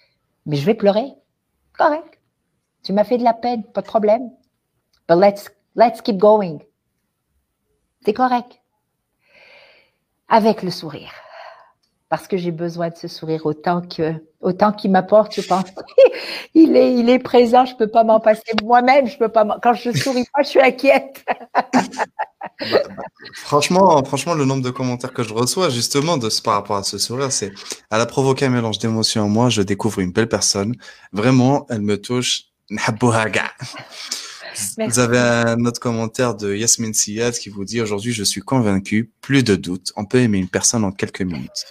Mais 0.47 0.55
je 0.55 0.65
vais 0.65 0.73
pleurer. 0.73 1.13
Correct. 1.77 2.14
Tu 2.85 2.93
m'as 2.93 3.03
fait 3.03 3.17
de 3.17 3.23
la 3.23 3.33
peine, 3.33 3.63
pas 3.63 3.81
de 3.81 3.87
problème. 3.87 4.29
But 5.09 5.17
let's, 5.17 5.49
let's 5.75 6.01
keep 6.01 6.17
going. 6.17 6.59
C'est 8.05 8.13
correct. 8.13 8.61
Avec 10.29 10.61
le 10.61 10.69
sourire. 10.69 11.11
Parce 12.09 12.27
que 12.27 12.37
j'ai 12.37 12.51
besoin 12.51 12.89
de 12.89 12.95
ce 12.95 13.07
sourire 13.07 13.47
autant 13.47 13.81
que, 13.81 14.13
autant 14.39 14.71
qu'il 14.71 14.91
m'apporte, 14.91 15.33
je 15.33 15.41
pense. 15.41 15.65
il 16.53 16.77
est, 16.77 16.93
il 16.93 17.09
est 17.09 17.17
présent, 17.17 17.65
je 17.65 17.75
peux 17.75 17.87
pas 17.87 18.03
m'en 18.03 18.19
passer. 18.19 18.43
Moi-même, 18.63 19.07
je 19.07 19.17
peux 19.17 19.29
pas 19.29 19.57
quand 19.63 19.73
je 19.73 19.89
souris 19.91 20.25
pas, 20.31 20.43
je 20.43 20.49
suis 20.49 20.61
inquiète. 20.61 21.25
Franchement, 23.33 24.03
franchement, 24.03 24.35
le 24.35 24.45
nombre 24.45 24.61
de 24.61 24.69
commentaires 24.69 25.11
que 25.11 25.23
je 25.23 25.33
reçois, 25.33 25.69
justement, 25.69 26.17
de, 26.17 26.29
par 26.43 26.53
rapport 26.53 26.77
à 26.77 26.83
ce 26.83 26.99
sourire, 26.99 27.31
c'est, 27.31 27.51
elle 27.89 27.99
a 27.99 28.05
provoqué 28.05 28.45
un 28.45 28.49
mélange 28.49 28.77
d'émotions 28.77 29.23
en 29.23 29.29
moi. 29.29 29.49
Je 29.49 29.63
découvre 29.63 29.99
une 29.99 30.11
belle 30.11 30.29
personne. 30.29 30.75
Vraiment, 31.11 31.65
elle 31.69 31.81
me 31.81 31.99
touche. 31.99 32.54
Vous 34.77 34.99
avez 34.99 35.19
un 35.19 35.65
autre 35.65 35.79
commentaire 35.79 36.35
de 36.35 36.55
Yasmine 36.55 36.93
Siyad 36.93 37.33
qui 37.37 37.49
vous 37.49 37.65
dit 37.65 37.81
aujourd'hui, 37.81 38.13
je 38.13 38.23
suis 38.23 38.41
convaincu, 38.41 39.11
plus 39.21 39.43
de 39.43 39.55
doute, 39.55 39.91
on 39.95 40.05
peut 40.05 40.19
aimer 40.19 40.37
une 40.37 40.47
personne 40.47 40.83
en 40.83 40.91
quelques 40.91 41.21
minutes. 41.21 41.65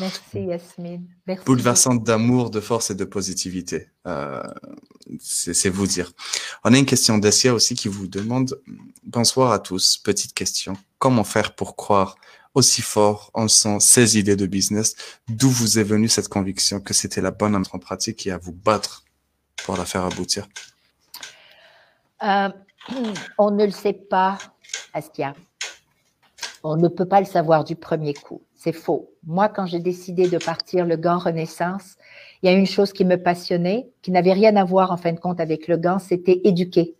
Merci 0.00 0.20
Yasmine. 0.34 1.06
Merci. 1.26 1.44
Bouleversante 1.44 2.02
d'amour, 2.02 2.50
de 2.50 2.60
force 2.60 2.90
et 2.90 2.96
de 2.96 3.04
positivité. 3.04 3.86
Euh, 4.06 4.42
c'est 5.20 5.68
vous 5.68 5.86
dire. 5.86 6.10
On 6.64 6.74
a 6.74 6.78
une 6.78 6.86
question 6.86 7.18
d'Essia 7.18 7.54
aussi 7.54 7.74
qui 7.74 7.88
vous 7.88 8.08
demande 8.08 8.60
Bonsoir 9.04 9.52
à 9.52 9.60
tous. 9.60 9.98
Petite 9.98 10.34
question. 10.34 10.76
Comment 10.98 11.22
faire 11.22 11.54
pour 11.54 11.76
croire 11.76 12.16
aussi 12.54 12.82
fort 12.82 13.30
en 13.34 13.46
son 13.46 13.78
ces 13.78 14.18
idées 14.18 14.36
de 14.36 14.46
business? 14.46 14.96
D'où 15.28 15.48
vous 15.48 15.78
est 15.78 15.84
venue 15.84 16.08
cette 16.08 16.28
conviction 16.28 16.80
que 16.80 16.92
c'était 16.92 17.20
la 17.20 17.30
bonne 17.30 17.54
en 17.54 17.78
pratique 17.78 18.26
et 18.26 18.32
à 18.32 18.38
vous 18.38 18.52
battre? 18.52 19.03
Pour 19.64 19.76
la 19.76 19.84
faire 19.84 20.04
aboutir 20.04 20.46
euh, 22.22 22.48
On 23.38 23.50
ne 23.50 23.64
le 23.64 23.70
sait 23.70 23.92
pas, 23.92 24.38
Astia. 24.92 25.34
On 26.62 26.76
ne 26.76 26.88
peut 26.88 27.06
pas 27.06 27.20
le 27.20 27.26
savoir 27.26 27.64
du 27.64 27.76
premier 27.76 28.14
coup. 28.14 28.42
C'est 28.54 28.72
faux. 28.72 29.10
Moi, 29.26 29.50
quand 29.50 29.66
j'ai 29.66 29.80
décidé 29.80 30.28
de 30.28 30.38
partir 30.38 30.86
le 30.86 30.96
gant 30.96 31.18
Renaissance, 31.18 31.96
il 32.42 32.50
y 32.50 32.54
a 32.54 32.56
une 32.56 32.66
chose 32.66 32.92
qui 32.92 33.04
me 33.04 33.16
passionnait, 33.16 33.88
qui 34.00 34.10
n'avait 34.10 34.32
rien 34.32 34.56
à 34.56 34.64
voir 34.64 34.90
en 34.90 34.96
fin 34.96 35.12
de 35.12 35.20
compte 35.20 35.40
avec 35.40 35.68
le 35.68 35.76
gant, 35.76 35.98
c'était 35.98 36.40
éduquer. 36.44 36.94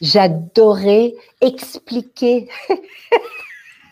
J'adorais 0.00 1.14
expliquer. 1.40 2.48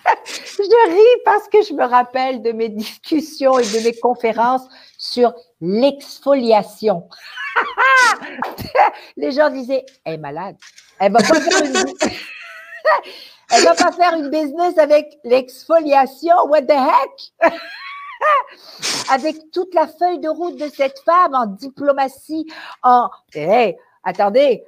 je 0.05 0.91
ris 0.91 1.23
parce 1.25 1.49
que 1.49 1.63
je 1.63 1.75
me 1.75 1.85
rappelle 1.85 2.43
de 2.43 2.53
mes 2.53 2.69
discussions 2.69 3.59
et 3.59 3.65
de 3.65 3.85
mes 3.85 3.95
conférences 3.99 4.67
sur 4.99 5.35
l'exfoliation. 5.61 7.09
Les 9.17 9.33
gens 9.33 9.51
disaient, 9.51 9.85
elle 10.05 10.15
est 10.15 10.19
malade. 10.19 10.57
Elle 10.99 11.13
va 11.13 11.21
pas 11.21 11.41
faire 11.41 11.65
une, 11.65 11.73
va 13.65 13.75
pas 13.75 13.93
faire 13.93 14.15
une 14.15 14.31
business 14.31 14.79
avec 14.79 15.19
l'exfoliation. 15.25 16.35
What 16.49 16.63
the 16.63 16.73
heck? 16.73 17.53
avec 19.11 19.37
toute 19.53 19.75
la 19.75 19.87
feuille 19.87 20.19
de 20.19 20.29
route 20.29 20.57
de 20.57 20.69
cette 20.69 20.99
femme 21.01 21.35
en 21.35 21.47
diplomatie, 21.47 22.47
en, 22.83 23.11
hey, 23.35 23.77
attendez, 24.03 24.65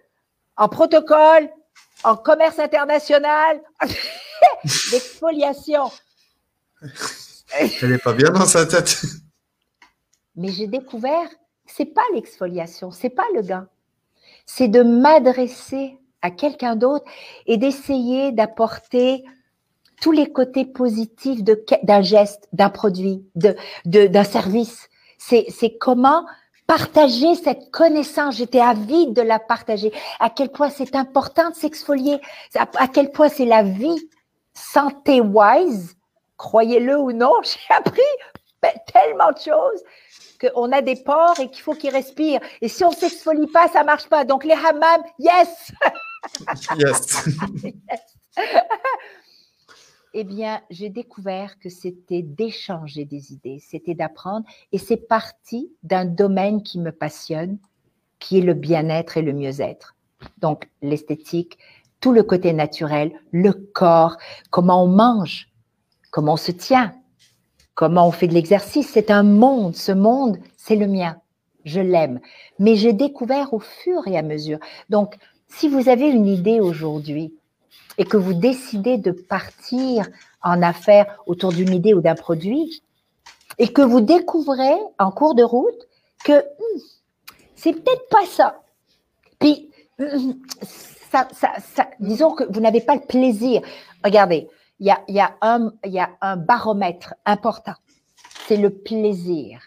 en 0.56 0.68
protocole, 0.68 1.48
en 2.04 2.16
commerce 2.16 2.58
international, 2.58 3.60
l'exfoliation. 4.92 5.90
Elle 7.58 7.90
n'est 7.90 7.98
pas 7.98 8.12
bien 8.12 8.30
dans 8.30 8.46
sa 8.46 8.66
tête. 8.66 9.02
Mais 10.34 10.50
j'ai 10.50 10.66
découvert 10.66 11.28
c'est 11.66 11.86
pas 11.86 12.02
l'exfoliation, 12.14 12.90
c'est 12.90 13.10
pas 13.10 13.26
le 13.34 13.42
gain. 13.42 13.68
C'est 14.46 14.68
de 14.68 14.82
m'adresser 14.82 15.98
à 16.22 16.30
quelqu'un 16.30 16.76
d'autre 16.76 17.04
et 17.46 17.56
d'essayer 17.56 18.32
d'apporter 18.32 19.24
tous 20.00 20.12
les 20.12 20.30
côtés 20.30 20.64
positifs 20.64 21.42
d'un 21.42 22.02
geste, 22.02 22.48
d'un 22.52 22.70
produit, 22.70 23.24
d'un 23.34 23.54
de, 23.84 24.22
service. 24.22 24.88
C'est 25.18 25.78
comment 25.80 26.24
partager 26.66 27.34
cette 27.34 27.70
connaissance. 27.70 28.36
J'étais 28.36 28.60
avide 28.60 29.14
de 29.14 29.22
la 29.22 29.38
partager. 29.38 29.92
À 30.20 30.30
quel 30.30 30.50
point 30.50 30.70
c'est 30.70 30.94
important 30.94 31.50
de 31.50 31.54
s'exfolier. 31.54 32.20
À, 32.54 32.88
quel 32.88 33.10
point 33.10 33.28
c'est 33.28 33.46
la 33.46 33.62
vie 33.62 34.08
santé-wise. 34.56 35.96
Croyez-le 36.36 36.98
ou 36.98 37.12
non, 37.12 37.32
j'ai 37.42 37.74
appris 37.74 38.02
tellement 38.92 39.30
de 39.32 39.38
choses 39.38 39.82
qu'on 40.40 40.72
a 40.72 40.82
des 40.82 40.96
pores 40.96 41.38
et 41.40 41.50
qu'il 41.50 41.62
faut 41.62 41.74
qu'ils 41.74 41.90
respirent. 41.90 42.40
Et 42.60 42.68
si 42.68 42.84
on 42.84 42.90
ne 42.90 42.94
s'exfolie 42.94 43.46
pas, 43.46 43.68
ça 43.68 43.80
ne 43.80 43.86
marche 43.86 44.08
pas. 44.08 44.24
Donc 44.24 44.44
les 44.44 44.54
hammams, 44.54 45.04
yes! 45.18 45.72
yes. 46.76 47.28
eh 50.14 50.24
bien, 50.24 50.60
j'ai 50.70 50.90
découvert 50.90 51.58
que 51.58 51.68
c'était 51.68 52.22
d'échanger 52.22 53.04
des 53.04 53.32
idées, 53.32 53.58
c'était 53.60 53.94
d'apprendre. 53.94 54.46
Et 54.72 54.78
c'est 54.78 54.96
parti 54.96 55.72
d'un 55.82 56.04
domaine 56.04 56.62
qui 56.62 56.78
me 56.78 56.92
passionne, 56.92 57.58
qui 58.18 58.38
est 58.38 58.42
le 58.42 58.54
bien-être 58.54 59.16
et 59.16 59.22
le 59.22 59.32
mieux-être. 59.32 59.94
Donc, 60.38 60.68
l'esthétique, 60.82 61.58
tout 62.00 62.12
le 62.12 62.22
côté 62.22 62.52
naturel, 62.52 63.12
le 63.32 63.52
corps, 63.52 64.16
comment 64.50 64.84
on 64.84 64.88
mange, 64.88 65.48
comment 66.10 66.34
on 66.34 66.38
se 66.38 66.52
tient, 66.52 66.94
comment 67.74 68.06
on 68.08 68.12
fait 68.12 68.28
de 68.28 68.34
l'exercice. 68.34 68.90
C'est 68.92 69.10
un 69.10 69.22
monde. 69.22 69.76
Ce 69.76 69.92
monde, 69.92 70.38
c'est 70.56 70.76
le 70.76 70.86
mien. 70.86 71.16
Je 71.64 71.80
l'aime. 71.80 72.20
Mais 72.58 72.76
j'ai 72.76 72.92
découvert 72.92 73.54
au 73.54 73.58
fur 73.58 74.06
et 74.06 74.16
à 74.16 74.22
mesure. 74.22 74.58
Donc, 74.88 75.16
si 75.48 75.68
vous 75.68 75.88
avez 75.88 76.08
une 76.08 76.26
idée 76.26 76.60
aujourd'hui 76.60 77.34
et 77.98 78.04
que 78.04 78.16
vous 78.16 78.34
décidez 78.34 78.98
de 78.98 79.10
partir 79.10 80.06
en 80.42 80.62
affaires 80.62 81.18
autour 81.26 81.52
d'une 81.52 81.72
idée 81.72 81.94
ou 81.94 82.00
d'un 82.00 82.14
produit, 82.14 82.82
et 83.58 83.68
que 83.68 83.82
vous 83.82 84.00
découvrez 84.00 84.76
en 84.98 85.10
cours 85.10 85.34
de 85.34 85.42
route 85.42 85.88
que 86.24 86.38
hmm, 86.40 86.80
c'est 87.54 87.72
peut-être 87.72 88.08
pas 88.10 88.26
ça. 88.26 88.62
Puis, 89.38 89.70
hmm, 89.98 90.32
disons 92.00 92.34
que 92.34 92.44
vous 92.52 92.60
n'avez 92.60 92.80
pas 92.80 92.94
le 92.94 93.00
plaisir. 93.00 93.62
Regardez, 94.04 94.48
il 94.80 94.86
y 94.86 95.20
a, 95.20 95.36
un, 95.40 96.36
baromètre 96.36 97.14
important, 97.24 97.74
c'est 98.46 98.56
le 98.56 98.70
plaisir. 98.70 99.60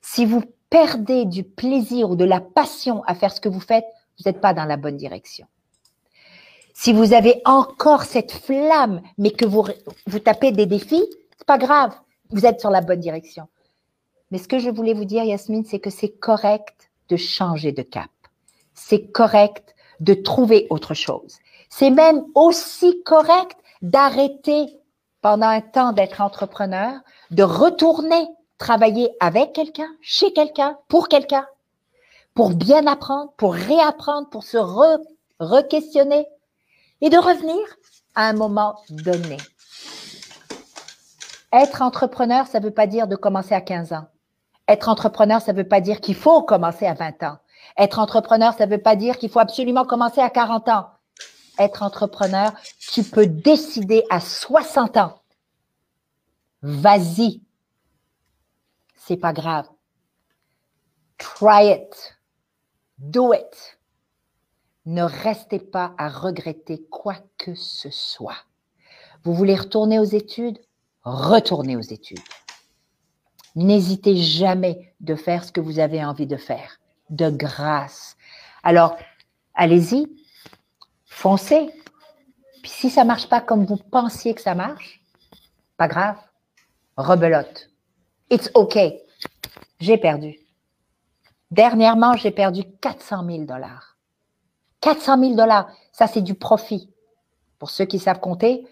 Si 0.00 0.24
vous 0.24 0.42
perdez 0.70 1.24
du 1.24 1.42
plaisir 1.44 2.10
ou 2.10 2.16
de 2.16 2.24
la 2.24 2.40
passion 2.40 3.02
à 3.04 3.14
faire 3.14 3.32
ce 3.32 3.40
que 3.40 3.48
vous 3.48 3.60
faites, 3.60 3.84
vous 4.18 4.28
n'êtes 4.30 4.40
pas 4.40 4.54
dans 4.54 4.64
la 4.64 4.76
bonne 4.76 4.96
direction. 4.96 5.46
Si 6.74 6.92
vous 6.92 7.12
avez 7.12 7.42
encore 7.44 8.04
cette 8.04 8.32
flamme, 8.32 9.02
mais 9.18 9.32
que 9.32 9.44
vous, 9.44 9.66
vous 10.06 10.18
tapez 10.18 10.52
des 10.52 10.66
défis, 10.66 11.04
c'est 11.36 11.46
pas 11.46 11.58
grave, 11.58 11.92
vous 12.30 12.46
êtes 12.46 12.60
sur 12.60 12.70
la 12.70 12.80
bonne 12.80 13.00
direction. 13.00 13.48
Mais 14.30 14.38
ce 14.38 14.48
que 14.48 14.58
je 14.58 14.70
voulais 14.70 14.94
vous 14.94 15.04
dire, 15.04 15.24
Yasmine, 15.24 15.64
c'est 15.64 15.80
que 15.80 15.90
c'est 15.90 16.08
correct 16.08 16.90
de 17.08 17.16
changer 17.16 17.72
de 17.72 17.82
cap. 17.82 18.10
C'est 18.74 19.10
correct 19.10 19.69
de 20.00 20.14
trouver 20.14 20.66
autre 20.70 20.94
chose. 20.94 21.38
C'est 21.68 21.90
même 21.90 22.24
aussi 22.34 23.02
correct 23.04 23.56
d'arrêter 23.82 24.66
pendant 25.22 25.46
un 25.46 25.60
temps 25.60 25.92
d'être 25.92 26.20
entrepreneur, 26.20 26.92
de 27.30 27.42
retourner 27.42 28.26
travailler 28.58 29.10
avec 29.20 29.52
quelqu'un, 29.52 29.88
chez 30.00 30.32
quelqu'un, 30.32 30.78
pour 30.88 31.08
quelqu'un, 31.08 31.46
pour 32.34 32.50
bien 32.50 32.86
apprendre, 32.86 33.32
pour 33.36 33.54
réapprendre, 33.54 34.28
pour 34.28 34.44
se 34.44 34.58
re-questionner 35.38 36.26
et 37.00 37.08
de 37.08 37.16
revenir 37.16 37.60
à 38.14 38.28
un 38.28 38.32
moment 38.32 38.76
donné. 38.90 39.38
Être 41.52 41.82
entrepreneur, 41.82 42.46
ça 42.46 42.60
ne 42.60 42.64
veut 42.64 42.70
pas 42.70 42.86
dire 42.86 43.08
de 43.08 43.16
commencer 43.16 43.54
à 43.54 43.60
15 43.60 43.92
ans. 43.92 44.06
Être 44.68 44.88
entrepreneur, 44.88 45.40
ça 45.40 45.52
ne 45.52 45.56
veut 45.58 45.68
pas 45.68 45.80
dire 45.80 46.00
qu'il 46.00 46.14
faut 46.14 46.42
commencer 46.42 46.86
à 46.86 46.94
20 46.94 47.22
ans. 47.24 47.38
Être 47.78 47.98
entrepreneur, 47.98 48.52
ça 48.54 48.66
ne 48.66 48.70
veut 48.70 48.82
pas 48.82 48.96
dire 48.96 49.18
qu'il 49.18 49.30
faut 49.30 49.38
absolument 49.38 49.84
commencer 49.84 50.20
à 50.20 50.30
40 50.30 50.68
ans 50.68 50.86
être 51.60 51.82
entrepreneur, 51.82 52.52
tu 52.78 53.04
peux 53.04 53.26
décider 53.26 54.02
à 54.10 54.20
60 54.20 54.96
ans. 54.96 55.22
Vas-y. 56.62 57.42
C'est 58.96 59.16
pas 59.16 59.32
grave. 59.32 59.68
Try 61.18 61.70
it. 61.72 62.18
Do 62.98 63.32
it. 63.34 63.78
Ne 64.86 65.02
restez 65.02 65.58
pas 65.58 65.94
à 65.98 66.08
regretter 66.08 66.82
quoi 66.90 67.16
que 67.38 67.54
ce 67.54 67.90
soit. 67.90 68.44
Vous 69.22 69.34
voulez 69.34 69.54
retourner 69.54 69.98
aux 69.98 70.04
études? 70.04 70.58
retournez 71.02 71.76
aux 71.76 71.80
études. 71.80 72.20
N'hésitez 73.54 74.16
jamais 74.16 74.94
de 75.00 75.14
faire 75.14 75.44
ce 75.44 75.52
que 75.52 75.60
vous 75.60 75.78
avez 75.78 76.04
envie 76.04 76.26
de 76.26 76.36
faire, 76.36 76.78
de 77.10 77.28
grâce. 77.28 78.16
Alors, 78.62 78.96
allez-y, 79.54 80.06
foncez. 81.06 81.70
Puis 82.62 82.70
si 82.70 82.90
ça 82.90 83.04
marche 83.04 83.28
pas 83.28 83.40
comme 83.40 83.64
vous 83.64 83.76
pensiez 83.76 84.34
que 84.34 84.40
ça 84.40 84.54
marche, 84.54 85.00
pas 85.76 85.88
grave, 85.88 86.16
rebelote. 86.96 87.70
It's 88.30 88.50
okay. 88.54 89.02
J'ai 89.80 89.98
perdu. 89.98 90.38
Dernièrement, 91.50 92.14
j'ai 92.14 92.30
perdu 92.30 92.62
400 92.80 93.24
000 93.26 93.44
dollars. 93.44 93.96
400 94.80 95.18
000 95.18 95.34
dollars, 95.34 95.68
ça 95.92 96.06
c'est 96.06 96.22
du 96.22 96.34
profit. 96.34 96.90
Pour 97.58 97.70
ceux 97.70 97.84
qui 97.84 97.98
savent 97.98 98.20
compter, 98.20 98.66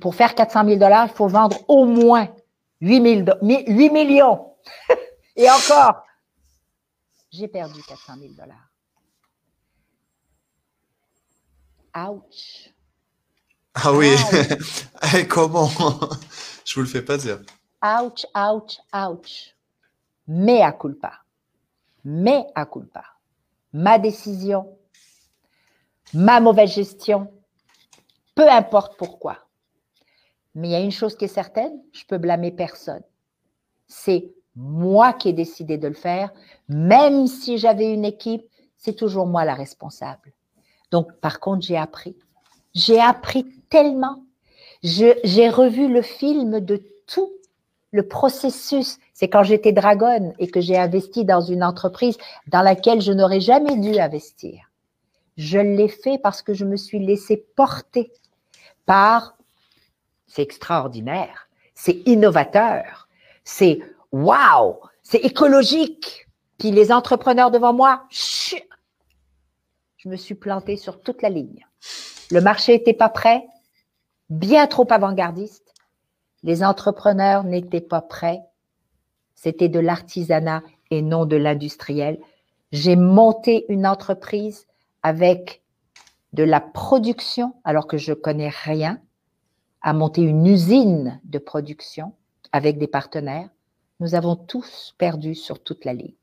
pour 0.00 0.14
faire 0.14 0.34
400 0.34 0.64
000 0.64 0.76
dollars, 0.76 1.08
il 1.10 1.14
faut 1.14 1.28
vendre 1.28 1.58
au 1.68 1.84
moins 1.84 2.28
8, 2.80 3.28
8 3.42 3.90
millions. 3.90 4.52
Et 5.36 5.46
encore, 5.50 6.04
j'ai 7.32 7.48
perdu 7.48 7.82
400 7.82 8.14
000 8.20 8.34
dollars. 8.34 8.68
Ouch. 11.96 12.70
Ah 13.74 13.92
oui, 13.92 14.14
comment? 15.28 15.68
Je 16.64 16.74
vous 16.74 16.82
le 16.82 16.86
fais 16.86 17.02
pas 17.02 17.16
dire. 17.16 17.40
Ouch, 17.82 18.26
ouch, 18.34 18.78
ouch. 18.94 19.54
Mais 20.28 20.62
à 20.62 20.72
culpa. 20.72 21.12
Mais 22.04 22.46
à 22.54 22.66
culpa. 22.66 23.04
Ma 23.72 23.98
décision, 23.98 24.78
ma 26.12 26.40
mauvaise 26.40 26.72
gestion, 26.72 27.32
peu 28.34 28.48
importe 28.50 28.96
pourquoi. 28.98 29.38
Mais 30.54 30.68
il 30.68 30.70
y 30.72 30.74
a 30.74 30.80
une 30.80 30.92
chose 30.92 31.16
qui 31.16 31.24
est 31.24 31.28
certaine, 31.28 31.82
je 31.92 32.04
peux 32.04 32.18
blâmer 32.18 32.50
personne. 32.52 33.02
C'est 33.88 34.34
moi 34.56 35.12
qui 35.12 35.30
ai 35.30 35.32
décidé 35.32 35.78
de 35.78 35.88
le 35.88 35.94
faire. 35.94 36.32
Même 36.68 37.26
si 37.26 37.58
j'avais 37.58 37.92
une 37.92 38.04
équipe, 38.04 38.44
c'est 38.76 38.94
toujours 38.94 39.26
moi 39.26 39.44
la 39.44 39.54
responsable. 39.54 40.32
Donc, 40.90 41.12
par 41.20 41.40
contre, 41.40 41.66
j'ai 41.66 41.76
appris. 41.76 42.16
J'ai 42.74 43.00
appris 43.00 43.46
tellement. 43.70 44.24
J'ai 44.82 45.48
revu 45.48 45.88
le 45.88 46.02
film 46.02 46.60
de 46.60 46.82
tout 47.06 47.30
le 47.92 48.06
processus. 48.06 48.98
C'est 49.14 49.28
quand 49.28 49.42
j'étais 49.42 49.72
dragonne 49.72 50.34
et 50.38 50.48
que 50.48 50.60
j'ai 50.60 50.76
investi 50.76 51.24
dans 51.24 51.40
une 51.40 51.62
entreprise 51.62 52.16
dans 52.48 52.62
laquelle 52.62 53.00
je 53.00 53.12
n'aurais 53.12 53.40
jamais 53.40 53.76
dû 53.76 53.98
investir. 53.98 54.70
Je 55.36 55.58
l'ai 55.58 55.88
fait 55.88 56.18
parce 56.18 56.42
que 56.42 56.52
je 56.52 56.64
me 56.64 56.76
suis 56.76 56.98
laissé 56.98 57.44
porter 57.56 58.10
par 58.84 59.36
c'est 60.26 60.42
extraordinaire, 60.42 61.48
c'est 61.74 62.02
innovateur, 62.06 63.08
c'est 63.44 63.80
wow, 64.12 64.80
c'est 65.02 65.18
écologique. 65.18 66.26
Puis 66.58 66.70
les 66.70 66.92
entrepreneurs 66.92 67.50
devant 67.50 67.72
moi, 67.72 68.06
je 68.10 70.08
me 70.08 70.16
suis 70.16 70.34
plantée 70.34 70.76
sur 70.76 71.00
toute 71.00 71.22
la 71.22 71.28
ligne. 71.28 71.66
Le 72.30 72.40
marché 72.40 72.72
n'était 72.72 72.94
pas 72.94 73.08
prêt, 73.08 73.46
bien 74.30 74.66
trop 74.66 74.86
avant-gardiste. 74.90 75.74
Les 76.42 76.62
entrepreneurs 76.62 77.44
n'étaient 77.44 77.80
pas 77.80 78.00
prêts. 78.00 78.42
C'était 79.34 79.68
de 79.68 79.80
l'artisanat 79.80 80.62
et 80.90 81.02
non 81.02 81.24
de 81.24 81.36
l'industriel. 81.36 82.18
J'ai 82.70 82.96
monté 82.96 83.66
une 83.68 83.86
entreprise 83.86 84.66
avec 85.02 85.62
de 86.32 86.44
la 86.44 86.60
production 86.60 87.54
alors 87.64 87.86
que 87.86 87.98
je 87.98 88.12
connais 88.12 88.48
rien 88.48 89.00
à 89.82 89.92
monter 89.92 90.22
une 90.22 90.46
usine 90.46 91.20
de 91.24 91.38
production 91.38 92.14
avec 92.52 92.78
des 92.78 92.86
partenaires, 92.86 93.48
nous 94.02 94.16
avons 94.16 94.34
tous 94.34 94.96
perdu 94.98 95.36
sur 95.36 95.62
toute 95.62 95.84
la 95.84 95.94
ligne. 95.94 96.16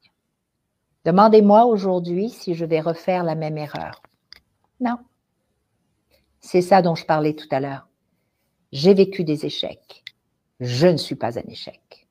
Demandez-moi 1.06 1.66
aujourd'hui 1.66 2.30
si 2.30 2.54
je 2.54 2.66
vais 2.66 2.82
refaire 2.82 3.24
la 3.24 3.36
même 3.36 3.58
erreur. 3.58 4.02
Non. 4.82 4.98
C'est 6.42 6.62
ça 6.62 6.82
dont 6.82 6.96
je 6.96 7.06
parlais 7.06 7.34
tout 7.34 7.48
à 7.52 7.62
l'heure. 7.62 7.88
J'ai 8.74 8.94
vécu 8.94 9.24
des 9.24 9.46
échecs. 9.46 10.04
Je 10.60 10.88
ne 10.88 10.98
suis 10.98 11.16
pas 11.16 11.40
un 11.40 11.48
échec. 11.48 12.06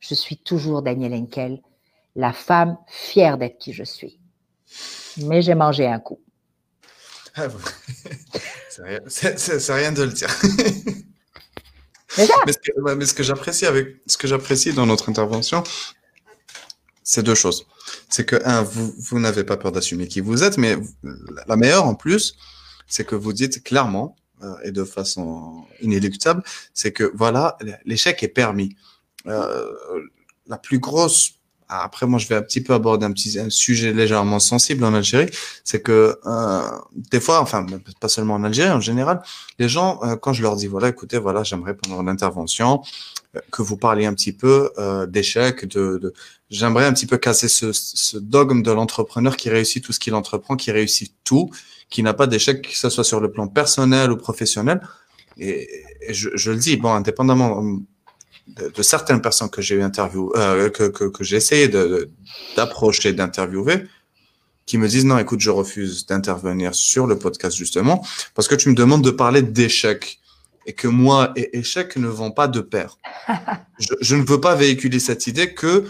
Je 0.00 0.16
suis 0.16 0.38
toujours 0.38 0.82
Daniel 0.82 1.14
Henkel, 1.14 1.62
la 2.16 2.32
femme 2.32 2.76
fière 2.88 3.38
d'être 3.38 3.58
qui 3.58 3.72
je 3.72 3.84
suis. 3.84 4.18
Mais 5.18 5.40
j'ai 5.40 5.54
mangé 5.54 5.86
un 5.86 6.00
coup. 6.00 6.20
Ah 7.36 7.46
c'est 9.08 9.72
rien, 9.72 9.92
de 9.92 10.02
le 10.02 10.12
dire. 10.12 10.28
mais, 12.16 12.26
ce 13.06 13.14
que, 13.14 13.22
j'apprécie 13.22 13.66
avec 13.66 13.96
ce 14.06 14.16
que 14.16 14.26
j'apprécie 14.26 14.72
dans 14.72 14.86
notre 14.86 15.08
intervention, 15.08 15.62
c'est 17.02 17.22
deux 17.22 17.34
choses. 17.34 17.66
C'est 18.08 18.24
que 18.24 18.36
un, 18.44 18.62
vous, 18.62 18.94
vous 18.98 19.18
n'avez 19.18 19.44
pas 19.44 19.56
peur 19.56 19.72
d'assumer 19.72 20.06
qui 20.08 20.20
vous 20.20 20.42
êtes, 20.42 20.58
mais 20.58 20.76
la 21.46 21.56
meilleure 21.56 21.84
en 21.84 21.94
plus, 21.94 22.36
c'est 22.86 23.04
que 23.04 23.14
vous 23.14 23.32
dites 23.32 23.62
clairement 23.62 24.16
euh, 24.42 24.54
et 24.64 24.72
de 24.72 24.84
façon 24.84 25.64
inéluctable, 25.80 26.42
c'est 26.74 26.92
que 26.92 27.10
voilà, 27.14 27.56
l'échec 27.84 28.22
est 28.22 28.28
permis. 28.28 28.76
Euh, 29.26 29.70
la 30.48 30.58
plus 30.58 30.80
grosse 30.80 31.34
après, 31.80 32.06
moi, 32.06 32.18
je 32.18 32.26
vais 32.28 32.34
un 32.34 32.42
petit 32.42 32.60
peu 32.60 32.74
aborder 32.74 33.06
un 33.06 33.12
petit 33.12 33.38
sujet 33.48 33.92
légèrement 33.92 34.38
sensible 34.38 34.84
en 34.84 34.94
Algérie, 34.94 35.30
c'est 35.64 35.80
que 35.80 36.18
euh, 36.26 36.62
des 37.10 37.20
fois, 37.20 37.40
enfin, 37.40 37.66
pas 38.00 38.08
seulement 38.08 38.34
en 38.34 38.44
Algérie, 38.44 38.70
en 38.70 38.80
général, 38.80 39.22
les 39.58 39.68
gens, 39.68 40.00
euh, 40.02 40.16
quand 40.16 40.32
je 40.32 40.42
leur 40.42 40.56
dis, 40.56 40.66
voilà, 40.66 40.88
écoutez, 40.88 41.18
voilà, 41.18 41.42
j'aimerais 41.42 41.74
pendant 41.74 42.02
l'intervention 42.02 42.82
euh, 43.36 43.40
que 43.50 43.62
vous 43.62 43.76
parliez 43.76 44.06
un 44.06 44.14
petit 44.14 44.32
peu 44.32 44.70
euh, 44.78 45.06
d'échecs, 45.06 45.64
de, 45.66 45.98
de 45.98 46.12
j'aimerais 46.50 46.84
un 46.84 46.92
petit 46.92 47.06
peu 47.06 47.16
casser 47.16 47.48
ce, 47.48 47.72
ce 47.72 48.18
dogme 48.18 48.62
de 48.62 48.70
l'entrepreneur 48.70 49.36
qui 49.36 49.48
réussit 49.48 49.82
tout 49.82 49.92
ce 49.92 50.00
qu'il 50.00 50.14
entreprend, 50.14 50.56
qui 50.56 50.70
réussit 50.72 51.14
tout, 51.24 51.50
qui 51.88 52.02
n'a 52.02 52.12
pas 52.12 52.26
d'échec, 52.26 52.62
que 52.62 52.76
ce 52.76 52.90
soit 52.90 53.04
sur 53.04 53.20
le 53.20 53.30
plan 53.30 53.48
personnel 53.48 54.12
ou 54.12 54.16
professionnel. 54.16 54.80
Et, 55.38 55.68
je, 56.10 56.28
je, 56.34 56.50
le 56.50 56.58
dis, 56.58 56.76
bon, 56.76 56.92
indépendamment 56.92 57.62
de, 58.46 58.82
certaines 58.82 59.20
personnes 59.20 59.50
que 59.50 59.62
j'ai 59.62 59.80
interview, 59.82 60.32
euh, 60.36 60.68
que, 60.70 60.84
que, 60.84 61.04
que 61.04 61.24
j'ai 61.24 61.36
essayé 61.36 61.68
d'approcher, 62.56 63.12
d'interviewer, 63.12 63.84
qui 64.66 64.78
me 64.78 64.88
disent 64.88 65.04
non, 65.04 65.18
écoute, 65.18 65.40
je 65.40 65.50
refuse 65.50 66.06
d'intervenir 66.06 66.74
sur 66.74 67.06
le 67.06 67.18
podcast 67.18 67.56
justement 67.56 68.04
parce 68.34 68.48
que 68.48 68.54
tu 68.54 68.68
me 68.68 68.74
demandes 68.74 69.02
de 69.02 69.10
parler 69.10 69.42
d'échecs 69.42 70.20
et 70.66 70.72
que 70.72 70.86
moi 70.86 71.32
et 71.34 71.58
échec 71.58 71.96
ne 71.96 72.08
vont 72.08 72.30
pas 72.30 72.48
de 72.48 72.60
pair. 72.60 72.96
je, 73.78 73.94
je, 74.00 74.16
ne 74.16 74.22
veux 74.22 74.40
pas 74.40 74.54
véhiculer 74.54 75.00
cette 75.00 75.26
idée 75.26 75.54
que 75.54 75.86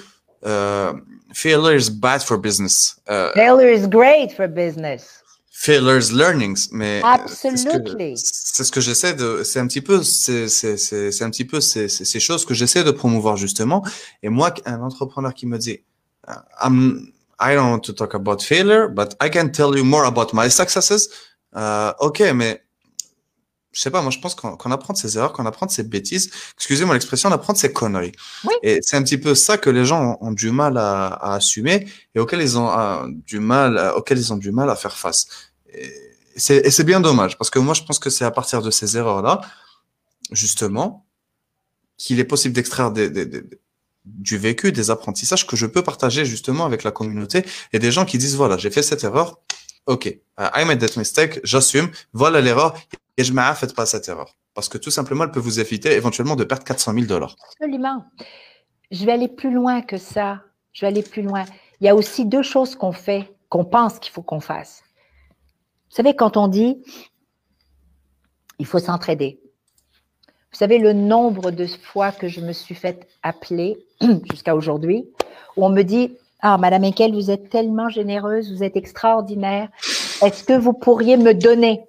euh, 0.46 0.92
failure 1.34 1.74
is 1.74 1.90
bad 1.90 2.22
for 2.22 2.38
business. 2.38 2.96
Euh, 3.10 3.30
failure 3.34 3.68
is 3.68 3.86
great 3.86 4.32
for 4.32 4.48
business 4.48 5.21
failures 5.54 6.12
learnings 6.12 6.68
mais 6.72 7.02
Absolutely. 7.04 8.16
c'est 8.16 8.64
ce 8.64 8.72
que, 8.72 8.80
j'essaie 8.80 9.12
de 9.12 9.42
c'est 9.44 9.60
un 9.60 9.66
petit 9.66 9.82
peu 9.82 10.02
c'est 10.02 11.22
un 11.22 11.30
petit 11.30 11.44
peu 11.44 11.60
ces 11.60 11.88
ces 11.88 12.20
choses 12.20 12.46
que 12.46 12.54
j'essaie 12.54 12.82
de 12.82 12.90
promouvoir 12.90 13.36
justement 13.36 13.84
et 14.22 14.30
moi 14.30 14.52
un 14.64 14.80
entrepreneur 14.80 15.34
qui 15.34 15.46
me 15.46 15.58
dit 15.58 15.80
uh, 16.26 16.32
I'm 16.64 17.12
I 17.38 17.54
don't 17.54 17.70
want 17.70 17.80
to 17.80 17.92
talk 17.92 18.14
about 18.14 18.40
failure 18.40 18.88
but 18.88 19.14
I 19.22 19.28
can 19.30 19.48
tell 19.50 19.76
you 19.76 19.84
more 19.84 20.06
about 20.06 20.28
my 20.32 20.50
successes 20.50 21.10
uh, 21.54 21.92
ok 22.00 22.20
mais 22.34 22.64
je 23.72 23.80
sais 23.80 23.90
pas, 23.90 24.02
moi 24.02 24.10
je 24.10 24.18
pense 24.18 24.34
qu'on 24.34 24.70
apprend 24.70 24.92
de 24.92 24.98
ses 24.98 25.16
erreurs, 25.16 25.32
qu'on 25.32 25.46
apprend 25.46 25.66
de 25.66 25.70
ses 25.70 25.82
bêtises, 25.82 26.30
excusez-moi 26.56 26.94
l'expression, 26.94 27.28
on 27.30 27.32
apprend 27.32 27.52
de 27.52 27.58
ses 27.58 27.72
conneries. 27.72 28.12
Oui. 28.44 28.54
Et 28.62 28.80
c'est 28.82 28.96
un 28.96 29.02
petit 29.02 29.18
peu 29.18 29.34
ça 29.34 29.58
que 29.58 29.70
les 29.70 29.84
gens 29.84 30.18
ont, 30.20 30.32
du 30.32 30.50
mal 30.50 30.76
à, 30.76 31.06
à, 31.06 31.34
assumer 31.34 31.88
et 32.14 32.20
auquel 32.20 32.42
ils 32.42 32.58
ont 32.58 33.06
du 33.26 33.40
mal, 33.40 33.92
auquel 33.96 34.18
ils 34.18 34.32
ont 34.32 34.36
du 34.36 34.52
mal 34.52 34.70
à 34.70 34.76
faire 34.76 34.96
face. 34.96 35.26
Et 35.72 35.90
c'est 36.36 36.84
bien 36.84 37.00
dommage, 37.00 37.36
parce 37.38 37.50
que 37.50 37.58
moi, 37.58 37.74
je 37.74 37.82
pense 37.82 37.98
que 37.98 38.10
c'est 38.10 38.24
à 38.24 38.30
partir 38.30 38.62
de 38.62 38.70
ces 38.70 38.96
erreurs-là, 38.96 39.40
justement, 40.30 41.06
qu'il 41.98 42.20
est 42.20 42.24
possible 42.24 42.54
d'extraire 42.54 42.90
des, 42.90 43.10
des, 43.10 43.26
des, 43.26 43.42
du 44.04 44.38
vécu, 44.38 44.72
des 44.72 44.90
apprentissages 44.90 45.46
que 45.46 45.56
je 45.56 45.66
peux 45.66 45.82
partager 45.82 46.24
justement 46.24 46.64
avec 46.64 46.84
la 46.84 46.90
communauté 46.90 47.44
et 47.72 47.78
des 47.78 47.92
gens 47.92 48.04
qui 48.04 48.18
disent, 48.18 48.36
voilà, 48.36 48.56
j'ai 48.56 48.70
fait 48.70 48.82
cette 48.82 49.04
erreur, 49.04 49.40
ok, 49.86 50.06
I 50.06 50.64
made 50.64 50.78
that 50.80 50.98
mistake, 50.98 51.40
j'assume, 51.44 51.90
voilà 52.12 52.40
l'erreur, 52.40 52.74
et 53.16 53.24
je 53.24 53.32
m'en 53.32 53.54
faites 53.54 53.74
pas 53.74 53.86
cette 53.86 54.08
erreur. 54.08 54.34
Parce 54.54 54.68
que 54.68 54.78
tout 54.78 54.90
simplement, 54.90 55.24
elle 55.24 55.30
peut 55.30 55.40
vous 55.40 55.60
éviter 55.60 55.92
éventuellement 55.92 56.36
de 56.36 56.44
perdre 56.44 56.64
400 56.64 56.92
000 56.94 57.06
dollars. 57.06 57.36
Absolument. 57.52 58.04
Je 58.90 59.04
vais 59.04 59.12
aller 59.12 59.28
plus 59.28 59.52
loin 59.52 59.82
que 59.82 59.96
ça. 59.96 60.42
Je 60.72 60.82
vais 60.82 60.88
aller 60.88 61.02
plus 61.02 61.22
loin. 61.22 61.44
Il 61.80 61.86
y 61.86 61.88
a 61.88 61.94
aussi 61.94 62.26
deux 62.26 62.42
choses 62.42 62.76
qu'on 62.76 62.92
fait, 62.92 63.30
qu'on 63.48 63.64
pense 63.64 63.98
qu'il 63.98 64.12
faut 64.12 64.22
qu'on 64.22 64.40
fasse. 64.40 64.82
Vous 65.90 65.96
savez, 65.96 66.14
quand 66.14 66.36
on 66.36 66.48
dit 66.48 66.82
il 68.58 68.66
faut 68.66 68.78
s'entraider, 68.78 69.40
vous 70.52 70.58
savez 70.58 70.78
le 70.78 70.92
nombre 70.92 71.50
de 71.50 71.66
fois 71.66 72.12
que 72.12 72.28
je 72.28 72.40
me 72.40 72.52
suis 72.52 72.74
fait 72.74 73.08
appeler 73.22 73.78
jusqu'à 74.30 74.54
aujourd'hui, 74.54 75.06
où 75.56 75.64
on 75.64 75.70
me 75.70 75.82
dit 75.82 76.16
Ah, 76.40 76.58
Madame 76.58 76.84
Enkel, 76.84 77.14
vous 77.14 77.30
êtes 77.30 77.48
tellement 77.48 77.88
généreuse, 77.88 78.52
vous 78.52 78.62
êtes 78.62 78.76
extraordinaire. 78.76 79.68
Est-ce 80.22 80.44
que 80.44 80.52
vous 80.52 80.74
pourriez 80.74 81.16
me 81.16 81.32
donner 81.32 81.82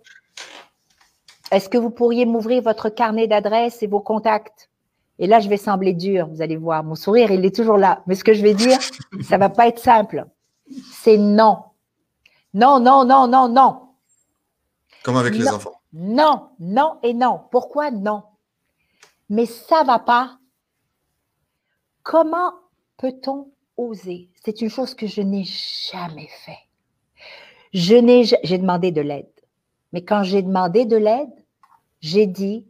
Est-ce 1.54 1.70
que 1.70 1.78
vous 1.78 1.92
pourriez 1.92 2.26
m'ouvrir 2.26 2.64
votre 2.64 2.90
carnet 2.90 3.28
d'adresses 3.28 3.84
et 3.84 3.88
vos 3.88 4.00
contacts? 4.00 4.70
Et 5.20 5.28
là, 5.28 5.40
je 5.40 5.48
vais 5.48 5.58
sembler 5.58 5.94
dur, 5.94 6.28
vous 6.28 6.42
allez 6.42 6.58
voir. 6.58 6.84
Mon 6.84 6.96
sourire, 6.96 7.32
il 7.32 7.46
est 7.46 7.56
toujours 7.56 7.78
là. 7.78 8.02
Mais 8.08 8.16
ce 8.16 8.24
que 8.24 8.34
je 8.34 8.42
vais 8.42 8.56
dire, 8.56 8.80
ça 9.22 9.38
va 9.38 9.50
pas 9.50 9.68
être 9.68 9.80
simple. 9.80 10.26
C'est 10.92 11.18
non. 11.18 11.60
Non, 12.56 12.80
non, 12.80 13.06
non, 13.06 13.28
non, 13.28 13.48
non. 13.50 13.82
Comme 15.04 15.18
avec 15.18 15.36
les 15.36 15.48
enfants. 15.48 15.80
Non, 15.94 16.50
non 16.60 16.98
et 17.04 17.14
non. 17.14 17.42
Pourquoi 17.52 17.92
non? 17.92 18.24
Mais 19.30 19.46
ça 19.46 19.84
va 19.84 20.00
pas. 20.00 20.40
Comment 22.02 22.54
peut-on 22.98 23.52
oser? 23.78 24.30
C'est 24.44 24.62
une 24.62 24.70
chose 24.70 24.96
que 24.96 25.06
je 25.06 25.22
n'ai 25.22 25.44
jamais 25.44 26.30
fait. 26.46 26.58
Je 27.74 27.96
n'ai, 27.96 28.24
j'ai 28.24 28.58
demandé 28.58 28.92
de 28.92 29.02
l'aide. 29.02 29.30
Mais 29.92 30.04
quand 30.04 30.24
j'ai 30.24 30.42
demandé 30.42 30.86
de 30.86 30.98
l'aide, 30.98 31.43
j'ai 32.04 32.28
dit, 32.28 32.68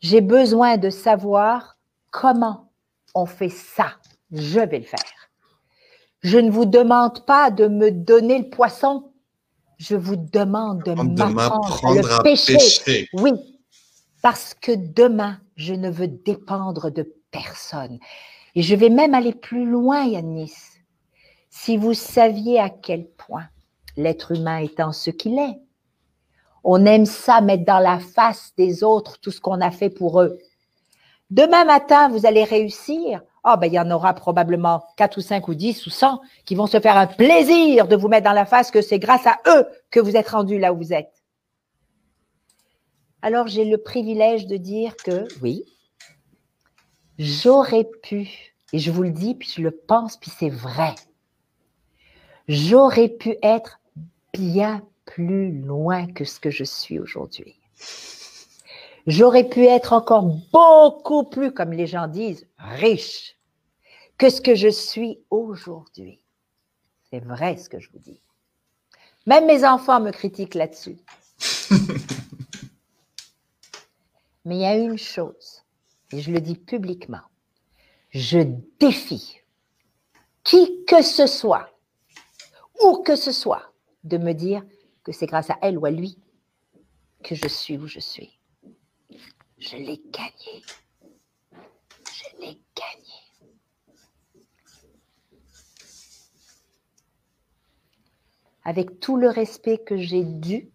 j'ai 0.00 0.20
besoin 0.20 0.76
de 0.76 0.90
savoir 0.90 1.78
comment 2.10 2.72
on 3.14 3.24
fait 3.24 3.48
ça. 3.48 3.92
Je 4.32 4.58
vais 4.58 4.80
le 4.80 4.84
faire. 4.84 5.30
Je 6.22 6.36
ne 6.36 6.50
vous 6.50 6.66
demande 6.66 7.24
pas 7.24 7.52
de 7.52 7.68
me 7.68 7.92
donner 7.92 8.40
le 8.40 8.50
poisson. 8.50 9.12
Je 9.78 9.94
vous 9.94 10.16
demande 10.16 10.82
de 10.82 10.94
m'apprendre 10.94 11.94
le 11.94 12.22
péché. 12.24 13.08
Oui, 13.12 13.32
parce 14.20 14.52
que 14.52 14.72
demain, 14.72 15.38
je 15.54 15.72
ne 15.72 15.88
veux 15.88 16.08
dépendre 16.08 16.90
de 16.90 17.14
personne. 17.30 18.00
Et 18.56 18.62
je 18.62 18.74
vais 18.74 18.90
même 18.90 19.14
aller 19.14 19.34
plus 19.34 19.64
loin, 19.64 20.04
Yannis. 20.04 20.54
Si 21.50 21.76
vous 21.76 21.94
saviez 21.94 22.58
à 22.58 22.68
quel 22.68 23.06
point 23.06 23.46
l'être 23.96 24.32
humain 24.32 24.58
étant 24.58 24.90
ce 24.92 25.10
qu'il 25.10 25.38
est, 25.38 25.60
on 26.68 26.84
aime 26.84 27.06
ça 27.06 27.40
mettre 27.40 27.64
dans 27.64 27.78
la 27.78 28.00
face 28.00 28.52
des 28.58 28.82
autres 28.82 29.20
tout 29.20 29.30
ce 29.30 29.40
qu'on 29.40 29.60
a 29.60 29.70
fait 29.70 29.88
pour 29.88 30.20
eux. 30.20 30.36
Demain 31.30 31.64
matin, 31.64 32.08
vous 32.08 32.26
allez 32.26 32.42
réussir. 32.42 33.22
Ah, 33.44 33.56
ben, 33.56 33.68
il 33.68 33.74
y 33.74 33.78
en 33.78 33.88
aura 33.92 34.14
probablement 34.14 34.82
4 34.96 35.16
ou 35.16 35.20
5 35.20 35.46
ou 35.46 35.54
10 35.54 35.86
ou 35.86 35.90
100 35.90 36.20
qui 36.44 36.56
vont 36.56 36.66
se 36.66 36.80
faire 36.80 36.96
un 36.96 37.06
plaisir 37.06 37.86
de 37.86 37.94
vous 37.94 38.08
mettre 38.08 38.24
dans 38.24 38.32
la 38.32 38.44
face 38.44 38.72
que 38.72 38.82
c'est 38.82 38.98
grâce 38.98 39.28
à 39.28 39.38
eux 39.46 39.64
que 39.92 40.00
vous 40.00 40.16
êtes 40.16 40.28
rendu 40.28 40.58
là 40.58 40.72
où 40.72 40.78
vous 40.78 40.92
êtes. 40.92 41.22
Alors, 43.22 43.46
j'ai 43.46 43.64
le 43.64 43.78
privilège 43.78 44.48
de 44.48 44.56
dire 44.56 44.96
que 44.96 45.28
oui, 45.42 45.64
j'aurais 47.16 47.88
pu, 48.02 48.56
et 48.72 48.80
je 48.80 48.90
vous 48.90 49.04
le 49.04 49.10
dis, 49.10 49.36
puis 49.36 49.52
je 49.56 49.62
le 49.62 49.70
pense, 49.70 50.16
puis 50.16 50.32
c'est 50.36 50.50
vrai, 50.50 50.96
j'aurais 52.48 53.08
pu 53.08 53.36
être 53.40 53.78
bien 54.36 54.82
plus 55.06 55.52
loin 55.52 56.06
que 56.06 56.24
ce 56.24 56.38
que 56.38 56.50
je 56.50 56.64
suis 56.64 56.98
aujourd'hui. 56.98 57.58
J'aurais 59.06 59.48
pu 59.48 59.64
être 59.64 59.92
encore 59.92 60.24
beaucoup 60.52 61.24
plus, 61.24 61.52
comme 61.52 61.72
les 61.72 61.86
gens 61.86 62.08
disent, 62.08 62.46
riche 62.58 63.38
que 64.18 64.28
ce 64.28 64.40
que 64.40 64.54
je 64.54 64.68
suis 64.68 65.20
aujourd'hui. 65.30 66.20
C'est 67.10 67.20
vrai 67.20 67.56
ce 67.56 67.68
que 67.68 67.78
je 67.78 67.90
vous 67.92 68.00
dis. 68.00 68.20
Même 69.26 69.46
mes 69.46 69.64
enfants 69.64 70.00
me 70.00 70.10
critiquent 70.10 70.54
là-dessus. 70.54 70.98
Mais 74.44 74.56
il 74.56 74.60
y 74.60 74.66
a 74.66 74.76
une 74.76 74.98
chose, 74.98 75.64
et 76.12 76.20
je 76.20 76.30
le 76.30 76.40
dis 76.40 76.56
publiquement, 76.56 77.22
je 78.10 78.38
défie 78.78 79.40
qui 80.44 80.84
que 80.86 81.02
ce 81.02 81.26
soit, 81.26 81.68
où 82.84 83.02
que 83.02 83.16
ce 83.16 83.32
soit, 83.32 83.72
de 84.04 84.18
me 84.18 84.32
dire 84.32 84.62
que 85.06 85.12
c'est 85.12 85.26
grâce 85.26 85.50
à 85.50 85.58
elle 85.62 85.78
ou 85.78 85.86
à 85.86 85.90
lui 85.92 86.18
que 87.22 87.36
je 87.36 87.46
suis 87.46 87.78
où 87.78 87.86
je 87.86 88.00
suis. 88.00 88.40
Je 89.56 89.76
l'ai 89.76 90.02
gagné. 90.10 90.64
Je 91.52 92.40
l'ai 92.40 92.60
gagné. 92.74 94.42
Avec 98.64 98.98
tout 98.98 99.16
le 99.16 99.28
respect 99.28 99.78
que 99.78 99.96
j'ai 99.96 100.24
dû 100.24 100.72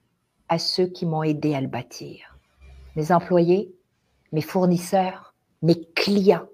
à 0.47 0.57
ceux 0.59 0.87
qui 0.87 1.05
m'ont 1.05 1.23
aidé 1.23 1.53
à 1.53 1.59
le 1.59 1.67
bâtir. 1.67 2.37
Mes 2.95 3.11
employés, 3.11 3.75
mes 4.31 4.41
fournisseurs, 4.41 5.33
mes 5.61 5.91
clients. 5.93 6.47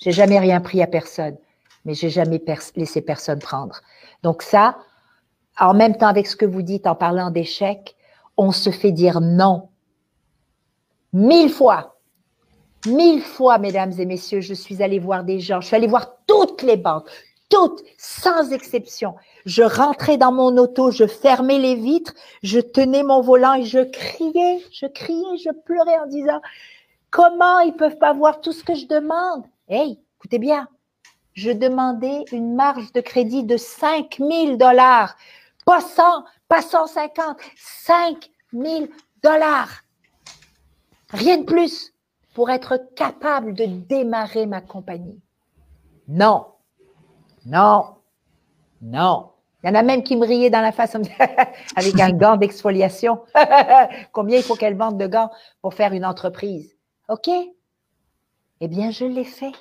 J'ai 0.00 0.10
jamais 0.12 0.40
rien 0.40 0.60
pris 0.60 0.82
à 0.82 0.88
personne, 0.88 1.38
mais 1.84 1.94
j'ai 1.94 2.10
jamais 2.10 2.42
laissé 2.74 3.00
personne 3.00 3.38
prendre. 3.38 3.80
Donc 4.24 4.42
ça, 4.42 4.76
en 5.60 5.74
même 5.74 5.96
temps 5.96 6.08
avec 6.08 6.26
ce 6.26 6.36
que 6.36 6.46
vous 6.46 6.62
dites 6.62 6.86
en 6.86 6.94
parlant 6.94 7.30
d'échec, 7.30 7.94
on 8.36 8.50
se 8.50 8.70
fait 8.70 8.92
dire 8.92 9.20
non. 9.20 9.68
Mille 11.12 11.50
fois. 11.50 11.98
Mille 12.86 13.20
fois, 13.20 13.58
mesdames 13.58 13.92
et 13.98 14.06
messieurs, 14.06 14.40
je 14.40 14.54
suis 14.54 14.82
allée 14.82 14.98
voir 14.98 15.22
des 15.22 15.38
gens. 15.38 15.60
Je 15.60 15.66
suis 15.66 15.76
allée 15.76 15.86
voir 15.86 16.16
toutes 16.26 16.62
les 16.62 16.78
banques, 16.78 17.08
toutes, 17.50 17.82
sans 17.98 18.52
exception. 18.52 19.14
Je 19.44 19.62
rentrais 19.62 20.16
dans 20.16 20.32
mon 20.32 20.56
auto, 20.56 20.90
je 20.90 21.06
fermais 21.06 21.58
les 21.58 21.74
vitres, 21.74 22.14
je 22.42 22.58
tenais 22.58 23.02
mon 23.02 23.20
volant 23.20 23.54
et 23.54 23.64
je 23.64 23.80
criais, 23.80 24.64
je 24.72 24.86
criais, 24.86 25.36
je 25.44 25.50
pleurais 25.64 25.98
en 25.98 26.06
disant 26.06 26.40
comment 27.10 27.58
ils 27.60 27.74
peuvent 27.74 27.98
pas 27.98 28.14
voir 28.14 28.40
tout 28.40 28.52
ce 28.52 28.64
que 28.64 28.74
je 28.74 28.86
demande? 28.86 29.44
Hey, 29.68 29.98
écoutez 30.16 30.38
bien, 30.38 30.66
je 31.34 31.50
demandais 31.50 32.24
une 32.32 32.54
marge 32.54 32.92
de 32.92 33.00
crédit 33.02 33.44
de 33.44 33.58
5000 33.58 34.56
dollars 34.56 35.16
pas 35.64 35.80
100, 35.80 36.02
pas 36.48 36.62
150, 36.62 37.38
5 37.56 38.30
000 38.52 38.86
dollars. 39.22 39.82
Rien 41.10 41.38
de 41.38 41.44
plus 41.44 41.92
pour 42.34 42.50
être 42.50 42.80
capable 42.96 43.54
de 43.54 43.66
démarrer 43.66 44.46
ma 44.46 44.60
compagnie. 44.60 45.20
Non, 46.08 46.46
non, 47.46 47.96
non. 48.82 49.30
Il 49.62 49.68
y 49.68 49.70
en 49.70 49.74
a 49.74 49.82
même 49.82 50.02
qui 50.02 50.16
me 50.16 50.26
riaient 50.26 50.50
dans 50.50 50.62
la 50.62 50.72
face 50.72 50.94
avec 51.76 52.00
un 52.00 52.12
gant 52.12 52.36
d'exfoliation. 52.36 53.20
Combien 54.12 54.38
il 54.38 54.42
faut 54.42 54.54
qu'elle 54.54 54.76
vende 54.76 54.98
de 54.98 55.06
gants 55.06 55.30
pour 55.60 55.74
faire 55.74 55.92
une 55.92 56.04
entreprise? 56.04 56.76
OK? 57.08 57.28
Eh 58.60 58.68
bien, 58.68 58.90
je 58.90 59.04
l'ai 59.04 59.24
fait. 59.24 59.52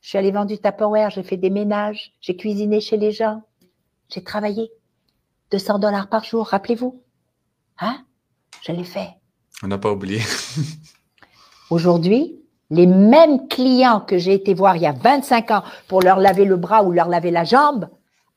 Je 0.00 0.08
suis 0.08 0.18
allée 0.18 0.32
vendre 0.32 0.48
du 0.48 0.58
Tupperware, 0.58 1.10
j'ai 1.10 1.22
fait 1.22 1.36
des 1.36 1.50
ménages, 1.50 2.12
j'ai 2.20 2.36
cuisiné 2.36 2.80
chez 2.80 2.96
les 2.96 3.10
gens, 3.10 3.42
j'ai 4.08 4.22
travaillé. 4.22 4.70
200 5.54 5.78
dollars 5.78 6.08
par 6.08 6.24
jour, 6.24 6.48
rappelez-vous. 6.48 7.00
Hein? 7.78 8.04
Je 8.62 8.72
l'ai 8.72 8.82
fait. 8.82 9.10
On 9.62 9.68
n'a 9.68 9.78
pas 9.78 9.92
oublié. 9.92 10.20
Aujourd'hui, 11.70 12.40
les 12.70 12.86
mêmes 12.86 13.46
clients 13.46 14.00
que 14.00 14.18
j'ai 14.18 14.34
été 14.34 14.52
voir 14.52 14.74
il 14.74 14.82
y 14.82 14.86
a 14.86 14.92
25 14.92 15.52
ans 15.52 15.62
pour 15.86 16.02
leur 16.02 16.18
laver 16.18 16.44
le 16.44 16.56
bras 16.56 16.82
ou 16.82 16.90
leur 16.90 17.06
laver 17.06 17.30
la 17.30 17.44
jambe 17.44 17.88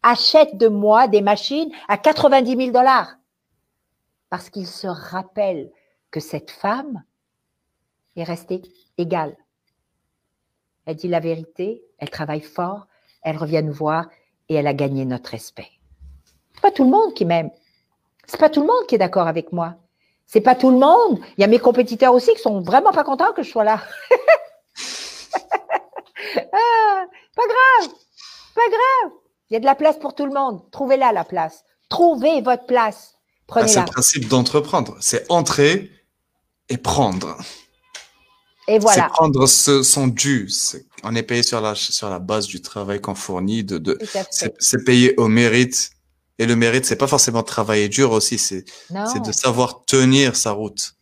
achètent 0.03 0.57
de 0.57 0.67
moi 0.67 1.07
des 1.07 1.21
machines 1.21 1.71
à 1.87 1.97
90 1.97 2.55
000 2.55 2.71
dollars. 2.71 3.15
Parce 4.29 4.51
qu'ils 4.51 4.67
se 4.67 4.85
rappellent 4.85 5.71
que 6.11 6.19
cette 6.19 6.51
femme 6.51 7.03
est 8.15 8.25
restée 8.25 8.61
égale. 8.99 9.35
Elle 10.85 10.97
dit 10.97 11.07
la 11.07 11.19
vérité, 11.19 11.81
elle 11.97 12.11
travaille 12.11 12.41
fort, 12.41 12.85
elle 13.23 13.37
revient 13.37 13.63
nous 13.63 13.73
voir 13.73 14.07
et 14.49 14.53
elle 14.53 14.67
a 14.67 14.75
gagné 14.75 15.03
notre 15.03 15.31
respect. 15.31 15.76
C'est 16.57 16.61
pas 16.61 16.71
tout 16.71 16.85
le 16.85 16.89
monde 16.89 17.13
qui 17.13 17.23
m'aime. 17.23 17.51
C'est 18.25 18.39
pas 18.39 18.49
tout 18.49 18.61
le 18.61 18.65
monde 18.67 18.87
qui 18.87 18.95
est 18.95 18.97
d'accord 18.97 19.27
avec 19.27 19.51
moi. 19.51 19.75
C'est 20.25 20.41
pas 20.41 20.55
tout 20.55 20.71
le 20.71 20.77
monde. 20.77 21.19
Il 21.37 21.41
y 21.41 21.43
a 21.43 21.47
mes 21.47 21.59
compétiteurs 21.59 22.15
aussi 22.15 22.33
qui 22.33 22.41
sont 22.41 22.61
vraiment 22.61 22.91
pas 22.91 23.03
contents 23.03 23.31
que 23.31 23.43
je 23.43 23.51
sois 23.51 23.63
là. 23.63 23.79
ah, 26.35 27.05
pas 27.35 27.43
grave. 27.43 27.93
Pas 28.55 28.69
grave. 28.69 29.11
Il 29.49 29.53
y 29.53 29.57
a 29.57 29.59
de 29.59 29.65
la 29.65 29.75
place 29.75 29.99
pour 29.99 30.15
tout 30.15 30.25
le 30.25 30.33
monde. 30.33 30.63
Trouvez-la 30.71 31.11
la 31.11 31.23
place. 31.23 31.63
Trouvez 31.89 32.41
votre 32.41 32.65
place. 32.65 33.13
Prenez-la. 33.45 33.71
c'est 33.71 33.79
le 33.81 33.85
principe 33.85 34.27
d'entreprendre. 34.27 34.97
C'est 34.99 35.31
entrer 35.31 35.91
et 36.69 36.77
prendre. 36.77 37.37
Et 38.67 38.79
voilà. 38.79 39.03
C'est 39.03 39.09
prendre 39.09 39.45
ce, 39.45 39.83
son 39.83 40.07
dû. 40.07 40.49
on 41.03 41.15
est 41.15 41.21
payé 41.21 41.43
sur 41.43 41.61
la, 41.61 41.75
sur 41.75 42.09
la 42.09 42.17
base 42.17 42.47
du 42.47 42.63
travail 42.63 42.99
qu'on 42.99 43.13
fournit. 43.13 43.63
De, 43.63 43.77
de 43.77 43.99
c'est 44.31 44.83
payé 44.83 45.13
au 45.17 45.27
mérite 45.27 45.91
et 46.39 46.45
le 46.45 46.55
mérite, 46.55 46.85
c'est 46.85 46.97
pas 46.97 47.07
forcément 47.07 47.43
travailler 47.43 47.89
dur 47.89 48.11
aussi, 48.11 48.37
c'est 48.37 48.63
de 48.91 49.31
savoir 49.31 49.85
tenir 49.85 50.35
sa 50.35 50.51
route. 50.51 50.93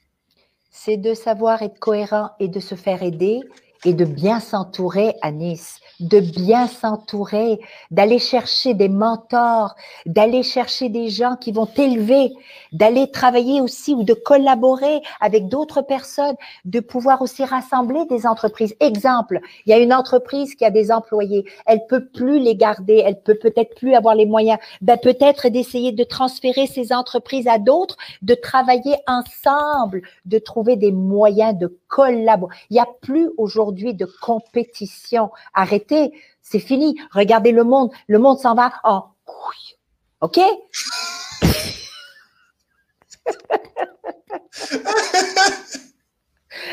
C'est 0.72 0.98
de 0.98 1.14
savoir 1.14 1.62
être 1.62 1.80
cohérent 1.80 2.32
et 2.40 2.48
de 2.48 2.60
se 2.60 2.76
faire 2.76 3.04
aider 3.04 3.42
et 3.86 3.94
de 3.94 4.06
bien 4.06 4.40
s'entourer 4.40 5.14
à 5.22 5.32
Nice 5.32 5.80
de 6.00 6.20
bien 6.20 6.68
s'entourer, 6.68 7.60
d'aller 7.92 8.20
chercher 8.20 8.74
des 8.74 8.90
mentors, 8.90 9.76
d'aller 10.06 10.44
chercher 10.44 10.90
des 10.90 11.10
gens 11.10 11.36
qui 11.36 11.52
vont 11.52 11.66
t'élever, 11.66 12.32
d'aller 12.72 13.10
travailler 13.12 13.62
aussi 13.62 13.94
ou 13.94 14.04
de 14.04 14.14
collaborer 14.14 15.02
avec 15.22 15.48
d'autres 15.48 15.82
personnes, 15.82 16.36
de 16.66 16.80
pouvoir 16.80 17.22
aussi 17.22 17.44
rassembler 17.44 18.06
des 18.06 18.26
entreprises. 18.28 18.76
Exemple, 18.80 19.40
il 19.66 19.70
y 19.70 19.74
a 19.74 19.80
une 19.80 19.94
entreprise 19.94 20.56
qui 20.56 20.66
a 20.66 20.72
des 20.72 20.92
employés, 20.92 21.46
elle 21.66 21.86
peut 21.88 22.06
plus 22.06 22.40
les 22.40 22.56
garder, 22.56 23.02
elle 23.06 23.22
peut 23.22 23.38
peut-être 23.42 23.76
plus 23.76 23.94
avoir 23.94 24.16
les 24.16 24.26
moyens, 24.26 24.60
ben 24.82 24.98
peut-être 24.98 25.50
d'essayer 25.50 25.92
de 25.92 26.04
transférer 26.04 26.68
ces 26.68 26.94
entreprises 26.94 27.48
à 27.48 27.58
d'autres, 27.58 27.98
de 28.22 28.36
travailler 28.36 28.96
ensemble, 29.08 30.02
de 30.26 30.40
trouver 30.40 30.76
des 30.76 30.92
moyens 30.92 31.58
de 31.58 31.78
Il 32.10 32.40
n'y 32.72 32.80
a 32.80 32.88
plus 33.02 33.30
aujourd'hui 33.38 33.94
de 33.94 34.06
compétition. 34.22 35.32
Arrêtez, 35.54 36.12
c'est 36.42 36.60
fini. 36.60 37.00
Regardez 37.12 37.52
le 37.52 37.64
monde. 37.64 37.92
Le 38.08 38.20
monde 38.20 38.40
s'en 38.40 38.56
va 38.56 38.74
en 38.84 39.06
couille. 39.26 39.78
OK? 40.22 40.40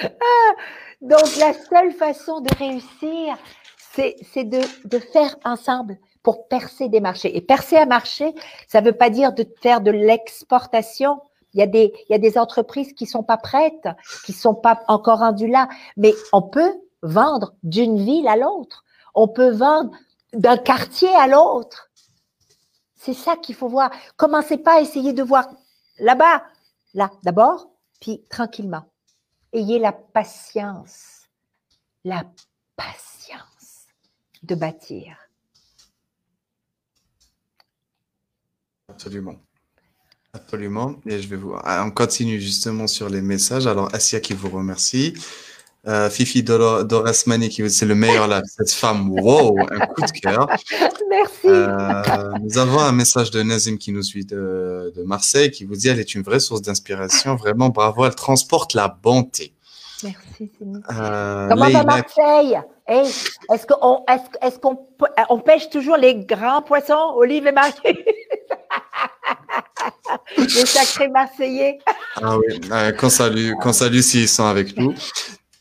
Ah, 0.04 0.52
donc, 1.00 1.36
la 1.38 1.52
seule 1.52 1.92
façon 1.92 2.40
de 2.40 2.48
réussir, 2.56 3.36
c'est 3.92 4.44
de 4.44 4.98
faire 4.98 5.36
ensemble 5.44 5.98
pour 6.22 6.48
percer 6.48 6.88
des 6.88 7.00
marchés. 7.00 7.36
Et 7.36 7.40
percer 7.40 7.76
un 7.76 7.86
marché, 7.86 8.34
ça 8.68 8.80
ne 8.80 8.86
veut 8.86 8.96
pas 8.96 9.10
dire 9.10 9.32
de 9.32 9.46
faire 9.60 9.80
de 9.80 9.90
l'exportation. 9.90 11.20
Il 11.54 11.60
y, 11.60 12.14
a 12.14 12.18
des, 12.18 12.38
entreprises 12.38 12.94
qui 12.94 13.06
sont 13.06 13.22
pas 13.22 13.36
prêtes, 13.36 13.88
qui 14.24 14.32
sont 14.32 14.54
pas 14.54 14.82
encore 14.88 15.18
rendues 15.18 15.48
là, 15.48 15.68
mais 15.96 16.14
on 16.32 16.42
peut 16.42 16.72
vendre 17.02 17.54
d'une 17.62 17.98
ville 17.98 18.26
à 18.26 18.36
l'autre. 18.36 18.84
On 19.14 19.28
peut 19.28 19.50
vendre 19.50 19.90
d'un 20.32 20.56
quartier 20.56 21.14
à 21.14 21.26
l'autre. 21.26 21.90
C'est 22.94 23.14
ça 23.14 23.36
qu'il 23.36 23.54
faut 23.54 23.68
voir. 23.68 23.90
Commencez 24.16 24.56
pas 24.56 24.76
à 24.76 24.80
essayer 24.80 25.12
de 25.12 25.22
voir 25.22 25.48
là-bas, 25.98 26.42
là, 26.94 27.10
d'abord, 27.22 27.68
puis 28.00 28.24
tranquillement. 28.30 28.84
Ayez 29.52 29.78
la 29.78 29.92
patience, 29.92 31.28
la 32.04 32.24
patience 32.76 33.88
de 34.42 34.54
bâtir. 34.54 35.16
Absolument. 38.88 39.36
Absolument. 40.34 40.94
Et 41.06 41.20
je 41.20 41.28
vais 41.28 41.36
vous. 41.36 41.54
Ah, 41.62 41.84
on 41.86 41.90
continue 41.90 42.40
justement 42.40 42.86
sur 42.86 43.10
les 43.10 43.20
messages. 43.20 43.66
Alors, 43.66 43.94
Asia 43.94 44.18
qui 44.18 44.32
vous 44.32 44.48
remercie. 44.48 45.12
Euh, 45.86 46.08
Fifi 46.08 46.44
Dorasmani 46.44 47.48
qui 47.48 47.60
vous 47.60 47.68
c'est 47.68 47.84
le 47.84 47.96
meilleur 47.96 48.28
là. 48.28 48.40
Cette 48.46 48.70
femme, 48.70 49.10
wow, 49.10 49.58
un 49.58 49.86
coup 49.86 50.00
de 50.00 50.20
cœur. 50.20 50.46
Merci. 51.10 51.46
Euh, 51.46 52.30
nous 52.40 52.56
avons 52.56 52.78
un 52.78 52.92
message 52.92 53.30
de 53.30 53.42
Nazim 53.42 53.76
qui 53.76 53.92
nous 53.92 54.02
suit 54.02 54.24
de, 54.24 54.92
de, 54.96 55.02
Marseille 55.02 55.50
qui 55.50 55.64
vous 55.64 55.74
dit 55.74 55.88
elle 55.88 55.98
est 55.98 56.14
une 56.14 56.22
vraie 56.22 56.40
source 56.40 56.62
d'inspiration. 56.62 57.34
Vraiment 57.34 57.68
bravo. 57.68 58.06
Elle 58.06 58.14
transporte 58.14 58.74
la 58.74 58.88
bonté. 58.88 59.52
Merci. 60.02 60.50
Euh, 60.62 61.48
Comment 61.48 61.68
va 61.68 61.84
Marseille? 61.84 62.58
Hey, 62.86 63.06
Est-ce 63.52 63.66
qu'on 63.66 64.04
est 64.08 64.46
est 64.46 64.60
qu'on 64.60 64.78
on 65.28 65.38
pêche 65.40 65.68
toujours 65.68 65.96
les 65.96 66.16
grands 66.16 66.62
poissons, 66.62 67.12
Olive 67.16 67.46
et 67.46 67.52
Marie 67.52 67.72
Les 70.38 70.66
sacrés 70.66 71.08
Marseillais. 71.08 71.78
Ah 72.16 72.38
oui, 72.38 72.60
qu'on 72.98 73.10
salue, 73.10 73.52
qu'on 73.60 73.72
salue 73.72 74.00
s'ils 74.00 74.28
sont 74.28 74.46
avec 74.46 74.76
nous. 74.76 74.94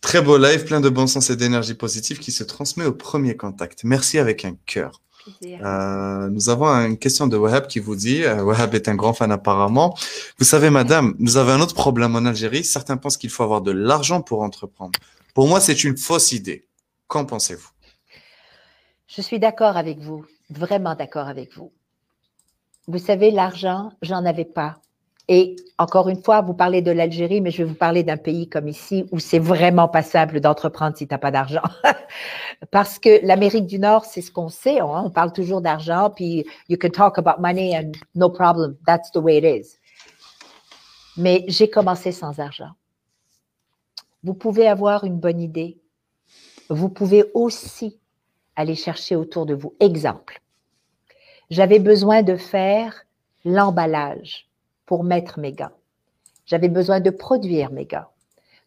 Très 0.01 0.21
beau 0.21 0.37
live, 0.37 0.65
plein 0.65 0.81
de 0.81 0.89
bon 0.89 1.05
sens 1.07 1.29
et 1.29 1.35
d'énergie 1.35 1.75
positive 1.75 2.17
qui 2.17 2.31
se 2.31 2.43
transmet 2.43 2.85
au 2.85 2.91
premier 2.91 3.37
contact. 3.37 3.83
Merci 3.83 4.17
avec 4.17 4.45
un 4.45 4.55
cœur. 4.65 5.01
Euh, 5.43 6.29
nous 6.29 6.49
avons 6.49 6.67
une 6.67 6.97
question 6.97 7.27
de 7.27 7.37
Wahab 7.37 7.67
qui 7.67 7.79
vous 7.79 7.95
dit, 7.95 8.23
euh, 8.23 8.43
Wahab 8.43 8.73
est 8.73 8.87
un 8.87 8.95
grand 8.95 9.13
fan 9.13 9.31
apparemment. 9.31 9.95
Vous 10.39 10.45
savez, 10.45 10.71
madame, 10.71 11.13
nous 11.19 11.37
avons 11.37 11.51
un 11.51 11.61
autre 11.61 11.75
problème 11.75 12.15
en 12.15 12.25
Algérie. 12.25 12.63
Certains 12.63 12.97
pensent 12.97 13.17
qu'il 13.17 13.29
faut 13.29 13.43
avoir 13.43 13.61
de 13.61 13.71
l'argent 13.71 14.21
pour 14.21 14.41
entreprendre. 14.41 14.99
Pour 15.35 15.47
moi, 15.47 15.61
c'est 15.61 15.83
une 15.83 15.97
fausse 15.97 16.31
idée. 16.31 16.67
Qu'en 17.07 17.25
pensez-vous? 17.25 17.69
Je 19.07 19.21
suis 19.21 19.39
d'accord 19.39 19.77
avec 19.77 19.99
vous, 19.99 20.25
vraiment 20.49 20.95
d'accord 20.95 21.27
avec 21.27 21.55
vous. 21.55 21.71
Vous 22.87 22.97
savez, 22.97 23.31
l'argent, 23.31 23.91
j'en 24.01 24.25
avais 24.25 24.45
pas. 24.45 24.81
Et 25.27 25.55
encore 25.77 26.09
une 26.09 26.21
fois, 26.21 26.41
vous 26.41 26.53
parlez 26.53 26.81
de 26.81 26.91
l'Algérie, 26.91 27.41
mais 27.41 27.51
je 27.51 27.59
vais 27.59 27.69
vous 27.69 27.75
parler 27.75 28.03
d'un 28.03 28.17
pays 28.17 28.49
comme 28.49 28.67
ici 28.67 29.05
où 29.11 29.19
c'est 29.19 29.39
vraiment 29.39 29.87
passable 29.87 30.41
d'entreprendre 30.41 30.97
si 30.97 31.07
tu 31.07 31.13
n'as 31.13 31.19
pas 31.19 31.31
d'argent. 31.31 31.61
Parce 32.71 32.99
que 32.99 33.25
l'Amérique 33.25 33.67
du 33.67 33.79
Nord, 33.79 34.05
c'est 34.05 34.21
ce 34.21 34.31
qu'on 34.31 34.49
sait. 34.49 34.79
Hein. 34.79 35.03
On 35.05 35.09
parle 35.09 35.31
toujours 35.31 35.61
d'argent, 35.61 36.09
puis 36.09 36.45
you 36.69 36.77
can 36.77 36.89
talk 36.89 37.17
about 37.17 37.39
money 37.39 37.77
and 37.77 37.91
no 38.15 38.29
problem. 38.29 38.75
That's 38.85 39.11
the 39.11 39.17
way 39.17 39.37
it 39.37 39.45
is. 39.45 39.77
Mais 41.17 41.45
j'ai 41.47 41.69
commencé 41.69 42.11
sans 42.11 42.39
argent. 42.39 42.71
Vous 44.23 44.33
pouvez 44.33 44.67
avoir 44.67 45.03
une 45.03 45.17
bonne 45.17 45.39
idée. 45.39 45.79
Vous 46.69 46.89
pouvez 46.89 47.25
aussi 47.33 47.99
aller 48.55 48.75
chercher 48.75 49.15
autour 49.15 49.45
de 49.45 49.53
vous. 49.53 49.75
Exemple, 49.79 50.41
j'avais 51.51 51.79
besoin 51.79 52.23
de 52.23 52.37
faire 52.37 53.05
l'emballage 53.45 54.47
pour 54.85 55.03
mettre 55.03 55.37
mes 55.37 55.51
gants. 55.51 55.75
J'avais 56.45 56.69
besoin 56.69 57.01
de 57.01 57.09
produire 57.09 57.71
mes 57.71 57.85
gants. 57.85 58.07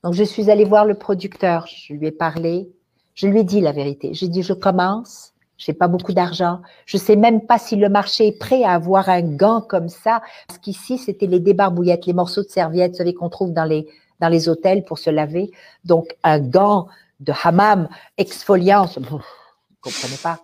Donc, 0.04 0.12
je 0.12 0.22
suis 0.22 0.50
allée 0.50 0.64
voir 0.64 0.84
le 0.84 0.94
producteur, 0.94 1.66
je 1.66 1.94
lui 1.94 2.06
ai 2.06 2.12
parlé, 2.12 2.70
je 3.14 3.26
lui 3.26 3.40
ai 3.40 3.44
dit 3.44 3.62
la 3.62 3.72
vérité. 3.72 4.12
J'ai 4.12 4.28
dit, 4.28 4.42
je 4.42 4.52
commence, 4.52 5.32
j'ai 5.56 5.72
pas 5.72 5.88
beaucoup 5.88 6.12
d'argent, 6.12 6.60
je 6.84 6.98
sais 6.98 7.16
même 7.16 7.46
pas 7.46 7.58
si 7.58 7.74
le 7.76 7.88
marché 7.88 8.28
est 8.28 8.38
prêt 8.38 8.64
à 8.64 8.72
avoir 8.72 9.08
un 9.08 9.22
gant 9.22 9.62
comme 9.62 9.88
ça, 9.88 10.20
parce 10.46 10.58
qu'ici, 10.58 10.98
c'était 10.98 11.26
les 11.26 11.40
débarbouillettes, 11.40 12.04
les 12.04 12.12
morceaux 12.12 12.42
de 12.42 12.48
serviettes, 12.48 12.92
vous 12.92 12.98
savez, 12.98 13.14
qu'on 13.14 13.30
trouve 13.30 13.54
dans 13.54 13.64
les, 13.64 13.86
dans 14.20 14.28
les 14.28 14.50
hôtels 14.50 14.84
pour 14.84 14.98
se 14.98 15.08
laver. 15.08 15.50
Donc, 15.86 16.14
un 16.22 16.38
gant 16.38 16.88
de 17.20 17.32
hammam 17.44 17.88
exfoliant, 18.18 18.84
vous 18.96 19.16
ne 19.16 19.22
comprenez 19.80 20.18
pas. 20.22 20.40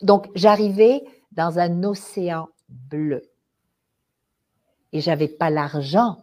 Donc, 0.00 0.28
j'arrivais 0.34 1.02
dans 1.32 1.58
un 1.58 1.84
océan 1.84 2.48
bleu 2.68 3.30
et 4.92 5.00
j'avais 5.00 5.28
pas 5.28 5.50
l'argent 5.50 6.16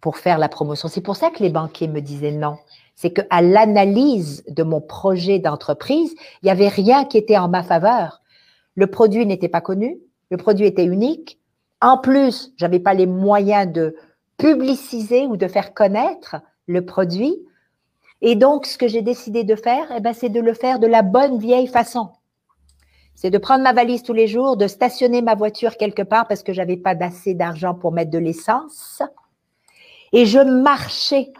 pour 0.00 0.18
faire 0.18 0.38
la 0.38 0.48
promotion. 0.48 0.88
C'est 0.88 1.00
pour 1.00 1.16
ça 1.16 1.30
que 1.30 1.42
les 1.42 1.50
banquiers 1.50 1.88
me 1.88 2.00
disaient 2.00 2.32
non. 2.32 2.58
C'est 2.94 3.12
qu'à 3.12 3.42
l'analyse 3.42 4.44
de 4.48 4.62
mon 4.62 4.80
projet 4.80 5.38
d'entreprise, 5.38 6.14
il 6.42 6.46
n'y 6.46 6.50
avait 6.50 6.68
rien 6.68 7.04
qui 7.04 7.18
était 7.18 7.38
en 7.38 7.48
ma 7.48 7.62
faveur. 7.62 8.22
Le 8.74 8.86
produit 8.86 9.26
n'était 9.26 9.48
pas 9.48 9.60
connu, 9.60 9.98
le 10.30 10.36
produit 10.36 10.66
était 10.66 10.84
unique. 10.84 11.40
En 11.80 11.98
plus, 11.98 12.52
j'avais 12.56 12.80
pas 12.80 12.94
les 12.94 13.06
moyens 13.06 13.70
de 13.70 13.96
publiciser 14.38 15.26
ou 15.26 15.36
de 15.36 15.48
faire 15.48 15.74
connaître 15.74 16.36
le 16.66 16.84
produit. 16.84 17.36
Et 18.22 18.34
donc, 18.34 18.66
ce 18.66 18.78
que 18.78 18.88
j'ai 18.88 19.02
décidé 19.02 19.44
de 19.44 19.56
faire, 19.56 19.86
eh 19.94 20.00
ben, 20.00 20.14
c'est 20.14 20.28
de 20.28 20.40
le 20.40 20.54
faire 20.54 20.78
de 20.78 20.86
la 20.86 21.02
bonne 21.02 21.38
vieille 21.38 21.66
façon 21.66 22.10
c'est 23.16 23.30
de 23.30 23.38
prendre 23.38 23.64
ma 23.64 23.72
valise 23.72 24.02
tous 24.02 24.12
les 24.12 24.26
jours, 24.28 24.58
de 24.58 24.68
stationner 24.68 25.22
ma 25.22 25.34
voiture 25.34 25.78
quelque 25.78 26.02
part 26.02 26.28
parce 26.28 26.42
que 26.42 26.52
j'avais 26.52 26.76
pas 26.76 26.94
d'assez 26.94 27.32
d'argent 27.32 27.74
pour 27.74 27.90
mettre 27.90 28.10
de 28.10 28.18
l'essence. 28.18 29.02
Et 30.12 30.26
je 30.26 30.38
marchais. 30.38 31.32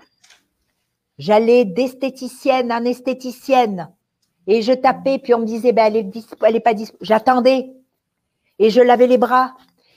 J'allais 1.19 1.67
d'esthéticienne 1.67 2.73
en 2.73 2.83
esthéticienne. 2.85 3.91
Et 4.47 4.63
je 4.63 4.73
tapais, 4.73 5.19
puis 5.19 5.35
on 5.35 5.41
me 5.41 5.45
disait, 5.45 5.73
ben, 5.73 5.95
elle 5.95 6.57
est 6.57 6.61
pas 6.61 6.73
dispo. 6.73 6.97
J'attendais. 7.03 7.71
Et 8.59 8.71
je 8.71 8.81
lavais 8.81 9.07
les 9.07 9.19
bras. 9.19 9.53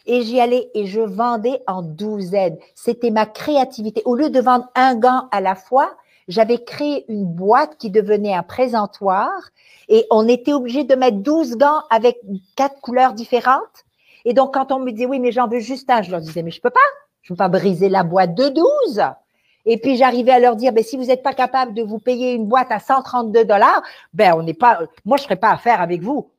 Et 0.06 0.22
j'y 0.23 0.41
allais 0.41 0.69
et 0.73 0.85
je 0.85 1.01
vendais 1.01 1.61
en 1.65 1.81
douzaine. 1.81 2.57
C'était 2.76 3.11
ma 3.11 3.26
créativité. 3.26 4.01
Au 4.03 4.15
lieu 4.15 4.30
de 4.30 4.41
vendre 4.41 4.68
un 4.76 4.95
gant 4.95 5.30
à 5.31 5.39
la 5.39 5.56
fois, 5.56 5.95
j'avais 6.30 6.64
créé 6.64 7.03
une 7.11 7.26
boîte 7.26 7.77
qui 7.77 7.89
devenait 7.89 8.35
un 8.35 8.43
présentoir 8.43 9.31
et 9.89 10.06
on 10.11 10.27
était 10.27 10.53
obligé 10.53 10.84
de 10.84 10.95
mettre 10.95 11.18
12 11.18 11.57
gants 11.57 11.81
avec 11.89 12.19
quatre 12.56 12.80
couleurs 12.80 13.14
différentes. 13.14 13.84
Et 14.26 14.34
donc, 14.34 14.53
quand 14.53 14.72
on 14.72 14.80
me 14.80 14.91
disait, 14.91 15.07
oui, 15.07 15.19
mais 15.19 15.31
j'en 15.31 15.47
veux 15.47 15.60
juste 15.60 15.89
un, 15.89 16.03
je 16.03 16.11
leur 16.11 16.22
disais, 16.22 16.43
mais 16.43 16.51
je 16.51 16.61
peux 16.61 16.69
pas. 16.69 16.80
Je 17.23 17.34
ne 17.34 17.35
peux 17.35 17.39
pas 17.39 17.49
briser 17.49 17.89
la 17.89 18.03
boîte 18.03 18.35
de 18.35 18.49
12. 18.49 19.01
Et 19.65 19.77
puis, 19.77 19.97
j'arrivais 19.97 20.31
à 20.31 20.39
leur 20.39 20.56
dire, 20.56 20.72
ben, 20.72 20.84
si 20.84 20.97
vous 20.97 21.06
n'êtes 21.06 21.23
pas 21.23 21.34
capable 21.34 21.73
de 21.73 21.81
vous 21.81 21.99
payer 21.99 22.34
une 22.34 22.45
boîte 22.45 22.72
à 22.72 22.80
132 22.80 23.45
dollars, 23.45 23.81
ben, 24.14 24.34
on 24.35 24.43
n'est 24.43 24.53
pas, 24.53 24.81
moi, 25.06 25.18
je 25.18 25.23
ne 25.23 25.26
ferai 25.26 25.35
pas 25.35 25.51
affaire 25.51 25.81
avec 25.81 26.01
vous. 26.01 26.30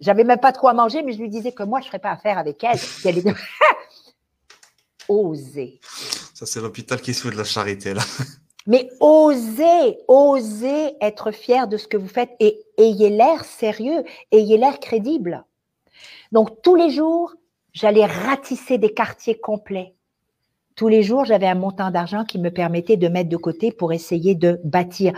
J'avais 0.00 0.24
même 0.24 0.40
pas 0.40 0.52
trop 0.52 0.68
à 0.68 0.74
manger, 0.74 1.02
mais 1.02 1.12
je 1.12 1.18
lui 1.18 1.28
disais 1.28 1.52
que 1.52 1.62
moi, 1.62 1.80
je 1.80 1.84
ne 1.84 1.88
ferais 1.88 1.98
pas 2.00 2.10
affaire 2.10 2.38
avec 2.38 2.64
elle. 2.64 2.78
elle 3.04 3.22
Oser. 5.10 5.80
Ça, 6.34 6.46
c'est 6.46 6.60
l'hôpital 6.60 7.00
qui 7.00 7.12
se 7.14 7.28
de 7.28 7.36
la 7.36 7.44
charité, 7.44 7.94
là. 7.94 8.02
Mais 8.66 8.90
osez, 9.00 9.98
osez 10.06 10.94
être 11.00 11.32
fier 11.32 11.66
de 11.66 11.76
ce 11.76 11.88
que 11.88 11.96
vous 11.96 12.08
faites 12.08 12.30
et 12.40 12.60
ayez 12.76 13.10
l'air 13.10 13.44
sérieux, 13.44 14.04
ayez 14.30 14.58
l'air 14.58 14.78
crédible. 14.80 15.44
Donc, 16.30 16.62
tous 16.62 16.76
les 16.76 16.90
jours, 16.90 17.34
j'allais 17.72 18.06
ratisser 18.06 18.78
des 18.78 18.92
quartiers 18.92 19.38
complets. 19.38 19.94
Tous 20.76 20.88
les 20.88 21.02
jours, 21.02 21.24
j'avais 21.24 21.48
un 21.48 21.54
montant 21.54 21.90
d'argent 21.90 22.24
qui 22.24 22.38
me 22.38 22.50
permettait 22.50 22.96
de 22.96 23.08
mettre 23.08 23.28
de 23.28 23.36
côté 23.36 23.72
pour 23.72 23.92
essayer 23.92 24.34
de 24.34 24.60
bâtir. 24.62 25.14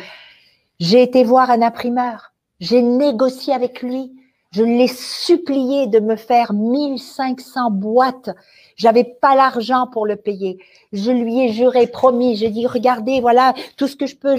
J'ai 0.81 1.03
été 1.03 1.25
voir 1.25 1.51
un 1.51 1.63
imprimeur. 1.63 2.33
J'ai 2.61 2.81
négocié 2.81 3.53
avec 3.53 3.83
lui. 3.83 4.13
Je 4.53 4.63
l'ai 4.63 4.89
supplié 4.89 5.87
de 5.89 6.01
me 6.01 6.17
faire 6.17 6.53
1500 6.53 7.71
boîtes 7.71 8.31
j'avais 8.77 9.05
pas 9.05 9.35
l'argent 9.35 9.87
pour 9.87 10.07
le 10.07 10.17
payer. 10.17 10.59
Je 10.93 11.11
lui 11.11 11.41
ai 11.41 11.53
juré, 11.53 11.87
promis. 11.87 12.37
J'ai 12.37 12.51
dit, 12.51 12.67
regardez, 12.67 13.21
voilà, 13.21 13.55
tout 13.77 13.89
ce 13.89 13.97
que 13.97 14.07
je 14.07 14.17
peux. 14.17 14.37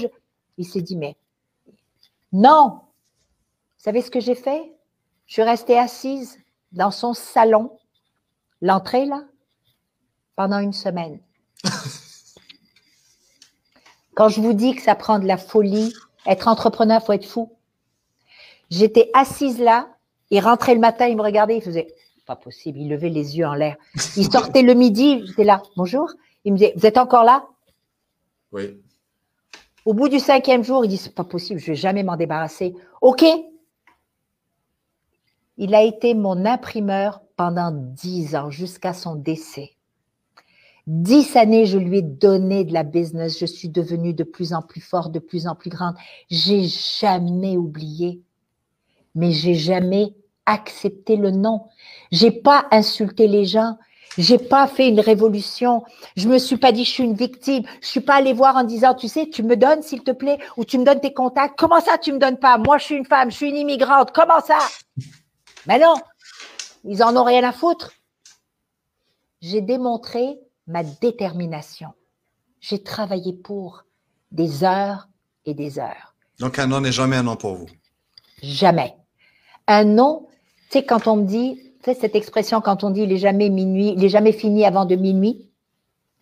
Il 0.58 0.66
s'est 0.66 0.82
dit, 0.82 0.98
mais 0.98 1.16
non. 2.32 2.70
Vous 3.78 3.84
savez 3.84 4.02
ce 4.02 4.12
que 4.12 4.20
j'ai 4.20 4.36
fait? 4.36 4.72
Je 5.26 5.34
suis 5.34 5.44
restée 5.44 5.78
assise 5.78 6.40
dans 6.72 6.92
son 6.92 7.14
salon, 7.14 7.78
l'entrée 8.62 9.06
là, 9.06 9.24
pendant 10.36 10.60
une 10.60 10.74
semaine. 10.74 11.20
Quand 14.16 14.30
je 14.30 14.42
vous 14.42 14.54
dis 14.54 14.76
que 14.76 14.82
ça 14.82 14.96
prend 14.96 15.20
de 15.20 15.26
la 15.26 15.38
folie, 15.38 15.94
être 16.26 16.48
entrepreneur, 16.48 17.04
faut 17.04 17.14
être 17.14 17.28
fou. 17.28 17.52
J'étais 18.70 19.10
assise 19.14 19.60
là, 19.60 19.88
il 20.30 20.40
rentrait 20.40 20.74
le 20.74 20.80
matin, 20.80 21.08
il 21.08 21.18
me 21.18 21.22
regardait, 21.22 21.58
il 21.58 21.62
faisait 21.62 21.94
pas 22.26 22.36
possible, 22.36 22.80
il 22.80 22.90
levait 22.90 23.10
les 23.10 23.38
yeux 23.38 23.46
en 23.46 23.54
l'air. 23.54 23.76
Il 24.16 24.32
sortait 24.32 24.62
le 24.62 24.74
midi, 24.74 25.24
j'étais 25.26 25.44
là, 25.44 25.62
bonjour. 25.76 26.10
Il 26.46 26.54
me 26.54 26.58
disait, 26.58 26.74
vous 26.76 26.86
êtes 26.86 26.98
encore 26.98 27.24
là? 27.24 27.46
Oui. 28.52 28.82
Au 29.86 29.94
bout 29.94 30.08
du 30.08 30.20
cinquième 30.20 30.64
jour, 30.64 30.86
il 30.86 30.88
dit, 30.88 30.98
c'est 30.98 31.14
pas 31.14 31.24
possible, 31.24 31.60
je 31.60 31.68
vais 31.68 31.76
jamais 31.76 32.04
m'en 32.04 32.16
débarrasser. 32.16 32.74
OK. 33.02 33.26
Il 35.58 35.76
a 35.76 35.84
été 35.84 36.14
mon 36.14 36.46
imprimeur 36.46 37.22
pendant 37.36 37.72
dix 37.72 38.36
ans, 38.36 38.50
jusqu'à 38.50 38.94
son 38.94 39.16
décès. 39.16 39.72
Dix 40.88 41.38
années, 41.38 41.66
je 41.66 41.78
lui 41.78 42.00
ai 42.00 42.02
donné 42.02 42.66
de 42.66 42.74
la 42.74 42.84
business. 42.84 43.40
Je 43.40 43.46
suis 43.46 43.70
devenue 43.70 44.14
de 44.14 44.24
plus 44.24 44.54
en 44.54 44.62
plus 44.62 44.82
forte, 44.82 45.12
de 45.12 45.20
plus 45.20 45.48
en 45.48 45.56
plus 45.56 45.70
grande. 45.70 45.96
J'ai 46.30 46.64
jamais 46.64 47.56
oublié, 47.56 48.22
mais 49.16 49.32
j'ai 49.32 49.54
jamais 49.54 50.14
accepté 50.46 51.16
le 51.16 51.32
non. 51.32 51.68
J'ai 52.12 52.32
pas 52.32 52.68
insulté 52.72 53.28
les 53.28 53.46
gens. 53.46 53.78
J'ai 54.18 54.38
pas 54.38 54.68
fait 54.68 54.90
une 54.90 55.00
révolution. 55.00 55.84
Je 56.16 56.28
me 56.28 56.38
suis 56.38 56.58
pas 56.58 56.72
dit 56.72 56.86
je 56.86 56.92
suis 56.92 57.04
une 57.04 57.16
victime. 57.16 57.64
Je 57.82 57.88
suis 57.88 58.02
pas 58.02 58.16
allée 58.16 58.34
voir 58.34 58.56
en 58.56 58.64
disant 58.64 58.94
tu 58.94 59.08
sais 59.08 59.28
tu 59.30 59.42
me 59.42 59.58
donnes 59.58 59.82
s'il 59.82 60.04
te 60.04 60.12
plaît 60.12 60.38
ou 60.58 60.66
tu 60.66 60.78
me 60.78 60.86
donnes 60.86 61.00
tes 61.00 61.14
contacts. 61.14 61.58
Comment 61.58 61.82
ça 61.82 61.98
tu 61.98 62.14
me 62.14 62.20
donnes 62.20 62.38
pas? 62.38 62.58
Moi 62.58 62.78
je 62.78 62.86
suis 62.86 62.96
une 62.96 63.06
femme, 63.06 63.32
je 63.32 63.38
suis 63.38 63.50
une 63.50 63.58
immigrante. 63.58 64.12
Comment 64.14 64.42
ça? 64.42 64.60
Mais 65.66 65.80
non, 65.80 65.96
ils 66.84 67.04
en 67.04 67.16
ont 67.18 67.24
rien 67.24 67.44
à 67.44 67.52
foutre. 67.52 67.92
J'ai 69.42 69.62
démontré 69.62 70.40
ma 70.68 70.84
détermination. 70.84 71.90
J'ai 72.60 72.84
travaillé 72.84 73.34
pour 73.34 73.84
des 74.32 74.64
heures 74.64 75.10
et 75.46 75.54
des 75.54 75.80
heures. 75.80 76.16
Donc 76.40 76.60
un 76.60 76.68
non 76.68 76.82
n'est 76.82 76.92
jamais 76.92 77.18
un 77.18 77.24
non 77.24 77.36
pour 77.36 77.56
vous. 77.56 77.68
Jamais. 78.42 78.96
Un 79.68 79.86
non, 79.86 80.28
tu 80.74 80.80
sais 80.80 80.86
quand 80.86 81.06
on 81.06 81.18
me 81.18 81.26
dit 81.26 81.62
tu 81.84 81.94
sais, 81.94 81.94
cette 81.94 82.16
expression, 82.16 82.62
quand 82.62 82.84
on 82.84 82.90
dit 82.90 83.02
il 83.02 83.12
est 83.12 83.18
jamais 83.18 83.50
minuit, 83.50 83.94
il 83.96 84.04
est 84.04 84.10
jamais 84.10 84.32
fini 84.32 84.66
avant 84.66 84.86
de 84.86 84.96
minuit, 84.96 85.48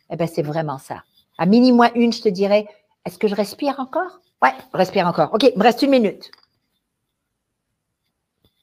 eh 0.09 0.17
ben, 0.17 0.27
c'est 0.27 0.41
vraiment 0.41 0.77
ça. 0.77 1.03
À 1.37 1.45
minuit 1.45 1.71
moins 1.71 1.91
une, 1.95 2.11
je 2.11 2.21
te 2.21 2.27
dirais, 2.27 2.67
est-ce 3.05 3.17
que 3.17 3.29
je 3.29 3.35
respire 3.35 3.79
encore? 3.79 4.19
Ouais, 4.41 4.51
je 4.73 4.77
respire 4.77 5.07
encore. 5.07 5.33
OK, 5.33 5.43
il 5.43 5.57
me 5.57 5.63
reste 5.63 5.83
une 5.83 5.91
minute. 5.91 6.31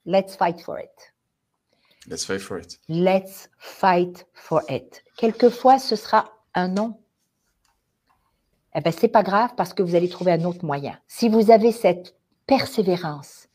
Let's 0.04 0.36
fight 0.36 0.60
for 0.60 0.78
it. 0.78 1.14
Let's 2.06 2.26
fight 2.26 2.40
for 2.40 2.58
it. 2.58 2.78
Let's 2.88 3.48
fight 3.56 4.26
for 4.34 4.62
it. 4.68 5.02
Quelquefois, 5.16 5.78
ce 5.78 5.96
sera 5.96 6.30
un 6.52 6.68
non. 6.68 7.00
Eh 8.74 8.82
ben, 8.82 8.92
c'est 8.92 9.08
pas 9.08 9.22
grave 9.22 9.52
parce 9.56 9.72
que 9.72 9.82
vous 9.82 9.94
allez 9.94 10.10
trouver 10.10 10.32
un 10.32 10.44
autre 10.44 10.66
moyen. 10.66 10.98
Si 11.06 11.30
vous 11.30 11.50
avez 11.50 11.72
cette 11.72 12.14
persévérance, 12.46 13.47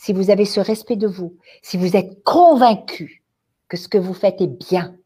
si 0.00 0.14
vous 0.14 0.30
avez 0.30 0.46
ce 0.46 0.60
respect 0.60 0.96
de 0.96 1.06
vous, 1.06 1.36
si 1.60 1.76
vous 1.76 1.94
êtes 1.94 2.24
convaincu 2.24 3.22
que 3.68 3.76
ce 3.76 3.86
que 3.86 3.98
vous 3.98 4.14
faites 4.14 4.40
est 4.40 4.46
bien, 4.46 4.96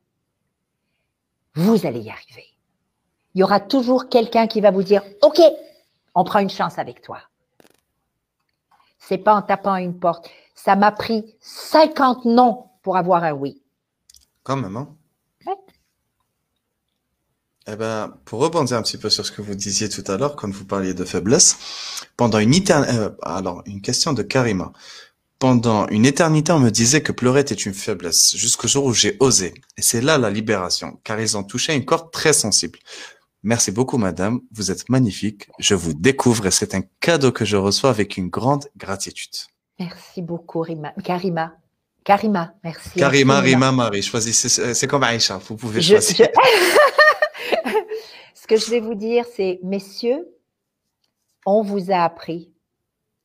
vous 1.57 1.85
allez 1.85 1.99
y 1.99 2.11
arriver. 2.11 2.55
Il 3.35 3.41
y 3.41 3.43
aura 3.43 3.59
toujours 3.59 4.09
quelqu'un 4.09 4.47
qui 4.47 4.61
va 4.61 4.71
vous 4.71 4.85
dire 4.85 5.03
OK, 5.23 5.41
on 6.15 6.23
prend 6.23 6.39
une 6.39 6.49
chance 6.49 6.79
avec 6.79 7.03
toi. 7.03 7.19
C'est 9.01 9.19
pas 9.19 9.35
en 9.35 9.43
tapant 9.43 9.73
à 9.73 9.81
une 9.81 9.99
porte. 9.99 10.31
Ça 10.55 10.77
m'a 10.77 10.93
pris 10.93 11.35
50 11.41 12.25
non 12.27 12.67
pour 12.83 12.97
avoir 12.97 13.25
un 13.25 13.33
oui. 13.33 13.61
Quand 14.45 14.63
hein? 14.63 14.95
Eh 17.67 17.77
ben, 17.77 18.13
pour 18.27 18.41
rebondir 18.41 18.77
un 18.77 18.83
petit 18.83 18.99
peu 18.99 19.09
sur 19.09 19.25
ce 19.25 19.33
que 19.33 19.41
vous 19.41 19.55
disiez 19.55 19.89
tout 19.89 20.05
à 20.09 20.19
l'heure, 20.19 20.37
quand 20.37 20.53
vous 20.53 20.67
parliez 20.67 20.93
de 20.93 21.05
faiblesse, 21.05 21.57
pendant 22.17 22.39
une 22.39 22.53
éternité, 22.53 22.93
euh, 22.95 23.11
alors 23.23 23.63
une 23.67 23.81
question 23.81 24.13
de 24.13 24.23
Karima. 24.23 24.73
Pendant 25.39 25.87
une 25.89 26.05
éternité, 26.05 26.53
on 26.53 26.59
me 26.59 26.71
disait 26.71 27.03
que 27.03 27.13
pleurer 27.13 27.41
était 27.41 27.55
une 27.55 27.75
faiblesse, 27.75 28.37
jusqu'au 28.37 28.69
jour 28.69 28.85
où 28.85 28.93
j'ai 28.93 29.17
osé. 29.19 29.55
Et 29.79 29.83
c'est 29.83 30.03
là 30.03 30.19
la 30.19 30.31
libération, 30.31 31.01
car 31.05 31.19
ils 31.21 31.37
ont 31.37 31.43
touché 31.43 31.75
une 31.75 31.85
corde 31.85 32.11
très 32.11 32.35
sensible. 32.35 32.79
Merci 33.43 33.73
beaucoup, 33.73 33.99
madame. 33.99 34.41
Vous 34.53 34.71
êtes 34.71 34.89
magnifique. 34.89 35.49
Je 35.59 35.75
vous 35.75 35.93
découvre 35.93 36.47
et 36.47 36.51
c'est 36.51 36.75
un 36.75 36.83
cadeau 37.01 37.31
que 37.31 37.45
je 37.45 37.57
reçois 37.57 37.91
avec 37.91 38.17
une 38.17 38.29
grande 38.29 38.67
gratitude. 38.77 39.33
Merci 39.79 40.23
beaucoup, 40.23 40.61
Rima. 40.61 40.93
Karima. 41.03 41.53
Karima, 42.05 42.55
merci. 42.63 42.91
Karima, 42.97 43.41
Rima, 43.41 43.73
Marie. 43.73 44.03
Choisissez, 44.03 44.49
c'est 44.75 44.87
comme 44.87 45.03
Aïcha. 45.03 45.41
Vous 45.47 45.57
pouvez 45.57 45.81
choisir. 45.81 46.29
Ce 48.35 48.47
que 48.47 48.57
je 48.57 48.71
vais 48.71 48.81
vous 48.81 48.95
dire, 48.95 49.25
c'est, 49.33 49.61
messieurs, 49.63 50.29
on 51.47 51.63
vous 51.63 51.91
a 51.91 51.99
appris 51.99 52.53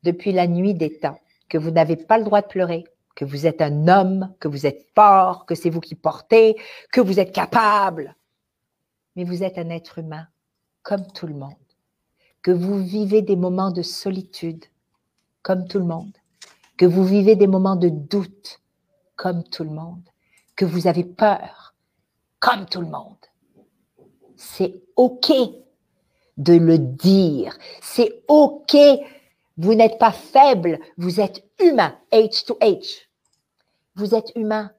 depuis 0.03 0.31
la 0.31 0.47
nuit 0.47 0.73
des 0.73 0.97
temps 0.97 1.19
que 1.49 1.57
vous 1.57 1.71
n'avez 1.71 1.95
pas 1.95 2.17
le 2.17 2.23
droit 2.23 2.41
de 2.41 2.47
pleurer, 2.47 2.85
que 3.15 3.25
vous 3.25 3.45
êtes 3.47 3.61
un 3.61 3.87
homme, 3.87 4.33
que 4.39 4.47
vous 4.47 4.65
êtes 4.65 4.87
fort, 4.95 5.45
que 5.45 5.55
c'est 5.55 5.69
vous 5.69 5.81
qui 5.81 5.95
portez, 5.95 6.55
que 6.91 7.01
vous 7.01 7.19
êtes 7.19 7.33
capable. 7.33 8.15
Mais 9.15 9.23
vous 9.23 9.43
êtes 9.43 9.57
un 9.57 9.69
être 9.69 9.97
humain, 9.97 10.27
comme 10.83 11.05
tout 11.07 11.27
le 11.27 11.33
monde, 11.33 11.53
que 12.41 12.51
vous 12.51 12.79
vivez 12.79 13.21
des 13.21 13.35
moments 13.35 13.71
de 13.71 13.81
solitude, 13.81 14.65
comme 15.41 15.67
tout 15.67 15.79
le 15.79 15.85
monde, 15.85 16.15
que 16.77 16.85
vous 16.85 17.03
vivez 17.03 17.35
des 17.35 17.47
moments 17.47 17.75
de 17.75 17.89
doute, 17.89 18.61
comme 19.15 19.43
tout 19.43 19.63
le 19.63 19.71
monde, 19.71 20.07
que 20.55 20.65
vous 20.65 20.87
avez 20.87 21.03
peur, 21.03 21.75
comme 22.39 22.65
tout 22.67 22.81
le 22.81 22.87
monde 22.87 23.18
c'est 24.39 24.73
OK 24.95 25.31
de 26.37 26.53
le 26.53 26.77
dire. 26.77 27.57
C'est 27.81 28.23
OK. 28.27 28.75
Vous 29.57 29.73
n'êtes 29.75 29.99
pas 29.99 30.13
faible, 30.13 30.79
vous 30.97 31.19
êtes 31.19 31.43
humain, 31.59 31.93
H 32.13 32.45
to 32.45 32.57
H. 32.61 33.01
Vous 33.95 34.15
êtes 34.15 34.31
humain. 34.35 34.71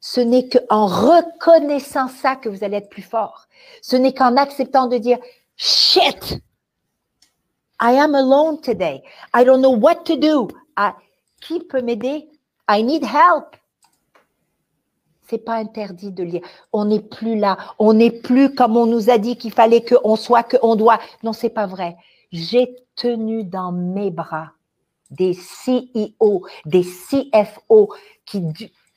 Ce 0.00 0.20
n'est 0.20 0.48
qu'en 0.48 0.86
reconnaissant 0.86 2.06
ça 2.06 2.36
que 2.36 2.48
vous 2.48 2.62
allez 2.62 2.76
être 2.76 2.88
plus 2.88 3.02
fort. 3.02 3.48
Ce 3.82 3.96
n'est 3.96 4.14
qu'en 4.14 4.36
acceptant 4.36 4.86
de 4.86 4.98
dire 4.98 5.18
shit. 5.56 6.40
I 7.82 7.98
am 7.98 8.14
alone 8.14 8.60
today. 8.60 9.02
I 9.34 9.44
don't 9.44 9.60
know 9.60 9.76
what 9.76 10.04
to 10.04 10.16
do. 10.16 10.48
qui 11.40 11.58
peut 11.58 11.82
m'aider? 11.82 12.28
I 12.68 12.84
need 12.84 13.04
help 13.04 13.56
c'est 15.30 15.38
pas 15.38 15.54
interdit 15.54 16.10
de 16.10 16.24
lire. 16.24 16.42
On 16.72 16.86
n'est 16.86 17.00
plus 17.00 17.38
là. 17.38 17.56
On 17.78 17.94
n'est 17.94 18.10
plus 18.10 18.52
comme 18.52 18.76
on 18.76 18.86
nous 18.86 19.08
a 19.08 19.18
dit 19.18 19.36
qu'il 19.36 19.52
fallait 19.52 19.84
qu'on 19.84 20.16
soit, 20.16 20.42
qu'on 20.42 20.74
doit. 20.74 20.98
Non, 21.22 21.32
c'est 21.32 21.50
pas 21.50 21.66
vrai. 21.66 21.96
J'ai 22.32 22.76
tenu 22.96 23.44
dans 23.44 23.70
mes 23.72 24.10
bras 24.10 24.52
des 25.10 25.34
CEO, 25.34 26.46
des 26.66 26.82
CFO, 26.82 27.92
qui, 28.24 28.40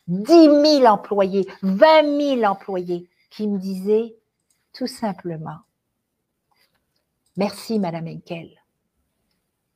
10 0.07 0.25
000 0.27 0.85
employés, 0.85 1.47
20 1.61 2.37
000 2.39 2.43
employés, 2.43 3.09
qui 3.29 3.47
me 3.47 3.57
disaient 3.57 4.15
tout 4.73 4.87
simplement, 4.87 5.59
merci 7.37 7.79
Madame 7.79 8.07
Henkel 8.07 8.49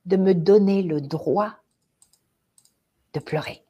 de 0.06 0.16
me 0.16 0.34
donner 0.34 0.82
le 0.82 1.00
droit 1.00 1.54
de 3.14 3.20
pleurer. 3.20 3.62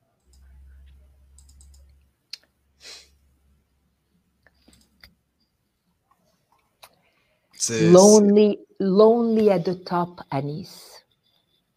Lonely, 7.70 8.60
lonely 8.78 9.51
at 9.51 9.60
the 9.60 9.85
top, 9.85 10.20
Anis. 10.30 11.05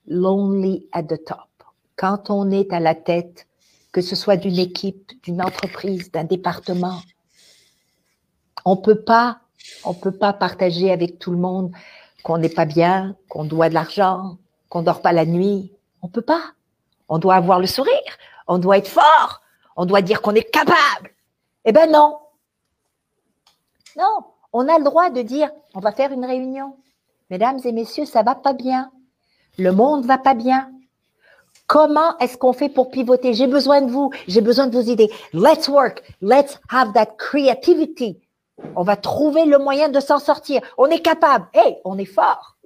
Lonely 0.07 0.87
at 0.91 1.03
the 1.03 1.17
top. 1.23 1.49
Quand 1.95 2.29
on 2.29 2.51
est 2.51 2.71
à 2.71 2.79
la 2.79 2.95
tête, 2.95 3.47
que 3.91 4.01
ce 4.01 4.15
soit 4.15 4.37
d'une 4.37 4.59
équipe, 4.59 5.11
d'une 5.23 5.41
entreprise, 5.41 6.11
d'un 6.11 6.23
département, 6.23 7.01
on 8.65 8.77
peut 8.77 9.01
pas, 9.01 9.41
on 9.83 9.93
peut 9.93 10.11
pas 10.11 10.33
partager 10.33 10.91
avec 10.91 11.19
tout 11.19 11.31
le 11.31 11.37
monde 11.37 11.71
qu'on 12.23 12.37
n'est 12.37 12.49
pas 12.49 12.65
bien, 12.65 13.15
qu'on 13.27 13.43
doit 13.43 13.69
de 13.69 13.73
l'argent, 13.73 14.37
qu'on 14.69 14.83
dort 14.83 15.01
pas 15.01 15.13
la 15.13 15.25
nuit. 15.25 15.73
On 16.01 16.07
peut 16.07 16.21
pas. 16.21 16.43
On 17.09 17.17
doit 17.17 17.35
avoir 17.35 17.59
le 17.59 17.67
sourire. 17.67 18.17
On 18.47 18.57
doit 18.59 18.77
être 18.77 18.87
fort. 18.87 19.41
On 19.75 19.85
doit 19.85 20.01
dire 20.01 20.21
qu'on 20.21 20.35
est 20.35 20.49
capable. 20.49 21.11
Eh 21.65 21.71
ben 21.71 21.91
non. 21.91 22.19
Non 23.97 24.25
on 24.53 24.67
a 24.67 24.77
le 24.77 24.83
droit 24.83 25.09
de 25.09 25.21
dire, 25.21 25.49
on 25.73 25.79
va 25.79 25.91
faire 25.91 26.11
une 26.11 26.25
réunion. 26.25 26.75
Mesdames 27.29 27.59
et 27.63 27.71
messieurs, 27.71 28.05
ça 28.05 28.23
va 28.23 28.35
pas 28.35 28.53
bien. 28.53 28.91
Le 29.57 29.71
monde 29.71 30.05
va 30.05 30.17
pas 30.17 30.33
bien. 30.33 30.71
Comment 31.67 32.17
est-ce 32.17 32.37
qu'on 32.37 32.51
fait 32.51 32.67
pour 32.67 32.91
pivoter? 32.91 33.33
J'ai 33.33 33.47
besoin 33.47 33.81
de 33.81 33.89
vous, 33.89 34.11
j'ai 34.27 34.41
besoin 34.41 34.67
de 34.67 34.77
vos 34.77 34.81
idées. 34.81 35.09
Let's 35.33 35.69
work, 35.69 36.03
let's 36.21 36.59
have 36.69 36.91
that 36.93 37.15
creativity. 37.17 38.19
On 38.75 38.83
va 38.83 38.97
trouver 38.97 39.45
le 39.45 39.57
moyen 39.57 39.89
de 39.89 39.99
s'en 39.99 40.19
sortir. 40.19 40.61
On 40.77 40.87
est 40.87 40.99
capable. 40.99 41.47
Hey, 41.53 41.77
on 41.85 41.97
est 41.97 42.05
fort. 42.05 42.57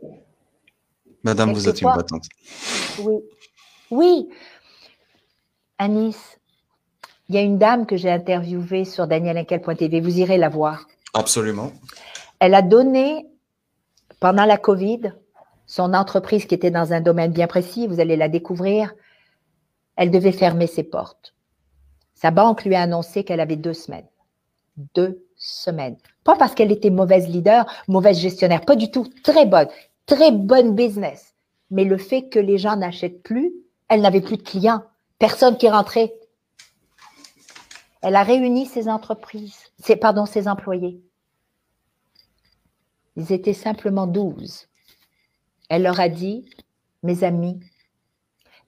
Madame, 1.23 1.53
vous 1.53 1.69
êtes 1.69 1.81
une 1.81 1.87
battante. 1.87 2.25
Oui. 2.99 3.15
Oui. 3.91 4.29
Anis, 5.77 6.17
il 7.29 7.35
y 7.35 7.37
a 7.37 7.41
une 7.41 7.57
dame 7.57 7.85
que 7.85 7.97
j'ai 7.97 8.11
interviewée 8.11 8.85
sur 8.85 9.07
danielinkel.tv. 9.07 10.01
Vous 10.01 10.19
irez 10.19 10.37
la 10.37 10.49
voir. 10.49 10.87
Absolument. 11.15 11.71
Elle 12.39 12.53
a 12.53 12.61
donné 12.61 13.25
pendant 14.19 14.45
la 14.45 14.57
COVID, 14.57 15.13
son 15.65 15.93
entreprise 15.93 16.45
qui 16.45 16.55
était 16.55 16.71
dans 16.71 16.93
un 16.93 17.01
domaine 17.01 17.31
bien 17.31 17.47
précis, 17.47 17.87
vous 17.87 17.99
allez 17.99 18.17
la 18.17 18.29
découvrir, 18.29 18.93
elle 19.95 20.11
devait 20.11 20.31
fermer 20.31 20.67
ses 20.67 20.83
portes. 20.83 21.33
Sa 22.13 22.31
banque 22.31 22.65
lui 22.65 22.75
a 22.75 22.81
annoncé 22.81 23.23
qu'elle 23.23 23.39
avait 23.39 23.55
deux 23.55 23.73
semaines. 23.73 24.07
Deux 24.93 25.25
semaines. 25.37 25.97
Pas 26.23 26.35
parce 26.35 26.53
qu'elle 26.53 26.71
était 26.71 26.89
mauvaise 26.89 27.27
leader, 27.27 27.65
mauvaise 27.87 28.19
gestionnaire, 28.19 28.61
pas 28.61 28.75
du 28.75 28.91
tout. 28.91 29.07
Très 29.23 29.45
bonne, 29.45 29.69
très 30.05 30.31
bonne 30.31 30.75
business. 30.75 31.33
Mais 31.71 31.85
le 31.85 31.97
fait 31.97 32.29
que 32.29 32.39
les 32.39 32.57
gens 32.57 32.75
n'achètent 32.75 33.23
plus, 33.23 33.53
elle 33.87 34.01
n'avait 34.01 34.21
plus 34.21 34.37
de 34.37 34.43
clients, 34.43 34.83
personne 35.17 35.57
qui 35.57 35.69
rentrait. 35.69 36.13
Elle 38.01 38.15
a 38.15 38.23
réuni 38.23 38.65
ses 38.65 38.89
entreprises, 38.89 39.64
ses, 39.81 39.95
pardon, 39.95 40.25
ses 40.25 40.47
employés. 40.47 41.01
Ils 43.15 43.31
étaient 43.31 43.53
simplement 43.53 44.07
douze. 44.07 44.67
Elle 45.69 45.83
leur 45.83 45.99
a 45.99 46.09
dit, 46.09 46.49
mes 47.03 47.23
amis, 47.23 47.59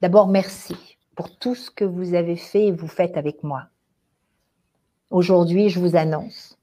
d'abord 0.01 0.27
merci 0.27 0.97
pour 1.15 1.35
tout 1.38 1.55
ce 1.55 1.69
que 1.69 1.85
vous 1.85 2.13
avez 2.13 2.35
fait 2.35 2.67
et 2.67 2.71
vous 2.71 2.88
faites 2.88 3.17
avec 3.17 3.43
moi. 3.43 3.63
Aujourd'hui, 5.09 5.69
je 5.69 5.79
vous 5.79 5.95
annonce, 5.95 6.57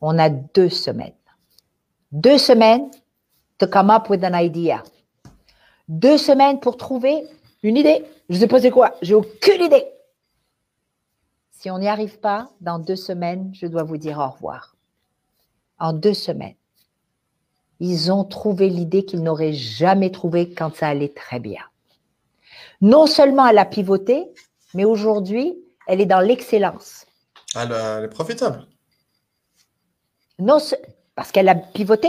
on 0.00 0.18
a 0.18 0.28
deux 0.28 0.68
semaines. 0.68 1.14
Deux 2.12 2.38
semaines 2.38 2.90
to 3.58 3.66
come 3.66 3.90
up 3.90 4.08
with 4.10 4.24
an 4.24 4.34
idea. 4.34 4.82
Deux 5.88 6.18
semaines 6.18 6.60
pour 6.60 6.76
trouver 6.76 7.24
une 7.62 7.76
idée. 7.76 8.04
Je 8.28 8.34
ne 8.34 8.40
sais 8.40 8.46
pas 8.46 8.60
c'est 8.60 8.70
quoi, 8.70 8.94
j'ai 9.02 9.14
aucune 9.14 9.62
idée. 9.62 9.84
Si 11.60 11.70
on 11.70 11.78
n'y 11.78 11.88
arrive 11.88 12.18
pas, 12.20 12.48
dans 12.62 12.78
deux 12.78 12.96
semaines, 12.96 13.50
je 13.52 13.66
dois 13.66 13.82
vous 13.82 13.98
dire 13.98 14.16
au 14.16 14.30
revoir. 14.30 14.76
En 15.78 15.92
deux 15.92 16.14
semaines, 16.14 16.54
ils 17.80 18.10
ont 18.10 18.24
trouvé 18.24 18.70
l'idée 18.70 19.04
qu'ils 19.04 19.22
n'auraient 19.22 19.52
jamais 19.52 20.10
trouvée 20.10 20.54
quand 20.54 20.74
ça 20.74 20.88
allait 20.88 21.12
très 21.12 21.38
bien. 21.38 21.60
Non 22.80 23.06
seulement 23.06 23.46
elle 23.46 23.58
a 23.58 23.66
pivoté, 23.66 24.24
mais 24.72 24.86
aujourd'hui, 24.86 25.54
elle 25.86 26.00
est 26.00 26.06
dans 26.06 26.20
l'excellence. 26.20 27.04
Elle, 27.54 27.72
est 28.04 28.08
profitable. 28.08 28.66
Non, 30.38 30.56
parce 31.14 31.30
qu'elle 31.30 31.50
a 31.50 31.56
pivoté, 31.56 32.08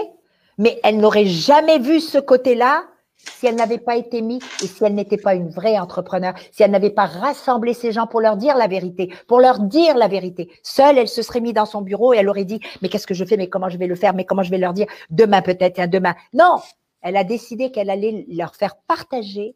mais 0.60 0.80
elle 0.82 0.96
n'aurait 0.96 1.26
jamais 1.26 1.80
vu 1.80 2.00
ce 2.00 2.20
côté-là 2.20 2.86
si 3.24 3.48
elle 3.48 3.56
n'avait 3.56 3.78
pas 3.78 3.96
été 3.96 4.22
mise 4.22 4.44
et 4.64 4.68
si 4.68 4.84
elle 4.84 4.96
n'était 4.96 5.18
pas 5.18 5.36
une 5.36 5.50
vraie 5.50 5.78
entrepreneur, 5.78 6.34
si 6.52 6.64
elle 6.64 6.72
n'avait 6.72 6.90
pas 6.90 7.06
rassemblé 7.06 7.74
ces 7.74 7.92
gens 7.92 8.08
pour 8.08 8.22
leur 8.22 8.38
dire 8.38 8.56
la 8.56 8.68
vérité, 8.68 9.14
pour 9.28 9.40
leur 9.40 9.60
dire 9.60 9.96
la 9.98 10.08
vérité. 10.08 10.52
Seule, 10.64 10.98
elle 10.98 11.08
se 11.08 11.22
serait 11.22 11.42
mise 11.42 11.54
dans 11.54 11.66
son 11.66 11.82
bureau 11.82 12.14
et 12.14 12.18
elle 12.18 12.30
aurait 12.30 12.46
dit, 12.46 12.60
mais 12.82 12.90
qu'est-ce 12.90 13.08
que 13.08 13.14
je 13.14 13.26
fais, 13.26 13.38
mais 13.38 13.50
comment 13.50 13.70
je 13.70 13.78
vais 13.78 13.88
le 13.88 13.96
faire, 13.96 14.14
mais 14.14 14.26
comment 14.26 14.44
je 14.44 14.52
vais 14.52 14.58
leur 14.58 14.74
dire? 14.74 14.88
Demain 15.10 15.42
peut-être, 15.42 15.80
hein, 15.80 15.88
demain. 15.88 16.16
Non, 16.34 16.58
elle 17.02 17.18
a 17.18 17.24
décidé 17.24 17.72
qu'elle 17.72 17.90
allait 17.90 18.26
leur 18.30 18.56
faire 18.56 18.76
partager 18.88 19.56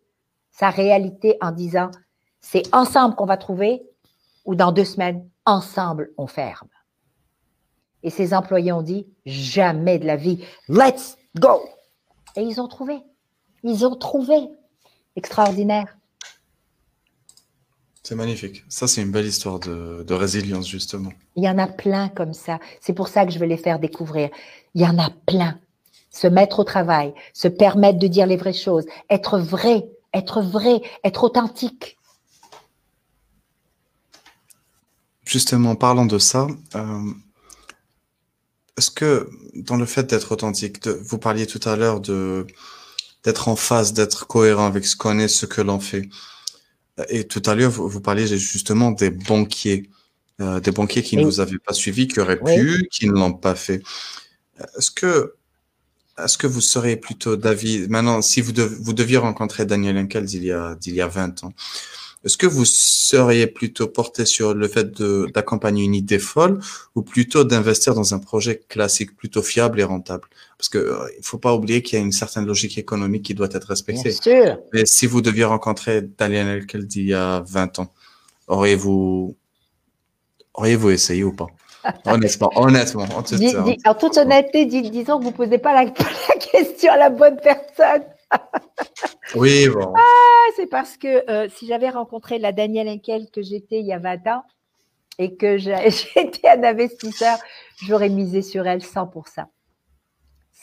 sa 0.52 0.70
réalité 0.70 1.38
en 1.42 1.52
disant, 1.52 1.92
c'est 2.40 2.74
ensemble 2.74 3.16
qu'on 3.16 3.26
va 3.26 3.38
trouver 3.38 3.84
ou 4.46 4.56
dans 4.56 4.72
deux 4.72 4.86
semaines, 4.86 5.28
ensemble 5.46 6.12
on 6.18 6.28
ferme. 6.28 6.70
Et 8.04 8.12
ses 8.12 8.34
employés 8.34 8.72
ont 8.72 8.84
dit, 8.84 9.08
jamais 9.26 9.98
de 9.98 10.06
la 10.06 10.16
vie, 10.16 10.46
let's 10.70 11.18
go. 11.40 11.62
Et 12.36 12.42
ils 12.42 12.62
ont 12.62 12.68
trouvé. 12.68 13.02
Ils 13.66 13.84
ont 13.84 13.96
trouvé. 13.96 14.36
Extraordinaire. 15.16 15.98
C'est 18.04 18.14
magnifique. 18.14 18.64
Ça, 18.70 18.88
c'est 18.88 19.02
une 19.02 19.12
belle 19.12 19.26
histoire 19.26 19.60
de, 19.60 20.14
résilience, 20.14 20.70
justement. 20.70 21.12
Il 21.36 21.44
y 21.44 21.50
en 21.50 21.58
a 21.58 21.66
plein 21.66 22.10
comme 22.10 22.36
ça. 22.36 22.60
C'est 22.80 22.94
pour 22.94 23.08
ça 23.08 23.26
que 23.26 23.32
je 23.32 23.40
veux 23.40 23.48
les 23.48 23.58
faire 23.58 23.80
découvrir. 23.80 24.30
Il 24.76 24.82
y 24.82 24.86
en 24.86 25.00
a 25.00 25.10
plein. 25.10 25.60
Se 26.12 26.28
mettre 26.28 26.60
au 26.60 26.64
travail, 26.64 27.16
se 27.34 27.48
permettre 27.48 27.98
de 27.98 28.06
dire 28.06 28.28
les 28.28 28.38
vraies 28.38 28.54
choses, 28.54 28.86
être 29.10 29.40
vrai, 29.40 29.90
être 30.14 30.42
vrai, 30.42 30.82
être 31.04 31.24
authentique. 31.24 31.98
Justement, 35.26 35.76
parlant 35.76 36.06
de 36.06 36.20
ça, 36.20 36.48
euh, 36.76 37.12
est-ce 38.78 38.92
que 38.92 39.28
dans 39.56 39.76
le 39.76 39.88
fait 39.88 40.04
d'être 40.04 40.32
authentique, 40.32 40.88
vous 40.88 41.18
parliez 41.18 41.48
tout 41.48 41.68
à 41.68 41.76
l'heure 41.76 42.00
de 42.00 42.46
d'être 43.26 43.48
en 43.48 43.56
phase, 43.56 43.94
d'être 43.94 44.28
cohérent 44.28 44.68
avec 44.68 44.86
ce 44.86 44.96
qu'on 44.96 45.20
est, 45.20 45.28
ce 45.28 45.46
que 45.46 45.62
l'on 45.62 45.80
fait. 45.80 46.08
Et 47.10 47.28
tout 47.28 47.42
à 47.46 47.56
l'heure, 47.56 47.72
vous, 47.72 47.90
vous, 47.90 48.00
parliez 48.00 48.28
justement 48.38 48.92
des 48.92 49.10
banquiers, 49.10 49.90
euh, 50.40 50.60
des 50.60 50.72
banquiers 50.72 51.04
qui 51.04 51.18
ne 51.18 51.26
vous 51.26 51.40
avaient 51.40 51.58
pas 51.58 51.74
suivi, 51.74 52.08
qui 52.08 52.20
auraient 52.20 52.40
pu, 52.40 52.88
qui 52.92 53.08
ne 53.08 53.14
l'ont 53.14 53.34
pas 53.34 53.56
fait. 53.56 53.82
Est-ce 54.78 54.92
que, 54.92 55.34
est-ce 56.24 56.38
que 56.38 56.48
vous 56.48 56.62
seriez 56.62 56.96
plutôt 56.96 57.36
David, 57.36 57.90
maintenant, 57.90 58.22
si 58.22 58.40
vous, 58.40 58.54
vous 58.80 58.94
deviez 58.94 59.18
rencontrer 59.18 59.66
Daniel 59.66 59.98
Henkel 59.98 60.26
d'il 60.26 60.46
y 60.46 60.52
a, 60.52 60.76
d'il 60.76 60.94
y 60.94 61.02
a 61.02 61.08
20 61.08 61.44
ans, 61.44 61.54
est-ce 62.26 62.38
que 62.38 62.48
vous 62.48 62.66
seriez 62.66 63.46
plutôt 63.46 63.88
porté 63.88 64.26
sur 64.26 64.56
le 64.56 64.68
fait 64.68 65.00
d'accompagner 65.32 65.84
une 65.84 65.94
idée 65.94 66.18
folle 66.18 66.60
ou 66.96 67.04
plutôt 67.04 67.44
d'investir 67.44 67.94
dans 67.94 68.16
un 68.16 68.20
projet 68.20 68.64
classique, 68.68 69.16
plutôt 69.16 69.44
fiable 69.44 69.80
et 69.80 69.84
rentable? 69.84 70.24
Parce 70.58 70.70
que 70.70 70.80
euh, 70.80 71.08
il 71.20 71.24
faut 71.24 71.38
pas 71.38 71.54
oublier 71.54 71.84
qu'il 71.84 72.00
y 72.00 72.02
a 72.02 72.04
une 72.04 72.12
certaine 72.12 72.48
logique 72.48 72.80
économique 72.80 73.24
qui 73.24 73.36
doit 73.36 73.50
être 73.52 73.68
respectée. 73.68 74.10
Bien 74.10 74.44
sûr. 74.44 74.58
Mais 74.74 74.88
si 74.88 75.06
vous 75.06 75.22
deviez 75.22 75.44
rencontrer 75.44 76.02
Daniel 76.02 76.48
Elkel 76.48 76.88
d'il 76.88 77.06
y 77.06 77.14
a 77.14 77.44
20 77.48 77.80
ans, 77.80 77.94
auriez-vous 78.48 79.36
auriez-vous 80.56 80.90
essayé 80.90 81.24
ou 81.24 81.34
pas? 81.34 81.48
Honnêtement, 82.06 82.50
honnêtement. 82.56 83.04
En 83.16 83.22
toute, 83.22 83.40
en 83.86 83.94
toute 83.94 84.18
honnêteté, 84.18 84.66
disons 84.66 85.20
que 85.20 85.26
vous 85.26 85.32
posez 85.32 85.58
pas 85.60 85.74
la 85.74 85.92
question 86.40 86.92
à 86.92 86.98
la 86.98 87.12
bonne 87.12 87.38
personne. 87.38 88.02
Oui, 89.36 89.68
bon. 89.68 89.94
Ah, 89.98 90.52
c'est 90.56 90.68
parce 90.68 90.98
que 90.98 91.30
euh, 91.30 91.50
si 91.50 91.68
j'avais 91.68 91.90
rencontré 91.90 92.40
la 92.40 92.52
Danielle 92.52 92.88
Henkel 92.88 93.30
que 93.32 93.42
j'étais 93.42 93.80
il 93.80 93.86
y 93.86 93.92
a 93.92 94.00
20 94.00 94.28
ans 94.28 94.44
et 95.18 95.36
que 95.36 95.58
j'étais 95.58 96.48
un 96.48 96.64
investisseur, 96.64 97.38
j'aurais 97.84 98.10
misé 98.10 98.42
sur 98.42 98.66
elle 98.68 98.80
100%. 98.80 99.46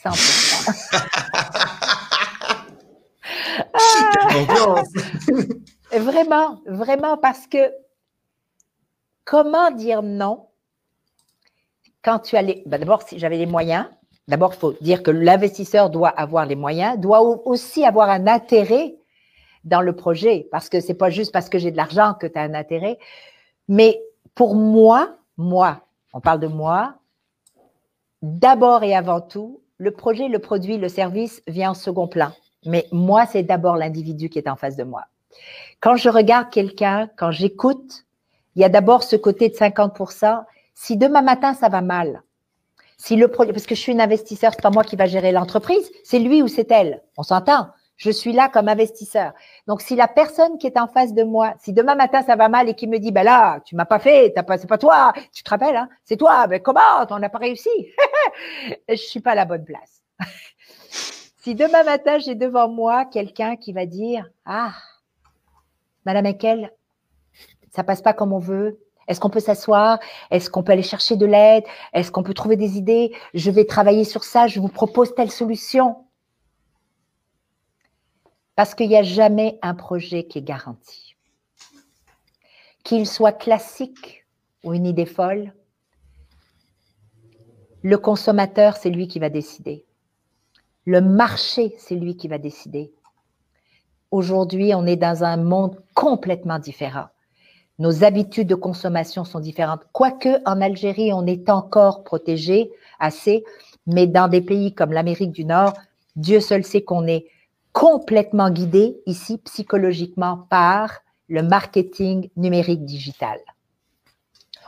100%. 0.04 0.72
ah, 3.74 4.82
vraiment, 5.98 6.62
vraiment, 6.66 7.18
parce 7.18 7.46
que 7.46 7.72
comment 9.24 9.70
dire 9.70 10.02
non 10.02 10.48
quand 12.02 12.18
tu 12.18 12.36
as 12.36 12.42
les. 12.42 12.62
Ben, 12.66 12.78
d'abord, 12.78 13.02
si 13.02 13.18
j'avais 13.18 13.38
les 13.38 13.46
moyens, 13.46 13.86
D'abord, 14.28 14.52
il 14.54 14.58
faut 14.58 14.74
dire 14.80 15.02
que 15.02 15.10
l'investisseur 15.10 15.90
doit 15.90 16.08
avoir 16.08 16.46
les 16.46 16.54
moyens, 16.54 16.98
doit 16.98 17.20
aussi 17.20 17.84
avoir 17.84 18.08
un 18.08 18.26
intérêt 18.26 18.94
dans 19.64 19.80
le 19.80 19.94
projet, 19.94 20.48
parce 20.50 20.68
que 20.68 20.80
c'est 20.80 20.94
pas 20.94 21.10
juste 21.10 21.32
parce 21.32 21.48
que 21.48 21.58
j'ai 21.58 21.70
de 21.70 21.76
l'argent 21.76 22.14
que 22.14 22.26
tu 22.26 22.38
as 22.38 22.42
un 22.42 22.54
intérêt. 22.54 22.98
Mais 23.68 24.00
pour 24.34 24.54
moi, 24.54 25.16
moi, 25.36 25.80
on 26.12 26.20
parle 26.20 26.40
de 26.40 26.46
moi, 26.46 26.94
d'abord 28.22 28.82
et 28.82 28.94
avant 28.94 29.20
tout, 29.20 29.60
le 29.78 29.90
projet, 29.90 30.28
le 30.28 30.38
produit, 30.38 30.78
le 30.78 30.88
service 30.88 31.42
vient 31.46 31.70
en 31.70 31.74
second 31.74 32.06
plan. 32.06 32.32
Mais 32.64 32.86
moi, 32.92 33.26
c'est 33.26 33.42
d'abord 33.42 33.76
l'individu 33.76 34.28
qui 34.28 34.38
est 34.38 34.48
en 34.48 34.56
face 34.56 34.76
de 34.76 34.84
moi. 34.84 35.04
Quand 35.80 35.96
je 35.96 36.08
regarde 36.08 36.50
quelqu'un, 36.50 37.10
quand 37.16 37.32
j'écoute, 37.32 38.04
il 38.54 38.62
y 38.62 38.64
a 38.64 38.68
d'abord 38.68 39.02
ce 39.02 39.16
côté 39.16 39.48
de 39.48 39.54
50%. 39.54 40.44
Si 40.74 40.96
demain 40.96 41.22
matin, 41.22 41.54
ça 41.54 41.68
va 41.68 41.80
mal, 41.80 42.22
si 43.02 43.16
le 43.16 43.26
parce 43.26 43.66
que 43.66 43.74
je 43.74 43.80
suis 43.80 43.90
une 43.90 44.00
investisseur, 44.00 44.52
c'est 44.52 44.62
pas 44.62 44.70
moi 44.70 44.84
qui 44.84 44.94
va 44.94 45.06
gérer 45.06 45.32
l'entreprise, 45.32 45.90
c'est 46.04 46.20
lui 46.20 46.40
ou 46.40 46.46
c'est 46.46 46.70
elle. 46.70 47.02
On 47.16 47.24
s'entend. 47.24 47.66
Je 47.96 48.10
suis 48.10 48.32
là 48.32 48.48
comme 48.48 48.68
investisseur. 48.68 49.32
Donc, 49.66 49.80
si 49.82 49.96
la 49.96 50.06
personne 50.06 50.56
qui 50.56 50.68
est 50.68 50.78
en 50.78 50.86
face 50.86 51.12
de 51.12 51.24
moi, 51.24 51.54
si 51.58 51.72
demain 51.72 51.96
matin 51.96 52.22
ça 52.22 52.36
va 52.36 52.48
mal 52.48 52.68
et 52.68 52.74
qui 52.74 52.86
me 52.86 52.98
dit, 52.98 53.10
ben 53.10 53.24
là, 53.24 53.58
tu 53.64 53.74
m'as 53.74 53.86
pas 53.86 53.98
fait, 53.98 54.32
t'as 54.32 54.44
pas, 54.44 54.56
c'est 54.56 54.68
pas 54.68 54.78
toi, 54.78 55.12
tu 55.32 55.42
te 55.42 55.50
rappelles, 55.50 55.74
hein, 55.74 55.88
c'est 56.04 56.16
toi, 56.16 56.46
ben 56.46 56.62
comment, 56.62 57.04
on 57.10 57.18
n'a 57.18 57.28
pas 57.28 57.38
réussi? 57.38 57.70
je 58.88 58.94
suis 58.94 59.20
pas 59.20 59.32
à 59.32 59.34
la 59.34 59.46
bonne 59.46 59.64
place. 59.64 60.00
si 61.42 61.56
demain 61.56 61.82
matin 61.82 62.18
j'ai 62.18 62.36
devant 62.36 62.68
moi 62.68 63.04
quelqu'un 63.04 63.56
qui 63.56 63.72
va 63.72 63.84
dire, 63.84 64.30
ah, 64.46 64.74
Madame 66.06 66.26
Ekel, 66.26 66.72
ça 67.74 67.82
passe 67.82 68.00
pas 68.00 68.12
comme 68.12 68.32
on 68.32 68.38
veut, 68.38 68.78
est-ce 69.12 69.20
qu'on 69.20 69.28
peut 69.28 69.40
s'asseoir? 69.40 69.98
Est-ce 70.30 70.48
qu'on 70.48 70.62
peut 70.62 70.72
aller 70.72 70.82
chercher 70.82 71.16
de 71.16 71.26
l'aide? 71.26 71.64
Est-ce 71.92 72.10
qu'on 72.10 72.22
peut 72.22 72.32
trouver 72.32 72.56
des 72.56 72.78
idées? 72.78 73.14
Je 73.34 73.50
vais 73.50 73.66
travailler 73.66 74.04
sur 74.04 74.24
ça, 74.24 74.46
je 74.46 74.58
vous 74.58 74.68
propose 74.68 75.14
telle 75.14 75.30
solution. 75.30 76.06
Parce 78.56 78.74
qu'il 78.74 78.88
n'y 78.88 78.96
a 78.96 79.02
jamais 79.02 79.58
un 79.60 79.74
projet 79.74 80.24
qui 80.24 80.38
est 80.38 80.42
garanti. 80.42 81.14
Qu'il 82.84 83.06
soit 83.06 83.32
classique 83.32 84.24
ou 84.64 84.72
une 84.72 84.86
idée 84.86 85.06
folle, 85.06 85.52
le 87.82 87.98
consommateur, 87.98 88.78
c'est 88.78 88.90
lui 88.90 89.08
qui 89.08 89.18
va 89.18 89.28
décider. 89.28 89.84
Le 90.86 91.02
marché, 91.02 91.74
c'est 91.76 91.96
lui 91.96 92.16
qui 92.16 92.28
va 92.28 92.38
décider. 92.38 92.94
Aujourd'hui, 94.10 94.74
on 94.74 94.86
est 94.86 94.96
dans 94.96 95.22
un 95.22 95.36
monde 95.36 95.82
complètement 95.94 96.58
différent 96.58 97.08
nos 97.82 98.04
habitudes 98.04 98.46
de 98.46 98.54
consommation 98.54 99.24
sont 99.24 99.40
différentes. 99.40 99.82
Quoique 99.90 100.40
en 100.46 100.60
Algérie, 100.60 101.12
on 101.12 101.26
est 101.26 101.50
encore 101.50 102.04
protégé 102.04 102.70
assez 103.00 103.42
Mais 103.88 104.06
dans 104.06 104.28
des 104.28 104.40
pays 104.40 104.72
comme 104.72 104.92
l'Amérique 104.92 105.32
du 105.32 105.44
Nord, 105.44 105.72
Dieu 106.14 106.38
seul 106.38 106.62
sait 106.62 106.82
qu'on 106.82 107.08
est 107.08 107.26
complètement 107.72 108.50
guidé 108.50 109.00
ici 109.06 109.36
psychologiquement 109.38 110.46
par 110.48 111.00
le 111.28 111.42
marketing 111.42 112.30
numérique 112.36 112.84
digital. 112.84 113.40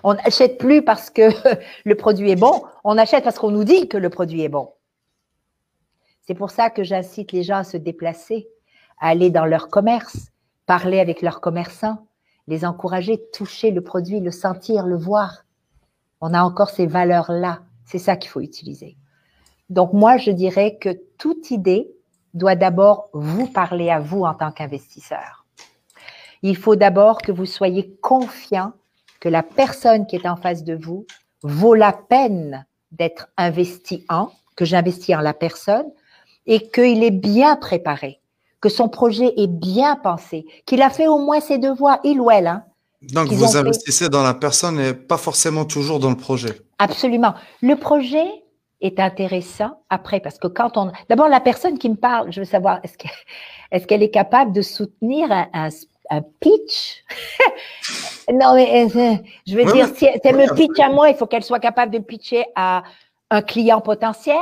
On 0.03 0.15
n'achète 0.15 0.59
plus 0.59 0.83
parce 0.83 1.09
que 1.09 1.31
le 1.85 1.95
produit 1.95 2.33
est 2.33 2.37
bon, 2.37 2.65
on 2.83 2.99
achète 2.99 3.23
parce 3.23 3.39
qu'on 3.39 3.53
nous 3.53 3.63
dit 3.63 3.87
que 3.89 3.97
le 3.97 4.11
produit 4.11 4.43
est 4.43 4.49
bon. 4.49 4.73
C'est 6.27 6.35
pour 6.35 6.51
ça 6.51 6.69
que 6.69 6.83
j'incite 6.83 7.31
les 7.31 7.45
gens 7.45 7.59
à 7.59 7.65
se 7.65 7.77
déplacer, 7.77 8.49
à 8.99 9.07
aller 9.11 9.31
dans 9.31 9.47
leur 9.47 9.69
commerce, 9.69 10.33
parler 10.67 10.99
avec 10.99 11.23
leurs 11.23 11.41
commerçants, 11.41 12.09
les 12.47 12.65
encourager, 12.65 13.21
toucher 13.33 13.71
le 13.71 13.81
produit, 13.81 14.21
le 14.21 14.31
sentir, 14.31 14.87
le 14.87 14.97
voir. 14.97 15.45
On 16.21 16.35
a 16.35 16.43
encore 16.43 16.71
ces 16.71 16.87
valeurs-là. 16.87 17.61
C'est 17.85 17.99
ça 17.99 18.17
qu'il 18.17 18.31
faut 18.31 18.41
utiliser. 18.41 18.97
Donc 19.71 19.93
moi, 19.93 20.17
je 20.17 20.31
dirais 20.31 20.77
que 20.81 20.91
toute 21.19 21.51
idée 21.51 21.91
doit 22.35 22.57
d'abord 22.57 23.09
vous 23.13 23.47
parler 23.47 23.91
à 23.91 24.01
vous 24.01 24.25
en 24.25 24.35
tant 24.35 24.53
qu'investisseur. 24.53 25.47
Il 26.43 26.57
faut 26.57 26.77
d'abord 26.77 27.23
que 27.23 27.33
vous 27.33 27.47
soyez 27.47 27.97
confiant 28.03 28.73
que 29.21 29.29
la 29.29 29.43
personne 29.43 30.07
qui 30.07 30.17
est 30.17 30.29
en 30.29 30.37
face 30.37 30.65
de 30.65 30.75
vous 30.75 31.07
vaut 31.43 31.75
la 31.75 31.93
peine 31.93 32.67
d'être 32.93 33.29
investi 33.37 34.05
en, 34.09 34.31
que 34.57 34.65
j'investis 34.65 35.17
en 35.17 35.21
la 35.21 35.35
personne, 35.35 35.87
et 36.47 36.69
qu'il 36.71 37.03
est 37.03 37.11
bien 37.11 37.57
préparé, 37.57 38.21
que 38.65 38.71
son 38.71 38.89
projet 38.89 39.31
est 39.37 39.47
bien 39.47 39.95
pensé, 39.95 40.47
qu'il 40.65 40.81
a 40.81 40.89
fait 40.89 41.07
au 41.07 41.19
moins 41.19 41.41
ses 41.41 41.59
devoirs, 41.59 41.99
il 42.03 42.19
ou 42.19 42.31
elle. 42.31 42.47
Hein, 42.47 42.65
Donc 43.13 43.29
vous 43.31 43.59
investissez 43.59 44.09
dans 44.09 44.23
la 44.23 44.33
personne 44.33 44.81
et 44.81 44.95
pas 44.95 45.19
forcément 45.19 45.67
toujours 45.67 46.01
dans 46.01 46.09
le 46.09 46.17
projet. 46.17 46.63
Absolument. 46.79 47.35
Le 47.61 47.77
projet 47.77 48.25
est 48.81 48.99
intéressant 48.99 49.83
après 49.91 50.21
parce 50.21 50.39
que 50.39 50.47
quand 50.47 50.79
on... 50.79 50.93
D'abord, 51.11 51.29
la 51.29 51.41
personne 51.41 51.77
qui 51.77 51.91
me 51.91 51.97
parle, 51.97 52.33
je 52.33 52.41
veux 52.41 52.47
savoir, 52.47 52.81
est-ce 52.83 53.87
qu'elle 53.87 54.03
est, 54.03 54.11
capable 54.11 54.53
de 54.53 54.63
soutenir 54.63 55.31
un, 55.31 55.69
un, 56.11 56.23
pitch? 56.41 57.05
Non, 58.33 58.55
mais 58.55 58.87
euh, 58.87 59.17
je 59.47 59.55
veux 59.55 59.71
dire, 59.71 59.87
si 59.95 60.07
elle 60.07 60.37
me 60.37 60.55
pitch 60.55 60.81
à 60.81 60.89
moi, 60.89 61.11
il 61.11 61.17
faut 61.17 61.27
qu'elle 61.27 61.45
soit 61.45 61.61
capable 61.61 61.93
de 61.93 61.99
pitcher 61.99 62.47
à 62.57 62.83
un 63.31 63.43
client 63.43 63.81
potentiel, 63.81 64.37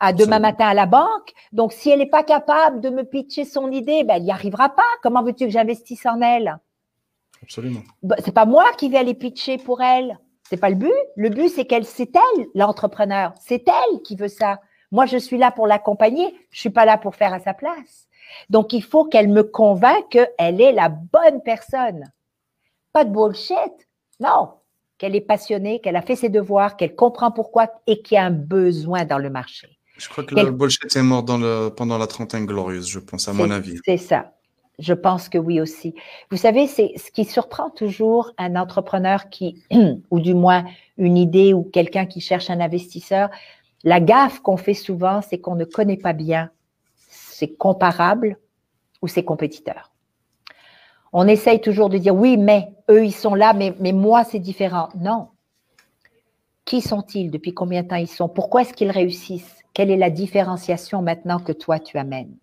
à 0.00 0.12
demain 0.12 0.38
matin 0.38 0.66
à 0.66 0.74
la 0.74 0.86
banque. 0.86 1.32
Donc, 1.52 1.72
si 1.72 1.90
elle 1.90 1.98
n'est 1.98 2.06
pas 2.06 2.22
capable 2.22 2.80
de 2.80 2.90
me 2.90 3.02
pitcher 3.02 3.44
son 3.44 3.70
idée, 3.70 4.04
ben, 4.04 4.14
elle 4.14 4.24
n'y 4.24 4.30
arrivera 4.30 4.68
pas. 4.70 4.82
Comment 5.02 5.22
veux-tu 5.22 5.46
que 5.46 5.50
j'investisse 5.50 6.06
en 6.06 6.20
elle? 6.20 6.58
Absolument. 7.42 7.82
Ben, 8.02 8.16
c'est 8.24 8.32
pas 8.32 8.46
moi 8.46 8.64
qui 8.76 8.88
vais 8.88 8.98
aller 8.98 9.14
pitcher 9.14 9.58
pour 9.58 9.82
elle. 9.82 10.18
C'est 10.48 10.56
pas 10.56 10.70
le 10.70 10.76
but. 10.76 10.92
Le 11.16 11.28
but, 11.28 11.48
c'est 11.48 11.66
qu'elle, 11.66 11.84
c'est 11.84 12.14
elle, 12.14 12.46
l'entrepreneur. 12.54 13.34
C'est 13.38 13.68
elle 13.68 14.02
qui 14.02 14.16
veut 14.16 14.28
ça. 14.28 14.60
Moi, 14.90 15.04
je 15.04 15.18
suis 15.18 15.36
là 15.36 15.50
pour 15.50 15.66
l'accompagner. 15.66 16.34
Je 16.50 16.60
suis 16.60 16.70
pas 16.70 16.86
là 16.86 16.96
pour 16.96 17.14
faire 17.16 17.34
à 17.34 17.40
sa 17.40 17.52
place. 17.52 18.08
Donc, 18.48 18.72
il 18.72 18.82
faut 18.82 19.04
qu'elle 19.04 19.28
me 19.28 19.42
convainque 19.42 20.08
qu'elle 20.10 20.60
est 20.60 20.72
la 20.72 20.88
bonne 20.88 21.42
personne. 21.42 22.04
Pas 22.92 23.04
de 23.04 23.10
bullshit. 23.10 23.88
Non 24.20 24.57
qu'elle 24.98 25.14
est 25.14 25.20
passionnée, 25.20 25.80
qu'elle 25.80 25.96
a 25.96 26.02
fait 26.02 26.16
ses 26.16 26.28
devoirs, 26.28 26.76
qu'elle 26.76 26.94
comprend 26.94 27.30
pourquoi 27.30 27.68
et 27.86 28.02
qu'il 28.02 28.16
y 28.16 28.18
a 28.18 28.24
un 28.24 28.30
besoin 28.30 29.04
dans 29.04 29.18
le 29.18 29.30
marché. 29.30 29.78
Je 29.96 30.08
crois 30.08 30.24
que 30.24 30.34
le 30.34 30.50
bullshit 30.50 30.94
est 30.94 31.02
mort 31.02 31.22
dans 31.22 31.38
le, 31.38 31.70
pendant 31.70 31.98
la 31.98 32.06
trentaine 32.06 32.46
glorieuse, 32.46 32.88
je 32.88 33.00
pense, 33.00 33.28
à 33.28 33.32
mon 33.32 33.50
avis. 33.50 33.78
C'est 33.84 33.96
ça. 33.96 34.32
Je 34.78 34.94
pense 34.94 35.28
que 35.28 35.38
oui 35.38 35.60
aussi. 35.60 35.94
Vous 36.30 36.36
savez, 36.36 36.68
c'est 36.68 36.92
ce 36.96 37.10
qui 37.10 37.24
surprend 37.24 37.70
toujours 37.70 38.32
un 38.38 38.54
entrepreneur 38.54 39.28
qui, 39.28 39.60
ou 40.10 40.20
du 40.20 40.34
moins 40.34 40.64
une 40.98 41.16
idée 41.16 41.52
ou 41.52 41.64
quelqu'un 41.64 42.06
qui 42.06 42.20
cherche 42.20 42.48
un 42.48 42.60
investisseur. 42.60 43.28
La 43.82 44.00
gaffe 44.00 44.40
qu'on 44.40 44.56
fait 44.56 44.74
souvent, 44.74 45.20
c'est 45.20 45.38
qu'on 45.38 45.56
ne 45.56 45.64
connaît 45.64 45.96
pas 45.96 46.12
bien 46.12 46.50
ses 46.96 47.52
comparables 47.52 48.36
ou 49.02 49.08
ses 49.08 49.24
compétiteurs. 49.24 49.90
On 51.12 51.26
essaye 51.26 51.60
toujours 51.60 51.88
de 51.88 51.98
dire 51.98 52.14
oui, 52.14 52.36
mais 52.36 52.68
eux, 52.90 53.04
ils 53.04 53.12
sont 53.12 53.34
là, 53.34 53.52
mais, 53.52 53.74
mais 53.80 53.92
moi, 53.92 54.24
c'est 54.24 54.38
différent. 54.38 54.88
Non. 54.98 55.28
Qui 56.64 56.80
sont-ils? 56.80 57.30
Depuis 57.30 57.54
combien 57.54 57.82
de 57.82 57.88
temps 57.88 57.96
ils 57.96 58.06
sont? 58.06 58.28
Pourquoi 58.28 58.62
est-ce 58.62 58.74
qu'ils 58.74 58.90
réussissent? 58.90 59.56
Quelle 59.72 59.90
est 59.90 59.96
la 59.96 60.10
différenciation 60.10 61.02
maintenant 61.02 61.38
que 61.38 61.52
toi, 61.52 61.78
tu 61.78 61.96
amènes? 61.98 62.36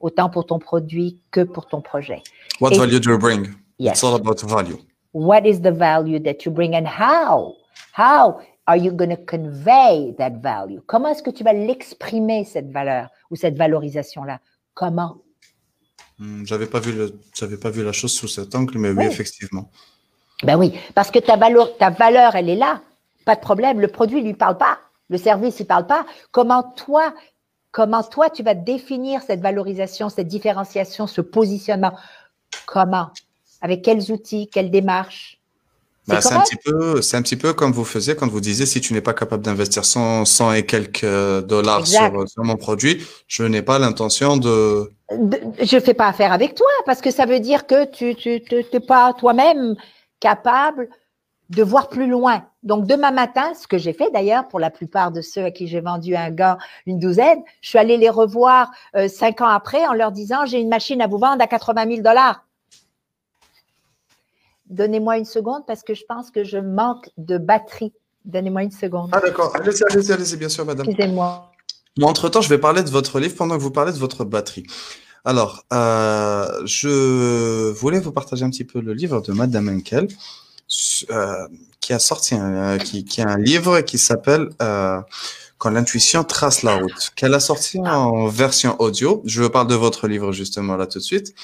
Autant 0.00 0.28
pour 0.30 0.46
ton 0.46 0.58
produit 0.58 1.18
que 1.30 1.40
pour 1.40 1.66
ton 1.66 1.80
projet. 1.80 2.22
What 2.60 2.76
value 2.76 3.00
do 3.00 3.10
you 3.10 3.18
bring? 3.18 3.48
It's 3.78 4.04
all 4.04 4.14
about 4.14 4.40
value. 4.46 4.76
What 5.12 5.46
is 5.46 5.60
the 5.60 5.72
value 5.72 6.20
that 6.20 6.44
you 6.44 6.52
bring 6.52 6.74
and 6.74 6.86
how? 6.86 7.54
How 7.96 8.38
are 8.66 8.76
you 8.76 8.92
going 8.92 9.10
to 9.10 9.16
convey 9.16 10.14
that 10.18 10.40
value? 10.40 10.80
Comment 10.86 11.08
est-ce 11.08 11.22
que 11.22 11.30
tu 11.30 11.42
vas 11.42 11.52
l'exprimer, 11.52 12.44
cette 12.44 12.70
valeur 12.70 13.08
ou 13.30 13.36
cette 13.36 13.56
valorisation-là? 13.56 14.40
Comment? 14.74 15.16
Hmm, 16.18 16.44
j'avais 16.44 16.66
pas 16.66 16.80
vu 16.80 16.92
le, 16.92 17.18
j'avais 17.34 17.56
pas 17.56 17.70
vu 17.70 17.82
la 17.82 17.92
chose 17.92 18.12
sous 18.12 18.28
cet 18.28 18.54
angle, 18.54 18.78
mais 18.78 18.90
oui, 18.90 19.04
effectivement. 19.04 19.70
Ben 20.42 20.56
oui, 20.56 20.72
parce 20.94 21.10
que 21.10 21.18
ta 21.18 21.36
valeur, 21.36 21.76
ta 21.76 21.90
valeur, 21.90 22.36
elle 22.36 22.48
est 22.48 22.56
là. 22.56 22.80
Pas 23.24 23.36
de 23.36 23.40
problème. 23.40 23.80
Le 23.80 23.88
produit 23.88 24.22
lui 24.22 24.34
parle 24.34 24.58
pas. 24.58 24.78
Le 25.08 25.18
service, 25.18 25.60
il 25.60 25.66
parle 25.66 25.86
pas. 25.86 26.06
Comment 26.30 26.62
toi, 26.62 27.14
comment 27.72 28.02
toi, 28.02 28.30
tu 28.30 28.42
vas 28.42 28.54
définir 28.54 29.22
cette 29.22 29.40
valorisation, 29.40 30.08
cette 30.08 30.28
différenciation, 30.28 31.06
ce 31.06 31.20
positionnement? 31.20 31.94
Comment? 32.66 33.10
Avec 33.60 33.82
quels 33.82 34.12
outils, 34.12 34.48
quelles 34.52 34.70
démarches? 34.70 35.38
Bah, 36.06 36.20
c'est 36.20 36.34
un 36.34 36.40
petit 36.40 36.56
peu, 36.62 37.00
c'est 37.00 37.16
un 37.16 37.22
petit 37.22 37.36
peu 37.36 37.54
comme 37.54 37.72
vous 37.72 37.84
faisiez 37.84 38.14
quand 38.14 38.28
vous 38.28 38.40
disiez 38.40 38.66
si 38.66 38.82
tu 38.82 38.92
n'es 38.92 39.00
pas 39.00 39.14
capable 39.14 39.42
d'investir 39.42 39.86
100, 39.86 40.26
100 40.26 40.52
et 40.52 40.66
quelques 40.66 41.04
euh, 41.04 41.40
dollars 41.40 41.86
sur, 41.86 42.28
sur, 42.28 42.44
mon 42.44 42.56
produit, 42.56 43.02
je 43.26 43.42
n'ai 43.42 43.62
pas 43.62 43.78
l'intention 43.78 44.36
de... 44.36 44.92
Je 45.10 45.78
fais 45.80 45.94
pas 45.94 46.08
affaire 46.08 46.32
avec 46.32 46.54
toi 46.54 46.70
parce 46.86 47.00
que 47.00 47.10
ça 47.10 47.26
veut 47.26 47.40
dire 47.40 47.66
que 47.66 47.84
tu, 47.84 48.14
tu 48.16 48.80
pas 48.80 49.12
toi-même 49.12 49.76
capable 50.20 50.88
de 51.50 51.62
voir 51.62 51.88
plus 51.88 52.06
loin. 52.06 52.44
Donc 52.62 52.86
demain 52.86 53.10
matin, 53.10 53.52
ce 53.54 53.66
que 53.66 53.76
j'ai 53.76 53.92
fait 53.92 54.10
d'ailleurs 54.10 54.48
pour 54.48 54.58
la 54.58 54.70
plupart 54.70 55.12
de 55.12 55.20
ceux 55.20 55.44
à 55.44 55.50
qui 55.50 55.66
j'ai 55.66 55.80
vendu 55.80 56.16
un 56.16 56.30
gars, 56.30 56.56
une 56.86 56.98
douzaine, 56.98 57.42
je 57.60 57.68
suis 57.68 57.78
allée 57.78 57.98
les 57.98 58.08
revoir 58.08 58.72
euh, 58.96 59.08
cinq 59.08 59.42
ans 59.42 59.48
après 59.48 59.86
en 59.86 59.92
leur 59.92 60.10
disant 60.10 60.46
j'ai 60.46 60.58
une 60.58 60.70
machine 60.70 61.02
à 61.02 61.06
vous 61.06 61.18
vendre 61.18 61.42
à 61.42 61.46
80 61.46 61.86
000 61.86 62.02
dollars. 62.02 62.46
Donnez-moi 64.70 65.18
une 65.18 65.26
seconde 65.26 65.66
parce 65.66 65.82
que 65.82 65.92
je 65.92 66.04
pense 66.08 66.30
que 66.30 66.42
je 66.42 66.56
manque 66.56 67.10
de 67.18 67.36
batterie. 67.36 67.92
Donnez-moi 68.24 68.62
une 68.62 68.70
seconde. 68.70 69.10
Ah 69.12 69.20
d'accord, 69.20 69.54
allez-y, 69.54 69.84
allez-y, 69.90 70.12
allez 70.12 70.36
bien 70.38 70.48
sûr, 70.48 70.64
madame. 70.64 70.86
Excusez-moi. 70.88 71.53
Moi, 71.96 72.10
entre-temps, 72.10 72.40
je 72.40 72.48
vais 72.48 72.58
parler 72.58 72.82
de 72.82 72.90
votre 72.90 73.20
livre 73.20 73.36
pendant 73.36 73.56
que 73.56 73.62
vous 73.62 73.70
parlez 73.70 73.92
de 73.92 73.98
votre 73.98 74.24
batterie. 74.24 74.66
Alors, 75.24 75.64
euh, 75.72 76.62
je 76.66 77.70
voulais 77.70 78.00
vous 78.00 78.10
partager 78.10 78.44
un 78.44 78.50
petit 78.50 78.64
peu 78.64 78.80
le 78.80 78.92
livre 78.92 79.20
de 79.20 79.32
Madame 79.32 79.68
Henkel, 79.68 80.08
euh, 81.10 81.48
qui 81.80 81.92
a 81.92 81.98
sorti 82.00 82.34
un, 82.34 82.78
qui, 82.78 83.04
qui 83.04 83.22
a 83.22 83.28
un 83.28 83.38
livre 83.38 83.80
qui 83.82 83.98
s'appelle 83.98 84.50
euh, 84.60 85.00
Quand 85.58 85.70
l'intuition 85.70 86.24
trace 86.24 86.62
la 86.62 86.76
route, 86.76 87.12
qu'elle 87.14 87.32
a 87.32 87.40
sorti 87.40 87.78
en 87.78 88.26
version 88.26 88.74
audio. 88.80 89.22
Je 89.24 89.44
parle 89.44 89.68
de 89.68 89.76
votre 89.76 90.08
livre 90.08 90.32
justement 90.32 90.76
là 90.76 90.86
tout 90.86 90.98
de 90.98 91.04
suite 91.04 91.34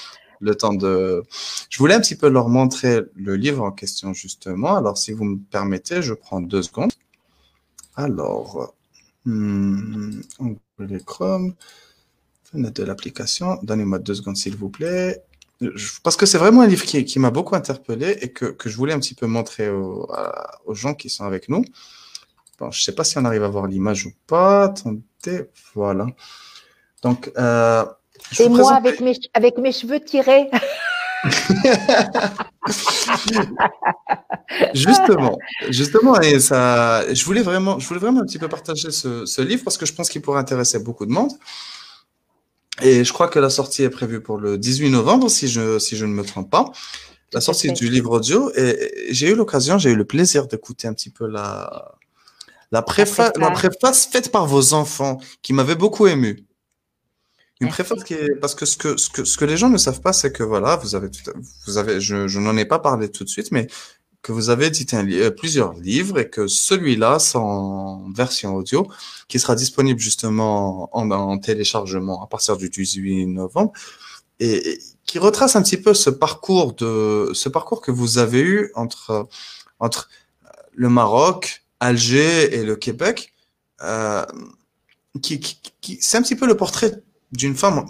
le 0.41 0.55
temps 0.55 0.73
de... 0.73 1.23
Je 1.69 1.77
voulais 1.77 1.93
un 1.93 2.01
petit 2.01 2.15
peu 2.15 2.27
leur 2.27 2.49
montrer 2.49 3.01
le 3.15 3.35
livre 3.35 3.63
en 3.63 3.71
question, 3.71 4.11
justement. 4.13 4.75
Alors, 4.75 4.97
si 4.97 5.13
vous 5.13 5.23
me 5.23 5.37
permettez, 5.37 6.01
je 6.01 6.13
prends 6.13 6.41
deux 6.41 6.63
secondes. 6.63 6.91
Alors, 7.95 8.73
hmm, 9.25 10.21
les 10.79 10.99
Chrome, 10.99 11.55
fenêtre 12.43 12.81
de 12.81 12.83
l'application. 12.85 13.59
Donnez-moi 13.63 13.99
deux 13.99 14.15
secondes, 14.15 14.37
s'il 14.37 14.55
vous 14.55 14.69
plaît. 14.69 15.23
Parce 16.03 16.17
que 16.17 16.25
c'est 16.25 16.39
vraiment 16.39 16.61
un 16.61 16.67
livre 16.67 16.85
qui, 16.85 17.05
qui 17.05 17.19
m'a 17.19 17.29
beaucoup 17.29 17.55
interpellé 17.55 18.17
et 18.21 18.31
que, 18.31 18.45
que, 18.45 18.67
je 18.67 18.75
voulais 18.77 18.93
un 18.93 18.99
petit 18.99 19.13
peu 19.13 19.27
montrer 19.27 19.69
aux, 19.69 20.09
aux 20.65 20.73
gens 20.73 20.95
qui 20.95 21.09
sont 21.09 21.23
avec 21.23 21.49
nous. 21.49 21.63
Bon, 22.57 22.71
je 22.71 22.79
ne 22.79 22.83
sais 22.83 22.95
pas 22.95 23.03
si 23.03 23.17
on 23.17 23.25
arrive 23.25 23.43
à 23.43 23.47
voir 23.47 23.67
l'image 23.67 24.05
ou 24.07 24.11
pas. 24.25 24.65
Attendez, 24.65 25.49
voilà. 25.75 26.07
Donc, 27.01 27.31
euh, 27.37 27.85
c'est 28.31 28.49
moi 28.49 28.73
avec 28.73 29.01
mes, 29.01 29.15
avec 29.33 29.57
mes 29.57 29.71
cheveux 29.71 29.99
tirés. 29.99 30.49
justement, 34.73 35.37
justement, 35.69 36.19
et 36.19 36.39
ça, 36.39 37.03
je 37.13 37.23
voulais 37.25 37.41
vraiment, 37.41 37.79
je 37.79 37.87
voulais 37.87 37.99
vraiment 37.99 38.21
un 38.21 38.25
petit 38.25 38.39
peu 38.39 38.47
partager 38.47 38.91
ce, 38.91 39.25
ce 39.25 39.41
livre 39.41 39.63
parce 39.63 39.77
que 39.77 39.85
je 39.85 39.93
pense 39.93 40.09
qu'il 40.09 40.21
pourrait 40.21 40.39
intéresser 40.39 40.79
beaucoup 40.79 41.05
de 41.05 41.11
monde. 41.11 41.31
Et 42.81 43.03
je 43.03 43.13
crois 43.13 43.27
que 43.27 43.39
la 43.39 43.49
sortie 43.49 43.83
est 43.83 43.89
prévue 43.89 44.21
pour 44.21 44.37
le 44.37 44.57
18 44.57 44.89
novembre, 44.89 45.29
si 45.29 45.47
je, 45.47 45.79
si 45.79 45.95
je 45.95 46.05
ne 46.05 46.13
me 46.13 46.23
trompe 46.23 46.49
pas. 46.49 46.71
La 47.33 47.41
sortie 47.41 47.71
du 47.71 47.89
livre 47.89 48.11
audio. 48.11 48.51
Et 48.55 49.07
j'ai 49.09 49.29
eu 49.29 49.35
l'occasion, 49.35 49.77
j'ai 49.77 49.91
eu 49.91 49.95
le 49.95 50.05
plaisir 50.05 50.47
d'écouter 50.47 50.87
un 50.87 50.93
petit 50.93 51.09
peu 51.09 51.27
la, 51.27 51.95
la, 52.71 52.81
préface, 52.81 53.31
la 53.37 53.51
préface 53.51 54.07
faite 54.07 54.31
par 54.31 54.47
vos 54.47 54.73
enfants 54.73 55.19
qui 55.41 55.53
m'avait 55.53 55.75
beaucoup 55.75 56.07
ému. 56.07 56.45
Une 57.61 57.69
préface 57.69 58.03
qui 58.03 58.15
est, 58.15 58.35
parce 58.35 58.55
que 58.55 58.65
ce 58.65 58.75
que, 58.75 58.97
ce 58.97 59.09
que, 59.09 59.23
ce 59.23 59.37
que 59.37 59.45
les 59.45 59.55
gens 59.55 59.69
ne 59.69 59.77
savent 59.77 60.01
pas, 60.01 60.13
c'est 60.13 60.31
que 60.31 60.43
voilà, 60.43 60.77
vous 60.77 60.95
avez, 60.95 61.09
vous 61.67 61.77
avez, 61.77 62.01
je, 62.01 62.27
je 62.27 62.39
n'en 62.39 62.57
ai 62.57 62.65
pas 62.65 62.79
parlé 62.79 63.09
tout 63.09 63.23
de 63.23 63.29
suite, 63.29 63.51
mais 63.51 63.67
que 64.21 64.31
vous 64.31 64.49
avez 64.49 64.67
édité 64.67 64.97
euh, 64.97 65.31
plusieurs 65.31 65.73
livres 65.73 66.19
et 66.19 66.29
que 66.29 66.47
celui-là, 66.47 67.19
c'est 67.19 67.37
en 67.37 68.09
version 68.11 68.55
audio, 68.55 68.87
qui 69.27 69.39
sera 69.39 69.55
disponible 69.55 69.99
justement 69.99 70.89
en, 70.95 71.37
téléchargement 71.37 72.23
à 72.23 72.27
partir 72.27 72.57
du 72.57 72.69
18 72.69 73.27
novembre, 73.27 73.73
et, 74.39 74.79
qui 75.05 75.19
retrace 75.19 75.55
un 75.55 75.61
petit 75.61 75.77
peu 75.77 75.93
ce 75.93 76.09
parcours 76.09 76.73
de 76.73 77.31
ce 77.33 77.49
parcours 77.49 77.81
que 77.81 77.91
vous 77.91 78.17
avez 78.17 78.41
eu 78.41 78.71
entre 78.75 79.27
entre 79.79 80.09
le 80.73 80.89
Maroc, 80.89 81.63
Alger 81.79 82.55
et 82.55 82.63
le 82.63 82.75
Québec. 82.75 83.33
Euh, 83.81 84.25
qui, 85.21 85.39
qui, 85.39 85.97
c'est 86.01 86.17
un 86.17 86.21
petit 86.21 86.35
peu 86.35 86.47
le 86.47 86.55
portrait 86.55 87.01
d'une 87.31 87.55
femme 87.55 87.85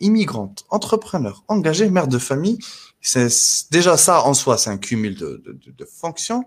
immigrante, 0.00 0.64
entrepreneur, 0.68 1.44
engagée, 1.48 1.88
mère 1.90 2.08
de 2.08 2.18
famille. 2.18 2.58
C'est 3.00 3.28
déjà 3.70 3.96
ça 3.96 4.24
en 4.24 4.34
soi, 4.34 4.58
c'est 4.58 4.70
un 4.70 4.78
cumul 4.78 5.14
de, 5.14 5.42
de, 5.44 5.70
de, 5.70 5.84
fonctions, 5.84 6.44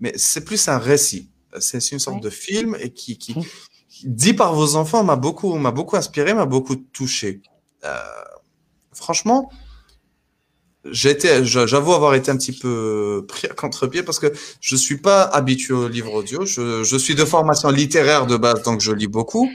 mais 0.00 0.12
c'est 0.16 0.44
plus 0.44 0.68
un 0.68 0.78
récit. 0.78 1.30
C'est 1.60 1.92
une 1.92 1.98
sorte 1.98 2.22
de 2.22 2.30
film 2.30 2.76
et 2.80 2.90
qui, 2.90 3.16
qui, 3.16 3.34
dit 4.04 4.34
par 4.34 4.54
vos 4.54 4.76
enfants 4.76 5.02
m'a 5.02 5.16
beaucoup 5.16 5.54
m'a 5.56 5.70
beaucoup 5.70 5.96
inspiré, 5.96 6.34
m'a 6.34 6.46
beaucoup 6.46 6.76
touché. 6.76 7.42
Euh, 7.84 7.96
franchement, 8.92 9.50
été, 10.84 11.44
j'avoue 11.44 11.92
avoir 11.92 12.14
été 12.14 12.30
un 12.30 12.36
petit 12.36 12.52
peu 12.52 13.24
pris 13.28 13.46
à 13.48 13.54
contre-pied 13.54 14.02
parce 14.02 14.18
que 14.18 14.32
je 14.60 14.76
suis 14.76 14.98
pas 14.98 15.22
habitué 15.22 15.74
au 15.74 15.88
livre 15.88 16.12
audio. 16.12 16.44
Je, 16.44 16.82
je 16.82 16.96
suis 16.96 17.14
de 17.14 17.24
formation 17.24 17.70
littéraire 17.70 18.26
de 18.26 18.36
base, 18.36 18.62
donc 18.62 18.80
je 18.80 18.92
lis 18.92 19.06
beaucoup. 19.06 19.48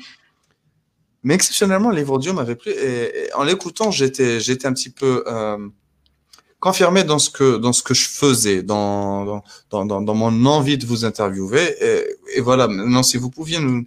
Mais 1.24 1.36
exceptionnellement, 1.36 1.90
le 1.90 1.98
livre 1.98 2.14
audio 2.14 2.34
m'avait 2.34 2.56
plu 2.56 2.72
et, 2.72 3.32
en 3.34 3.44
l'écoutant, 3.44 3.92
j'étais, 3.92 4.40
j'étais 4.40 4.68
un 4.68 4.74
petit 4.74 4.90
peu 4.90 5.24
euh, 5.28 5.58
confirmé 6.60 7.04
dans 7.04 7.20
ce 7.20 7.30
que 7.30 7.58
dans 7.58 7.74
ce 7.74 7.82
que 7.84 7.94
je 7.94 8.08
faisais, 8.08 8.62
dans 8.64 9.42
dans, 9.70 9.86
dans, 9.86 10.02
dans 10.02 10.16
mon 10.16 10.46
envie 10.46 10.78
de 10.78 10.86
vous 10.86 11.06
interviewer. 11.06 11.76
Et, 12.36 12.42
voilà. 12.42 12.68
Maintenant, 12.68 13.04
si 13.04 13.18
vous 13.18 13.30
pouviez 13.30 13.60
nous 13.60 13.86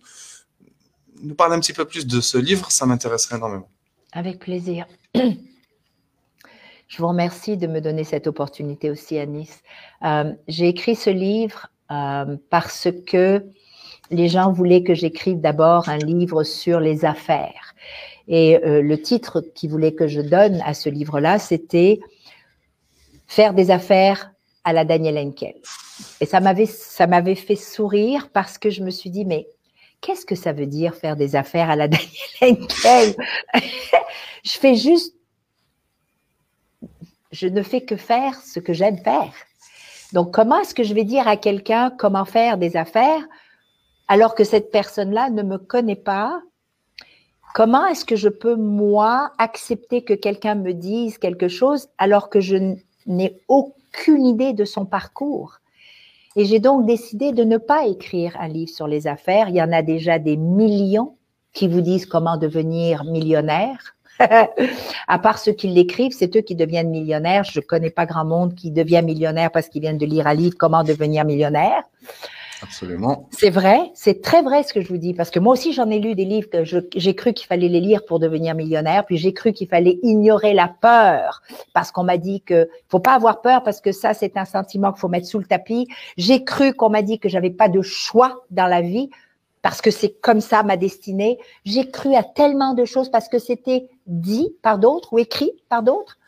nous 1.23 1.35
parler 1.35 1.57
un 1.57 1.61
petit 1.61 1.73
peu 1.73 1.85
plus 1.85 2.07
de 2.07 2.21
ce 2.21 2.39
livre, 2.39 2.71
ça 2.71 2.87
m'intéresserait 2.87 3.37
énormément. 3.37 3.69
Avec 4.13 4.39
plaisir. 4.39 4.87
Je 6.89 6.99
vous 6.99 7.09
remercie 7.09 7.57
de 7.57 7.67
me 7.67 7.81
donner 7.81 8.05
cette 8.05 8.27
opportunité 8.27 8.91
aussi, 8.91 9.19
Anis. 9.19 9.51
Euh, 10.05 10.33
j'ai 10.47 10.69
écrit 10.69 10.95
ce 10.95 11.11
livre 11.11 11.69
euh, 11.91 12.37
parce 12.49 12.89
que 13.07 13.45
les 14.11 14.29
gens 14.29 14.53
voulaient 14.53 14.83
que 14.83 14.95
j'écrive 14.95 15.41
d'abord 15.41 15.89
un 15.89 15.99
livre 15.99 16.45
sur 16.45 16.81
les 16.81 17.05
affaires. 17.05 17.75
Et 18.29 18.57
euh, 18.65 18.83
le 18.83 19.01
titre 19.01 19.41
qu'ils 19.55 19.71
voulaient 19.71 19.95
que 19.95 20.09
je 20.09 20.21
donne 20.21 20.61
à 20.65 20.75
ce 20.75 20.89
livre-là, 20.89 21.39
c'était 21.39 22.01
Faire 23.29 23.55
des 23.55 23.73
affaires 23.73 24.31
à 24.63 24.73
la 24.73 24.85
Daniel 24.85 25.19
Henkel. 25.19 25.57
Et 26.21 26.27
ça 26.27 26.41
m'avait, 26.41 26.67
ça 26.67 27.09
m'avait 27.09 27.35
fait 27.35 27.57
sourire 27.57 28.31
parce 28.33 28.57
que 28.57 28.71
je 28.71 28.85
me 28.85 28.91
suis 28.91 29.11
dit, 29.11 29.25
mais 29.25 29.49
qu'est-ce 30.01 30.25
que 30.25 30.37
ça 30.37 30.53
veut 30.53 30.67
dire 30.67 30.95
faire 30.95 31.17
des 31.17 31.35
affaires 31.35 31.69
à 31.69 31.75
la 31.75 31.89
Daniel 31.89 32.09
Henkel? 32.41 33.17
Je 34.45 34.53
fais 34.53 34.77
juste 34.77 35.17
je 37.33 37.49
ne 37.49 37.63
fais 37.63 37.83
que 37.83 37.97
faire 37.97 38.41
ce 38.41 38.61
que 38.61 38.73
j'aime 38.73 38.99
faire. 38.99 39.33
Donc, 40.13 40.33
comment 40.33 40.61
est-ce 40.61 40.75
que 40.75 40.85
je 40.85 40.95
vais 40.95 41.05
dire 41.05 41.29
à 41.29 41.37
quelqu'un 41.37 41.91
comment 41.91 42.25
faire 42.25 42.57
des 42.57 42.77
affaires 42.77 43.23
alors 44.09 44.35
que 44.35 44.45
cette 44.45 44.71
personne-là 44.71 45.31
ne 45.31 45.43
me 45.43 45.59
connaît 45.59 45.97
pas 45.97 46.41
Comment 47.57 47.87
est-ce 47.87 48.05
que 48.05 48.17
je 48.17 48.29
peux, 48.29 48.55
moi, 48.55 49.33
accepter 49.39 50.03
que 50.03 50.13
quelqu'un 50.13 50.57
me 50.57 50.75
dise 50.75 51.17
quelque 51.17 51.49
chose 51.49 51.89
alors 51.97 52.29
que 52.29 52.39
je 52.39 52.75
n'ai 53.07 53.41
aucune 53.49 54.27
idée 54.27 54.53
de 54.53 54.67
son 54.67 54.85
parcours? 54.85 55.55
Et 56.37 56.45
j'ai 56.45 56.59
donc 56.59 56.85
décidé 56.85 57.33
de 57.33 57.45
ne 57.45 57.57
pas 57.57 57.87
écrire 57.87 58.37
un 58.39 58.49
livre 58.49 58.71
sur 58.71 58.87
les 58.87 59.07
affaires. 59.07 59.49
Il 59.49 59.57
y 59.57 59.63
en 59.63 59.73
a 59.73 59.81
déjà 59.81 60.19
des 60.19 60.37
millions 60.37 61.17
qui 61.55 61.67
vous 61.67 61.81
disent 61.81 62.05
comment 62.05 62.37
devenir 62.37 63.05
millionnaire. 63.05 63.97
à 64.19 65.19
part 65.19 65.39
ceux 65.39 65.53
qui 65.53 65.69
l'écrivent, 65.69 66.13
c'est 66.13 66.37
eux 66.37 66.43
qui 66.43 66.57
deviennent 66.57 66.91
millionnaires. 66.91 67.45
Je 67.45 67.61
connais 67.61 67.89
pas 67.89 68.05
grand 68.05 68.27
monde 68.27 68.55
qui 68.55 68.71
devient 68.71 69.03
millionnaire 69.03 69.51
parce 69.51 69.71
qu'ils 69.71 69.81
viennent 69.81 69.97
de 69.97 70.05
lire 70.05 70.27
un 70.27 70.35
livre 70.35 70.57
Comment 70.59 70.85
devenir 70.85 71.25
millionnaire. 71.25 71.85
Absolument. 72.63 73.29
C'est 73.31 73.51
vrai, 73.51 73.91
c'est 73.95 74.23
très 74.23 74.43
vrai 74.43 74.63
ce 74.63 74.73
que 74.73 74.81
je 74.81 74.89
vous 74.89 74.97
dis, 74.97 75.13
parce 75.13 75.31
que 75.31 75.39
moi 75.39 75.53
aussi 75.53 75.73
j'en 75.73 75.91
ai 75.91 75.99
lu 75.99 76.15
des 76.15 76.25
livres 76.25 76.49
que 76.49 76.65
j'ai 76.65 77.15
cru 77.15 77.33
qu'il 77.35 77.47
fallait 77.47 77.69
les 77.69 77.81
lire 77.81 78.05
pour 78.07 78.19
devenir 78.19 78.55
millionnaire, 78.55 79.05
puis 79.05 79.19
j'ai 79.19 79.35
cru 79.35 79.53
qu'il 79.53 79.69
fallait 79.69 79.99
ignorer 80.03 80.55
la 80.55 80.69
peur, 80.69 81.43
parce 81.75 81.93
qu'on 81.93 82.05
m'a 82.05 82.17
dit 82.17 82.41
que 82.41 82.69
faut 82.89 83.01
pas 83.01 83.15
avoir 83.15 83.43
peur 83.43 83.63
parce 83.63 83.81
que 83.81 83.93
ça 83.93 84.15
c'est 84.15 84.37
un 84.37 84.45
sentiment 84.47 84.93
qu'il 84.93 85.01
faut 85.01 85.09
mettre 85.09 85.27
sous 85.27 85.39
le 85.39 85.45
tapis. 85.45 85.87
J'ai 86.17 86.45
cru 86.45 86.73
qu'on 86.73 86.89
m'a 86.89 87.03
dit 87.03 87.19
que 87.19 87.29
j'avais 87.29 87.51
pas 87.51 87.69
de 87.69 87.83
choix 87.83 88.45
dans 88.51 88.67
la 88.67 88.81
vie, 88.81 89.11
parce 89.61 89.81
que 89.81 89.91
c'est 89.91 90.21
comme 90.21 90.41
ça 90.41 90.63
ma 90.63 90.77
destinée. 90.77 91.39
J'ai 91.65 91.91
cru 91.91 92.15
à 92.15 92.23
tellement 92.23 92.73
de 92.73 92.85
choses 92.85 93.11
parce 93.11 93.29
que 93.29 93.39
c'était 93.39 93.89
dit 94.07 94.55
par 94.63 94.79
d'autres 94.79 95.13
ou 95.13 95.19
écrit 95.19 95.51
par 95.69 95.83
d'autres. 95.83 96.19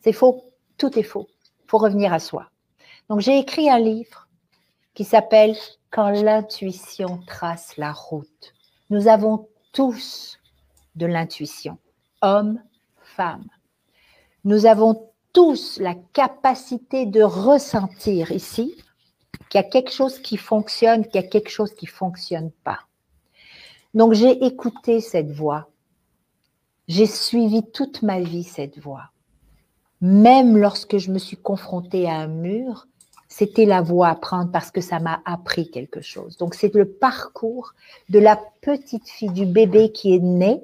C'est 0.00 0.12
faux. 0.12 0.44
Tout 0.76 0.98
est 0.98 1.04
faux. 1.04 1.28
Faut 1.68 1.78
revenir 1.78 2.12
à 2.12 2.18
soi. 2.18 2.46
Donc 3.08 3.20
j'ai 3.20 3.38
écrit 3.38 3.70
un 3.70 3.78
livre 3.78 4.26
qui 4.94 5.04
s'appelle 5.04 5.56
Quand 5.90 6.10
l'intuition 6.10 7.20
trace 7.26 7.76
la 7.76 7.92
route. 7.92 8.54
Nous 8.90 9.08
avons 9.08 9.48
tous 9.72 10.38
de 10.96 11.06
l'intuition, 11.06 11.78
hommes, 12.22 12.60
femmes. 12.96 13.48
Nous 14.44 14.66
avons 14.66 15.10
tous 15.32 15.78
la 15.78 15.94
capacité 16.12 17.06
de 17.06 17.22
ressentir 17.22 18.32
ici 18.32 18.74
qu'il 19.48 19.60
y 19.60 19.64
a 19.64 19.68
quelque 19.68 19.92
chose 19.92 20.18
qui 20.18 20.36
fonctionne, 20.36 21.04
qu'il 21.04 21.20
y 21.20 21.24
a 21.24 21.28
quelque 21.28 21.50
chose 21.50 21.74
qui 21.74 21.86
fonctionne 21.86 22.50
pas. 22.64 22.80
Donc 23.94 24.12
j'ai 24.12 24.44
écouté 24.44 25.00
cette 25.00 25.30
voix. 25.30 25.68
J'ai 26.88 27.06
suivi 27.06 27.62
toute 27.70 28.02
ma 28.02 28.20
vie 28.20 28.44
cette 28.44 28.78
voix. 28.78 29.10
Même 30.00 30.56
lorsque 30.56 30.98
je 30.98 31.10
me 31.10 31.18
suis 31.18 31.36
confrontée 31.36 32.08
à 32.08 32.14
un 32.14 32.26
mur, 32.26 32.86
c'était 33.40 33.64
la 33.64 33.80
voie 33.80 34.08
à 34.08 34.14
prendre 34.16 34.50
parce 34.52 34.70
que 34.70 34.82
ça 34.82 35.00
m'a 35.00 35.22
appris 35.24 35.70
quelque 35.70 36.02
chose. 36.02 36.36
Donc 36.36 36.54
c'est 36.54 36.74
le 36.74 36.84
parcours 36.86 37.72
de 38.10 38.18
la 38.18 38.38
petite 38.60 39.08
fille, 39.08 39.30
du 39.30 39.46
bébé 39.46 39.92
qui 39.92 40.14
est 40.14 40.18
né 40.18 40.60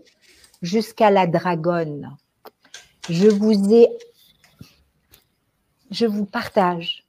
jusqu'à 0.60 1.10
la 1.10 1.26
dragonne. 1.26 2.14
Je 3.08 3.28
vous 3.28 3.72
ai, 3.72 3.88
je 5.90 6.04
vous 6.04 6.26
partage 6.26 7.06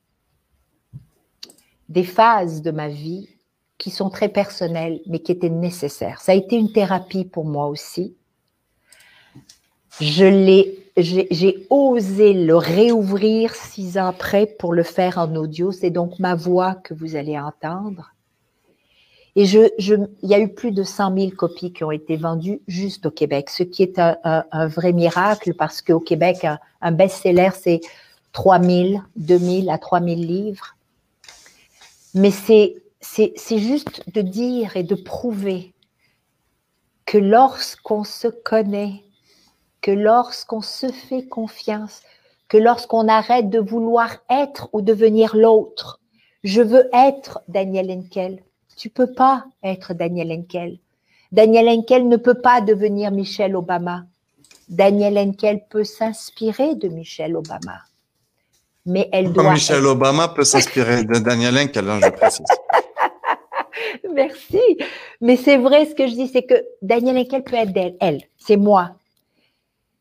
des 1.89 2.05
phases 2.05 2.61
de 2.61 2.71
ma 2.71 2.87
vie 2.87 3.27
qui 3.77 3.91
sont 3.91 4.09
très 4.09 4.29
personnelles, 4.29 5.01
mais 5.05 5.19
qui 5.19 5.33
étaient 5.33 5.49
nécessaires. 5.49 6.21
Ça 6.21 6.31
a 6.31 6.35
été 6.35 6.55
une 6.55 6.71
thérapie 6.71 7.25
pour 7.25 7.43
moi 7.43 7.67
aussi. 7.67 8.15
Je 9.99 10.25
l'ai, 10.25 10.77
j'ai 10.97 11.67
osé 11.69 12.33
le 12.33 12.55
réouvrir 12.55 13.55
six 13.55 13.97
ans 13.97 14.07
après 14.07 14.45
pour 14.45 14.73
le 14.73 14.83
faire 14.83 15.17
en 15.17 15.35
audio. 15.35 15.71
C'est 15.71 15.89
donc 15.89 16.19
ma 16.19 16.35
voix 16.35 16.75
que 16.75 16.93
vous 16.93 17.15
allez 17.15 17.37
entendre. 17.37 18.13
Et 19.35 19.45
je, 19.45 19.69
je, 19.77 19.93
il 20.23 20.29
y 20.29 20.33
a 20.33 20.39
eu 20.39 20.49
plus 20.49 20.71
de 20.71 20.81
100 20.81 21.15
000 21.15 21.31
copies 21.31 21.71
qui 21.71 21.83
ont 21.83 21.91
été 21.91 22.17
vendues 22.17 22.59
juste 22.67 23.05
au 23.05 23.11
Québec, 23.11 23.51
ce 23.51 23.61
qui 23.61 23.83
est 23.83 23.99
un, 23.99 24.67
vrai 24.67 24.93
miracle 24.93 25.53
parce 25.53 25.83
qu'au 25.83 25.99
Québec, 25.99 26.43
un, 26.43 26.57
un 26.81 26.91
best-seller, 26.91 27.51
c'est 27.53 27.81
3 28.31 28.61
000, 28.61 29.01
2 29.15 29.37
000 29.37 29.69
à 29.69 29.77
3 29.77 29.99
000 29.99 30.15
livres. 30.15 30.75
Mais 32.15 32.31
c'est, 32.31 32.75
c'est, 32.99 33.59
juste 33.59 34.03
de 34.11 34.21
dire 34.21 34.75
et 34.75 34.83
de 34.83 34.95
prouver 34.95 35.73
que 37.05 37.17
lorsqu'on 37.17 38.03
se 38.03 38.27
connaît, 38.27 39.03
que 39.87 39.91
lorsqu'on 39.93 40.61
se 40.61 40.91
fait 40.91 41.23
confiance, 41.23 42.01
que 42.49 42.57
lorsqu'on 42.57 43.07
arrête 43.07 43.49
de 43.49 43.59
vouloir 43.59 44.17
être 44.29 44.67
ou 44.73 44.81
devenir 44.81 45.33
l'autre, 45.33 46.01
je 46.43 46.61
veux 46.61 46.89
être 46.91 47.39
Daniel 47.47 47.89
Henkel. 47.89 48.43
Tu 48.75 48.89
peux 48.89 49.13
pas 49.13 49.45
être 49.63 49.93
Daniel 49.93 50.33
Henkel. 50.33 50.77
Daniel 51.31 51.69
Henkel 51.69 52.09
ne 52.09 52.17
peut 52.17 52.41
pas 52.41 52.59
devenir 52.59 53.11
Michelle 53.11 53.55
Obama. 53.55 54.03
Daniel 54.67 55.17
Henkel 55.17 55.61
peut 55.69 55.85
s'inspirer 55.85 56.75
de 56.75 56.89
Michelle 56.89 57.37
Obama 57.37 57.79
mais 58.85 59.09
elle 59.11 59.31
doit. 59.33 59.53
Michelle 59.53 59.85
Obama 59.85 60.29
peut 60.29 60.45
s'inspirer 60.45 61.03
de 61.03 61.19
Daniel 61.19 61.57
Henkel, 61.57 61.89
hein, 61.89 61.99
je 62.01 62.09
précise. 62.09 62.45
Merci. 64.13 64.61
Mais 65.19 65.35
c'est 65.35 65.57
vrai, 65.57 65.85
ce 65.85 65.93
que 65.93 66.07
je 66.07 66.13
dis, 66.13 66.29
c'est 66.29 66.43
que 66.43 66.55
Daniel 66.81 67.17
Henkel 67.17 67.43
peut 67.43 67.55
être 67.55 67.71
elle. 67.75 67.95
elle 67.99 68.21
c'est 68.37 68.55
moi. 68.55 68.91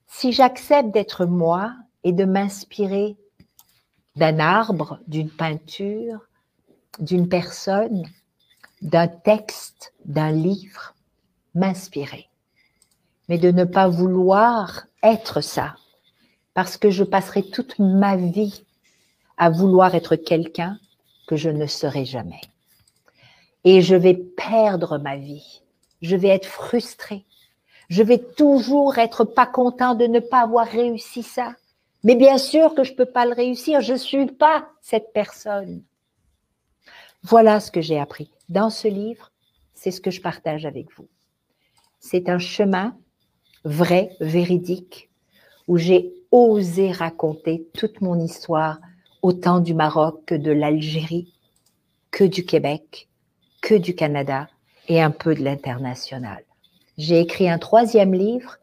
Si 0.07 0.33
j'accepte 0.33 0.91
d'être 0.91 1.27
moi 1.27 1.75
et 2.05 2.13
de 2.13 2.25
m'inspirer 2.25 3.17
d'un 4.17 4.39
arbre, 4.39 4.99
d'une 5.07 5.31
peinture, 5.31 6.21
d'une 6.99 7.29
personne, 7.29 8.05
d'un 8.83 9.09
texte, 9.09 9.95
d'un 10.05 10.31
livre, 10.31 10.95
m'inspirer. 11.55 12.29
Mais 13.29 13.39
de 13.39 13.51
ne 13.51 13.65
pas 13.65 13.89
vouloir 13.89 14.87
être 15.03 15.41
ça, 15.41 15.75
parce 16.55 16.77
que 16.77 16.91
je 16.91 17.05
passerai 17.05 17.43
toute 17.43 17.79
ma 17.79 18.17
vie 18.17 18.65
à 19.37 19.51
vouloir 19.51 19.95
être 19.95 20.17
quelqu'un 20.17 20.79
que 21.27 21.37
je 21.37 21.51
ne 21.51 21.67
serai 21.67 22.05
jamais. 22.05 22.41
Et 23.65 23.83
je 23.83 23.97
vais 23.97 24.15
perdre 24.15 24.99
ma 24.99 25.17
vie. 25.17 25.63
Je 26.01 26.15
vais 26.17 26.29
être 26.29 26.47
frustrée. 26.47 27.25
Je 27.89 28.03
vais 28.03 28.19
toujours 28.19 28.99
être 28.99 29.25
pas 29.25 29.47
content 29.47 29.95
de 29.95 30.07
ne 30.07 30.21
pas 30.21 30.41
avoir 30.41 30.67
réussi 30.67 31.23
ça. 31.23 31.55
Mais 32.05 32.15
bien 32.15 32.39
sûr 32.39 32.75
que 32.75 32.85
je 32.85 32.95
peux 32.95 33.07
pas 33.07 33.27
le 33.27 33.35
réussir. 33.35 33.81
Je 33.81 33.95
suis 33.95 34.27
pas 34.27 34.69
cette 34.81 35.13
personne. 35.13 35.83
Voilà 37.23 37.61
ce 37.61 37.71
que 37.71 37.81
j'ai 37.81 37.99
appris. 37.99 38.31
Dans 38.49 38.71
ce 38.71 38.89
livre, 38.89 39.33
c'est 39.75 39.91
ce 39.91 40.01
que 40.01 40.11
je 40.11 40.21
partage 40.21 40.67
avec 40.67 40.93
vous. 40.97 41.09
C'est 41.99 42.29
un 42.29 42.39
chemin 42.39 42.97
vrai, 43.65 44.11
véridique, 44.21 45.11
où 45.67 45.77
j'ai 45.77 46.13
osé 46.31 46.93
raconter 46.93 47.67
toute 47.75 48.01
mon 48.01 48.21
histoire, 48.21 48.79
autant 49.23 49.59
du 49.59 49.75
Maroc 49.75 50.23
que 50.27 50.35
de 50.37 50.53
l'Algérie, 50.53 51.35
que 52.13 52.25
du 52.25 52.45
Québec, 52.45 53.09
que 53.61 53.75
du 53.75 53.95
Canada 53.95 54.49
et 54.87 55.03
un 55.03 55.11
peu 55.11 55.35
de 55.35 55.43
l'international. 55.43 56.46
J'ai 56.99 57.21
écrit 57.21 57.49
un 57.51 57.59
troisième 57.59 58.15
livre, 58.15 58.57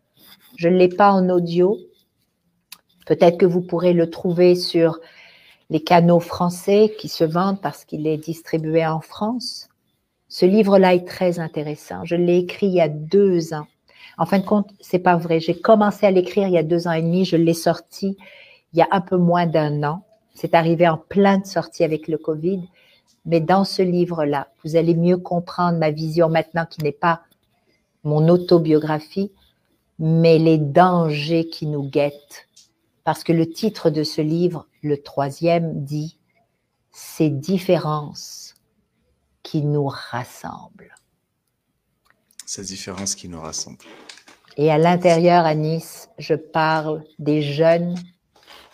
je 0.57 0.68
ne 0.68 0.76
l'ai 0.76 0.89
pas 0.89 1.11
en 1.11 1.30
audio. 1.30 1.77
Peut-être 3.05 3.38
que 3.38 3.45
vous 3.45 3.61
pourrez 3.61 3.93
le 3.93 4.10
trouver 4.10 4.55
sur 4.55 4.99
les 5.69 5.84
canaux 5.84 6.19
français 6.19 6.95
qui 6.99 7.10
se 7.10 7.23
vendent 7.23 7.61
parce 7.61 7.85
qu'il 7.85 8.07
est 8.07 8.18
distribué 8.18 8.85
en 8.88 9.01
France. 9.01 9.69
Ce 10.30 10.47
livre-là 10.47 10.95
est 10.95 11.07
très 11.07 11.39
intéressant. 11.39 12.05
Je 12.05 12.15
l'ai 12.15 12.38
écrit 12.38 12.68
il 12.68 12.73
y 12.73 12.81
a 12.81 12.89
deux 12.89 13.53
ans. 13.53 13.68
En 14.18 14.26
fin 14.26 14.39
de 14.39 14.45
compte, 14.45 14.72
c'est 14.80 14.97
pas 14.97 15.15
vrai. 15.15 15.39
J'ai 15.39 15.60
commencé 15.60 16.07
à 16.07 16.11
l'écrire 16.11 16.47
il 16.47 16.53
y 16.53 16.57
a 16.57 16.64
deux 16.64 16.88
ans 16.88 16.91
et 16.91 17.03
demi. 17.03 17.26
Je 17.26 17.38
l'ai 17.38 17.53
sorti 17.53 18.18
il 18.73 18.80
y 18.80 18.81
a 18.81 18.88
un 18.89 19.01
peu 19.01 19.18
moins 19.18 19.45
d'un 19.45 19.84
an. 19.84 20.03
C'est 20.34 20.55
arrivé 20.55 20.88
en 20.88 20.97
pleine 20.97 21.45
sortie 21.45 21.84
avec 21.84 22.07
le 22.07 22.18
Covid. 22.18 22.68
Mais 23.26 23.41
dans 23.41 23.64
ce 23.64 23.84
livre-là, 23.84 24.47
vous 24.64 24.76
allez 24.76 24.95
mieux 24.95 25.18
comprendre 25.18 25.77
ma 25.77 25.91
vision 25.91 26.30
maintenant 26.30 26.65
qui 26.65 26.81
n'est 26.81 26.91
pas 26.91 27.22
mon 28.04 28.28
autobiographie, 28.30 29.32
mais 30.00 30.38
les 30.38 30.58
dangers 30.58 31.48
qui 31.48 31.68
nous 31.68 31.84
guettent. 31.84 32.48
Parce 33.04 33.24
que 33.24 33.34
le 33.34 33.50
titre 33.50 33.90
de 33.90 34.04
ce 34.04 34.22
livre, 34.22 34.68
le 34.82 35.02
troisième, 35.02 35.84
dit 35.84 36.18
Ces 36.92 37.30
différences 37.30 38.56
qui 39.44 39.62
nous 39.64 39.88
rassemblent. 39.88 40.96
Ces 42.46 42.64
différences 42.64 43.16
qui 43.16 43.30
nous 43.30 43.42
rassemblent. 43.42 43.86
Et 44.58 44.72
à 44.72 44.78
l'intérieur, 44.78 45.46
à 45.46 45.56
Nice, 45.56 46.10
je 46.20 46.36
parle 46.36 47.04
des 47.20 47.42
jeunes, 47.42 47.96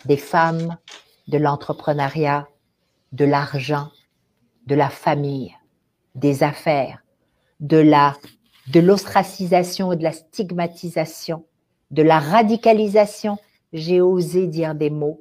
des 0.04 0.16
femmes, 0.16 0.76
de 1.28 1.38
l'entrepreneuriat, 1.38 2.48
de 3.12 3.24
l'argent, 3.24 3.90
de 4.66 4.74
la 4.74 4.90
famille, 4.90 5.56
des 6.14 6.42
affaires, 6.42 7.02
de 7.60 7.78
la 7.78 8.16
de 8.70 8.80
l'ostracisation 8.80 9.92
et 9.92 9.96
de 9.96 10.02
la 10.02 10.12
stigmatisation, 10.12 11.44
de 11.90 12.02
la 12.02 12.20
radicalisation, 12.20 13.38
j'ai 13.72 14.00
osé 14.00 14.46
dire 14.46 14.74
des 14.74 14.90
mots, 14.90 15.20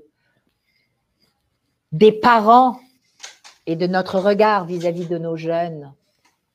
des 1.92 2.12
parents 2.12 2.80
et 3.66 3.76
de 3.76 3.88
notre 3.88 4.20
regard 4.20 4.66
vis-à-vis 4.66 5.06
-vis 5.06 5.10
de 5.10 5.18
nos 5.18 5.36
jeunes. 5.36 5.94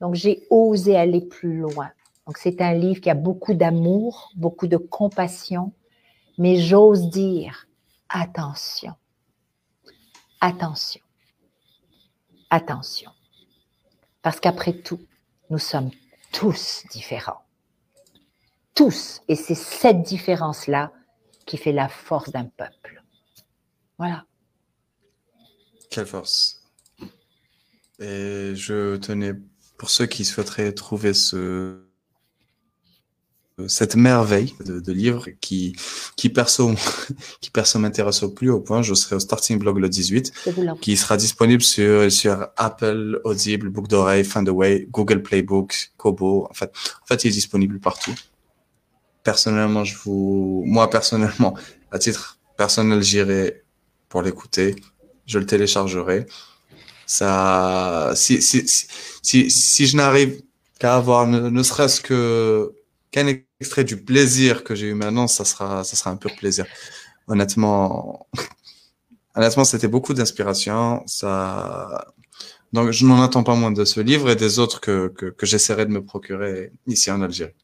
Donc 0.01 0.15
j'ai 0.15 0.47
osé 0.51 0.97
aller 0.97 1.21
plus 1.21 1.57
loin. 1.59 1.91
Donc 2.27 2.39
c'est 2.39 2.61
un 2.61 2.75
livre 2.75 3.01
qui 3.01 3.11
a 3.11 3.15
beaucoup 3.15 3.55
d'amour, 3.55 4.31
beaucoup 4.37 4.67
de 4.67 4.77
compassion, 4.77 5.73
mais 6.39 6.57
j'ose 6.57 7.09
dire 7.11 7.67
attention, 8.09 8.95
attention, 10.41 11.03
attention. 12.51 13.11
Parce 14.23 14.41
qu'après 14.41 14.75
tout, 14.75 15.01
nous 15.51 15.59
sommes 15.59 15.91
tous 16.35 16.85
différents. 16.91 17.47
Tous. 18.75 19.23
Et 19.29 19.37
c'est 19.37 19.55
cette 19.55 20.03
différence-là 20.03 20.93
qui 21.47 21.57
fait 21.57 21.73
la 21.73 21.89
force 21.89 22.31
d'un 22.31 22.47
peuple. 22.47 23.03
Voilà. 23.99 24.27
Quelle 25.91 26.07
force. 26.07 26.63
Et 28.01 28.53
je 28.57 28.97
tenais, 28.97 29.35
pour 29.79 29.91
ceux 29.91 30.07
qui 30.07 30.25
souhaiteraient 30.25 30.73
trouver 30.73 31.15
ce, 31.15 31.87
cette 33.69 33.95
merveille 33.95 34.55
de, 34.65 34.93
livre 34.93 35.29
qui, 35.41 35.77
qui 36.17 36.29
perso, 36.29 36.73
qui 37.41 37.51
perso 37.51 37.79
m'intéresse 37.79 38.23
au 38.23 38.31
plus 38.31 38.51
haut 38.51 38.61
point. 38.61 38.83
Je 38.83 38.95
serai 38.95 39.17
au 39.17 39.21
Starting 39.21 39.59
Blog 39.59 39.79
le 39.79 39.89
18, 39.89 40.33
qui 40.81 40.97
sera 40.97 41.17
disponible 41.17 41.63
sur, 41.63 42.11
sur 42.11 42.49
Apple, 42.57 43.21
Audible, 43.25 43.69
Book 43.69 43.89
d'oreille, 43.89 44.27
Way, 44.35 44.89
Google 44.91 45.23
Playbook, 45.23 45.93
Kobo. 45.97 46.49
En 46.51 46.55
fait, 46.55 46.73
en 47.03 47.07
fait, 47.07 47.25
il 47.25 47.29
est 47.29 47.35
disponible 47.35 47.79
partout. 47.79 48.15
Personnellement, 49.23 49.85
je 49.85 49.97
vous, 49.99 50.65
moi, 50.67 50.91
personnellement, 50.91 51.55
à 51.93 51.99
titre 51.99 52.39
personnel, 52.57 53.03
j'irai 53.03 53.63
pour 54.09 54.23
l'écouter. 54.23 54.75
Je 55.27 55.39
le 55.39 55.47
téléchargerai. 55.47 56.27
Ça, 57.07 58.13
si, 58.17 58.43
si, 58.43 58.67
si, 58.67 59.51
si, 59.51 59.87
je 59.87 59.97
n'arrive 59.97 60.43
qu'à 60.81 60.97
avoir 60.97 61.27
ne 61.27 61.63
serait-ce 61.63 62.01
que 62.01 62.73
qu'un 63.15 63.29
extrait 63.61 63.85
du 63.85 64.03
plaisir 64.03 64.65
que 64.65 64.75
j'ai 64.75 64.89
eu 64.89 64.95
maintenant, 64.95 65.29
ça 65.29 65.45
sera, 65.45 65.85
ça 65.85 65.95
sera 65.95 66.11
un 66.11 66.17
pur 66.17 66.35
plaisir. 66.35 66.67
Honnêtement, 67.29 68.27
honnêtement, 69.37 69.63
c'était 69.63 69.87
beaucoup 69.87 70.15
d'inspiration. 70.15 71.05
Ça, 71.07 72.13
donc 72.73 72.91
je 72.91 73.07
n'en 73.07 73.23
attends 73.23 73.45
pas 73.45 73.55
moins 73.55 73.71
de 73.71 73.85
ce 73.85 74.01
livre 74.01 74.31
et 74.31 74.35
des 74.35 74.59
autres 74.59 74.81
que, 74.81 75.07
que, 75.07 75.27
que 75.27 75.47
j'essaierai 75.47 75.87
de 75.87 75.93
me 75.93 76.05
procurer 76.05 76.73
ici 76.89 77.09
en 77.13 77.23
Algérie. 77.23 77.55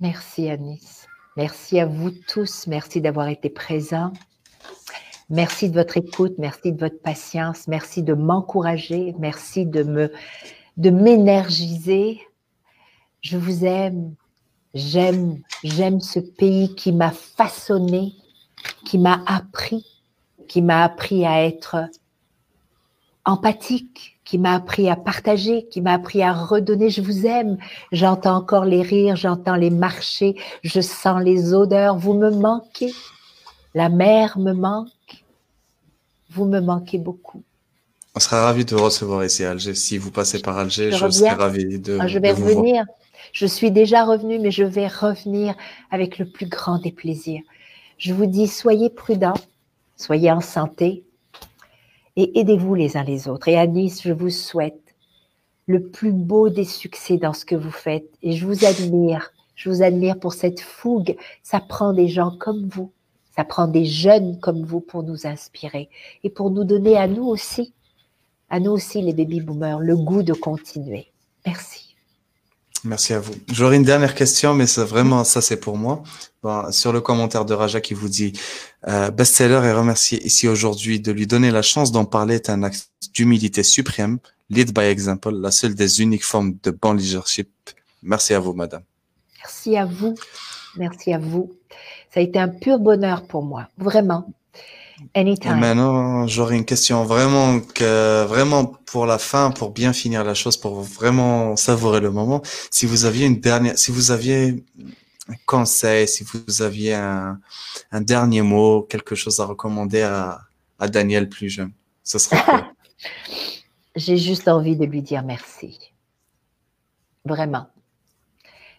Merci 0.00 0.48
Anis. 0.48 1.06
Merci 1.36 1.78
à 1.78 1.84
vous 1.84 2.10
tous. 2.10 2.66
Merci 2.68 3.02
d'avoir 3.02 3.28
été 3.28 3.50
présents. 3.50 4.14
Merci 5.28 5.68
de 5.68 5.74
votre 5.74 5.98
écoute, 5.98 6.32
merci 6.38 6.72
de 6.72 6.80
votre 6.80 7.00
patience, 7.02 7.68
merci 7.68 8.02
de 8.02 8.14
m'encourager, 8.14 9.14
merci 9.18 9.64
de 9.64 9.84
me 9.84 10.10
de 10.76 10.90
m'énergiser 10.90 12.20
je 13.22 13.36
vous 13.36 13.64
aime, 13.64 14.14
j'aime, 14.74 15.40
j'aime 15.64 16.00
ce 16.00 16.20
pays 16.20 16.74
qui 16.74 16.92
m'a 16.92 17.10
façonné, 17.10 18.12
qui 18.84 18.98
m'a 18.98 19.22
appris, 19.26 19.84
qui 20.48 20.62
m'a 20.62 20.84
appris 20.84 21.26
à 21.26 21.44
être 21.44 21.88
empathique, 23.24 24.18
qui 24.24 24.38
m'a 24.38 24.54
appris 24.54 24.88
à 24.88 24.96
partager, 24.96 25.66
qui 25.68 25.80
m'a 25.80 25.94
appris 25.94 26.22
à 26.22 26.32
redonner. 26.32 26.90
Je 26.90 27.02
vous 27.02 27.26
aime. 27.26 27.58
J'entends 27.92 28.36
encore 28.36 28.64
les 28.64 28.82
rires, 28.82 29.16
j'entends 29.16 29.56
les 29.56 29.70
marcher, 29.70 30.36
je 30.62 30.80
sens 30.80 31.22
les 31.22 31.52
odeurs. 31.52 31.96
Vous 31.96 32.14
me 32.14 32.30
manquez. 32.30 32.92
La 33.74 33.88
mer 33.88 34.38
me 34.38 34.52
manque. 34.52 35.24
Vous 36.30 36.44
me 36.44 36.60
manquez 36.60 36.98
beaucoup. 36.98 37.42
On 38.14 38.20
sera 38.20 38.42
ravi 38.42 38.64
de 38.64 38.74
vous 38.74 38.82
recevoir 38.82 39.24
ici 39.24 39.44
à 39.44 39.50
Alger. 39.50 39.74
Si 39.74 39.98
vous 39.98 40.10
passez 40.10 40.40
par 40.40 40.58
Alger, 40.58 40.92
je, 40.92 41.10
serai 41.10 41.30
ravi 41.30 41.78
de. 41.78 41.98
Ah, 42.00 42.08
je 42.08 42.18
vais 42.18 42.32
revenir. 42.32 42.84
Je 43.32 43.46
suis 43.46 43.70
déjà 43.70 44.04
revenue, 44.04 44.38
mais 44.38 44.50
je 44.50 44.64
vais 44.64 44.88
revenir 44.88 45.54
avec 45.90 46.18
le 46.18 46.26
plus 46.26 46.46
grand 46.46 46.78
des 46.78 46.92
plaisirs. 46.92 47.42
Je 47.98 48.12
vous 48.12 48.26
dis, 48.26 48.48
soyez 48.48 48.90
prudents, 48.90 49.34
soyez 49.96 50.30
en 50.32 50.40
santé 50.40 51.04
et 52.16 52.38
aidez-vous 52.40 52.74
les 52.74 52.96
uns 52.96 53.04
les 53.04 53.28
autres. 53.28 53.48
Et 53.48 53.58
à 53.58 53.66
je 53.66 54.12
vous 54.12 54.30
souhaite 54.30 54.94
le 55.66 55.82
plus 55.82 56.12
beau 56.12 56.48
des 56.48 56.64
succès 56.64 57.16
dans 57.16 57.32
ce 57.32 57.44
que 57.44 57.54
vous 57.54 57.70
faites. 57.70 58.10
Et 58.22 58.32
je 58.32 58.46
vous 58.46 58.64
admire, 58.64 59.32
je 59.54 59.70
vous 59.70 59.82
admire 59.82 60.18
pour 60.18 60.32
cette 60.32 60.60
fougue. 60.60 61.16
Ça 61.42 61.60
prend 61.60 61.92
des 61.92 62.08
gens 62.08 62.36
comme 62.36 62.68
vous, 62.68 62.90
ça 63.36 63.44
prend 63.44 63.68
des 63.68 63.84
jeunes 63.84 64.40
comme 64.40 64.64
vous 64.64 64.80
pour 64.80 65.02
nous 65.02 65.26
inspirer 65.26 65.88
et 66.24 66.30
pour 66.30 66.50
nous 66.50 66.64
donner 66.64 66.96
à 66.96 67.06
nous 67.06 67.24
aussi, 67.24 67.72
à 68.48 68.58
nous 68.58 68.72
aussi 68.72 69.00
les 69.00 69.12
baby 69.12 69.40
boomers, 69.40 69.78
le 69.78 69.96
goût 69.96 70.22
de 70.22 70.32
continuer. 70.32 71.12
Merci. 71.46 71.89
Merci 72.84 73.12
à 73.12 73.20
vous. 73.20 73.34
J'aurais 73.52 73.76
une 73.76 73.84
dernière 73.84 74.14
question, 74.14 74.54
mais 74.54 74.66
c'est 74.66 74.84
vraiment 74.84 75.24
ça, 75.24 75.42
c'est 75.42 75.58
pour 75.58 75.76
moi. 75.76 76.02
Bon, 76.42 76.72
sur 76.72 76.92
le 76.92 77.00
commentaire 77.00 77.44
de 77.44 77.52
Raja 77.52 77.80
qui 77.80 77.92
vous 77.92 78.08
dit 78.08 78.32
euh, 78.88 79.10
best-seller 79.10 79.60
et 79.66 79.72
remercié 79.72 80.24
ici 80.24 80.48
aujourd'hui 80.48 81.00
de 81.00 81.12
lui 81.12 81.26
donner 81.26 81.50
la 81.50 81.60
chance 81.60 81.92
d'en 81.92 82.06
parler 82.06 82.36
est 82.36 82.48
un 82.48 82.62
acte 82.62 82.90
d'humilité 83.12 83.62
suprême. 83.62 84.18
Lead 84.48 84.72
by 84.72 84.84
example, 84.84 85.34
la 85.34 85.50
seule 85.50 85.74
des 85.74 86.00
uniques 86.00 86.24
formes 86.24 86.54
de 86.62 86.70
bon 86.70 86.94
leadership. 86.94 87.50
Merci 88.02 88.32
à 88.32 88.40
vous, 88.40 88.54
madame. 88.54 88.82
Merci 89.38 89.76
à 89.76 89.84
vous. 89.84 90.14
Merci 90.76 91.12
à 91.12 91.18
vous. 91.18 91.52
Ça 92.12 92.20
a 92.20 92.22
été 92.22 92.38
un 92.38 92.48
pur 92.48 92.78
bonheur 92.78 93.26
pour 93.26 93.42
moi, 93.42 93.68
vraiment. 93.76 94.26
Anytime. 95.14 95.52
Et 95.52 95.60
maintenant, 95.60 96.26
j'aurais 96.26 96.56
une 96.56 96.64
question 96.64 97.04
vraiment 97.04 97.60
que, 97.60 98.24
vraiment 98.24 98.64
pour 98.64 99.06
la 99.06 99.18
fin, 99.18 99.50
pour 99.50 99.70
bien 99.70 99.92
finir 99.92 100.24
la 100.24 100.34
chose, 100.34 100.56
pour 100.56 100.82
vraiment 100.82 101.56
savourer 101.56 102.00
le 102.00 102.10
moment. 102.10 102.42
Si 102.70 102.86
vous 102.86 103.04
aviez 103.04 103.26
une 103.26 103.40
dernière, 103.40 103.78
si 103.78 103.90
vous 103.90 104.10
aviez 104.10 104.64
un 105.28 105.34
conseil, 105.46 106.06
si 106.06 106.24
vous 106.24 106.62
aviez 106.62 106.94
un, 106.94 107.40
un 107.92 108.00
dernier 108.00 108.42
mot, 108.42 108.82
quelque 108.82 109.14
chose 109.14 109.40
à 109.40 109.44
recommander 109.46 110.02
à, 110.02 110.40
à 110.78 110.88
Daniel 110.88 111.28
plus 111.28 111.48
jeune 111.48 111.72
Ce 112.04 112.18
serait 112.18 112.42
quoi? 112.42 112.72
J'ai 113.96 114.16
juste 114.16 114.48
envie 114.48 114.76
de 114.76 114.84
lui 114.84 115.02
dire 115.02 115.22
merci. 115.22 115.78
Vraiment. 117.24 117.66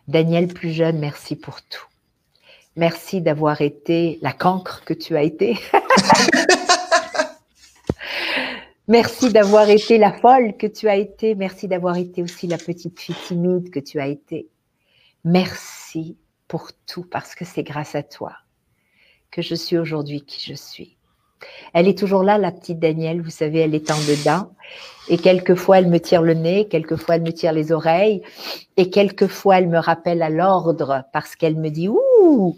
Daniel 0.08 0.48
plus 0.48 0.72
jeune, 0.72 1.00
merci 1.00 1.36
pour 1.36 1.62
tout. 1.62 1.91
Merci 2.76 3.22
d'avoir 3.22 3.62
été 3.62 4.18
la 4.22 4.32
cancre 4.32 4.84
que 4.86 4.94
tu 4.94 5.18
as 5.18 5.24
été. 5.24 5.58
Merci 8.88 9.32
d'avoir 9.32 9.70
été 9.70 9.98
la 9.98 10.14
folle 10.14 10.58
que 10.58 10.68
tu 10.68 10.88
as 10.88 10.96
été. 10.96 11.36
Merci 11.36 11.68
d'avoir 11.68 11.98
été 11.98 12.24
aussi 12.24 12.48
la 12.48 12.58
petite 12.58 13.00
fille 13.00 13.16
timide 13.28 13.70
que 13.70 13.80
tu 13.80 14.00
as 14.00 14.08
été. 14.08 14.50
Merci 15.24 16.18
pour 16.48 16.72
tout 16.88 17.04
parce 17.04 17.36
que 17.36 17.46
c'est 17.46 17.64
grâce 17.64 17.96
à 17.96 18.04
toi 18.04 18.34
que 19.32 19.42
je 19.42 19.56
suis 19.56 19.78
aujourd'hui 19.78 20.22
qui 20.22 20.42
je 20.42 20.56
suis. 20.56 20.98
Elle 21.74 21.88
est 21.88 21.98
toujours 21.98 22.24
là, 22.24 22.38
la 22.38 22.52
petite 22.52 22.80
Danielle, 22.80 23.22
vous 23.22 23.30
savez, 23.30 23.60
elle 23.60 23.76
est 23.76 23.92
en 23.92 23.98
dedans. 23.98 24.52
Et 25.10 25.18
quelquefois, 25.18 25.80
elle 25.80 25.88
me 25.88 26.00
tire 26.00 26.22
le 26.22 26.34
nez, 26.34 26.68
quelquefois, 26.68 27.16
elle 27.16 27.24
me 27.24 27.34
tire 27.34 27.54
les 27.54 27.72
oreilles. 27.72 28.22
Et 28.78 28.90
quelquefois, 28.90 29.58
elle 29.58 29.68
me 29.68 29.80
rappelle 29.80 30.22
à 30.22 30.30
l'ordre 30.30 31.04
parce 31.12 31.36
qu'elle 31.36 31.58
me 31.58 31.70
dit, 31.70 31.90
ouh, 31.90 32.58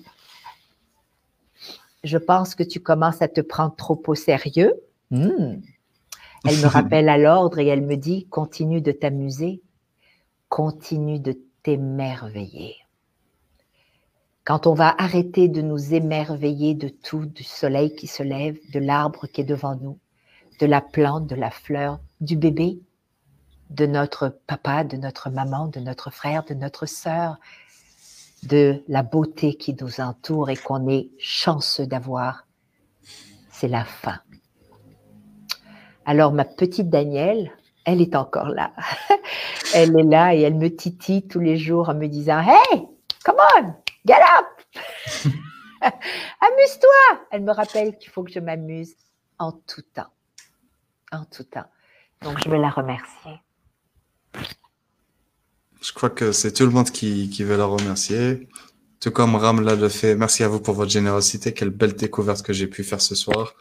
je 2.04 2.18
pense 2.18 2.56
que 2.56 2.64
tu 2.64 2.80
commences 2.80 3.22
à 3.22 3.28
te 3.28 3.42
prendre 3.42 3.76
trop 3.76 4.02
au 4.08 4.16
sérieux. 4.16 4.74
Hmm. 5.10 5.62
Elle 6.46 6.58
me 6.58 6.68
rappelle 6.68 7.10
à 7.10 7.18
l'ordre 7.18 7.60
et 7.60 7.68
elle 7.68 7.82
me 7.82 7.96
dit, 7.96 8.28
continue 8.28 8.82
de 8.82 8.92
t'amuser, 8.92 9.62
continue 10.50 11.20
de 11.20 11.38
t'émerveiller. 11.64 12.83
Quand 14.46 14.68
on 14.68 14.74
va 14.74 14.94
arrêter 14.98 15.48
de 15.48 15.62
nous 15.62 15.94
émerveiller 15.94 16.74
de 16.76 16.90
tout, 16.90 17.26
du 17.26 17.44
soleil 17.44 17.96
qui 17.96 18.08
se 18.08 18.24
lève, 18.24 18.58
de 18.74 18.80
l'arbre 18.80 19.26
qui 19.28 19.40
est 19.40 19.46
devant 19.46 19.76
nous, 19.76 20.00
de 20.60 20.66
la 20.66 20.82
plante, 20.82 21.28
de 21.28 21.36
la 21.36 21.50
fleur, 21.50 22.00
du 22.20 22.36
bébé, 22.36 22.82
de 23.70 23.86
notre 23.86 24.38
papa, 24.46 24.84
de 24.84 24.98
notre 24.98 25.30
maman, 25.30 25.68
de 25.68 25.80
notre 25.80 26.12
frère, 26.12 26.44
de 26.44 26.54
notre 26.54 26.86
sœur, 26.86 27.38
de 28.44 28.84
la 28.90 29.02
beauté 29.02 29.56
qui 29.56 29.76
nous 29.80 30.02
entoure 30.02 30.50
et 30.50 30.58
qu'on 30.58 30.90
est 30.90 31.10
chanceux 31.20 31.88
d'avoir, 31.88 32.46
c'est 33.50 33.70
la 33.70 33.86
fin. 33.86 34.20
Alors 36.06 36.34
ma 36.34 36.44
petite 36.44 36.90
Danielle, 36.90 37.50
elle 37.86 38.02
est 38.02 38.16
encore 38.16 38.50
là. 38.50 38.74
elle 39.74 39.98
est 39.98 40.04
là 40.04 40.36
et 40.36 40.42
elle 40.42 40.56
me 40.56 40.68
titille 40.68 41.26
tous 41.26 41.40
les 41.40 41.56
jours 41.56 41.88
en 41.88 41.96
me 41.96 42.08
disant 42.08 42.42
Hey, 42.42 42.86
come 43.24 43.38
on, 43.58 43.74
up 44.12 45.24
Amuse-toi 46.42 47.26
Elle 47.32 47.44
me 47.44 47.52
rappelle 47.52 47.98
qu'il 47.98 48.12
faut 48.12 48.24
que 48.24 48.32
je 48.32 48.40
m'amuse 48.40 48.96
en 49.40 49.52
tout 49.52 49.82
temps. 49.94 50.12
En 51.12 51.26
tout 51.26 51.44
temps. 51.44 51.66
Donc 52.22 52.40
je 52.44 52.50
veux 52.50 52.58
la 52.58 52.70
remercier. 52.70 53.42
Je 55.82 55.92
crois 55.92 56.10
que 56.10 56.32
c'est 56.32 56.54
tout 56.54 56.64
le 56.64 56.72
monde 56.72 56.90
qui, 56.90 57.30
qui 57.30 57.44
veut 57.44 57.58
la 57.58 57.66
remercier. 57.66 58.48
Tout 59.02 59.12
comme 59.12 59.36
Ram 59.36 59.60
l'a 59.60 59.76
le 59.76 59.90
fait. 59.90 60.16
Merci 60.16 60.44
à 60.44 60.48
vous 60.48 60.62
pour 60.62 60.76
votre 60.76 60.92
générosité. 60.92 61.54
Quelle 61.54 61.72
belle 61.72 61.94
découverte 61.94 62.42
que 62.42 62.54
j'ai 62.54 62.68
pu 62.68 62.86
faire 62.86 63.02
ce 63.02 63.16
soir. 63.16 63.54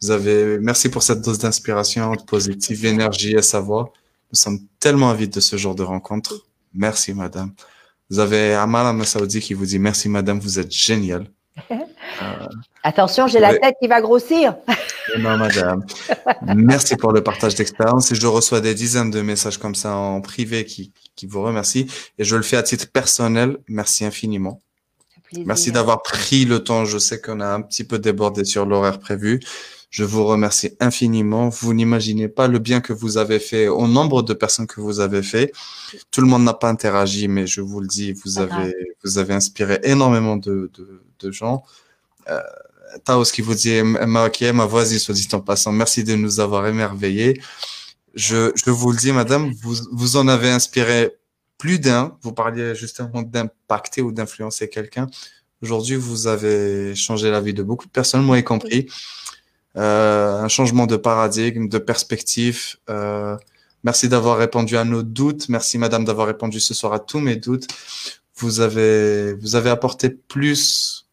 Vous 0.00 0.10
avez, 0.10 0.58
merci 0.58 0.88
pour 0.88 1.04
cette 1.04 1.22
dose 1.22 1.38
d'inspiration, 1.38 2.16
de 2.16 2.22
positive 2.22 2.84
énergie 2.84 3.36
et 3.36 3.42
savoir. 3.42 3.90
Nous 4.32 4.38
sommes 4.38 4.58
tellement 4.80 5.10
avides 5.10 5.32
de 5.32 5.38
ce 5.38 5.56
genre 5.56 5.76
de 5.76 5.84
rencontre. 5.84 6.46
Merci, 6.74 7.14
madame. 7.14 7.54
Vous 8.12 8.18
avez 8.18 8.52
Amal 8.52 9.06
Saoudi 9.06 9.40
qui 9.40 9.54
vous 9.54 9.64
dit 9.64 9.78
merci, 9.78 10.06
madame, 10.10 10.38
vous 10.38 10.58
êtes 10.58 10.70
génial. 10.70 11.28
Euh, 11.70 11.76
Attention, 12.82 13.26
j'ai 13.26 13.40
la 13.40 13.56
tête 13.56 13.76
qui 13.80 13.88
va 13.88 14.02
grossir. 14.02 14.54
non, 15.18 15.38
madame. 15.38 15.82
Merci 16.54 16.96
pour 16.96 17.12
le 17.12 17.22
partage 17.22 17.54
d'expérience. 17.54 18.12
Et 18.12 18.14
je 18.14 18.26
reçois 18.26 18.60
des 18.60 18.74
dizaines 18.74 19.10
de 19.10 19.22
messages 19.22 19.56
comme 19.56 19.74
ça 19.74 19.96
en 19.96 20.20
privé 20.20 20.66
qui, 20.66 20.92
qui 21.16 21.26
vous 21.26 21.42
remercient. 21.42 21.86
Et 22.18 22.24
je 22.24 22.36
le 22.36 22.42
fais 22.42 22.58
à 22.58 22.62
titre 22.62 22.86
personnel. 22.92 23.56
Merci 23.66 24.04
infiniment. 24.04 24.60
Merci 25.46 25.72
d'avoir 25.72 26.02
pris 26.02 26.44
le 26.44 26.62
temps. 26.62 26.84
Je 26.84 26.98
sais 26.98 27.18
qu'on 27.18 27.40
a 27.40 27.46
un 27.46 27.62
petit 27.62 27.84
peu 27.84 27.98
débordé 27.98 28.44
sur 28.44 28.66
l'horaire 28.66 28.98
prévu. 28.98 29.40
Je 29.92 30.04
vous 30.04 30.24
remercie 30.24 30.74
infiniment. 30.80 31.50
Vous 31.50 31.74
n'imaginez 31.74 32.26
pas 32.26 32.48
le 32.48 32.58
bien 32.58 32.80
que 32.80 32.94
vous 32.94 33.18
avez 33.18 33.38
fait 33.38 33.68
au 33.68 33.86
nombre 33.86 34.22
de 34.22 34.32
personnes 34.32 34.66
que 34.66 34.80
vous 34.80 35.00
avez 35.00 35.22
fait. 35.22 35.52
Tout 36.10 36.22
le 36.22 36.26
monde 36.26 36.44
n'a 36.44 36.54
pas 36.54 36.70
interagi, 36.70 37.28
mais 37.28 37.46
je 37.46 37.60
vous 37.60 37.78
le 37.78 37.86
dis, 37.86 38.14
vous 38.14 38.38
avez, 38.38 38.74
vous 39.04 39.18
avez 39.18 39.34
inspiré 39.34 39.80
énormément 39.84 40.38
de, 40.38 40.70
de, 40.72 41.02
de 41.20 41.30
gens. 41.30 41.62
Euh, 42.30 42.40
Taos 43.04 43.24
qui 43.24 43.42
vous 43.42 43.54
dit, 43.54 43.82
ma, 43.82 44.30
ma 44.54 44.64
voisine, 44.64 44.98
soit 44.98 45.14
dit 45.14 45.28
en 45.32 45.40
passant, 45.40 45.72
merci 45.72 46.04
de 46.04 46.14
nous 46.14 46.40
avoir 46.40 46.66
émerveillés. 46.66 47.38
Je, 48.14 48.50
je 48.54 48.70
vous 48.70 48.92
le 48.92 48.96
dis, 48.96 49.12
madame, 49.12 49.52
vous, 49.62 49.76
vous 49.92 50.16
en 50.16 50.26
avez 50.26 50.48
inspiré 50.48 51.10
plus 51.58 51.78
d'un. 51.78 52.16
Vous 52.22 52.32
parliez 52.32 52.74
justement 52.74 53.20
d'impacter 53.20 54.00
ou 54.00 54.10
d'influencer 54.10 54.70
quelqu'un. 54.70 55.06
Aujourd'hui, 55.60 55.96
vous 55.96 56.28
avez 56.28 56.94
changé 56.94 57.30
la 57.30 57.42
vie 57.42 57.54
de 57.54 57.62
beaucoup 57.62 57.86
de 57.86 57.92
personnes, 57.92 58.22
moi 58.22 58.38
y 58.38 58.44
compris. 58.44 58.88
Un 59.74 60.48
changement 60.48 60.86
de 60.86 60.96
paradigme, 60.96 61.68
de 61.68 61.78
perspective. 61.78 62.76
Euh, 62.90 63.36
merci 63.84 64.08
d'avoir 64.08 64.38
répondu 64.38 64.76
à 64.76 64.84
nos 64.84 65.02
doutes. 65.02 65.48
Merci, 65.48 65.78
madame, 65.78 66.04
d'avoir 66.04 66.26
répondu 66.26 66.60
ce 66.60 66.74
soir 66.74 66.92
à 66.92 66.98
tous 66.98 67.20
mes 67.20 67.36
doutes. 67.36 67.66
Vous 68.36 68.60
avez, 68.60 69.34
vous 69.34 69.56
avez 69.56 69.70
apporté 69.70 70.10
plus 70.10 71.06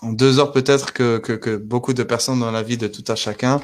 en 0.00 0.12
deux 0.12 0.38
heures 0.38 0.52
peut-être 0.52 0.92
que, 0.92 1.18
que, 1.18 1.32
que, 1.32 1.56
beaucoup 1.56 1.92
de 1.92 2.02
personnes 2.02 2.40
dans 2.40 2.50
la 2.50 2.62
vie 2.62 2.76
de 2.76 2.88
tout 2.88 3.04
à 3.08 3.14
chacun. 3.14 3.60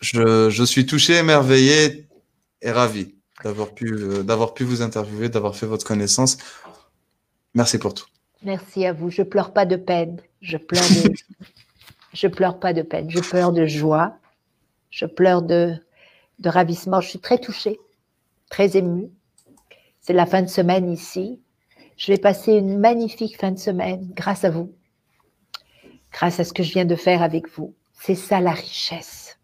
Je, 0.00 0.50
je 0.50 0.64
suis 0.64 0.86
touché, 0.86 1.14
émerveillé 1.14 2.06
et 2.62 2.70
ravi 2.70 3.14
d'avoir 3.42 3.74
pu, 3.74 3.92
euh, 3.92 4.22
d'avoir 4.22 4.54
pu 4.54 4.64
vous 4.64 4.82
interviewer, 4.82 5.28
d'avoir 5.28 5.54
fait 5.56 5.66
votre 5.66 5.86
connaissance. 5.86 6.38
Merci 7.54 7.78
pour 7.78 7.94
tout. 7.94 8.06
Merci 8.42 8.84
à 8.86 8.92
vous. 8.92 9.10
Je 9.10 9.22
pleure 9.22 9.52
pas 9.52 9.66
de 9.66 9.76
peine. 9.76 10.20
Je 10.40 10.56
pleure 10.56 10.82
de, 10.82 11.12
je 12.14 12.28
pleure 12.28 12.58
pas 12.58 12.72
de 12.72 12.82
peine. 12.82 13.10
Je 13.10 13.20
pleure 13.20 13.52
de 13.52 13.66
joie. 13.66 14.16
Je 14.90 15.04
pleure 15.04 15.42
de, 15.42 15.76
ravissement. 16.44 17.00
Je 17.00 17.08
suis 17.10 17.18
très 17.18 17.38
touchée, 17.38 17.78
très 18.48 18.76
émue. 18.76 19.10
C'est 20.00 20.12
la 20.12 20.24
fin 20.24 20.40
de 20.40 20.48
semaine 20.48 20.90
ici. 20.90 21.42
Je 21.96 22.12
vais 22.12 22.18
passer 22.18 22.52
une 22.52 22.78
magnifique 22.78 23.38
fin 23.38 23.50
de 23.50 23.58
semaine 23.58 24.10
grâce 24.14 24.44
à 24.44 24.50
vous, 24.50 24.72
grâce 26.12 26.40
à 26.40 26.44
ce 26.44 26.52
que 26.52 26.62
je 26.62 26.72
viens 26.72 26.84
de 26.84 26.96
faire 26.96 27.22
avec 27.22 27.48
vous. 27.48 27.74
C'est 27.92 28.14
ça 28.14 28.40
la 28.40 28.52
richesse. 28.52 29.38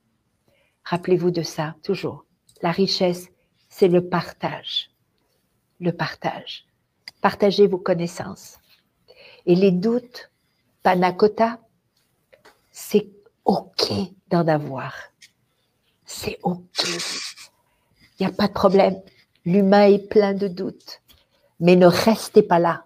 Rappelez-vous 0.84 1.30
de 1.30 1.42
ça 1.42 1.76
toujours. 1.82 2.24
La 2.62 2.70
richesse, 2.70 3.28
c'est 3.68 3.88
le 3.88 4.08
partage. 4.08 4.90
Le 5.80 5.92
partage. 5.92 6.66
Partagez 7.20 7.66
vos 7.66 7.78
connaissances. 7.78 8.58
Et 9.46 9.54
les 9.54 9.70
doutes, 9.70 10.30
panacota, 10.82 11.60
c'est 12.88 13.08
OK 13.44 13.92
d'en 14.28 14.46
avoir. 14.48 14.94
C'est 16.04 16.38
OK. 16.42 16.86
Il 18.18 18.26
n'y 18.26 18.26
a 18.26 18.32
pas 18.32 18.48
de 18.48 18.52
problème. 18.52 19.00
L'humain 19.44 19.86
est 19.86 20.08
plein 20.08 20.34
de 20.34 20.48
doutes. 20.48 21.00
Mais 21.60 21.76
ne 21.76 21.86
restez 21.86 22.42
pas 22.42 22.58
là. 22.58 22.84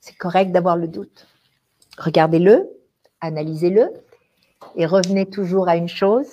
C'est 0.00 0.16
correct 0.16 0.52
d'avoir 0.52 0.76
le 0.76 0.88
doute. 0.88 1.26
Regardez-le, 1.98 2.68
analysez-le 3.20 3.90
et 4.76 4.86
revenez 4.86 5.26
toujours 5.26 5.68
à 5.68 5.76
une 5.76 5.88
chose, 5.88 6.28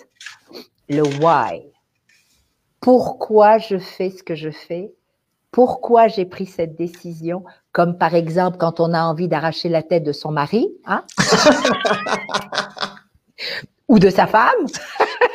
le 0.89 1.03
why 1.21 1.73
pourquoi 2.83 3.59
je 3.59 3.77
fais 3.77 4.09
ce 4.09 4.23
que 4.23 4.35
je 4.35 4.49
fais, 4.49 4.93
pourquoi 5.53 6.07
j'ai 6.07 6.25
pris 6.25 6.47
cette 6.47 6.75
décision, 6.75 7.45
comme 7.71 7.99
par 7.99 8.15
exemple 8.15 8.57
quand 8.57 8.79
on 8.79 8.91
a 8.91 9.03
envie 9.03 9.27
d'arracher 9.27 9.69
la 9.69 9.83
tête 9.83 10.03
de 10.03 10.11
son 10.11 10.31
mari, 10.31 10.67
hein 10.85 11.05
ou 13.87 13.99
de 13.99 14.09
sa 14.09 14.25
femme. 14.25 14.65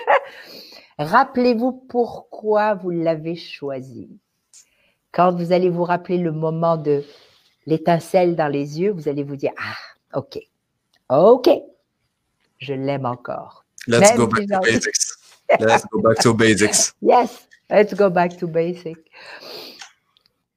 Rappelez-vous 0.98 1.70
pourquoi 1.88 2.74
vous 2.74 2.90
l'avez 2.90 3.36
choisi. 3.36 4.10
Quand 5.12 5.32
vous 5.32 5.52
allez 5.52 5.70
vous 5.70 5.84
rappeler 5.84 6.18
le 6.18 6.32
moment 6.32 6.76
de 6.76 7.04
l'étincelle 7.66 8.34
dans 8.34 8.48
les 8.48 8.80
yeux, 8.80 8.90
vous 8.90 9.08
allez 9.08 9.22
vous 9.22 9.36
dire, 9.36 9.52
ah, 9.56 10.18
ok, 10.18 10.40
ok, 11.10 11.48
je 12.58 12.74
l'aime 12.74 13.06
encore. 13.06 13.64
Let's 13.86 14.16
go 14.16 14.26
back 14.26 14.48
to 14.48 14.60
basics. 14.60 15.14
Let's 15.60 15.86
go 15.86 16.02
back 16.02 16.18
to 16.18 16.34
basics. 16.34 16.92
Yes, 17.02 17.46
let's 17.70 17.94
go 17.94 18.10
back 18.10 18.36
to 18.38 18.48
basics. 18.48 18.98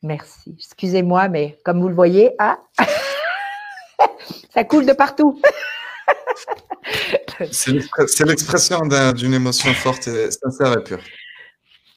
Merci. 0.03 0.55
Excusez-moi, 0.57 1.27
mais 1.29 1.57
comme 1.63 1.79
vous 1.79 1.89
le 1.89 1.95
voyez, 1.95 2.31
ah, 2.39 2.59
ça 4.53 4.63
coule 4.63 4.85
de 4.85 4.93
partout. 4.93 5.39
C'est 7.51 8.25
l'expression 8.25 8.81
d'une 9.15 9.33
émotion 9.33 9.73
forte, 9.73 10.07
et 10.07 10.29
sincère 10.31 10.73
et 10.73 10.83
pure. 10.83 11.01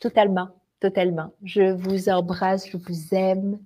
Totalement, 0.00 0.48
totalement. 0.80 1.34
Je 1.44 1.72
vous 1.72 2.08
embrasse, 2.08 2.68
je 2.70 2.76
vous 2.76 3.14
aime. 3.14 3.58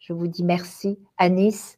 Je 0.00 0.12
vous 0.12 0.26
dis 0.26 0.44
merci. 0.44 0.98
Anis, 1.18 1.76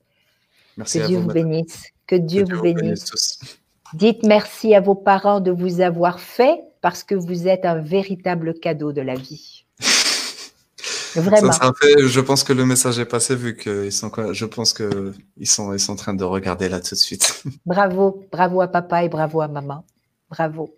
merci 0.77 1.01
que 1.01 1.07
Dieu 1.07 1.19
vous, 1.19 1.29
bénisse. 1.29 1.85
Que 2.07 2.17
Dieu, 2.17 2.45
vous, 2.45 2.63
bénisse. 2.63 3.49
Dites 3.95 4.25
merci 4.25 4.75
à 4.75 4.81
vos 4.81 4.95
parents 4.95 5.41
de 5.41 5.51
vous 5.51 5.81
avoir 5.81 6.19
fait 6.19 6.61
parce 6.81 7.05
que 7.05 7.15
vous 7.15 7.47
êtes 7.47 7.65
un 7.65 7.81
véritable 7.81 8.55
cadeau 8.55 8.93
de 8.93 9.01
la 9.01 9.15
vie. 9.15 9.56
Vraiment. 11.17 11.53
Ça 11.53 11.73
fait, 11.81 12.07
je 12.07 12.21
pense 12.21 12.45
que 12.45 12.53
le 12.53 12.67
message 12.67 12.99
est 12.99 13.07
passé 13.07 13.35
vu 13.35 13.57
qu'ils 13.57 13.93
sont, 13.93 14.11
je 14.33 14.45
pense 14.45 14.73
que 14.73 15.13
ils 15.37 15.49
sont, 15.49 15.73
ils 15.73 15.81
sont 15.81 15.93
en 15.93 15.97
train 15.97 16.15
de 16.15 16.25
regarder 16.25 16.69
là 16.69 16.81
tout 16.81 16.95
de 16.95 17.01
suite. 17.01 17.43
Bravo, 17.67 18.25
bravo 18.31 18.61
à 18.61 18.69
papa 18.69 19.05
et 19.05 19.09
bravo 19.09 19.41
à 19.41 19.49
maman. 19.49 19.85
Bravo. 20.31 20.75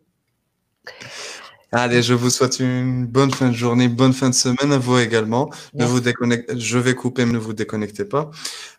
Allez, 1.70 2.02
je 2.02 2.14
vous 2.14 2.30
souhaite 2.30 2.60
une 2.60 3.04
bonne 3.04 3.30
fin 3.30 3.48
de 3.48 3.54
journée, 3.54 3.88
bonne 3.88 4.14
fin 4.14 4.30
de 4.30 4.34
semaine 4.34 4.72
à 4.72 4.78
vous 4.78 4.98
également. 4.98 5.50
Ne 5.74 5.84
vous 5.84 6.00
déconnectez, 6.00 6.58
je 6.58 6.78
vais 6.78 6.94
couper, 6.94 7.26
mais 7.26 7.34
ne 7.34 7.38
vous 7.38 7.52
déconnectez 7.52 8.06
pas. 8.06 8.30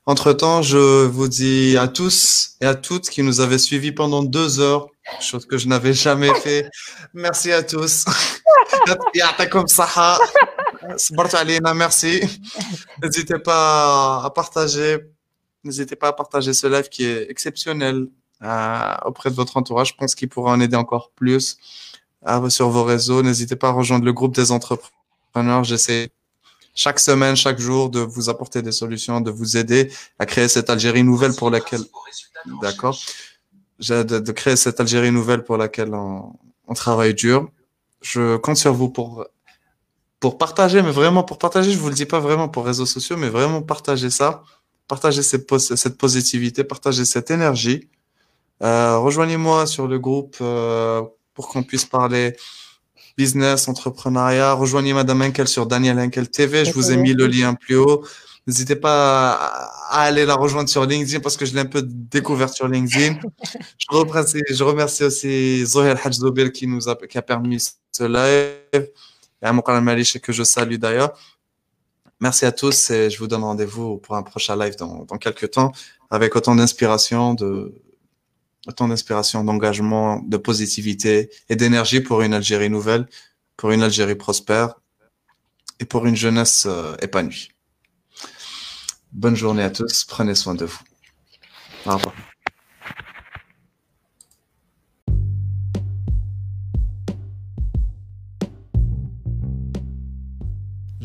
Entre 0.08 0.34
temps, 0.34 0.64
je 0.64 1.06
vous 1.06 1.28
dis 1.28 1.78
à 1.78 1.88
tous 1.88 2.56
et 2.62 2.66
à 2.66 2.74
toutes 2.74 3.10
qui 3.10 3.22
nous 3.22 3.42
avaient 3.42 3.60
suivis 3.60 3.92
pendant 3.92 4.24
deux 4.24 4.60
heures, 4.60 4.88
chose 5.22 5.46
que 5.46 5.60
je 5.60 5.68
n'avais 5.68 5.94
jamais 5.94 6.34
fait. 6.42 6.68
Merci 7.14 7.52
à 7.52 7.62
tous. 7.62 8.06
comme 9.52 9.68
ça. 9.68 10.18
Merci. 11.76 12.22
N'hésitez 13.04 13.40
pas 13.40 14.24
à 14.24 14.30
partager. 14.30 15.00
N'hésitez 15.64 15.96
pas 15.96 16.10
à 16.10 16.14
partager 16.14 16.54
ce 16.54 16.68
live 16.68 16.90
qui 16.90 17.04
est 17.06 17.30
exceptionnel 17.30 18.08
euh, 18.44 18.96
auprès 19.06 19.30
de 19.30 19.36
votre 19.36 19.58
entourage. 19.58 19.90
Je 19.90 19.96
pense 19.96 20.16
qu'il 20.16 20.30
pourra 20.30 20.52
en 20.52 20.60
aider 20.60 20.78
encore 20.78 21.12
plus 21.12 21.58
sur 22.50 22.70
vos 22.70 22.84
réseaux. 22.84 23.22
N'hésitez 23.22 23.56
pas 23.56 23.70
à 23.70 23.72
rejoindre 23.72 24.06
le 24.06 24.14
groupe 24.14 24.36
des 24.36 24.52
entrepreneurs. 24.52 25.64
J'essaie 25.64 26.10
chaque 26.76 27.00
semaine, 27.00 27.36
chaque 27.36 27.60
jour 27.60 27.90
de 27.90 28.00
vous 28.00 28.30
apporter 28.30 28.62
des 28.62 28.72
solutions, 28.72 29.20
de 29.22 29.32
vous 29.32 29.58
aider 29.58 29.92
à 30.18 30.26
créer 30.26 30.48
cette 30.48 30.70
Algérie 30.70 31.04
nouvelle 31.04 31.34
pour 31.34 31.50
laquelle, 31.50 31.82
d'accord, 32.62 32.98
de, 33.80 34.04
de, 34.04 34.32
créer 34.32 34.56
cette 34.56 34.80
Algérie 34.80 35.12
nouvelle 35.12 35.44
pour 35.44 35.58
laquelle 35.58 35.94
on, 35.94 36.34
on, 36.68 36.74
travaille 36.74 37.14
dur. 37.14 37.50
Je 38.02 38.38
compte 38.38 38.58
sur 38.58 38.74
vous 38.74 38.90
pour 38.90 39.26
pour 40.20 40.38
partager, 40.38 40.82
mais 40.82 40.92
vraiment 40.92 41.24
pour 41.24 41.38
partager. 41.38 41.72
Je 41.72 41.78
vous 41.78 41.90
le 41.90 41.96
dis 41.96 42.06
pas 42.06 42.20
vraiment 42.20 42.50
pour 42.50 42.66
réseaux 42.66 42.86
sociaux, 42.86 43.18
mais 43.18 43.30
vraiment 43.30 43.62
partager 43.62 44.10
ça, 44.10 44.44
partager 44.88 45.24
cette, 45.24 45.58
cette 45.58 45.98
positivité, 45.98 46.64
partager 46.64 47.06
cette 47.06 47.32
énergie. 47.32 47.90
Euh, 48.62 48.98
Rejoignez-moi 48.98 49.66
sur 49.66 49.88
le 49.88 50.00
groupe. 50.00 50.38
Euh, 50.42 51.02
pour 51.40 51.48
qu'on 51.48 51.64
puisse 51.64 51.86
parler 51.86 52.36
business, 53.18 53.70
entrepreneuriat. 53.70 54.52
Rejoignez 54.52 54.92
Madame 54.92 55.22
Henkel 55.22 55.48
sur 55.48 55.66
Daniel 55.66 55.98
Henkel 55.98 56.30
TV. 56.30 56.66
Je 56.66 56.74
vous 56.74 56.92
ai 56.92 56.98
mis 56.98 57.14
le 57.14 57.28
lien 57.28 57.54
plus 57.54 57.78
haut. 57.78 58.06
N'hésitez 58.46 58.76
pas 58.76 59.36
à 59.90 60.02
aller 60.02 60.26
la 60.26 60.36
rejoindre 60.36 60.68
sur 60.68 60.86
LinkedIn 60.86 61.22
parce 61.22 61.38
que 61.38 61.46
je 61.46 61.54
l'ai 61.54 61.62
un 61.62 61.66
peu 61.66 61.82
découverte 61.82 62.54
sur 62.54 62.68
LinkedIn. 62.68 63.20
je, 63.78 63.88
remercie, 63.90 64.42
je 64.50 64.64
remercie 64.66 65.06
aussi 65.06 65.66
Zohel 65.66 65.98
Hajzobil 66.04 66.52
qui 66.52 66.68
nous 66.68 66.90
a, 66.90 66.98
qui 66.98 67.18
a 67.18 67.22
permis 67.22 67.62
ce 67.94 68.04
live 68.04 68.90
que 69.42 70.34
je 70.34 70.44
salue 70.44 70.76
d'ailleurs. 70.76 71.18
Merci 72.20 72.46
à 72.46 72.52
tous 72.52 72.90
et 72.90 73.10
je 73.10 73.18
vous 73.20 73.28
donne 73.28 73.44
rendez-vous 73.44 73.98
pour 73.98 74.16
un 74.16 74.24
prochain 74.24 74.58
live 74.58 74.76
dans, 74.76 75.06
dans 75.06 75.18
quelques 75.18 75.52
temps 75.52 75.72
avec 76.10 76.36
autant 76.36 76.56
d'inspiration, 76.56 77.34
de, 77.34 77.74
autant 78.68 78.88
d'inspiration, 78.88 79.44
d'engagement, 79.44 80.20
de 80.20 80.38
positivité 80.38 81.30
et 81.50 81.56
d'énergie 81.56 82.02
pour 82.02 82.22
une 82.22 82.34
Algérie 82.34 82.70
nouvelle, 82.70 83.08
pour 83.58 83.72
une 83.72 83.84
Algérie 83.84 84.16
prospère 84.16 84.76
et 85.80 85.86
pour 85.86 86.06
une 86.06 86.16
jeunesse 86.16 86.66
euh, 86.68 86.96
épanouie. 87.02 87.50
Bonne 89.12 89.36
journée 89.36 89.64
à 89.64 89.70
tous, 89.70 90.06
prenez 90.06 90.36
soin 90.36 90.56
de 90.56 90.66
vous. 90.66 90.80
Au 91.86 91.96
revoir. 91.96 92.14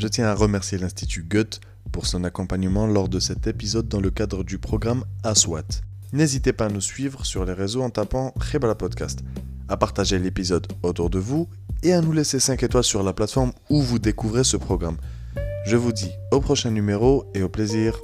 Je 0.04 0.08
tiens 0.10 0.26
à 0.26 0.34
remercier 0.34 0.76
l'Institut 0.76 1.22
Goethe 1.22 1.62
pour 1.90 2.06
son 2.06 2.24
accompagnement 2.24 2.86
lors 2.86 3.08
de 3.08 3.18
cet 3.18 3.46
épisode 3.46 3.88
dans 3.88 4.02
le 4.02 4.10
cadre 4.10 4.44
du 4.44 4.58
programme 4.58 5.02
ASWAT, 5.22 5.80
N'hésitez 6.12 6.52
pas 6.52 6.66
à 6.66 6.68
nous 6.68 6.82
suivre 6.82 7.24
sur 7.24 7.46
les 7.46 7.54
réseaux 7.54 7.80
en 7.80 7.88
tapant 7.88 8.32
Khibla 8.32 8.74
Podcast, 8.74 9.20
à 9.66 9.78
partager 9.78 10.18
l'épisode 10.18 10.66
autour 10.82 11.08
de 11.08 11.18
vous 11.18 11.48
et 11.82 11.94
à 11.94 12.02
nous 12.02 12.12
laisser 12.12 12.38
5 12.38 12.62
étoiles 12.64 12.84
sur 12.84 13.02
la 13.02 13.14
plateforme 13.14 13.54
où 13.70 13.80
vous 13.80 13.98
découvrez 13.98 14.44
ce 14.44 14.58
programme. 14.58 14.98
Je 15.64 15.78
vous 15.78 15.92
dis 15.92 16.10
au 16.32 16.40
prochain 16.40 16.70
numéro 16.70 17.24
et 17.32 17.42
au 17.42 17.48
plaisir. 17.48 17.98